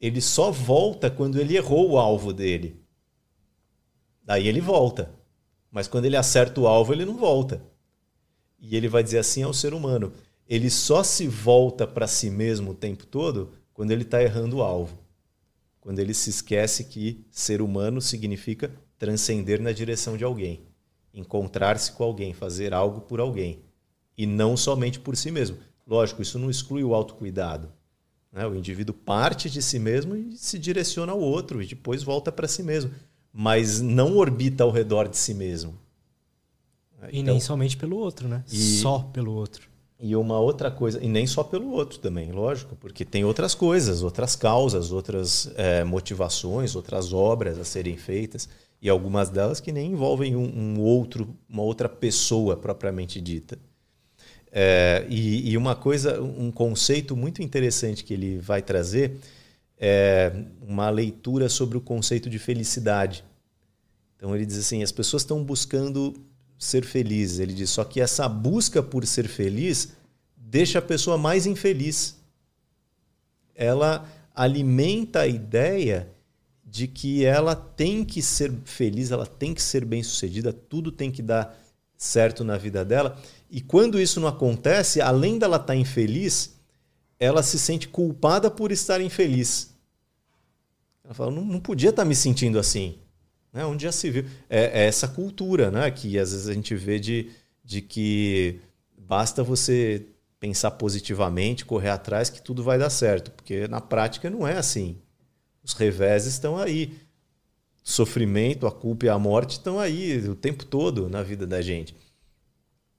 Ele 0.00 0.20
só 0.20 0.50
volta 0.50 1.10
quando 1.10 1.40
ele 1.40 1.56
errou 1.56 1.90
o 1.90 1.98
alvo 1.98 2.32
dele. 2.32 2.80
Daí 4.24 4.48
ele 4.48 4.60
volta. 4.60 5.12
Mas 5.70 5.88
quando 5.88 6.04
ele 6.04 6.16
acerta 6.16 6.60
o 6.60 6.66
alvo, 6.66 6.92
ele 6.92 7.04
não 7.04 7.16
volta. 7.16 7.62
E 8.60 8.76
ele 8.76 8.88
vai 8.88 9.02
dizer 9.02 9.18
assim 9.18 9.42
ao 9.42 9.54
ser 9.54 9.74
humano: 9.74 10.12
ele 10.46 10.70
só 10.70 11.02
se 11.02 11.26
volta 11.26 11.86
para 11.86 12.06
si 12.06 12.30
mesmo 12.30 12.72
o 12.72 12.74
tempo 12.74 13.06
todo 13.06 13.52
quando 13.72 13.90
ele 13.90 14.02
está 14.02 14.22
errando 14.22 14.58
o 14.58 14.62
alvo. 14.62 15.01
Quando 15.82 15.98
ele 15.98 16.14
se 16.14 16.30
esquece 16.30 16.84
que 16.84 17.26
ser 17.30 17.60
humano 17.60 18.00
significa 18.00 18.72
transcender 18.98 19.60
na 19.60 19.72
direção 19.72 20.16
de 20.16 20.24
alguém 20.24 20.72
encontrar-se 21.14 21.92
com 21.92 22.04
alguém, 22.04 22.32
fazer 22.32 22.72
algo 22.72 23.02
por 23.02 23.20
alguém 23.20 23.60
e 24.16 24.26
não 24.26 24.56
somente 24.56 24.98
por 24.98 25.16
si 25.16 25.30
mesmo. 25.30 25.58
Lógico, 25.86 26.22
isso 26.22 26.38
não 26.38 26.50
exclui 26.50 26.82
o 26.82 26.94
autocuidado. 26.94 27.70
Né? 28.32 28.46
O 28.46 28.54
indivíduo 28.54 28.94
parte 28.94 29.50
de 29.50 29.60
si 29.62 29.78
mesmo 29.78 30.16
e 30.16 30.36
se 30.36 30.58
direciona 30.58 31.12
ao 31.12 31.20
outro 31.20 31.62
e 31.62 31.66
depois 31.66 32.02
volta 32.02 32.32
para 32.32 32.48
si 32.48 32.62
mesmo, 32.62 32.90
mas 33.32 33.80
não 33.80 34.16
orbita 34.16 34.64
ao 34.64 34.70
redor 34.70 35.08
de 35.08 35.16
si 35.16 35.34
mesmo. 35.34 35.78
E 37.10 37.18
então, 37.18 37.34
nem 37.34 37.40
somente 37.40 37.76
pelo 37.76 37.96
outro, 37.96 38.28
né? 38.28 38.44
E, 38.50 38.78
só 38.78 39.00
pelo 39.00 39.32
outro. 39.32 39.68
E 40.04 40.16
uma 40.16 40.40
outra 40.40 40.68
coisa, 40.68 40.98
e 41.00 41.06
nem 41.06 41.28
só 41.28 41.44
pelo 41.44 41.70
outro 41.70 41.96
também, 42.00 42.32
lógico, 42.32 42.74
porque 42.74 43.04
tem 43.04 43.24
outras 43.24 43.54
coisas, 43.54 44.02
outras 44.02 44.34
causas, 44.34 44.90
outras 44.90 45.48
é, 45.54 45.84
motivações, 45.84 46.74
outras 46.74 47.12
obras 47.12 47.56
a 47.56 47.64
serem 47.64 47.96
feitas 47.96 48.48
e 48.82 48.88
algumas 48.88 49.30
delas 49.30 49.60
que 49.60 49.70
nem 49.70 49.92
envolvem 49.92 50.34
um, 50.34 50.42
um 50.42 50.80
outro, 50.80 51.36
uma 51.48 51.62
outra 51.62 51.88
pessoa 51.88 52.56
propriamente 52.56 53.20
dita. 53.20 53.56
É, 54.50 55.06
e, 55.08 55.52
e, 55.52 55.56
uma 55.56 55.76
coisa, 55.76 56.20
um 56.20 56.50
conceito 56.50 57.16
muito 57.16 57.40
interessante 57.40 58.02
que 58.02 58.12
ele 58.12 58.38
vai 58.38 58.60
trazer 58.60 59.18
é 59.78 60.32
uma 60.60 60.90
leitura 60.90 61.48
sobre 61.48 61.78
o 61.78 61.80
conceito 61.80 62.28
de 62.28 62.40
felicidade. 62.40 63.24
Então 64.16 64.34
ele 64.34 64.44
diz 64.44 64.58
assim: 64.58 64.82
as 64.82 64.90
pessoas 64.90 65.22
estão 65.22 65.44
buscando 65.44 66.12
ser 66.62 66.84
felizes. 66.84 67.40
Ele 67.40 67.52
diz 67.52 67.70
só 67.70 67.82
que 67.82 68.00
essa 68.00 68.28
busca 68.28 68.80
por 68.82 69.04
ser 69.04 69.26
feliz 69.26 69.94
deixa 70.36 70.78
a 70.78 70.82
pessoa 70.82 71.18
mais 71.18 71.44
infeliz. 71.44 72.16
Ela 73.52 74.08
alimenta 74.32 75.22
a 75.22 75.26
ideia 75.26 76.08
de 76.64 76.86
que 76.86 77.24
ela 77.24 77.56
tem 77.56 78.04
que 78.04 78.22
ser 78.22 78.52
feliz, 78.64 79.10
ela 79.10 79.26
tem 79.26 79.52
que 79.52 79.60
ser 79.60 79.84
bem-sucedida, 79.84 80.52
tudo 80.52 80.92
tem 80.92 81.10
que 81.10 81.20
dar 81.20 81.58
certo 81.98 82.44
na 82.44 82.56
vida 82.56 82.84
dela. 82.84 83.20
E 83.50 83.60
quando 83.60 84.00
isso 84.00 84.20
não 84.20 84.28
acontece, 84.28 85.00
além 85.00 85.38
dela 85.38 85.56
estar 85.56 85.66
tá 85.66 85.76
infeliz, 85.76 86.54
ela 87.18 87.42
se 87.42 87.58
sente 87.58 87.88
culpada 87.88 88.50
por 88.50 88.70
estar 88.70 89.00
infeliz. 89.00 89.74
Ela 91.04 91.12
fala, 91.12 91.32
não, 91.32 91.44
não 91.44 91.60
podia 91.60 91.90
estar 91.90 92.02
tá 92.02 92.08
me 92.08 92.14
sentindo 92.14 92.58
assim. 92.58 93.01
Né? 93.52 93.64
Onde 93.66 93.84
já 93.84 93.92
se 93.92 94.10
viu? 94.10 94.24
É, 94.48 94.82
é, 94.82 94.86
essa 94.86 95.06
cultura 95.06 95.70
né? 95.70 95.90
que 95.90 96.18
às 96.18 96.32
vezes 96.32 96.48
a 96.48 96.54
gente 96.54 96.74
vê 96.74 96.98
de, 96.98 97.30
de 97.64 97.82
que 97.82 98.60
basta 98.96 99.42
você 99.42 100.06
pensar 100.40 100.72
positivamente, 100.72 101.64
correr 101.64 101.90
atrás, 101.90 102.28
que 102.28 102.42
tudo 102.42 102.62
vai 102.62 102.78
dar 102.78 102.90
certo. 102.90 103.30
Porque 103.30 103.68
na 103.68 103.80
prática 103.80 104.30
não 104.30 104.46
é 104.46 104.56
assim. 104.56 104.96
Os 105.62 105.72
revés 105.74 106.26
estão 106.26 106.56
aí. 106.56 106.98
O 107.84 107.90
sofrimento, 107.90 108.66
a 108.66 108.72
culpa 108.72 109.06
e 109.06 109.08
a 109.08 109.18
morte 109.18 109.52
estão 109.52 109.78
aí 109.78 110.18
o 110.28 110.34
tempo 110.34 110.64
todo 110.64 111.08
na 111.08 111.22
vida 111.22 111.46
da 111.46 111.60
gente. 111.60 111.94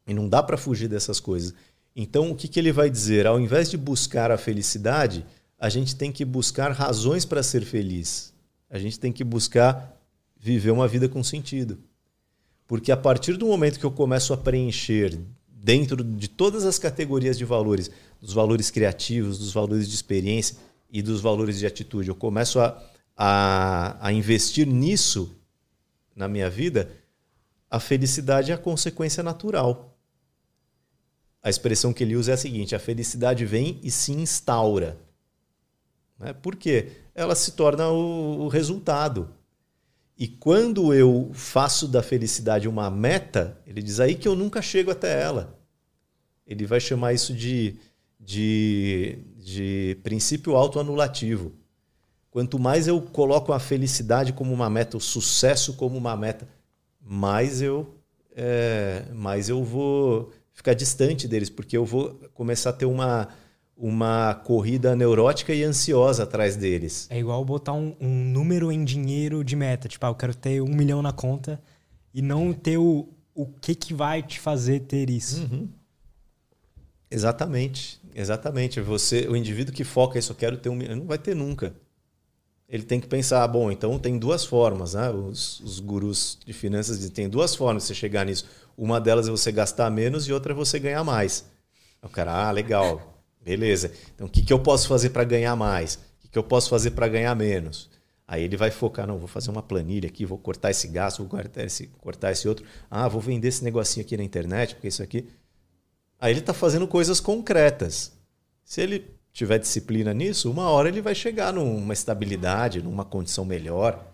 E 0.06 0.14
não 0.14 0.28
dá 0.28 0.44
para 0.44 0.58
fugir 0.58 0.88
dessas 0.88 1.20
coisas. 1.20 1.54
Então, 1.96 2.32
o 2.32 2.36
que, 2.36 2.48
que 2.48 2.60
ele 2.60 2.72
vai 2.72 2.90
dizer? 2.90 3.26
Ao 3.26 3.40
invés 3.40 3.70
de 3.70 3.78
buscar 3.78 4.32
a 4.32 4.38
felicidade, 4.38 5.26
a 5.60 5.70
gente 5.70 5.96
tem 5.96 6.12
que 6.12 6.26
buscar 6.26 6.72
razões 6.72 7.24
para 7.24 7.44
ser 7.44 7.64
feliz. 7.64 8.34
A 8.70 8.78
gente 8.80 9.00
tem 9.00 9.12
que 9.12 9.24
buscar 9.24 9.93
viver 10.44 10.72
uma 10.72 10.90
vida 10.90 11.08
com 11.08 11.24
sentido. 11.24 11.80
Porque 12.68 12.92
a 12.92 12.98
partir 12.98 13.38
do 13.38 13.48
momento 13.48 13.80
que 13.80 13.86
eu 13.86 13.92
começo 13.92 14.34
a 14.34 14.38
preencher 14.38 15.18
dentro 15.48 16.04
de 16.04 16.28
todas 16.28 16.66
as 16.66 16.78
categorias 16.78 17.38
de 17.38 17.46
valores, 17.46 17.90
dos 18.20 18.34
valores 18.34 18.70
criativos, 18.70 19.40
dos 19.40 19.54
valores 19.54 19.88
de 19.88 19.96
experiência 19.96 20.58
e 20.92 21.02
dos 21.02 21.22
valores 21.22 21.60
de 21.60 21.66
atitude, 21.66 22.10
eu 22.10 22.16
começo 22.16 22.60
a, 22.60 22.84
a, 23.16 24.06
a 24.06 24.12
investir 24.12 24.68
nisso 24.68 25.34
na 26.14 26.28
minha 26.28 26.50
vida, 26.50 26.92
a 27.72 27.80
felicidade 27.80 28.52
é 28.52 28.54
a 28.54 28.58
consequência 28.58 29.24
natural. 29.24 29.98
A 31.42 31.50
expressão 31.50 31.94
que 31.94 32.04
ele 32.04 32.18
usa 32.18 32.32
é 32.32 32.34
a 32.34 32.38
seguinte: 32.38 32.76
a 32.76 32.80
felicidade 32.80 33.46
vem 33.46 33.80
e 33.82 33.90
se 33.90 34.12
instaura. 34.12 34.98
Né? 36.20 36.34
Por 36.34 36.58
quê? 36.58 36.92
Ela 37.16 37.34
se 37.34 37.54
torna 37.54 37.88
o, 37.88 38.42
o 38.42 38.48
resultado. 38.50 39.30
E 40.24 40.28
quando 40.30 40.94
eu 40.94 41.32
faço 41.34 41.86
da 41.86 42.02
felicidade 42.02 42.66
uma 42.66 42.90
meta, 42.90 43.58
ele 43.68 43.84
diz 43.84 44.00
aí 44.00 44.16
que 44.16 44.26
eu 44.26 44.36
nunca 44.36 44.62
chego 44.62 44.90
até 44.90 45.22
ela. 45.22 45.60
Ele 46.48 46.66
vai 46.66 46.80
chamar 46.80 47.12
isso 47.12 47.34
de, 47.34 47.76
de, 48.18 49.18
de 49.36 49.98
princípio 50.02 50.56
autoanulativo. 50.56 51.52
Quanto 52.32 52.58
mais 52.58 52.88
eu 52.88 53.02
coloco 53.02 53.52
a 53.52 53.60
felicidade 53.60 54.32
como 54.32 54.54
uma 54.54 54.70
meta, 54.70 54.96
o 54.96 55.02
sucesso 55.02 55.74
como 55.74 55.98
uma 55.98 56.16
meta, 56.16 56.48
mais 57.02 57.62
eu, 57.62 57.94
é, 58.34 59.04
mais 59.14 59.50
eu 59.50 59.62
vou 59.62 60.32
ficar 60.54 60.74
distante 60.74 61.28
deles, 61.28 61.50
porque 61.50 61.76
eu 61.76 61.84
vou 61.84 62.18
começar 62.34 62.70
a 62.70 62.74
ter 62.74 62.86
uma, 62.86 63.28
uma 63.78 64.36
corrida 64.36 64.96
neurótica 64.96 65.54
e 65.54 65.64
ansiosa 65.64 66.24
atrás 66.24 66.56
deles. 66.56 67.08
É 67.10 67.20
igual 67.20 67.44
botar 67.44 67.74
um, 67.74 67.96
um 68.00 68.24
número 68.26 68.72
em 68.72 68.84
dinheiro 68.84 69.44
de 69.44 69.56
meta. 69.56 69.88
Tipo, 69.88 70.06
ah, 70.06 70.10
eu 70.10 70.16
quero 70.16 70.36
ter 70.36 70.62
um 70.62 70.68
milhão 70.68 71.02
na 71.02 71.12
conta 71.12 71.62
e 72.14 72.22
não 72.22 72.54
ter 72.54 72.78
o, 72.78 73.10
o 73.34 73.46
que, 73.46 73.74
que 73.74 73.94
vai 73.94 74.22
te 74.22 74.40
fazer 74.40 74.82
ter 74.82 75.10
isso. 75.10 75.42
Uhum. 75.42 75.68
Exatamente, 77.10 78.02
exatamente. 78.16 78.80
Você, 78.82 79.28
o 79.28 79.36
indivíduo 79.36 79.74
que 79.74 79.84
foca 79.84 80.18
isso, 80.18 80.32
eu 80.32 80.36
quero 80.36 80.58
ter 80.58 80.70
um 80.70 80.76
milhão, 80.76 80.96
não 80.96 81.06
vai 81.06 81.18
ter 81.18 81.36
nunca. 81.36 81.76
Ele 82.68 82.84
tem 82.84 83.00
que 83.00 83.08
pensar, 83.08 83.48
bom, 83.48 83.72
então 83.72 84.00
tem 84.00 84.18
duas 84.18 84.46
formas, 84.46 84.96
né? 84.96 85.10
Os, 85.10 85.60
os 85.60 85.80
gurus 85.80 86.40
de 86.44 86.54
finanças 86.54 86.98
dizem, 86.98 87.12
tem 87.12 87.30
duas 87.30 87.56
formas 87.56 87.84
de 87.84 87.88
você 87.88 87.96
chegar 87.96 88.26
nisso. 88.26 88.46
Uma 88.76 89.00
delas 89.00 89.28
é 89.28 89.32
você 89.32 89.52
gastar 89.52 89.92
menos 89.92 90.28
e 90.28 90.34
outra 90.34 90.54
é 90.54 90.56
você 90.56 90.80
ganhar 90.80 91.04
mais. 91.04 91.46
O 92.02 92.10
cara, 92.10 92.48
ah, 92.48 92.52
legal, 92.52 93.13
Beleza. 93.44 93.92
Então, 94.16 94.28
o 94.28 94.30
que, 94.30 94.42
que 94.42 94.54
eu 94.54 94.60
posso 94.60 94.88
fazer 94.88 95.10
para 95.10 95.24
ganhar 95.24 95.56
mais? 95.56 95.96
O 95.96 96.22
que, 96.22 96.28
que 96.30 96.38
eu 96.38 96.44
posso 96.44 96.70
fazer 96.70 96.92
para 96.92 97.08
ganhar 97.08 97.36
menos? 97.36 97.90
Aí 98.26 98.44
ele 98.44 98.56
vai 98.56 98.72
focar, 98.72 99.06
não, 99.06 99.20
vou 99.20 99.28
fazer 99.28 99.52
uma 99.52 99.62
planilha 99.62 100.08
aqui, 100.08 100.26
vou 100.26 100.38
cortar 100.38 100.72
esse 100.72 100.88
gasto, 100.88 101.20
vou 101.20 101.28
cortar 101.28 101.64
esse, 101.64 101.88
cortar 102.00 102.32
esse 102.32 102.48
outro. 102.48 102.66
Ah, 102.90 103.08
vou 103.08 103.20
vender 103.20 103.50
esse 103.50 103.64
negocinho 103.64 104.06
aqui 104.06 104.16
na 104.16 104.24
internet, 104.24 104.76
porque 104.76 104.88
isso 104.88 105.04
aqui. 105.04 105.28
Aí 106.20 106.32
ele 106.32 106.40
está 106.40 106.54
fazendo 106.54 106.88
coisas 106.88 107.20
concretas. 107.20 108.14
Se 108.64 108.82
ele 108.82 109.12
tiver 109.34 109.60
disciplina 109.60 110.14
nisso, 110.14 110.50
uma 110.50 110.70
hora 110.70 110.88
ele 110.88 111.02
vai 111.02 111.14
chegar 111.14 111.52
numa 111.52 111.94
estabilidade, 111.94 112.82
numa 112.82 113.04
condição 113.04 113.44
melhor. 113.44 114.14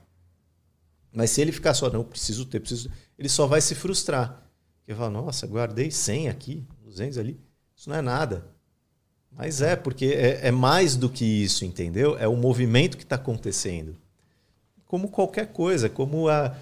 Mas 1.14 1.30
se 1.30 1.42
ele 1.42 1.52
ficar 1.52 1.74
só, 1.74 1.90
não, 1.90 2.04
preciso 2.04 2.46
ter, 2.46 2.60
preciso. 2.60 2.90
Ele 3.18 3.30
só 3.30 3.46
vai 3.46 3.62
se 3.62 3.76
frustrar. 3.76 4.44
Ele 4.88 4.98
fala, 4.98 5.12
nossa, 5.12 5.46
guardei 5.46 5.92
100 5.92 6.30
aqui, 6.30 6.66
200 6.84 7.18
ali. 7.20 7.40
Isso 7.76 7.90
não 7.90 7.96
é 7.96 8.02
nada. 8.02 8.59
Mas 9.40 9.61
é, 9.61 9.74
porque 9.74 10.07
é, 10.07 10.48
é 10.48 10.52
mais 10.52 10.98
do 10.98 11.10
que 11.10 11.24
isso, 11.24 11.64
entendeu? 11.64 12.18
É 12.20 12.28
o 12.28 12.36
movimento 12.36 12.98
que 12.98 13.03
está 13.03 13.16
acontecendo. 13.16 13.95
Como 14.86 15.07
qualquer 15.07 15.48
coisa, 15.53 15.88
como 15.88 16.28
a, 16.28 16.53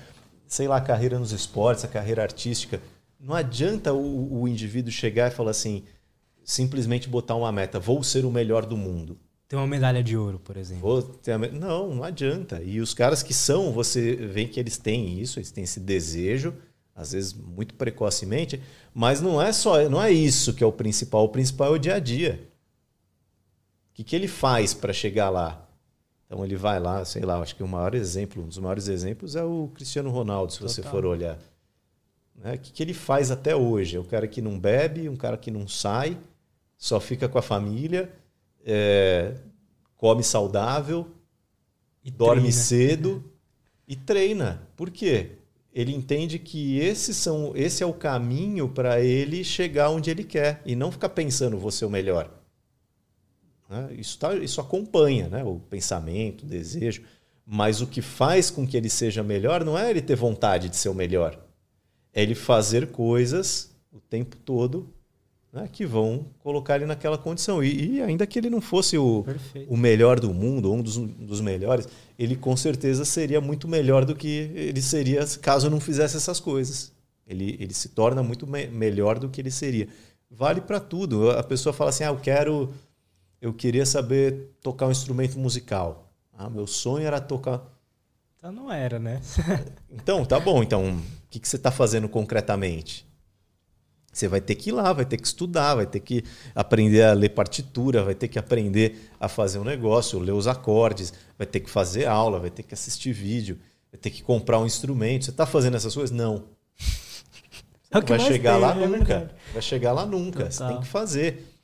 sei 0.45 0.67
lá, 0.67 0.77
a 0.77 0.81
carreira 0.81 1.17
nos 1.17 1.31
esportes, 1.31 1.83
a 1.83 1.87
carreira 1.87 2.21
artística. 2.21 2.79
Não 3.19 3.33
adianta 3.33 3.93
o, 3.93 4.41
o 4.41 4.47
indivíduo 4.47 4.91
chegar 4.91 5.31
e 5.31 5.33
falar 5.33 5.49
assim, 5.49 5.85
simplesmente 6.43 7.09
botar 7.09 7.33
uma 7.33 7.51
meta, 7.51 7.79
vou 7.79 8.03
ser 8.03 8.25
o 8.25 8.31
melhor 8.31 8.63
do 8.63 8.77
mundo. 8.77 9.17
Tem 9.49 9.57
uma 9.57 9.65
medalha 9.65 10.03
de 10.03 10.15
ouro, 10.15 10.37
por 10.37 10.55
exemplo. 10.55 11.03
A... 11.33 11.37
Não, 11.51 11.95
não 11.95 12.03
adianta. 12.03 12.61
E 12.63 12.79
os 12.79 12.93
caras 12.93 13.23
que 13.23 13.33
são, 13.33 13.71
você 13.71 14.15
vê 14.15 14.45
que 14.45 14.59
eles 14.59 14.77
têm 14.77 15.19
isso, 15.19 15.39
eles 15.39 15.49
têm 15.49 15.63
esse 15.63 15.79
desejo, 15.79 16.53
às 16.95 17.13
vezes 17.13 17.33
muito 17.33 17.73
precocemente, 17.73 18.61
mas 18.93 19.19
não 19.19 19.41
é 19.41 19.51
só, 19.51 19.89
não 19.89 19.99
é 19.99 20.11
isso 20.11 20.53
que 20.53 20.63
é 20.63 20.67
o 20.67 20.71
principal. 20.71 21.23
O 21.23 21.29
principal 21.29 21.73
é 21.73 21.75
o 21.75 21.79
dia 21.79 21.95
a 21.95 21.99
dia 21.99 22.47
que, 23.97 24.03
que 24.03 24.15
ele 24.15 24.27
faz 24.27 24.75
para 24.75 24.93
chegar 24.93 25.29
lá? 25.29 25.67
Então 26.25 26.45
ele 26.45 26.55
vai 26.55 26.79
lá, 26.79 27.03
sei 27.03 27.23
lá, 27.23 27.39
acho 27.39 27.55
que 27.55 27.63
o 27.63 27.67
maior 27.67 27.95
exemplo, 27.95 28.43
um 28.43 28.47
dos 28.47 28.59
maiores 28.59 28.87
exemplos 28.87 29.35
é 29.35 29.43
o 29.43 29.71
Cristiano 29.73 30.11
Ronaldo, 30.11 30.53
se 30.53 30.59
Total. 30.59 30.73
você 30.73 30.83
for 30.83 31.03
olhar. 31.03 31.39
Né? 32.35 32.53
O 32.53 32.59
que, 32.59 32.71
que 32.71 32.83
ele 32.83 32.93
faz 32.93 33.31
até 33.31 33.55
hoje? 33.55 33.97
É 33.97 33.99
um 33.99 34.03
cara 34.03 34.27
que 34.27 34.39
não 34.39 34.59
bebe, 34.59 35.09
um 35.09 35.15
cara 35.15 35.35
que 35.35 35.49
não 35.49 35.67
sai, 35.67 36.15
só 36.77 36.99
fica 36.99 37.27
com 37.27 37.39
a 37.39 37.41
família, 37.41 38.13
é, 38.63 39.33
come 39.95 40.23
saudável, 40.23 41.07
e 42.03 42.11
dorme 42.11 42.41
treina. 42.43 42.57
cedo 42.57 43.23
e 43.87 43.95
treina. 43.95 44.61
Por 44.75 44.91
quê? 44.91 45.31
Ele 45.73 45.95
entende 45.95 46.37
que 46.37 46.77
esse, 46.77 47.15
são, 47.15 47.53
esse 47.55 47.81
é 47.81 47.85
o 47.85 47.93
caminho 47.93 48.69
para 48.69 49.01
ele 49.01 49.43
chegar 49.43 49.89
onde 49.89 50.11
ele 50.11 50.23
quer 50.23 50.61
e 50.65 50.75
não 50.75 50.91
ficar 50.91 51.09
pensando 51.09 51.57
vou 51.57 51.71
ser 51.71 51.85
o 51.85 51.89
melhor. 51.89 52.36
Né? 53.69 53.89
Isso, 53.97 54.17
tá, 54.17 54.35
isso 54.35 54.61
acompanha 54.61 55.27
né? 55.27 55.43
o 55.43 55.59
pensamento, 55.59 56.43
o 56.43 56.47
desejo. 56.47 57.03
Mas 57.45 57.81
o 57.81 57.87
que 57.87 58.01
faz 58.01 58.49
com 58.49 58.67
que 58.67 58.75
ele 58.75 58.89
seja 58.89 59.23
melhor 59.23 59.63
não 59.63 59.77
é 59.77 59.89
ele 59.89 60.01
ter 60.01 60.15
vontade 60.15 60.69
de 60.69 60.75
ser 60.75 60.89
o 60.89 60.93
melhor. 60.93 61.39
É 62.13 62.21
ele 62.21 62.35
fazer 62.35 62.87
coisas 62.87 63.71
o 63.91 63.99
tempo 63.99 64.35
todo 64.37 64.93
né, 65.51 65.67
que 65.71 65.85
vão 65.85 66.25
colocar 66.39 66.75
ele 66.75 66.85
naquela 66.85 67.17
condição. 67.17 67.63
E, 67.63 67.95
e 67.95 68.01
ainda 68.01 68.27
que 68.27 68.37
ele 68.37 68.49
não 68.49 68.61
fosse 68.61 68.97
o, 68.97 69.25
o 69.67 69.77
melhor 69.77 70.19
do 70.19 70.33
mundo, 70.33 70.71
um 70.71 70.81
dos, 70.81 70.97
dos, 70.97 71.41
melhores, 71.41 71.87
ele 72.17 72.35
com 72.35 72.55
certeza 72.55 73.05
seria 73.05 73.41
muito 73.41 73.67
melhor 73.67 74.05
do 74.05 74.15
que 74.15 74.51
ele 74.53 74.81
seria 74.81 75.25
caso 75.41 75.69
não 75.69 75.79
fizesse 75.79 76.17
essas 76.17 76.39
coisas. 76.39 76.91
Ele, 77.25 77.57
ele 77.59 77.73
se 77.73 77.89
torna 77.89 78.23
muito 78.23 78.47
me 78.47 78.67
melhor 78.67 79.19
do 79.19 79.29
que 79.29 79.41
ele 79.41 79.51
seria. 79.51 79.87
Vale 80.29 80.61
para 80.61 80.79
tudo. 80.79 81.31
A 81.31 81.43
pessoa 81.43 81.73
fala 81.73 81.89
assim: 81.89 82.03
ah, 82.03 82.07
eu 82.07 82.17
quero 82.17 82.73
eu 83.41 83.53
queria 83.53 83.85
saber 83.85 84.51
tocar 84.61 84.87
um 84.87 84.91
instrumento 84.91 85.37
musical. 85.37 86.11
Ah, 86.37 86.49
meu 86.49 86.67
sonho 86.67 87.05
era 87.05 87.19
tocar. 87.19 87.63
Então 88.37 88.51
não 88.51 88.71
era, 88.71 88.99
né? 88.99 89.21
então, 89.89 90.23
tá 90.25 90.39
bom. 90.39 90.61
Então, 90.61 90.97
o 90.97 91.01
que, 91.29 91.39
que 91.39 91.47
você 91.47 91.55
está 91.55 91.71
fazendo 91.71 92.07
concretamente? 92.07 93.07
Você 94.11 94.27
vai 94.27 94.41
ter 94.41 94.55
que 94.55 94.69
ir 94.69 94.73
lá, 94.73 94.93
vai 94.93 95.05
ter 95.05 95.17
que 95.17 95.27
estudar, 95.27 95.75
vai 95.75 95.85
ter 95.85 95.99
que 95.99 96.23
aprender 96.55 97.03
a 97.03 97.13
ler 97.13 97.29
partitura, 97.29 98.03
vai 98.03 98.15
ter 98.15 98.27
que 98.27 98.39
aprender 98.39 99.11
a 99.19 99.27
fazer 99.27 99.59
um 99.59 99.63
negócio, 99.63 100.17
ler 100.17 100.31
os 100.31 100.47
acordes, 100.47 101.13
vai 101.37 101.45
ter 101.45 101.59
que 101.59 101.69
fazer 101.69 102.05
aula, 102.05 102.39
vai 102.39 102.49
ter 102.49 102.63
que 102.63 102.73
assistir 102.73 103.13
vídeo, 103.13 103.59
vai 103.91 103.99
ter 103.99 104.09
que 104.09 104.23
comprar 104.23 104.59
um 104.59 104.65
instrumento. 104.65 105.25
Você 105.25 105.31
está 105.31 105.45
fazendo 105.45 105.77
essas 105.77 105.93
coisas? 105.93 106.15
Não. 106.15 106.45
É 107.89 108.01
vai 108.01 108.19
chegar 108.19 108.53
tem, 108.53 108.61
lá 108.61 108.71
é 108.71 108.87
nunca. 108.87 109.19
Verdade. 109.19 109.35
Vai 109.53 109.61
chegar 109.61 109.91
lá 109.93 110.05
nunca. 110.05 110.45
Total. 110.45 110.51
Você 110.51 110.67
tem 110.67 110.81
que 110.81 110.87
fazer. 110.87 111.56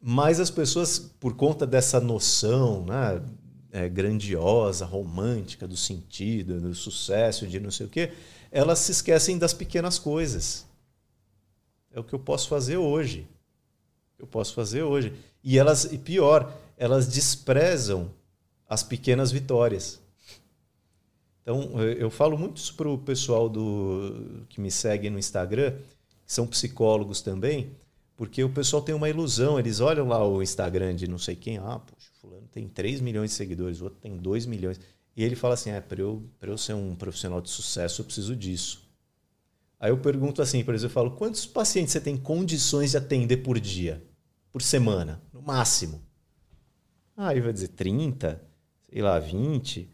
Mas 0.00 0.38
as 0.38 0.50
pessoas, 0.50 0.98
por 0.98 1.34
conta 1.34 1.66
dessa 1.66 2.00
noção 2.00 2.84
né, 2.84 3.20
é, 3.72 3.88
grandiosa, 3.88 4.84
romântica 4.84 5.66
do 5.66 5.76
sentido, 5.76 6.60
do 6.60 6.74
sucesso, 6.74 7.46
de 7.46 7.58
não 7.58 7.70
sei 7.70 7.86
o 7.86 7.88
quê, 7.88 8.12
elas 8.50 8.78
se 8.78 8.92
esquecem 8.92 9.36
das 9.36 9.52
pequenas 9.52 9.98
coisas. 9.98 10.66
É 11.90 11.98
o 11.98 12.04
que 12.04 12.14
eu 12.14 12.18
posso 12.18 12.48
fazer 12.48 12.76
hoje. 12.76 13.26
Eu 14.18 14.26
posso 14.26 14.54
fazer 14.54 14.82
hoje. 14.82 15.12
E 15.42 15.58
elas, 15.58 15.84
e 15.84 15.98
pior, 15.98 16.52
elas 16.76 17.08
desprezam 17.08 18.10
as 18.68 18.82
pequenas 18.82 19.32
vitórias. 19.32 20.00
Então, 21.42 21.80
eu 21.82 22.10
falo 22.10 22.38
muito 22.38 22.58
isso 22.58 22.74
para 22.74 22.88
o 22.88 22.98
pessoal 22.98 23.48
do, 23.48 24.44
que 24.48 24.60
me 24.60 24.70
segue 24.70 25.08
no 25.08 25.18
Instagram, 25.18 25.72
que 26.26 26.32
são 26.32 26.46
psicólogos 26.46 27.22
também 27.22 27.74
porque 28.18 28.42
o 28.42 28.50
pessoal 28.50 28.82
tem 28.82 28.92
uma 28.92 29.08
ilusão, 29.08 29.60
eles 29.60 29.78
olham 29.78 30.08
lá 30.08 30.26
o 30.26 30.42
Instagram 30.42 30.96
de 30.96 31.06
não 31.06 31.18
sei 31.18 31.36
quem, 31.36 31.56
ah, 31.58 31.78
poxa, 31.78 32.10
fulano 32.20 32.48
tem 32.50 32.66
3 32.66 33.00
milhões 33.00 33.30
de 33.30 33.36
seguidores, 33.36 33.80
o 33.80 33.84
outro 33.84 34.00
tem 34.00 34.16
2 34.16 34.44
milhões. 34.44 34.80
E 35.16 35.22
ele 35.22 35.36
fala 35.36 35.54
assim, 35.54 35.70
é, 35.70 35.80
para 35.80 36.00
eu, 36.00 36.28
eu 36.42 36.58
ser 36.58 36.74
um 36.74 36.96
profissional 36.96 37.40
de 37.40 37.48
sucesso, 37.48 38.00
eu 38.00 38.04
preciso 38.04 38.34
disso. 38.34 38.90
Aí 39.78 39.92
eu 39.92 39.98
pergunto 39.98 40.42
assim, 40.42 40.64
por 40.64 40.74
exemplo, 40.74 40.90
eu 40.90 40.94
falo, 40.94 41.10
quantos 41.12 41.46
pacientes 41.46 41.92
você 41.92 42.00
tem 42.00 42.16
condições 42.16 42.90
de 42.90 42.96
atender 42.96 43.36
por 43.36 43.60
dia? 43.60 44.02
Por 44.50 44.62
semana, 44.62 45.22
no 45.32 45.40
máximo? 45.40 46.02
Ah, 47.16 47.30
ele 47.30 47.42
vai 47.42 47.52
dizer 47.52 47.68
30, 47.68 48.42
sei 48.92 49.00
lá, 49.00 49.20
20, 49.20 49.88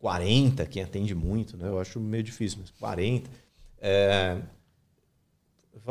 40, 0.00 0.66
quem 0.66 0.82
atende 0.82 1.14
muito, 1.14 1.56
né? 1.56 1.68
Eu 1.68 1.78
acho 1.78 2.00
meio 2.00 2.24
difícil, 2.24 2.58
mas 2.60 2.70
40. 2.70 3.30
É... 3.78 4.42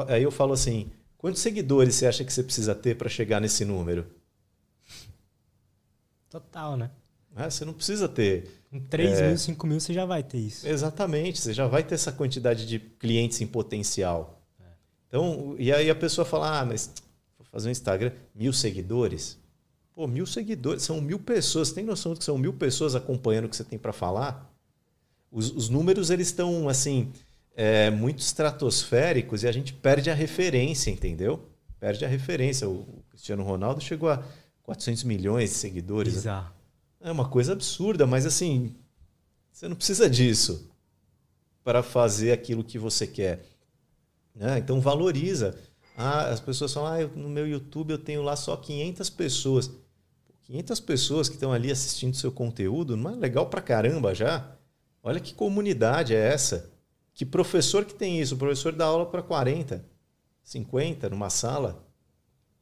Aí 0.10 0.22
eu 0.22 0.32
falo 0.32 0.52
assim, 0.52 0.92
Quantos 1.26 1.42
seguidores 1.42 1.96
você 1.96 2.06
acha 2.06 2.24
que 2.24 2.32
você 2.32 2.44
precisa 2.44 2.76
ter 2.76 2.96
para 2.96 3.10
chegar 3.10 3.42
nesse 3.42 3.66
número? 3.66 4.06
Total, 6.30 6.78
né? 6.78 6.92
Né? 7.36 7.50
Você 7.50 7.66
não 7.66 7.74
precisa 7.74 8.08
ter. 8.08 8.48
Com 8.70 8.80
3 8.80 9.12
é... 9.20 9.28
mil, 9.30 9.38
5 9.40 9.66
mil, 9.66 9.80
você 9.80 9.92
já 9.92 10.06
vai 10.06 10.22
ter 10.22 10.38
isso. 10.38 10.68
Exatamente, 10.68 11.42
você 11.42 11.52
já 11.52 11.66
vai 11.66 11.84
ter 11.84 11.96
essa 11.96 12.12
quantidade 12.12 12.68
de 12.68 12.78
clientes 12.78 13.42
em 13.42 13.48
potencial. 13.48 14.40
É. 14.60 14.66
Então, 15.08 15.56
e 15.58 15.74
aí 15.74 15.90
a 15.90 15.96
pessoa 15.96 16.26
fala: 16.26 16.60
ah, 16.60 16.64
mas 16.64 16.94
vou 17.40 17.48
fazer 17.48 17.70
um 17.70 17.72
Instagram, 17.72 18.12
mil 18.36 18.54
seguidores. 18.54 19.40
Pô, 19.96 20.06
mil 20.06 20.28
seguidores, 20.28 20.84
são 20.84 21.02
mil 21.02 21.18
pessoas. 21.18 21.70
Você 21.70 21.74
tem 21.74 21.86
noção 21.86 22.14
de 22.14 22.20
que 22.20 22.26
são 22.26 22.38
mil 22.38 22.54
pessoas 22.54 22.94
acompanhando 22.94 23.46
o 23.46 23.50
que 23.50 23.56
você 23.56 23.64
tem 23.64 23.80
para 23.80 23.92
falar? 23.92 24.56
Os, 25.32 25.50
os, 25.50 25.70
números 25.70 26.12
eles 26.12 26.28
estão 26.28 26.70
assim 26.70 27.12
é, 27.56 27.90
muito 27.90 28.20
estratosféricos 28.20 29.44
e 29.44 29.48
a 29.48 29.52
gente 29.52 29.74
perde 29.74 30.10
a 30.10 30.14
referência, 30.14 30.92
entendeu? 30.92 31.48
Perde 31.80 32.04
a 32.04 32.08
referência. 32.08 32.68
O 32.68 32.86
Cristiano 33.10 33.44
Ronaldo 33.44 33.82
chegou 33.82 34.10
a 34.10 34.24
400 34.64 35.04
milhões 35.04 35.52
de 35.52 35.56
seguidores. 35.56 36.16
Exato. 36.16 36.54
É 37.00 37.12
uma 37.12 37.30
coisa 37.30 37.54
absurda, 37.54 38.06
mas 38.06 38.26
assim, 38.26 38.76
você 39.52 39.68
não 39.68 39.76
precisa 39.76 40.10
disso 40.10 40.70
para 41.64 41.82
fazer 41.82 42.32
aquilo 42.32 42.64
que 42.64 42.78
você 42.78 43.08
quer. 43.08 43.46
Né? 44.36 44.58
Então 44.58 44.82
valoriza. 44.82 45.58
Ah, 45.98 46.28
as 46.28 46.42
pessoas 46.42 46.74
falam, 46.74 46.92
ah, 46.92 47.02
eu, 47.02 47.10
no 47.16 47.30
meu 47.30 47.48
YouTube 47.48 47.92
eu 47.92 47.98
tenho 47.98 48.22
lá 48.22 48.36
só 48.36 48.58
500 48.58 49.10
pessoas. 49.12 49.72
500 50.44 50.80
pessoas 50.82 51.30
que 51.30 51.36
estão 51.36 51.54
ali 51.54 51.72
assistindo 51.72 52.16
seu 52.16 52.32
conteúdo, 52.32 52.98
não 52.98 53.12
é 53.12 53.16
legal 53.16 53.48
pra 53.48 53.62
caramba 53.62 54.14
já? 54.14 54.56
Olha 55.02 55.20
que 55.20 55.34
comunidade 55.34 56.14
é 56.14 56.34
essa. 56.34 56.70
Que 57.16 57.26
professor 57.26 57.86
que 57.86 57.94
tem 57.96 58.20
isso? 58.20 58.36
O 58.36 58.38
professor 58.38 58.74
dá 58.74 58.86
aula 58.86 59.06
para 59.06 59.24
40, 59.24 59.84
50 60.44 61.10
numa 61.10 61.30
sala. 61.30 61.88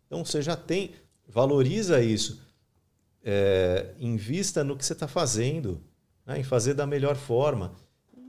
Então 0.05 0.23
você 0.23 0.43
já 0.43 0.55
tem, 0.55 0.91
valoriza 1.27 2.01
isso. 2.03 2.39
É, 3.23 3.95
invista 3.99 4.63
no 4.63 4.77
que 4.77 4.85
você 4.85 4.93
está 4.93 5.07
fazendo, 5.07 5.81
né? 6.23 6.39
em 6.39 6.43
fazer 6.43 6.75
da 6.75 6.85
melhor 6.85 7.15
forma. 7.15 7.73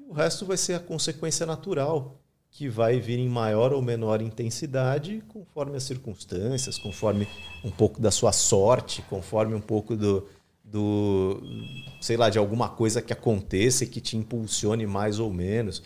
O 0.09 0.15
resto 0.15 0.47
vai 0.47 0.57
ser 0.57 0.73
a 0.73 0.81
consequência 0.81 1.45
natural, 1.45 2.19
que 2.51 2.71
vai 2.71 2.99
vir 3.01 3.19
em 3.19 3.29
maior 3.29 3.75
ou 3.75 3.83
menor 3.83 4.23
intensidade, 4.23 5.23
conforme 5.29 5.77
as 5.77 5.83
circunstâncias, 5.83 6.79
conforme 6.79 7.29
um 7.63 7.71
pouco 7.71 8.01
da 8.01 8.11
sua 8.11 8.33
sorte, 8.33 9.03
conforme 9.11 9.55
um 9.55 9.61
pouco 9.61 9.95
do, 9.95 10.27
do 10.63 11.43
sei 12.01 12.17
lá, 12.17 12.31
de 12.31 12.39
alguma 12.39 12.71
coisa 12.71 13.03
que 13.03 13.13
aconteça 13.13 13.85
e 13.85 13.89
que 13.89 14.01
te 14.01 14.17
impulsione 14.17 14.87
mais 14.87 15.19
ou 15.19 15.31
menos. 15.31 15.83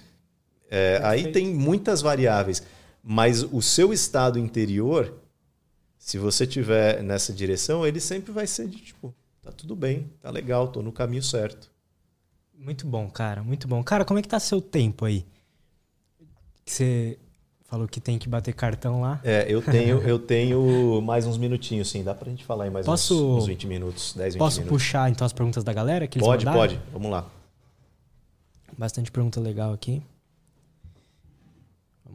É, 0.70 1.00
aí 1.02 1.32
tem 1.32 1.54
muitas 1.54 2.02
variáveis, 2.02 2.62
mas 3.02 3.42
o 3.42 3.62
seu 3.62 3.92
estado 3.92 4.38
interior, 4.38 5.14
se 5.98 6.18
você 6.18 6.46
tiver 6.46 7.02
nessa 7.02 7.32
direção, 7.32 7.86
ele 7.86 8.00
sempre 8.00 8.32
vai 8.32 8.46
ser 8.46 8.68
de 8.68 8.78
tipo, 8.78 9.14
tá 9.42 9.50
tudo 9.50 9.74
bem, 9.74 10.10
tá 10.20 10.30
legal, 10.30 10.68
tô 10.68 10.82
no 10.82 10.92
caminho 10.92 11.22
certo. 11.22 11.70
Muito 12.58 12.86
bom, 12.86 13.08
cara, 13.08 13.42
muito 13.42 13.68
bom. 13.68 13.82
Cara, 13.82 14.04
como 14.04 14.18
é 14.18 14.22
que 14.22 14.28
tá 14.28 14.40
seu 14.40 14.60
tempo 14.60 15.04
aí? 15.04 15.24
Você 16.66 17.18
falou 17.64 17.86
que 17.86 18.00
tem 18.00 18.18
que 18.18 18.28
bater 18.28 18.52
cartão 18.52 19.00
lá. 19.00 19.20
É, 19.22 19.46
eu 19.48 19.62
tenho, 19.62 20.00
eu 20.02 20.18
tenho 20.18 21.00
mais 21.00 21.24
uns 21.26 21.38
minutinhos, 21.38 21.88
sim. 21.88 22.02
Dá 22.02 22.14
pra 22.14 22.28
gente 22.28 22.44
falar 22.44 22.66
em 22.66 22.70
mais 22.70 22.84
posso, 22.84 23.14
uns, 23.14 23.42
uns 23.44 23.46
20 23.46 23.66
minutos, 23.66 24.12
10, 24.14 24.34
20 24.34 24.38
posso 24.38 24.60
minutos. 24.60 24.76
puxar 24.76 25.10
então 25.10 25.24
as 25.24 25.32
perguntas 25.32 25.62
da 25.62 25.72
galera 25.72 26.06
que 26.06 26.18
eles 26.18 26.26
Pode, 26.26 26.44
mandaram? 26.44 26.68
pode. 26.68 26.80
Vamos 26.92 27.10
lá. 27.10 27.26
Bastante 28.76 29.10
pergunta 29.10 29.40
legal 29.40 29.72
aqui. 29.72 30.02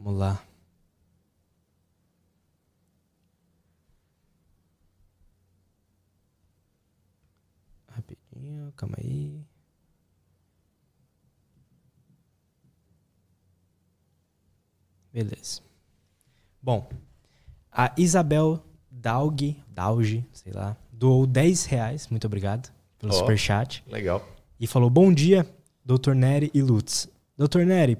Vamos 0.04 0.20
lá. 0.20 0.38
Rapidinho, 7.88 8.70
calma 8.76 8.96
aí. 8.98 9.42
Beleza. 15.10 15.62
Bom, 16.60 16.86
a 17.72 17.94
Isabel 17.96 18.62
Daug, 18.90 19.56
Dauge, 19.70 20.22
sei 20.34 20.52
lá, 20.52 20.76
doou 20.92 21.26
10 21.26 21.64
reais, 21.64 22.08
muito 22.08 22.26
obrigado 22.26 22.70
pelo 22.98 23.10
oh, 23.10 23.16
superchat. 23.16 23.82
Legal. 23.86 24.22
E 24.60 24.66
falou, 24.66 24.90
bom 24.90 25.10
dia, 25.14 25.48
Dr. 25.82 26.12
Nery 26.12 26.50
e 26.52 26.60
Lutz. 26.60 27.08
Dr. 27.38 27.60
Nery, 27.60 27.96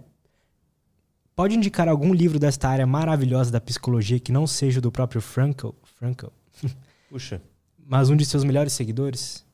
Pode 1.36 1.56
indicar 1.56 1.89
algum 1.89 2.15
livro 2.15 2.39
desta 2.39 2.69
área 2.69 2.86
maravilhosa 2.86 3.51
da 3.51 3.61
psicologia 3.61 4.20
que 4.20 4.31
não 4.31 4.47
seja 4.47 4.81
do 4.81 4.93
próprio 4.93 5.20
Frankl? 5.20 5.70
Frankl? 5.82 6.28
Puxa. 7.11 7.43
Mas 7.86 8.09
um 8.09 8.16
de 8.16 8.24
seus 8.24 8.44
melhores 8.44 8.73
seguidores? 8.73 9.44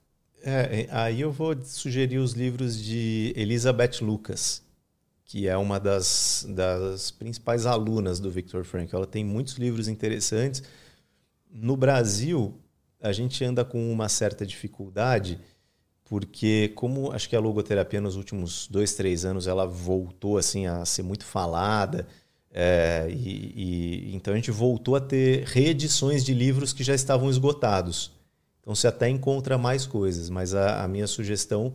É, 0.43 0.87
aí 0.91 1.21
eu 1.21 1.33
vou 1.33 1.57
sugerir 1.63 2.19
os 2.19 2.33
livros 2.33 2.83
de 2.83 3.33
Elizabeth 3.35 4.03
Lucas, 4.03 4.63
que 5.25 5.49
é 5.49 5.57
uma 5.57 5.81
das, 5.81 6.47
das 6.51 7.11
principais 7.11 7.67
alunas 7.67 8.21
do 8.21 8.31
Viktor 8.31 8.65
Frankl. 8.65 8.97
Ela 8.97 9.07
tem 9.07 9.25
muitos 9.25 9.55
livros 9.55 9.89
interessantes. 9.89 10.63
No 11.51 11.77
Brasil, 11.77 12.59
a 13.01 13.13
gente 13.13 13.43
anda 13.43 13.65
com 13.65 13.91
uma 13.91 14.09
certa 14.09 14.45
dificuldade 14.47 15.41
porque 16.11 16.73
como 16.75 17.13
acho 17.13 17.29
que 17.29 17.37
a 17.37 17.41
logoterapia 17.41 18.01
nos 18.01 18.17
últimos 18.17 18.67
dois, 18.67 18.95
três 18.95 19.25
anos 19.25 19.47
ela 19.47 19.65
voltou 19.65 20.39
assim 20.39 20.67
a 20.67 20.85
ser 20.85 21.05
muito 21.05 21.25
falada, 21.25 22.05
é, 22.53 23.07
e, 23.09 24.09
e, 24.11 24.17
então 24.17 24.35
a 24.35 24.37
gente 24.37 24.51
voltou 24.51 24.97
a 24.97 25.01
ter 25.01 25.45
reedições 25.45 26.25
de 26.25 26.35
livros 26.35 26.73
que 26.73 26.83
já 26.83 26.97
estavam 26.97 27.31
esgotados. 27.31 28.11
Então 28.61 28.75
você 28.75 28.89
até 28.89 29.09
encontra 29.09 29.57
mais 29.57 29.87
coisas, 29.87 30.29
mas 30.29 30.53
a, 30.53 30.83
a 30.83 30.89
minha 30.89 31.07
sugestão 31.07 31.75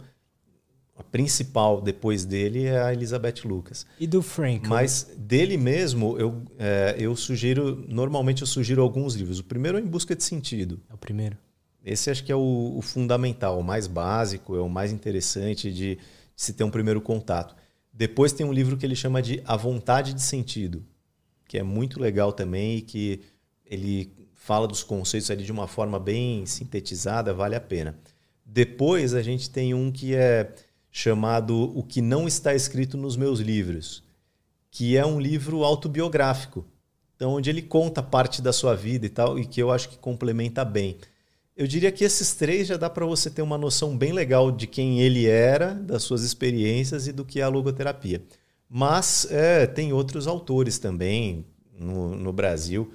a 0.97 1.03
principal 1.03 1.79
depois 1.79 2.25
dele 2.25 2.65
é 2.65 2.81
a 2.81 2.91
Elizabeth 2.91 3.45
Lucas. 3.45 3.85
E 3.97 4.05
do 4.05 4.21
Frank? 4.21 4.67
Mas 4.67 5.13
dele 5.17 5.55
mesmo, 5.55 6.19
eu, 6.19 6.43
é, 6.59 6.95
eu 6.99 7.15
sugiro, 7.15 7.85
normalmente 7.87 8.41
eu 8.41 8.47
sugiro 8.47 8.81
alguns 8.81 9.15
livros. 9.15 9.39
O 9.39 9.45
primeiro 9.45 9.77
é 9.77 9.81
Em 9.81 9.87
Busca 9.87 10.13
de 10.13 10.25
Sentido. 10.25 10.81
É 10.89 10.93
o 10.93 10.97
primeiro. 10.97 11.37
Esse 11.85 12.09
acho 12.09 12.23
que 12.23 12.31
é 12.31 12.35
o, 12.35 12.73
o 12.75 12.81
fundamental, 12.81 13.59
o 13.59 13.63
mais 13.63 13.85
básico, 13.85 14.55
é 14.55 14.59
o 14.59 14.67
mais 14.67 14.91
interessante 14.91 15.71
de, 15.71 15.99
se 16.35 16.53
ter 16.53 16.63
um 16.63 16.71
primeiro 16.71 16.99
contato. 16.99 17.55
Depois 17.93 18.33
tem 18.33 18.45
um 18.45 18.51
livro 18.51 18.75
que 18.75 18.85
ele 18.85 18.95
chama 18.95 19.21
de 19.21 19.41
A 19.45 19.55
Vontade 19.55 20.13
de 20.13 20.21
Sentido, 20.21 20.83
que 21.47 21.59
é 21.59 21.63
muito 21.63 21.99
legal 21.99 22.33
também 22.33 22.77
e 22.77 22.81
que 22.81 23.21
ele 23.65 24.11
fala 24.33 24.67
dos 24.67 24.83
conceitos 24.83 25.29
ali 25.29 25.43
de 25.43 25.51
uma 25.51 25.67
forma 25.67 25.99
bem 25.99 26.45
sintetizada, 26.45 27.33
vale 27.33 27.55
a 27.55 27.61
pena. 27.61 27.95
Depois 28.43 29.13
a 29.13 29.21
gente 29.21 29.49
tem 29.49 29.73
um 29.73 29.91
que 29.91 30.15
é 30.15 30.53
chamado 30.91 31.71
O 31.77 31.83
que 31.83 32.01
não 32.01 32.27
está 32.27 32.53
escrito 32.53 32.97
nos 32.97 33.15
meus 33.15 33.39
livros, 33.39 34.03
que 34.71 34.97
é 34.97 35.05
um 35.05 35.19
livro 35.19 35.63
autobiográfico, 35.63 36.65
então 37.15 37.33
onde 37.33 37.49
ele 37.49 37.61
conta 37.61 38.03
parte 38.03 38.41
da 38.41 38.51
sua 38.51 38.75
vida 38.75 39.05
e 39.05 39.09
tal 39.09 39.37
e 39.37 39.45
que 39.45 39.61
eu 39.61 39.71
acho 39.71 39.89
que 39.89 39.97
complementa 39.97 40.65
bem. 40.65 40.97
Eu 41.55 41.67
diria 41.67 41.89
que 41.89 42.03
esses 42.03 42.35
três 42.35 42.67
já 42.67 42.75
dá 42.75 42.89
para 42.89 43.05
você 43.05 43.29
ter 43.29 43.41
uma 43.41 43.57
noção 43.57 43.97
bem 43.97 44.11
legal 44.11 44.51
de 44.51 44.67
quem 44.67 44.99
ele 44.99 45.25
era, 45.25 45.73
das 45.73 46.03
suas 46.03 46.21
experiências 46.23 47.07
e 47.07 47.13
do 47.13 47.23
que 47.23 47.39
é 47.39 47.43
a 47.43 47.47
logoterapia. 47.47 48.21
Mas 48.69 49.25
é, 49.31 49.65
tem 49.65 49.93
outros 49.93 50.27
autores 50.27 50.77
também 50.77 51.45
no, 51.79 52.13
no 52.13 52.33
Brasil. 52.33 52.91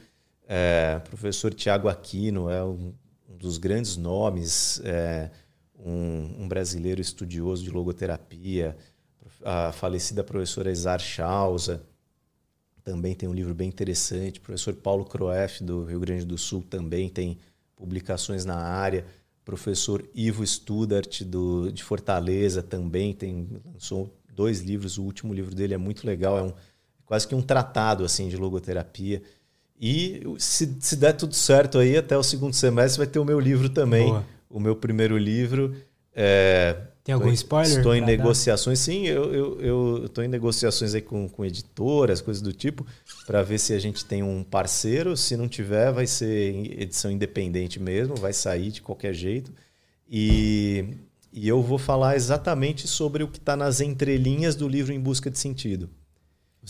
É, 0.47 1.01
professor 1.09 1.55
Tiago 1.55 1.89
Aquino 1.89 2.51
é 2.51 2.63
um, 2.63 2.93
um, 3.31 3.37
dos 3.39 3.57
grandes 3.57 3.97
nomes, 3.97 4.83
é, 4.85 5.31
um, 5.79 6.43
um, 6.43 6.49
brasileiro 6.49 7.01
estudioso 7.01 7.65
de 7.65 7.71
logoterapia. 7.71 8.77
A 9.43 9.73
falecida 9.73 10.23
professora 10.23 10.71
Exar 10.71 11.01
Chausa 11.01 11.83
também 12.85 13.15
tem 13.15 13.27
um 13.27 13.33
livro 13.33 13.55
bem 13.55 13.69
interessante. 13.69 14.39
O 14.39 14.43
professor 14.43 14.75
Paulo 14.75 15.07
Croef, 15.07 15.63
do 15.63 15.85
Rio 15.85 16.01
Grande 16.01 16.27
do 16.27 16.37
Sul, 16.37 16.63
também 16.69 17.09
tem 17.09 17.39
publicações 17.81 18.45
na 18.45 18.57
área. 18.57 19.07
Professor 19.43 20.05
Ivo 20.15 20.47
Studart, 20.47 21.23
do, 21.23 21.73
de 21.73 21.83
Fortaleza, 21.83 22.63
também 22.63 23.15
tem, 23.15 23.49
lançou 23.73 24.15
dois 24.35 24.61
livros. 24.61 24.99
O 24.99 25.03
último 25.03 25.33
livro 25.33 25.55
dele 25.55 25.73
é 25.73 25.79
muito 25.79 26.07
legal, 26.07 26.39
é 26.39 26.43
um, 26.43 26.53
quase 27.07 27.27
que 27.27 27.35
um 27.35 27.41
tratado 27.41 28.05
assim 28.05 28.29
de 28.29 28.37
logoterapia. 28.37 29.23
E 29.81 30.23
se, 30.39 30.77
se 30.79 30.95
der 30.95 31.15
tudo 31.15 31.35
certo 31.35 31.79
aí, 31.79 31.97
até 31.97 32.17
o 32.17 32.23
segundo 32.23 32.53
semestre 32.53 32.99
vai 32.99 33.07
ter 33.07 33.19
o 33.19 33.25
meu 33.25 33.41
livro 33.41 33.71
também. 33.71 34.09
Boa. 34.09 34.27
O 34.49 34.61
meu 34.61 34.77
primeiro 34.77 35.17
livro. 35.17 35.75
É, 36.15 36.77
tem 37.11 37.15
algum 37.15 37.33
spoiler? 37.33 37.79
Estou 37.79 37.95
em 37.95 38.01
negociações, 38.01 38.79
dar? 38.79 38.85
sim. 38.85 39.07
Eu 39.07 40.05
estou 40.05 40.23
eu, 40.23 40.29
em 40.29 40.29
negociações 40.29 40.95
aí 40.95 41.03
com, 41.03 41.29
com 41.29 41.45
editoras, 41.45 42.21
coisas 42.21 42.43
do 42.43 42.53
tipo, 42.53 42.87
para 43.27 43.43
ver 43.43 43.59
se 43.59 43.73
a 43.73 43.79
gente 43.79 44.05
tem 44.05 44.23
um 44.23 44.43
parceiro. 44.43 45.17
Se 45.17 45.37
não 45.37 45.49
tiver, 45.49 45.93
vai 45.93 46.07
ser 46.07 46.81
edição 46.81 47.11
independente 47.11 47.81
mesmo, 47.81 48.15
vai 48.15 48.33
sair 48.33 48.71
de 48.71 48.81
qualquer 48.81 49.13
jeito. 49.13 49.53
E, 50.09 50.85
e 51.33 51.49
eu 51.49 51.63
vou 51.63 51.79
falar 51.79 52.17
exatamente 52.17 52.87
sobre 52.87 53.23
o 53.23 53.29
que 53.29 53.39
está 53.39 53.57
nas 53.57 53.81
entrelinhas 53.81 54.55
do 54.55 54.69
livro 54.69 54.93
Em 54.93 55.01
Busca 55.01 55.31
de 55.31 55.39
Sentido. 55.39 55.91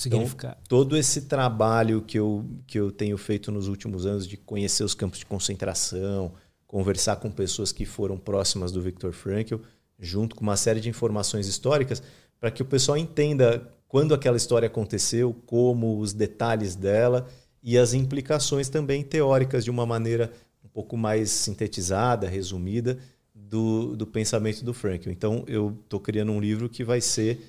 Então, 0.07 0.25
todo 0.69 0.97
esse 0.97 1.23
trabalho 1.23 2.01
que 2.01 2.19
eu, 2.19 2.47
que 2.67 2.79
eu 2.79 2.93
tenho 2.93 3.19
feito 3.19 3.51
nos 3.51 3.67
últimos 3.67 4.07
anos 4.07 4.27
de 4.27 4.37
conhecer 4.37 4.85
os 4.85 4.95
campos 4.95 5.19
de 5.19 5.27
concentração, 5.27 6.33
conversar 6.67 7.17
com 7.17 7.31
pessoas 7.31 7.73
que 7.73 7.85
foram 7.85 8.17
próximas 8.17 8.71
do 8.71 8.81
Viktor 8.81 9.12
Frankl, 9.12 9.57
junto 10.01 10.35
com 10.35 10.43
uma 10.43 10.57
série 10.57 10.81
de 10.81 10.89
informações 10.89 11.47
históricas, 11.47 12.03
para 12.39 12.51
que 12.51 12.63
o 12.63 12.65
pessoal 12.65 12.97
entenda 12.97 13.71
quando 13.87 14.15
aquela 14.15 14.37
história 14.37 14.67
aconteceu, 14.67 15.35
como 15.47 15.99
os 15.99 16.13
detalhes 16.13 16.75
dela 16.75 17.29
e 17.63 17.77
as 17.77 17.93
implicações 17.93 18.69
também 18.69 19.03
teóricas 19.03 19.65
de 19.65 19.71
uma 19.71 19.85
maneira 19.85 20.33
um 20.65 20.69
pouco 20.69 20.97
mais 20.97 21.31
sintetizada, 21.31 22.29
resumida 22.29 22.99
do, 23.35 23.97
do 23.97 24.07
pensamento 24.07 24.65
do 24.65 24.73
Frankl. 24.73 25.11
Então, 25.11 25.45
eu 25.47 25.77
estou 25.83 26.01
criando 26.01 26.33
um 26.33 26.41
livro 26.41 26.69
que 26.69 26.85
vai 26.85 27.01
ser 27.01 27.41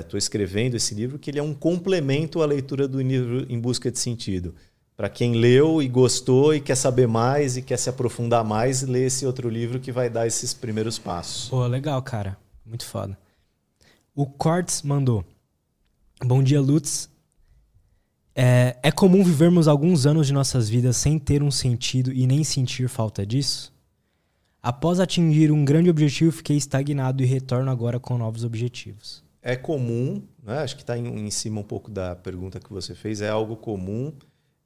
estou 0.00 0.16
é, 0.16 0.18
escrevendo 0.18 0.76
esse 0.76 0.94
livro 0.94 1.18
que 1.18 1.30
ele 1.30 1.38
é 1.38 1.42
um 1.42 1.54
complemento 1.54 2.42
à 2.42 2.46
leitura 2.46 2.86
do 2.86 3.00
livro 3.00 3.44
Em 3.48 3.58
Busca 3.58 3.90
de 3.90 3.98
Sentido. 3.98 4.54
Para 4.96 5.08
quem 5.08 5.34
leu 5.34 5.82
e 5.82 5.88
gostou 5.88 6.54
e 6.54 6.60
quer 6.60 6.76
saber 6.76 7.08
mais 7.08 7.56
e 7.56 7.62
quer 7.62 7.76
se 7.76 7.90
aprofundar 7.90 8.44
mais, 8.44 8.82
lê 8.82 9.06
esse 9.06 9.26
outro 9.26 9.48
livro 9.48 9.80
que 9.80 9.90
vai 9.90 10.08
dar 10.08 10.26
esses 10.26 10.54
primeiros 10.54 10.98
passos. 10.98 11.48
Pô, 11.48 11.66
legal, 11.66 12.00
cara. 12.02 12.36
Muito 12.64 12.86
foda. 12.86 13.18
O 14.14 14.24
Quartz 14.24 14.82
mandou. 14.82 15.24
Bom 16.24 16.42
dia, 16.42 16.60
Lutz. 16.60 17.10
É, 18.36 18.76
é 18.82 18.92
comum 18.92 19.24
vivermos 19.24 19.66
alguns 19.66 20.06
anos 20.06 20.26
de 20.26 20.32
nossas 20.32 20.68
vidas 20.68 20.96
sem 20.96 21.18
ter 21.18 21.42
um 21.42 21.50
sentido 21.50 22.12
e 22.12 22.26
nem 22.26 22.44
sentir 22.44 22.88
falta 22.88 23.26
disso? 23.26 23.72
Após 24.62 25.00
atingir 25.00 25.50
um 25.50 25.64
grande 25.64 25.90
objetivo, 25.90 26.32
fiquei 26.32 26.56
estagnado 26.56 27.22
e 27.22 27.26
retorno 27.26 27.70
agora 27.70 28.00
com 28.00 28.16
novos 28.16 28.44
objetivos 28.44 29.24
é 29.44 29.54
comum, 29.54 30.22
né? 30.42 30.60
acho 30.60 30.74
que 30.74 30.82
está 30.82 30.96
em, 30.96 31.06
em, 31.06 31.30
cima 31.30 31.60
um 31.60 31.64
pouco 31.64 31.90
da 31.90 32.16
pergunta 32.16 32.58
que 32.58 32.72
você 32.72 32.94
fez, 32.94 33.20
é 33.20 33.28
algo 33.28 33.56
comum, 33.56 34.10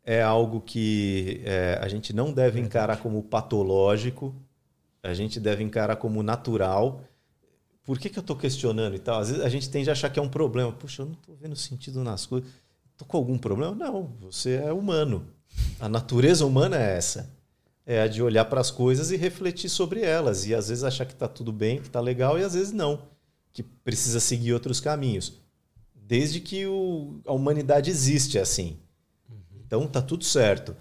é 0.08 0.22
algo 0.22 0.62
que 0.62 1.42
é, 1.44 1.78
a 1.82 1.86
gente 1.86 2.14
não 2.14 2.32
deve 2.32 2.58
encarar 2.58 2.96
como 2.96 3.22
patológico, 3.22 4.34
a 5.02 5.12
gente 5.12 5.38
deve 5.38 5.62
encarar 5.62 5.96
como 5.96 6.22
natural. 6.22 7.02
Por 7.84 7.98
que, 7.98 8.08
que 8.08 8.18
eu 8.18 8.22
estou 8.22 8.34
questionando 8.34 8.96
e 8.96 8.98
tal? 8.98 9.20
Às 9.20 9.28
vezes 9.28 9.44
a 9.44 9.50
gente 9.50 9.68
tende 9.68 9.90
a 9.90 9.92
achar 9.92 10.08
que 10.08 10.18
é 10.18 10.22
um 10.22 10.28
problema. 10.28 10.72
Puxa, 10.72 11.02
eu 11.02 11.06
não 11.06 11.12
estou 11.12 11.36
vendo 11.36 11.54
sentido 11.54 12.02
nas 12.02 12.24
coisas. 12.24 12.48
Estou 12.92 13.06
com 13.06 13.18
algum 13.18 13.36
problema? 13.36 13.74
Não, 13.74 14.10
você 14.18 14.54
é 14.54 14.72
humano. 14.72 15.26
A 15.78 15.90
natureza 15.90 16.46
humana 16.46 16.78
é 16.78 16.96
essa. 16.96 17.30
É 17.84 18.00
a 18.00 18.08
de 18.08 18.22
olhar 18.22 18.46
para 18.46 18.62
as 18.62 18.70
coisas 18.70 19.10
e 19.10 19.16
refletir 19.16 19.68
sobre 19.68 20.00
elas. 20.00 20.46
E 20.46 20.54
às 20.54 20.70
vezes 20.70 20.84
achar 20.84 21.04
que 21.04 21.12
está 21.12 21.28
tudo 21.28 21.52
bem, 21.52 21.80
que 21.80 21.86
está 21.86 22.00
legal, 22.00 22.38
e 22.38 22.44
às 22.44 22.54
vezes 22.54 22.72
não 22.72 23.02
que 23.52 23.62
precisa 23.62 24.20
seguir 24.20 24.54
outros 24.54 24.80
caminhos. 24.80 25.34
Desde 25.94 26.40
que 26.40 26.66
o, 26.66 27.20
a 27.26 27.32
humanidade 27.34 27.90
existe 27.90 28.38
assim. 28.38 28.78
Então 29.68 29.86
tá 29.86 30.02
tudo 30.02 30.24
certo. 30.24 30.74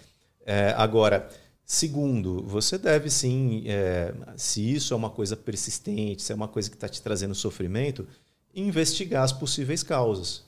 É, 0.44 0.74
agora, 0.78 1.30
segundo, 1.64 2.42
você 2.44 2.76
deve 2.80 3.10
sim, 3.10 3.64
é, 3.68 4.12
se 4.36 4.74
isso 4.74 4.94
é 4.94 4.98
uma 4.98 5.12
coisa 5.12 5.38
persistente, 5.38 6.24
se 6.24 6.32
é 6.32 6.36
uma 6.36 6.48
coisa 6.48 6.70
que 6.70 6.76
está 6.76 6.90
te 6.90 7.02
trazendo 7.02 7.36
sofrimento, 7.36 8.08
investigar 8.56 9.24
as 9.24 9.32
possíveis 9.32 9.84
causas. 9.84 10.44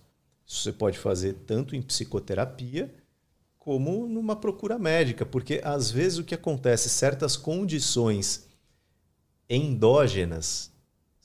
Isso 0.47 0.63
você 0.63 0.71
pode 0.71 0.97
fazer 0.97 1.33
tanto 1.45 1.75
em 1.75 1.81
psicoterapia 1.81 2.91
como 3.59 4.07
numa 4.07 4.35
procura 4.35 4.79
médica, 4.79 5.23
porque 5.25 5.61
às 5.63 5.91
vezes 5.91 6.17
o 6.17 6.23
que 6.23 6.33
acontece, 6.33 6.89
certas 6.89 7.37
condições 7.37 8.47
endógenas 9.47 10.71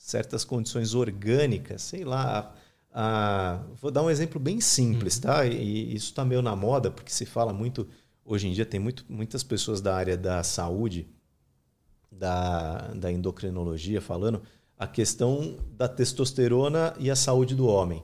certas 0.05 0.45
condições 0.45 0.93
orgânicas, 0.93 1.81
sei 1.81 2.03
lá. 2.03 2.54
A, 2.97 3.61
vou 3.81 3.91
dar 3.91 4.03
um 4.03 4.09
exemplo 4.09 4.39
bem 4.39 4.61
simples, 4.61 5.19
tá? 5.19 5.45
E, 5.45 5.51
e 5.53 5.95
isso 5.95 6.11
está 6.11 6.23
meio 6.23 6.41
na 6.41 6.55
moda, 6.55 6.89
porque 6.89 7.11
se 7.11 7.25
fala 7.25 7.51
muito. 7.51 7.85
Hoje 8.23 8.47
em 8.47 8.53
dia 8.53 8.65
tem 8.65 8.79
muito, 8.79 9.05
muitas 9.09 9.43
pessoas 9.43 9.81
da 9.81 9.93
área 9.93 10.15
da 10.15 10.41
saúde, 10.43 11.05
da, 12.09 12.93
da 12.93 13.11
endocrinologia, 13.11 14.01
falando 14.01 14.41
a 14.79 14.87
questão 14.87 15.57
da 15.73 15.89
testosterona 15.89 16.95
e 16.97 17.11
a 17.11 17.17
saúde 17.17 17.53
do 17.53 17.67
homem. 17.67 18.01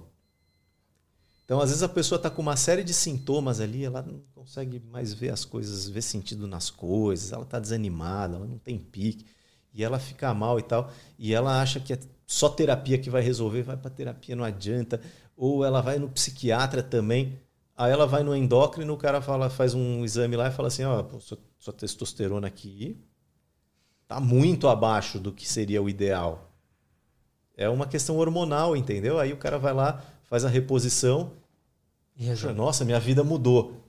Então, 1.45 1.61
às 1.61 1.69
vezes 1.69 1.83
a 1.83 1.89
pessoa 1.89 2.17
está 2.17 2.29
com 2.29 2.41
uma 2.41 2.57
série 2.57 2.83
de 2.83 2.93
sintomas 2.93 3.61
ali, 3.61 3.85
ela 3.85 4.01
não 4.01 4.21
consegue 4.35 4.79
mais 4.79 5.13
ver 5.13 5.29
as 5.29 5.45
coisas, 5.45 5.87
ver 5.87 6.01
sentido 6.01 6.47
nas 6.47 6.69
coisas, 6.69 7.31
ela 7.31 7.43
está 7.43 7.59
desanimada, 7.59 8.35
ela 8.35 8.45
não 8.45 8.57
tem 8.57 8.77
pique 8.77 9.25
e 9.73 9.83
ela 9.83 9.99
fica 9.99 10.33
mal 10.33 10.59
e 10.59 10.63
tal, 10.63 10.91
e 11.17 11.33
ela 11.33 11.61
acha 11.61 11.79
que 11.79 11.93
é 11.93 11.99
só 12.31 12.47
terapia 12.47 12.97
que 12.97 13.09
vai 13.09 13.21
resolver, 13.21 13.61
vai 13.61 13.75
para 13.75 13.91
terapia, 13.91 14.37
não 14.37 14.45
adianta, 14.45 15.01
ou 15.35 15.65
ela 15.65 15.81
vai 15.81 15.99
no 15.99 16.07
psiquiatra 16.07 16.81
também, 16.81 17.37
aí 17.75 17.91
ela 17.91 18.07
vai 18.07 18.23
no 18.23 18.33
endócrino, 18.33 18.93
o 18.93 18.97
cara 18.97 19.21
fala, 19.21 19.49
faz 19.49 19.73
um 19.73 20.05
exame 20.05 20.37
lá 20.37 20.47
e 20.47 20.51
fala 20.51 20.69
assim, 20.69 20.85
ó, 20.85 21.05
oh, 21.13 21.19
sua, 21.19 21.37
sua 21.59 21.73
testosterona 21.73 22.47
aqui 22.47 22.97
tá 24.07 24.17
muito 24.21 24.69
abaixo 24.69 25.19
do 25.19 25.33
que 25.33 25.45
seria 25.45 25.81
o 25.81 25.89
ideal. 25.89 26.49
É 27.57 27.67
uma 27.67 27.85
questão 27.85 28.15
hormonal, 28.17 28.77
entendeu? 28.77 29.19
Aí 29.19 29.33
o 29.33 29.37
cara 29.37 29.59
vai 29.59 29.73
lá, 29.73 30.01
faz 30.23 30.45
a 30.45 30.49
reposição, 30.49 31.33
e 32.15 32.29
nossa, 32.53 32.85
minha 32.85 32.99
vida 32.99 33.25
mudou. 33.25 33.83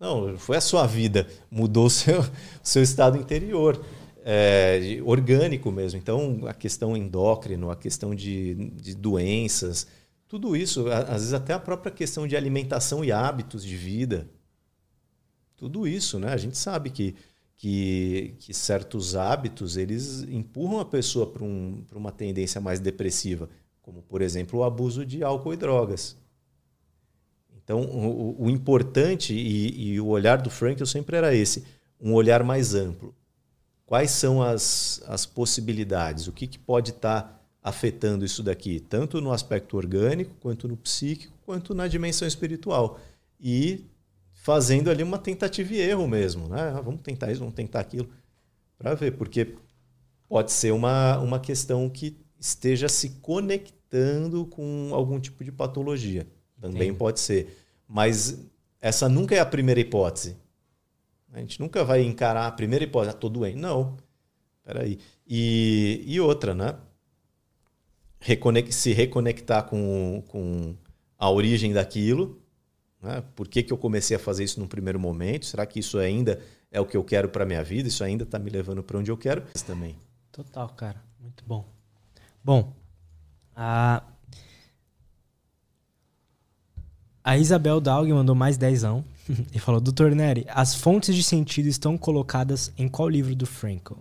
Não, 0.00 0.36
foi 0.36 0.56
a 0.56 0.60
sua 0.60 0.88
vida, 0.88 1.24
mudou 1.48 1.86
o 1.86 1.90
seu, 1.90 2.18
o 2.20 2.26
seu 2.64 2.82
estado 2.82 3.16
interior 3.16 3.80
é, 4.24 5.00
orgânico 5.04 5.70
mesmo. 5.70 5.98
Então, 5.98 6.40
a 6.46 6.54
questão 6.54 6.96
endócrino, 6.96 7.70
a 7.70 7.76
questão 7.76 8.14
de, 8.14 8.54
de 8.72 8.94
doenças, 8.94 9.86
tudo 10.28 10.56
isso, 10.56 10.86
às 10.88 11.22
vezes 11.22 11.32
até 11.32 11.52
a 11.52 11.58
própria 11.58 11.90
questão 11.90 12.26
de 12.26 12.36
alimentação 12.36 13.04
e 13.04 13.10
hábitos 13.10 13.64
de 13.64 13.76
vida. 13.76 14.28
Tudo 15.56 15.86
isso, 15.86 16.18
né? 16.18 16.32
A 16.32 16.36
gente 16.36 16.56
sabe 16.56 16.90
que, 16.90 17.14
que, 17.56 18.34
que 18.38 18.54
certos 18.54 19.16
hábitos 19.16 19.76
eles 19.76 20.22
empurram 20.22 20.80
a 20.80 20.84
pessoa 20.84 21.26
para 21.26 21.44
um, 21.44 21.84
uma 21.92 22.12
tendência 22.12 22.60
mais 22.60 22.80
depressiva, 22.80 23.48
como, 23.82 24.02
por 24.02 24.22
exemplo, 24.22 24.60
o 24.60 24.64
abuso 24.64 25.04
de 25.04 25.22
álcool 25.22 25.52
e 25.52 25.56
drogas. 25.56 26.16
Então, 27.62 27.82
o, 27.82 28.44
o 28.44 28.50
importante 28.50 29.34
e, 29.34 29.92
e 29.92 30.00
o 30.00 30.06
olhar 30.06 30.40
do 30.40 30.50
Frank 30.50 30.84
sempre 30.86 31.16
era 31.16 31.34
esse, 31.34 31.64
um 32.00 32.14
olhar 32.14 32.42
mais 32.42 32.74
amplo 32.74 33.14
quais 33.90 34.12
são 34.12 34.40
as, 34.40 35.02
as 35.08 35.26
possibilidades, 35.26 36.28
o 36.28 36.32
que, 36.32 36.46
que 36.46 36.60
pode 36.60 36.92
estar 36.92 37.22
tá 37.22 37.40
afetando 37.60 38.24
isso 38.24 38.40
daqui, 38.40 38.78
tanto 38.78 39.20
no 39.20 39.32
aspecto 39.32 39.76
orgânico, 39.76 40.32
quanto 40.38 40.68
no 40.68 40.76
psíquico, 40.76 41.36
quanto 41.44 41.74
na 41.74 41.88
dimensão 41.88 42.28
espiritual. 42.28 43.00
E 43.40 43.84
fazendo 44.32 44.92
ali 44.92 45.02
uma 45.02 45.18
tentativa 45.18 45.74
e 45.74 45.80
erro 45.80 46.06
mesmo. 46.06 46.46
Né? 46.46 46.60
Ah, 46.60 46.80
vamos 46.80 47.00
tentar 47.00 47.32
isso, 47.32 47.40
vamos 47.40 47.56
tentar 47.56 47.80
aquilo, 47.80 48.08
para 48.78 48.94
ver, 48.94 49.16
porque 49.16 49.56
pode 50.28 50.52
ser 50.52 50.70
uma, 50.70 51.18
uma 51.18 51.40
questão 51.40 51.90
que 51.90 52.16
esteja 52.38 52.88
se 52.88 53.10
conectando 53.20 54.46
com 54.46 54.90
algum 54.92 55.18
tipo 55.18 55.42
de 55.42 55.50
patologia. 55.50 56.28
Também 56.60 56.94
pode 56.94 57.18
ser. 57.18 57.58
Mas 57.88 58.38
essa 58.80 59.08
nunca 59.08 59.34
é 59.34 59.40
a 59.40 59.46
primeira 59.46 59.80
hipótese. 59.80 60.36
A 61.32 61.38
gente 61.38 61.60
nunca 61.60 61.84
vai 61.84 62.02
encarar 62.02 62.46
a 62.46 62.52
primeira 62.52 62.84
hipótese, 62.84 63.16
ah, 63.16 63.28
doente. 63.28 63.56
Não. 63.56 63.96
Peraí. 64.64 64.98
E, 65.26 66.02
e 66.06 66.20
outra, 66.20 66.54
né? 66.54 66.76
Reconect, 68.18 68.72
se 68.72 68.92
reconectar 68.92 69.64
com, 69.64 70.22
com 70.28 70.74
a 71.18 71.30
origem 71.30 71.72
daquilo. 71.72 72.40
Né? 73.00 73.22
Por 73.34 73.48
que, 73.48 73.62
que 73.62 73.72
eu 73.72 73.78
comecei 73.78 74.16
a 74.16 74.20
fazer 74.20 74.44
isso 74.44 74.60
num 74.60 74.66
primeiro 74.66 74.98
momento? 74.98 75.46
Será 75.46 75.64
que 75.64 75.78
isso 75.78 75.98
ainda 75.98 76.40
é 76.70 76.80
o 76.80 76.86
que 76.86 76.96
eu 76.96 77.04
quero 77.04 77.28
para 77.28 77.46
minha 77.46 77.62
vida? 77.62 77.88
Isso 77.88 78.02
ainda 78.04 78.24
está 78.24 78.38
me 78.38 78.50
levando 78.50 78.82
para 78.82 78.98
onde 78.98 79.10
eu 79.10 79.16
quero? 79.16 79.44
Isso 79.54 79.64
também. 79.64 79.96
Total, 80.32 80.68
cara. 80.70 81.02
Muito 81.20 81.44
bom. 81.46 81.64
Bom, 82.42 82.72
a, 83.54 84.02
a 87.22 87.36
Isabel 87.36 87.80
Daug 87.80 88.10
mandou 88.12 88.34
mais 88.34 88.56
dezão. 88.56 89.04
Ele 89.50 89.58
falou, 89.58 89.80
doutor 89.80 90.14
Neri, 90.14 90.44
as 90.48 90.74
fontes 90.74 91.14
de 91.14 91.22
sentido 91.22 91.66
estão 91.66 91.96
colocadas 91.96 92.72
em 92.76 92.88
qual 92.88 93.08
livro 93.08 93.34
do 93.34 93.46
Frankl? 93.46 93.94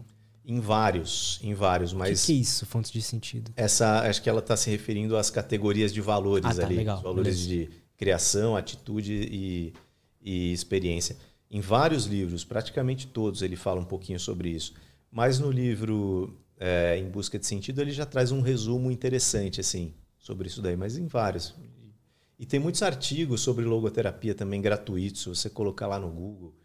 Em 0.45 0.59
vários, 0.59 1.39
em 1.43 1.53
vários, 1.53 1.93
mas... 1.93 2.23
O 2.23 2.25
que, 2.25 2.33
que, 2.33 2.39
é 2.39 2.41
isso, 2.41 2.65
fontes 2.65 2.89
de 2.91 3.01
sentido? 3.01 3.51
Essa, 3.55 4.01
acho 4.01 4.21
que 4.21 4.29
ela 4.29 4.39
está 4.39 4.57
se 4.57 4.69
referindo 4.69 5.15
às 5.15 5.29
categorias 5.29 5.93
de 5.93 6.01
valores 6.01 6.45
ah, 6.45 6.55
tá, 6.55 6.65
ali. 6.65 6.77
Legal, 6.77 7.01
valores 7.01 7.45
beleza. 7.45 7.69
de 7.71 7.79
criação, 7.95 8.55
atitude 8.55 9.13
e, 9.13 9.73
e 10.21 10.51
experiência. 10.51 11.15
Em 11.51 11.61
vários 11.61 12.05
livros, 12.05 12.43
praticamente 12.43 13.07
todos, 13.07 13.41
ele 13.41 13.55
fala 13.55 13.79
um 13.79 13.85
pouquinho 13.85 14.19
sobre 14.19 14.49
isso. 14.49 14.73
Mas 15.11 15.39
no 15.39 15.51
livro 15.51 16.35
é, 16.59 16.97
Em 16.97 17.09
Busca 17.09 17.39
de 17.39 17.45
Sentido, 17.45 17.81
ele 17.81 17.91
já 17.91 18.05
traz 18.05 18.31
um 18.31 18.41
resumo 18.41 18.91
interessante, 18.91 19.59
assim, 19.59 19.93
sobre 20.17 20.47
isso 20.47 20.61
daí. 20.61 20.75
Mas 20.75 20.97
em 20.97 21.07
vários. 21.07 21.55
E 22.39 22.45
tem 22.45 22.57
muitos 22.57 22.81
artigos 22.81 23.41
sobre 23.41 23.65
logoterapia 23.65 24.33
também 24.33 24.61
gratuitos. 24.61 25.23
Se 25.23 25.27
você 25.27 25.49
colocar 25.49 25.87
lá 25.87 25.99
no 25.99 26.09
Google, 26.09 26.55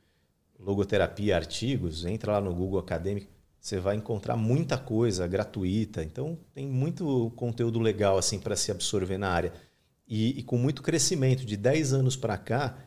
logoterapia, 0.57 1.35
artigos, 1.35 2.05
entra 2.05 2.33
lá 2.33 2.41
no 2.41 2.55
Google 2.55 2.79
Acadêmico, 2.79 3.27
você 3.59 3.81
vai 3.81 3.97
encontrar 3.97 4.37
muita 4.37 4.79
coisa 4.79 5.27
gratuita. 5.27 6.05
Então, 6.05 6.39
tem 6.55 6.69
muito 6.69 7.33
conteúdo 7.35 7.81
legal 7.81 8.17
assim 8.17 8.39
para 8.39 8.55
se 8.55 8.71
absorver 8.71 9.19
na 9.19 9.29
área. 9.29 9.53
E, 10.07 10.39
e, 10.39 10.43
com 10.45 10.57
muito 10.57 10.81
crescimento. 10.81 11.45
De 11.45 11.57
10 11.57 11.93
anos 11.93 12.15
para 12.15 12.39
cá, 12.39 12.79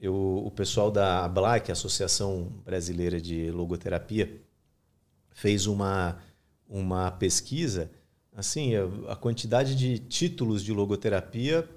eu, 0.00 0.42
o 0.44 0.50
pessoal 0.50 0.90
da 0.90 1.24
ABLAC, 1.24 1.70
Associação 1.70 2.50
Brasileira 2.64 3.20
de 3.20 3.52
Logoterapia, 3.52 4.42
fez 5.30 5.66
uma, 5.66 6.18
uma 6.68 7.08
pesquisa. 7.12 7.88
Assim, 8.34 8.72
a 9.06 9.14
quantidade 9.14 9.76
de 9.76 9.98
títulos 9.98 10.64
de 10.64 10.72
logoterapia, 10.72 11.68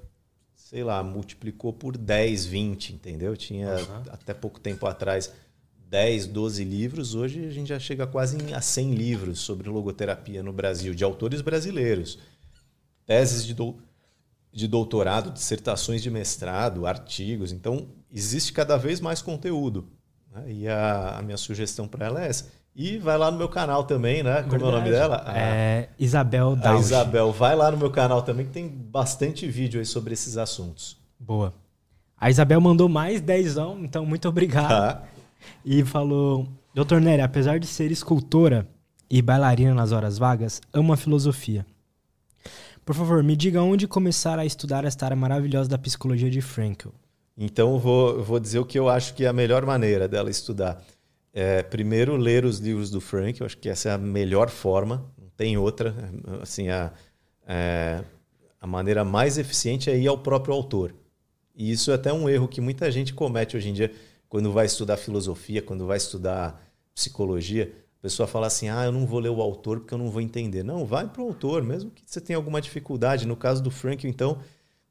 sei 0.70 0.84
lá, 0.84 1.02
multiplicou 1.02 1.74
por 1.74 1.98
10, 1.98 2.46
20, 2.46 2.94
entendeu? 2.94 3.36
Tinha 3.36 3.70
uhum. 3.70 4.04
até 4.12 4.36
pouco 4.36 4.60
tempo 4.60 4.86
atrás 4.86 5.34
10, 5.90 6.28
12 6.28 6.64
livros. 6.64 7.16
Hoje 7.16 7.44
a 7.44 7.50
gente 7.50 7.70
já 7.70 7.80
chega 7.80 8.06
quase 8.06 8.38
a 8.54 8.62
100 8.62 8.94
livros 8.94 9.40
sobre 9.40 9.68
logoterapia 9.68 10.44
no 10.44 10.54
Brasil, 10.54 10.94
de 10.94 11.04
autores 11.04 11.42
brasileiros. 11.42 12.20
Teses 13.04 13.48
de, 13.48 13.56
do, 13.56 13.78
de 14.54 14.68
doutorado, 14.68 15.32
dissertações 15.32 16.04
de 16.04 16.12
mestrado, 16.12 16.86
artigos. 16.86 17.52
Então, 17.52 17.88
existe 18.14 18.54
cada 18.54 18.78
vez 18.78 19.02
mais 19.02 19.24
conteúdo. 19.24 19.90
Né? 20.32 20.54
E 20.54 20.68
a, 20.68 21.18
a 21.18 21.22
minha 21.24 21.38
sugestão 21.38 21.88
para 21.88 22.06
ela 22.06 22.24
é 22.24 22.28
essa. 22.28 22.46
E 22.76 22.98
vai 22.98 23.18
lá 23.18 23.30
no 23.30 23.38
meu 23.38 23.50
canal 23.50 23.84
também, 23.84 24.24
né? 24.24 24.44
Como 24.44 24.52
Verdade. 24.52 24.64
é 24.64 24.68
o 24.68 24.80
nome 24.80 24.90
dela? 24.92 25.26
É 25.36 25.90
Isabel 26.00 26.56
Dausch. 26.56 26.78
A 26.78 26.80
Isabel. 26.80 27.32
Vai 27.32 27.56
lá 27.56 27.70
no 27.72 27.78
meu 27.78 27.92
canal 27.92 28.22
também, 28.22 28.46
que 28.46 28.52
tem 28.52 28.68
bastante 28.68 29.48
vídeo 29.48 29.80
aí 29.80 29.86
sobre 29.86 30.14
esses 30.14 30.38
assuntos. 30.38 30.98
Boa. 31.20 31.54
A 32.18 32.30
Isabel 32.30 32.60
mandou 32.60 32.88
mais 32.88 33.22
10 33.22 33.58
então 33.82 34.06
muito 34.06 34.28
obrigado. 34.28 34.72
Ah. 34.72 35.04
E 35.64 35.84
falou: 35.84 36.48
Doutor 36.74 37.02
Nery, 37.02 37.22
apesar 37.22 37.60
de 37.60 37.68
ser 37.68 37.92
escultora 37.92 38.68
e 39.10 39.22
bailarina 39.22 39.74
nas 39.74 39.92
horas 39.92 40.18
vagas, 40.18 40.62
amo 40.74 40.94
a 40.94 40.98
filosofia. 40.98 41.66
Por 42.86 42.96
favor, 42.96 43.24
me 43.24 43.36
diga 43.36 43.62
onde 43.62 43.88
começar 43.88 44.40
a 44.40 44.46
estudar 44.46 44.84
esta 44.84 45.06
área 45.06 45.16
maravilhosa 45.16 45.70
da 45.70 45.78
psicologia 45.78 46.30
de 46.30 46.42
Frankl. 46.42 46.90
Então, 47.38 47.74
eu 47.74 47.80
vou, 47.80 48.10
eu 48.18 48.24
vou 48.24 48.40
dizer 48.40 48.60
o 48.60 48.66
que 48.66 48.78
eu 48.78 48.90
acho 48.90 49.14
que 49.14 49.26
é 49.26 49.28
a 49.28 49.34
melhor 49.34 49.66
maneira 49.66 50.08
dela 50.08 50.30
estudar. 50.30 50.82
É, 51.34 51.62
primeiro, 51.64 52.16
ler 52.16 52.46
os 52.46 52.60
livros 52.60 52.90
do 52.90 53.00
Frank. 53.00 53.40
Eu 53.40 53.46
acho 53.46 53.58
que 53.58 53.70
essa 53.70 53.90
é 53.90 53.92
a 53.92 53.98
melhor 53.98 54.50
forma. 54.50 55.12
Não 55.18 55.30
tem 55.38 55.58
outra. 55.58 55.96
Assim, 56.42 56.70
a, 56.70 56.92
é, 57.48 58.04
a 58.60 58.68
maneira 58.68 59.04
mais 59.04 59.38
eficiente 59.38 59.90
é 59.90 59.98
ir 59.98 60.08
ao 60.08 60.18
próprio 60.18 60.54
autor. 60.54 60.94
E 61.56 61.72
isso 61.72 61.92
é 61.92 61.96
até 61.96 62.12
um 62.12 62.30
erro 62.30 62.48
que 62.48 62.62
muita 62.62 62.90
gente 62.92 63.14
comete 63.14 63.58
hoje 63.58 63.70
em 63.70 63.74
dia 63.74 63.92
quando 64.30 64.52
vai 64.52 64.66
estudar 64.66 64.98
filosofia, 64.98 65.62
quando 65.62 65.86
vai 65.86 65.98
estudar 65.98 66.64
psicologia. 66.94 67.74
A 68.00 68.02
pessoa 68.02 68.28
fala 68.28 68.48
assim: 68.48 68.70
ah, 68.70 68.86
eu 68.86 68.92
não 68.92 69.06
vou 69.06 69.20
ler 69.20 69.30
o 69.30 69.42
autor 69.42 69.80
porque 69.80 69.94
eu 69.94 69.98
não 69.98 70.10
vou 70.10 70.22
entender. 70.22 70.64
Não, 70.64 70.86
vai 70.86 71.08
para 71.08 71.22
o 71.22 71.26
autor, 71.26 71.64
mesmo 71.64 71.92
que 71.92 72.04
você 72.06 72.22
tenha 72.22 72.38
alguma 72.38 72.62
dificuldade. 72.62 73.28
No 73.28 73.36
caso 73.36 73.62
do 73.62 73.72
Frank, 73.72 74.08
então, 74.08 74.40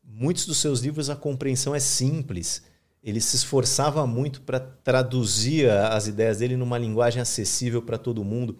muitos 0.04 0.44
dos 0.46 0.58
seus 0.58 0.80
livros 0.80 1.08
a 1.08 1.16
compreensão 1.16 1.74
é 1.74 1.80
simples. 1.80 2.62
Ele 3.02 3.20
se 3.20 3.36
esforçava 3.36 4.06
muito 4.06 4.40
para 4.42 4.58
traduzir 4.58 5.70
as 5.70 6.06
ideias 6.06 6.38
dele 6.38 6.56
numa 6.56 6.78
linguagem 6.78 7.22
acessível 7.22 7.80
para 7.80 7.96
todo 7.96 8.24
mundo. 8.24 8.58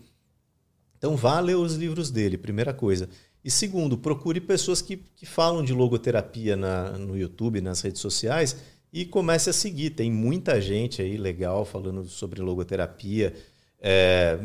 Então, 0.96 1.16
vá 1.16 1.38
ler 1.40 1.56
os 1.56 1.74
livros 1.74 2.10
dele, 2.10 2.38
primeira 2.38 2.72
coisa. 2.72 3.08
E 3.44 3.50
segundo, 3.50 3.96
procure 3.96 4.40
pessoas 4.40 4.82
que, 4.82 4.96
que 4.96 5.24
falam 5.24 5.64
de 5.64 5.72
logoterapia 5.72 6.56
na, 6.56 6.92
no 6.92 7.16
YouTube, 7.16 7.60
nas 7.60 7.80
redes 7.80 8.00
sociais 8.00 8.56
e 8.92 9.04
comece 9.04 9.50
a 9.50 9.52
seguir. 9.52 9.90
Tem 9.90 10.10
muita 10.10 10.60
gente 10.60 11.00
aí 11.00 11.16
legal 11.16 11.64
falando 11.64 12.04
sobre 12.04 12.40
logoterapia. 12.40 13.34
É, 13.80 14.38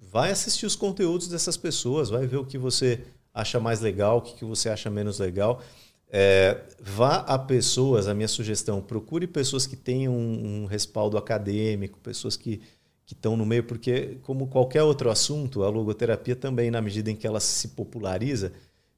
vai 0.00 0.30
assistir 0.30 0.66
os 0.66 0.76
conteúdos 0.76 1.28
dessas 1.28 1.56
pessoas, 1.56 2.10
vai 2.10 2.26
ver 2.26 2.36
o 2.36 2.44
que 2.44 2.58
você 2.58 3.04
acha 3.34 3.60
mais 3.60 3.80
legal, 3.80 4.18
o 4.18 4.22
que 4.22 4.44
você 4.44 4.68
acha 4.68 4.88
menos 4.88 5.18
legal. 5.18 5.62
É, 6.10 6.62
vá 6.80 7.16
a 7.16 7.38
pessoas, 7.38 8.08
a 8.08 8.14
minha 8.14 8.28
sugestão, 8.28 8.80
procure 8.80 9.26
pessoas 9.26 9.66
que 9.66 9.76
tenham 9.76 10.14
um, 10.14 10.62
um 10.62 10.66
respaldo 10.66 11.18
acadêmico, 11.18 11.98
pessoas 12.00 12.36
que, 12.36 12.62
que 13.04 13.12
estão 13.12 13.36
no 13.36 13.44
meio, 13.44 13.64
porque, 13.64 14.18
como 14.22 14.46
qualquer 14.46 14.82
outro 14.82 15.10
assunto, 15.10 15.62
a 15.62 15.68
logoterapia 15.68 16.34
também, 16.34 16.70
na 16.70 16.80
medida 16.80 17.10
em 17.10 17.16
que 17.16 17.26
ela 17.26 17.40
se 17.40 17.68
populariza, 17.68 18.52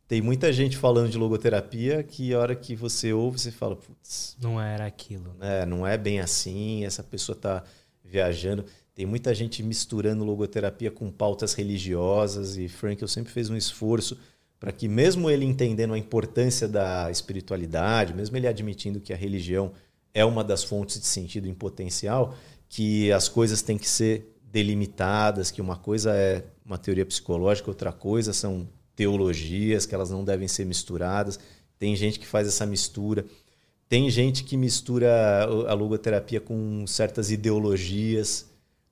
tem 0.07 0.21
muita 0.21 0.53
gente 0.53 0.77
falando 0.77 1.09
de 1.09 1.17
logoterapia 1.17 2.03
que 2.03 2.35
a 2.35 2.39
hora 2.41 2.57
que 2.57 2.75
você 2.75 3.13
ouve, 3.13 3.39
você 3.39 3.53
fala, 3.53 3.77
putz. 3.77 4.37
Não 4.41 4.61
era 4.61 4.85
aquilo. 4.85 5.37
É, 5.41 5.65
não 5.65 5.87
é 5.87 5.97
bem 5.97 6.19
assim, 6.19 6.85
essa 6.85 7.03
pessoa 7.03 7.37
está 7.37 7.63
viajando. 8.05 8.65
Tem 8.93 9.07
muita 9.07 9.33
gente 9.33 9.63
misturando 9.63 10.25
logoterapia 10.25 10.91
com 10.91 11.11
pautas 11.13 11.55
religiosas 11.55 12.57
e 12.57 12.69
Frank 12.69 13.01
eu 13.01 13.07
sempre 13.07 13.33
fez 13.33 13.51
um 13.51 13.57
esforço 13.57 14.19
para 14.61 14.71
que 14.71 14.87
mesmo 14.87 15.31
ele 15.31 15.47
entendendo 15.47 15.95
a 15.95 15.99
importância 15.99 16.69
da 16.69 17.11
espiritualidade, 17.11 18.13
mesmo 18.13 18.37
ele 18.37 18.47
admitindo 18.47 19.01
que 19.01 19.11
a 19.11 19.17
religião 19.17 19.73
é 20.13 20.23
uma 20.23 20.45
das 20.45 20.63
fontes 20.63 21.01
de 21.01 21.07
sentido 21.07 21.49
em 21.49 21.55
potencial, 21.55 22.35
que 22.69 23.11
as 23.11 23.27
coisas 23.27 23.63
têm 23.63 23.79
que 23.79 23.89
ser 23.89 24.37
delimitadas, 24.45 25.51
que 25.51 25.63
uma 25.63 25.77
coisa 25.77 26.15
é 26.15 26.45
uma 26.65 26.77
teoria 26.77 27.07
psicológica, 27.07 27.71
outra 27.71 27.91
coisa 27.91 28.35
são 28.35 28.69
teologias, 28.95 29.87
que 29.87 29.95
elas 29.95 30.11
não 30.11 30.23
devem 30.25 30.47
ser 30.47 30.67
misturadas. 30.67 31.41
Tem 31.79 31.97
gente 31.97 32.19
que 32.19 32.27
faz 32.27 32.47
essa 32.47 32.67
mistura. 32.67 33.25
Tem 33.89 34.11
gente 34.11 34.45
que 34.45 34.57
mistura 34.59 35.45
a 35.69 35.73
logoterapia 35.73 36.41
com 36.41 36.87
certas 36.87 37.31
ideologias, 37.31 38.47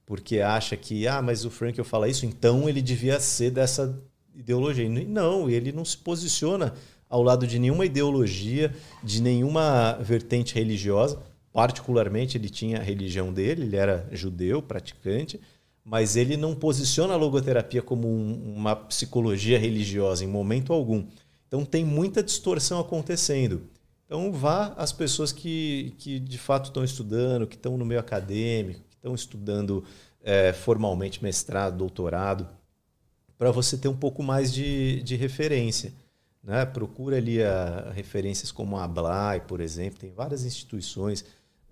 porque 0.07 0.40
acha 0.40 0.77
que, 0.77 1.07
ah, 1.07 1.20
mas 1.20 1.45
o 1.45 1.51
Frank 1.51 1.78
eu 1.78 1.85
fala 1.85 2.09
isso, 2.09 2.24
então 2.24 2.69
ele 2.69 2.81
devia 2.81 3.20
ser 3.20 3.51
dessa 3.51 4.03
ideologia. 4.39 4.89
Não, 4.89 5.51
ele 5.51 5.73
não 5.73 5.85
se 5.85 5.98
posiciona 5.98 6.73
ao 7.09 7.23
lado 7.23 7.47
de 7.47 7.59
nenhuma 7.59 7.85
ideologia, 7.85 8.74
de 9.02 9.20
nenhuma 9.20 9.98
vertente 10.01 10.55
religiosa. 10.55 11.20
Particularmente, 11.52 12.39
ele 12.39 12.48
tinha 12.48 12.78
a 12.78 12.82
religião 12.82 13.32
dele, 13.32 13.62
ele 13.62 13.77
era 13.77 14.09
judeu, 14.12 14.62
praticante 14.62 15.40
mas 15.89 16.16
ele 16.16 16.36
não 16.36 16.55
posiciona 16.55 17.15
a 17.15 17.16
logoterapia 17.16 17.81
como 17.81 18.06
um, 18.06 18.55
uma 18.55 18.77
psicologia 18.77 19.59
religiosa 19.59 20.23
em 20.23 20.27
momento 20.27 20.70
algum. 20.70 21.02
Então 21.47 21.65
tem 21.65 21.82
muita 21.82 22.23
distorção 22.23 22.78
acontecendo. 22.78 23.62
Então 24.05 24.31
vá 24.31 24.74
às 24.77 24.93
pessoas 24.93 25.32
que, 25.32 25.94
que 25.97 26.19
de 26.20 26.36
fato 26.36 26.66
estão 26.66 26.85
estudando, 26.85 27.47
que 27.47 27.56
estão 27.56 27.78
no 27.78 27.86
meio 27.86 28.01
acadêmico, 28.01 28.81
que 28.86 28.97
estão 28.97 29.15
estudando 29.15 29.82
é, 30.23 30.52
formalmente 30.52 31.23
mestrado, 31.23 31.78
doutorado, 31.78 32.47
para 33.39 33.51
você 33.51 33.78
ter 33.78 33.89
um 33.89 33.97
pouco 33.97 34.23
mais 34.23 34.52
de, 34.52 35.02
de 35.02 35.16
referência. 35.16 35.93
Né? 36.43 36.66
Procura 36.66 37.16
ali 37.16 37.43
a, 37.43 37.93
referências 37.94 38.51
como 38.51 38.77
a 38.77 38.86
Blay, 38.86 39.40
por 39.40 39.60
exemplo, 39.60 40.01
tem 40.01 40.10
várias 40.10 40.44
instituições 40.44 41.24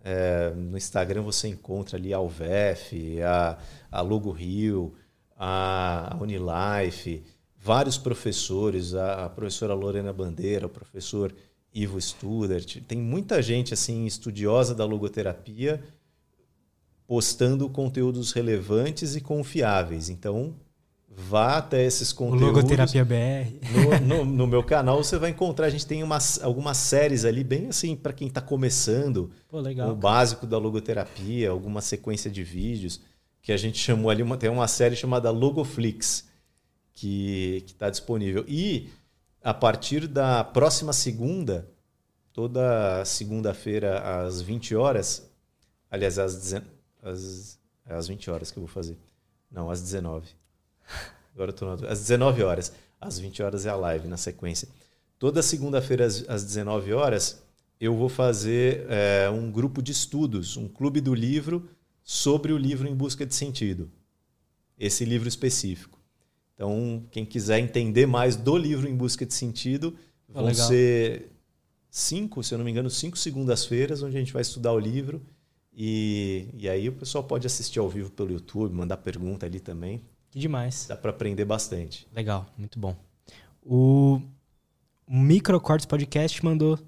é, 0.09 0.51
no 0.55 0.77
Instagram 0.77 1.23
você 1.23 1.49
encontra 1.49 1.99
ali 1.99 2.15
a 2.15 2.21
UVEF, 2.21 3.21
a, 3.23 3.59
a 3.91 4.01
Logo 4.03 4.31
Rio, 4.31 4.95
a 5.37 6.17
Unilife, 6.21 7.25
vários 7.59 7.99
professores, 7.99 8.95
a, 8.95 9.25
a 9.25 9.29
professora 9.29 9.75
Lorena 9.75 10.13
Bandeira, 10.13 10.67
o 10.67 10.71
professor 10.71 11.35
Ivo 11.75 12.01
Studert. 12.01 12.81
Tem 12.83 12.99
muita 12.99 13.43
gente 13.43 13.75
assim 13.75 14.07
estudiosa 14.07 14.77
da 14.77 14.85
logoterapia 14.85 15.83
postando 17.05 17.69
conteúdos 17.69 18.31
relevantes 18.31 19.17
e 19.17 19.21
confiáveis. 19.21 20.09
Então, 20.09 20.55
vá 21.17 21.57
até 21.57 21.83
esses 21.83 22.13
conteúdos. 22.13 22.43
Logoterapia 22.43 23.03
BR. 23.03 23.59
No, 23.73 24.17
no, 24.17 24.25
no, 24.25 24.47
meu 24.47 24.63
canal 24.63 25.03
você 25.03 25.19
vai 25.19 25.31
encontrar, 25.31 25.67
a 25.67 25.71
gente 25.71 25.87
tem 25.87 26.03
umas, 26.03 26.43
algumas 26.43 26.77
séries 26.77 27.25
ali, 27.25 27.43
bem 27.43 27.69
assim, 27.69 27.97
para 27.97 28.13
quem 28.13 28.29
está 28.29 28.43
começando. 28.43 29.31
Pô, 29.49 29.59
legal. 29.59 29.91
O 29.91 29.97
básico 29.97 30.47
da 30.47 30.59
logoterapia, 30.59 31.49
alguma 31.51 31.81
sequência 31.81 32.31
de 32.31 32.45
vídeos, 32.45 33.01
que 33.41 33.51
a 33.51 33.57
gente 33.57 33.79
chamou 33.79 34.11
ali, 34.11 34.23
uma, 34.23 34.37
tem 34.37 34.51
uma 34.51 34.69
série 34.69 34.95
chamada 34.95 35.31
Logoflix, 35.31 36.29
que 36.93 37.65
está 37.67 37.89
disponível. 37.89 38.45
E 38.47 38.91
a 39.43 39.55
partir 39.55 40.07
da 40.07 40.45
próxima 40.45 40.93
segunda, 40.93 41.67
toda 42.31 43.03
segunda-feira 43.07 44.27
às 44.27 44.43
20 44.43 44.77
horas, 44.77 45.31
aliás, 45.91 46.19
às, 46.19 46.55
às, 47.03 47.59
às 47.87 48.07
20 48.07 48.31
horas 48.31 48.51
que 48.51 48.59
eu 48.59 48.63
vou 48.63 48.69
fazer. 48.69 48.99
Não, 49.51 49.71
às 49.71 49.81
19 49.81 50.27
Agora 51.35 51.55
na... 51.61 51.89
às 51.89 52.01
19 52.01 52.43
horas. 52.43 52.73
Às 53.01 53.19
20 53.19 53.43
horas 53.43 53.67
é 53.67 53.71
a 53.71 53.77
live 53.77 54.09
na 54.09 54.17
sequência. 54.17 54.69
Toda 55.19 55.43
segunda-feira 55.43 56.07
às, 56.07 56.29
às 56.29 56.45
19 56.45 56.93
horas 56.93 57.43
eu 57.81 57.95
vou 57.95 58.09
fazer 58.09 58.87
é, 58.89 59.29
um 59.31 59.51
grupo 59.51 59.83
de 59.83 59.93
estudos, 59.93 60.57
um 60.57 60.67
clube 60.67 61.01
do 61.01 61.15
livro 61.15 61.69
sobre 62.03 62.53
o 62.53 62.59
livro 62.59 62.89
Em 62.89 62.95
Busca 62.95 63.27
de 63.27 63.35
Sentido. 63.35 63.91
Esse 64.79 65.05
livro 65.05 65.29
específico. 65.29 65.99
Então, 66.55 67.05
quem 67.11 67.25
quiser 67.25 67.59
entender 67.59 68.07
mais 68.07 68.35
do 68.35 68.57
livro 68.57 68.89
Em 68.89 68.97
Busca 68.97 69.27
de 69.27 69.35
Sentido, 69.35 69.95
ah, 70.35 70.41
vão 70.41 70.55
ser 70.55 71.31
cinco, 71.91 72.43
se 72.43 72.55
eu 72.55 72.59
não 72.59 72.65
me 72.65 72.71
engano, 72.71 72.89
cinco 72.89 73.17
segundas-feiras, 73.19 74.03
onde 74.03 74.17
a 74.17 74.21
gente 74.21 74.33
vai 74.33 74.43
estudar 74.43 74.73
o 74.73 74.79
livro. 74.79 75.21
E, 75.75 76.49
e 76.55 76.69
aí 76.69 76.89
o 76.89 76.93
pessoal 76.93 77.25
pode 77.25 77.47
assistir 77.47 77.79
ao 77.79 77.89
vivo 77.91 78.11
pelo 78.11 78.33
YouTube, 78.33 78.75
mandar 78.75 78.97
pergunta 78.97 79.45
ali 79.45 79.61
também. 79.61 80.03
Que 80.37 80.41
demais. 80.41 80.85
Dá 80.87 80.95
para 80.95 81.09
aprender 81.13 81.47
bastante. 81.47 82.07
Legal, 82.15 82.45
muito 82.59 82.79
bom. 82.79 82.95
O 83.65 84.21
Microcortes 85.09 85.87
Podcast 85.87 86.45
mandou 86.45 86.79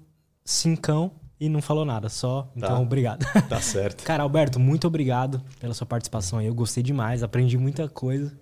cincão 0.45 1.11
e 1.39 1.49
não 1.49 1.59
falou 1.59 1.83
nada, 1.83 2.09
só. 2.09 2.47
Então, 2.55 2.69
Tá. 2.69 2.79
obrigado. 2.79 3.25
Tá 3.49 3.59
certo. 3.59 4.03
Cara, 4.05 4.21
Alberto, 4.21 4.59
muito 4.59 4.85
obrigado 4.85 5.41
pela 5.59 5.73
sua 5.73 5.87
participação 5.87 6.37
aí. 6.37 6.45
Eu 6.45 6.53
gostei 6.53 6.83
demais, 6.83 7.23
aprendi 7.23 7.57
muita 7.57 7.89
coisa. 7.89 8.37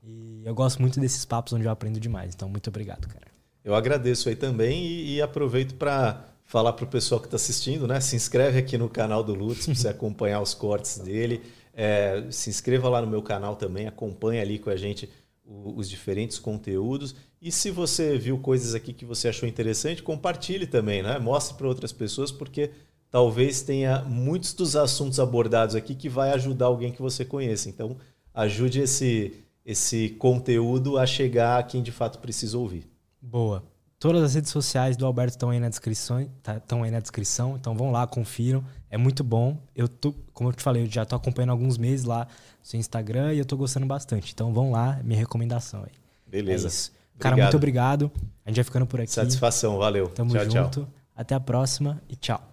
E 0.00 0.42
eu 0.44 0.54
gosto 0.54 0.80
muito 0.80 1.00
desses 1.00 1.24
papos 1.24 1.52
onde 1.54 1.64
eu 1.64 1.70
aprendo 1.72 1.98
demais. 1.98 2.32
Então, 2.32 2.48
muito 2.48 2.68
obrigado, 2.70 3.08
cara. 3.08 3.26
Eu 3.64 3.74
agradeço 3.74 4.28
aí 4.28 4.36
também 4.36 4.84
e, 4.86 5.14
e 5.16 5.22
aproveito 5.22 5.74
para 5.74 6.24
falar 6.44 6.72
para 6.74 6.84
o 6.84 6.88
pessoal 6.88 7.20
que 7.20 7.26
está 7.26 7.34
assistindo, 7.36 7.88
né? 7.88 7.98
Se 8.00 8.14
inscreve 8.14 8.60
aqui 8.60 8.78
no 8.78 8.88
canal 8.88 9.24
do 9.24 9.34
Lutz 9.34 9.64
para 9.66 9.74
você 9.74 9.88
acompanhar 9.88 10.40
os 10.40 10.54
cortes 10.54 10.98
dele. 10.98 11.42
É, 11.74 12.24
se 12.30 12.50
inscreva 12.50 12.88
lá 12.88 13.00
no 13.00 13.06
meu 13.06 13.22
canal 13.22 13.56
também, 13.56 13.86
acompanhe 13.86 14.40
ali 14.40 14.58
com 14.58 14.70
a 14.70 14.76
gente 14.76 15.08
os 15.44 15.88
diferentes 15.88 16.38
conteúdos. 16.38 17.14
E 17.40 17.50
se 17.50 17.70
você 17.70 18.16
viu 18.16 18.38
coisas 18.38 18.74
aqui 18.74 18.92
que 18.92 19.04
você 19.04 19.28
achou 19.28 19.48
interessante, 19.48 20.02
compartilhe 20.02 20.66
também, 20.66 21.02
né? 21.02 21.18
Mostre 21.18 21.56
para 21.56 21.66
outras 21.66 21.92
pessoas, 21.92 22.30
porque 22.30 22.70
talvez 23.10 23.62
tenha 23.62 24.02
muitos 24.02 24.52
dos 24.54 24.76
assuntos 24.76 25.18
abordados 25.18 25.74
aqui 25.74 25.94
que 25.94 26.08
vai 26.08 26.30
ajudar 26.32 26.66
alguém 26.66 26.92
que 26.92 27.02
você 27.02 27.24
conheça. 27.24 27.68
Então, 27.68 27.96
ajude 28.32 28.80
esse, 28.80 29.34
esse 29.66 30.10
conteúdo 30.10 30.96
a 30.98 31.06
chegar 31.06 31.58
a 31.58 31.62
quem 31.62 31.82
de 31.82 31.90
fato 31.92 32.18
precisa 32.20 32.56
ouvir. 32.56 32.88
Boa. 33.20 33.64
Todas 33.98 34.22
as 34.22 34.34
redes 34.34 34.50
sociais 34.50 34.96
do 34.96 35.06
Alberto 35.06 35.32
estão 35.36 35.50
aí 35.50 35.60
na 35.60 35.68
descrição, 35.68 36.28
tá- 36.42 36.56
estão 36.56 36.82
aí 36.82 36.90
na 36.90 36.98
descrição, 37.00 37.56
então 37.56 37.74
vão 37.74 37.92
lá, 37.92 38.06
confiram. 38.06 38.64
É 38.92 38.98
muito 38.98 39.24
bom. 39.24 39.56
Eu 39.74 39.88
tô, 39.88 40.12
como 40.34 40.50
eu 40.50 40.52
te 40.52 40.62
falei, 40.62 40.82
eu 40.82 40.86
já 40.86 41.06
tô 41.06 41.16
acompanhando 41.16 41.48
alguns 41.48 41.78
meses 41.78 42.04
lá 42.04 42.26
no 42.60 42.66
seu 42.66 42.78
Instagram 42.78 43.32
e 43.32 43.38
eu 43.38 43.44
tô 43.46 43.56
gostando 43.56 43.86
bastante. 43.86 44.32
Então 44.34 44.52
vão 44.52 44.70
lá, 44.70 45.00
minha 45.02 45.18
recomendação 45.18 45.82
aí. 45.82 45.92
Beleza. 46.26 46.66
É 46.66 46.68
isso. 46.68 46.92
Cara, 47.18 47.34
Obrigado. 47.34 47.46
muito 47.46 47.56
obrigado. 47.56 48.12
A 48.44 48.50
gente 48.50 48.56
vai 48.56 48.64
ficando 48.64 48.84
por 48.84 49.00
aqui. 49.00 49.10
Satisfação, 49.10 49.78
valeu. 49.78 50.08
Tamo 50.08 50.32
tchau, 50.32 50.46
tchau. 50.46 50.64
junto. 50.64 50.88
Até 51.16 51.34
a 51.34 51.40
próxima 51.40 52.02
e 52.06 52.16
tchau. 52.16 52.51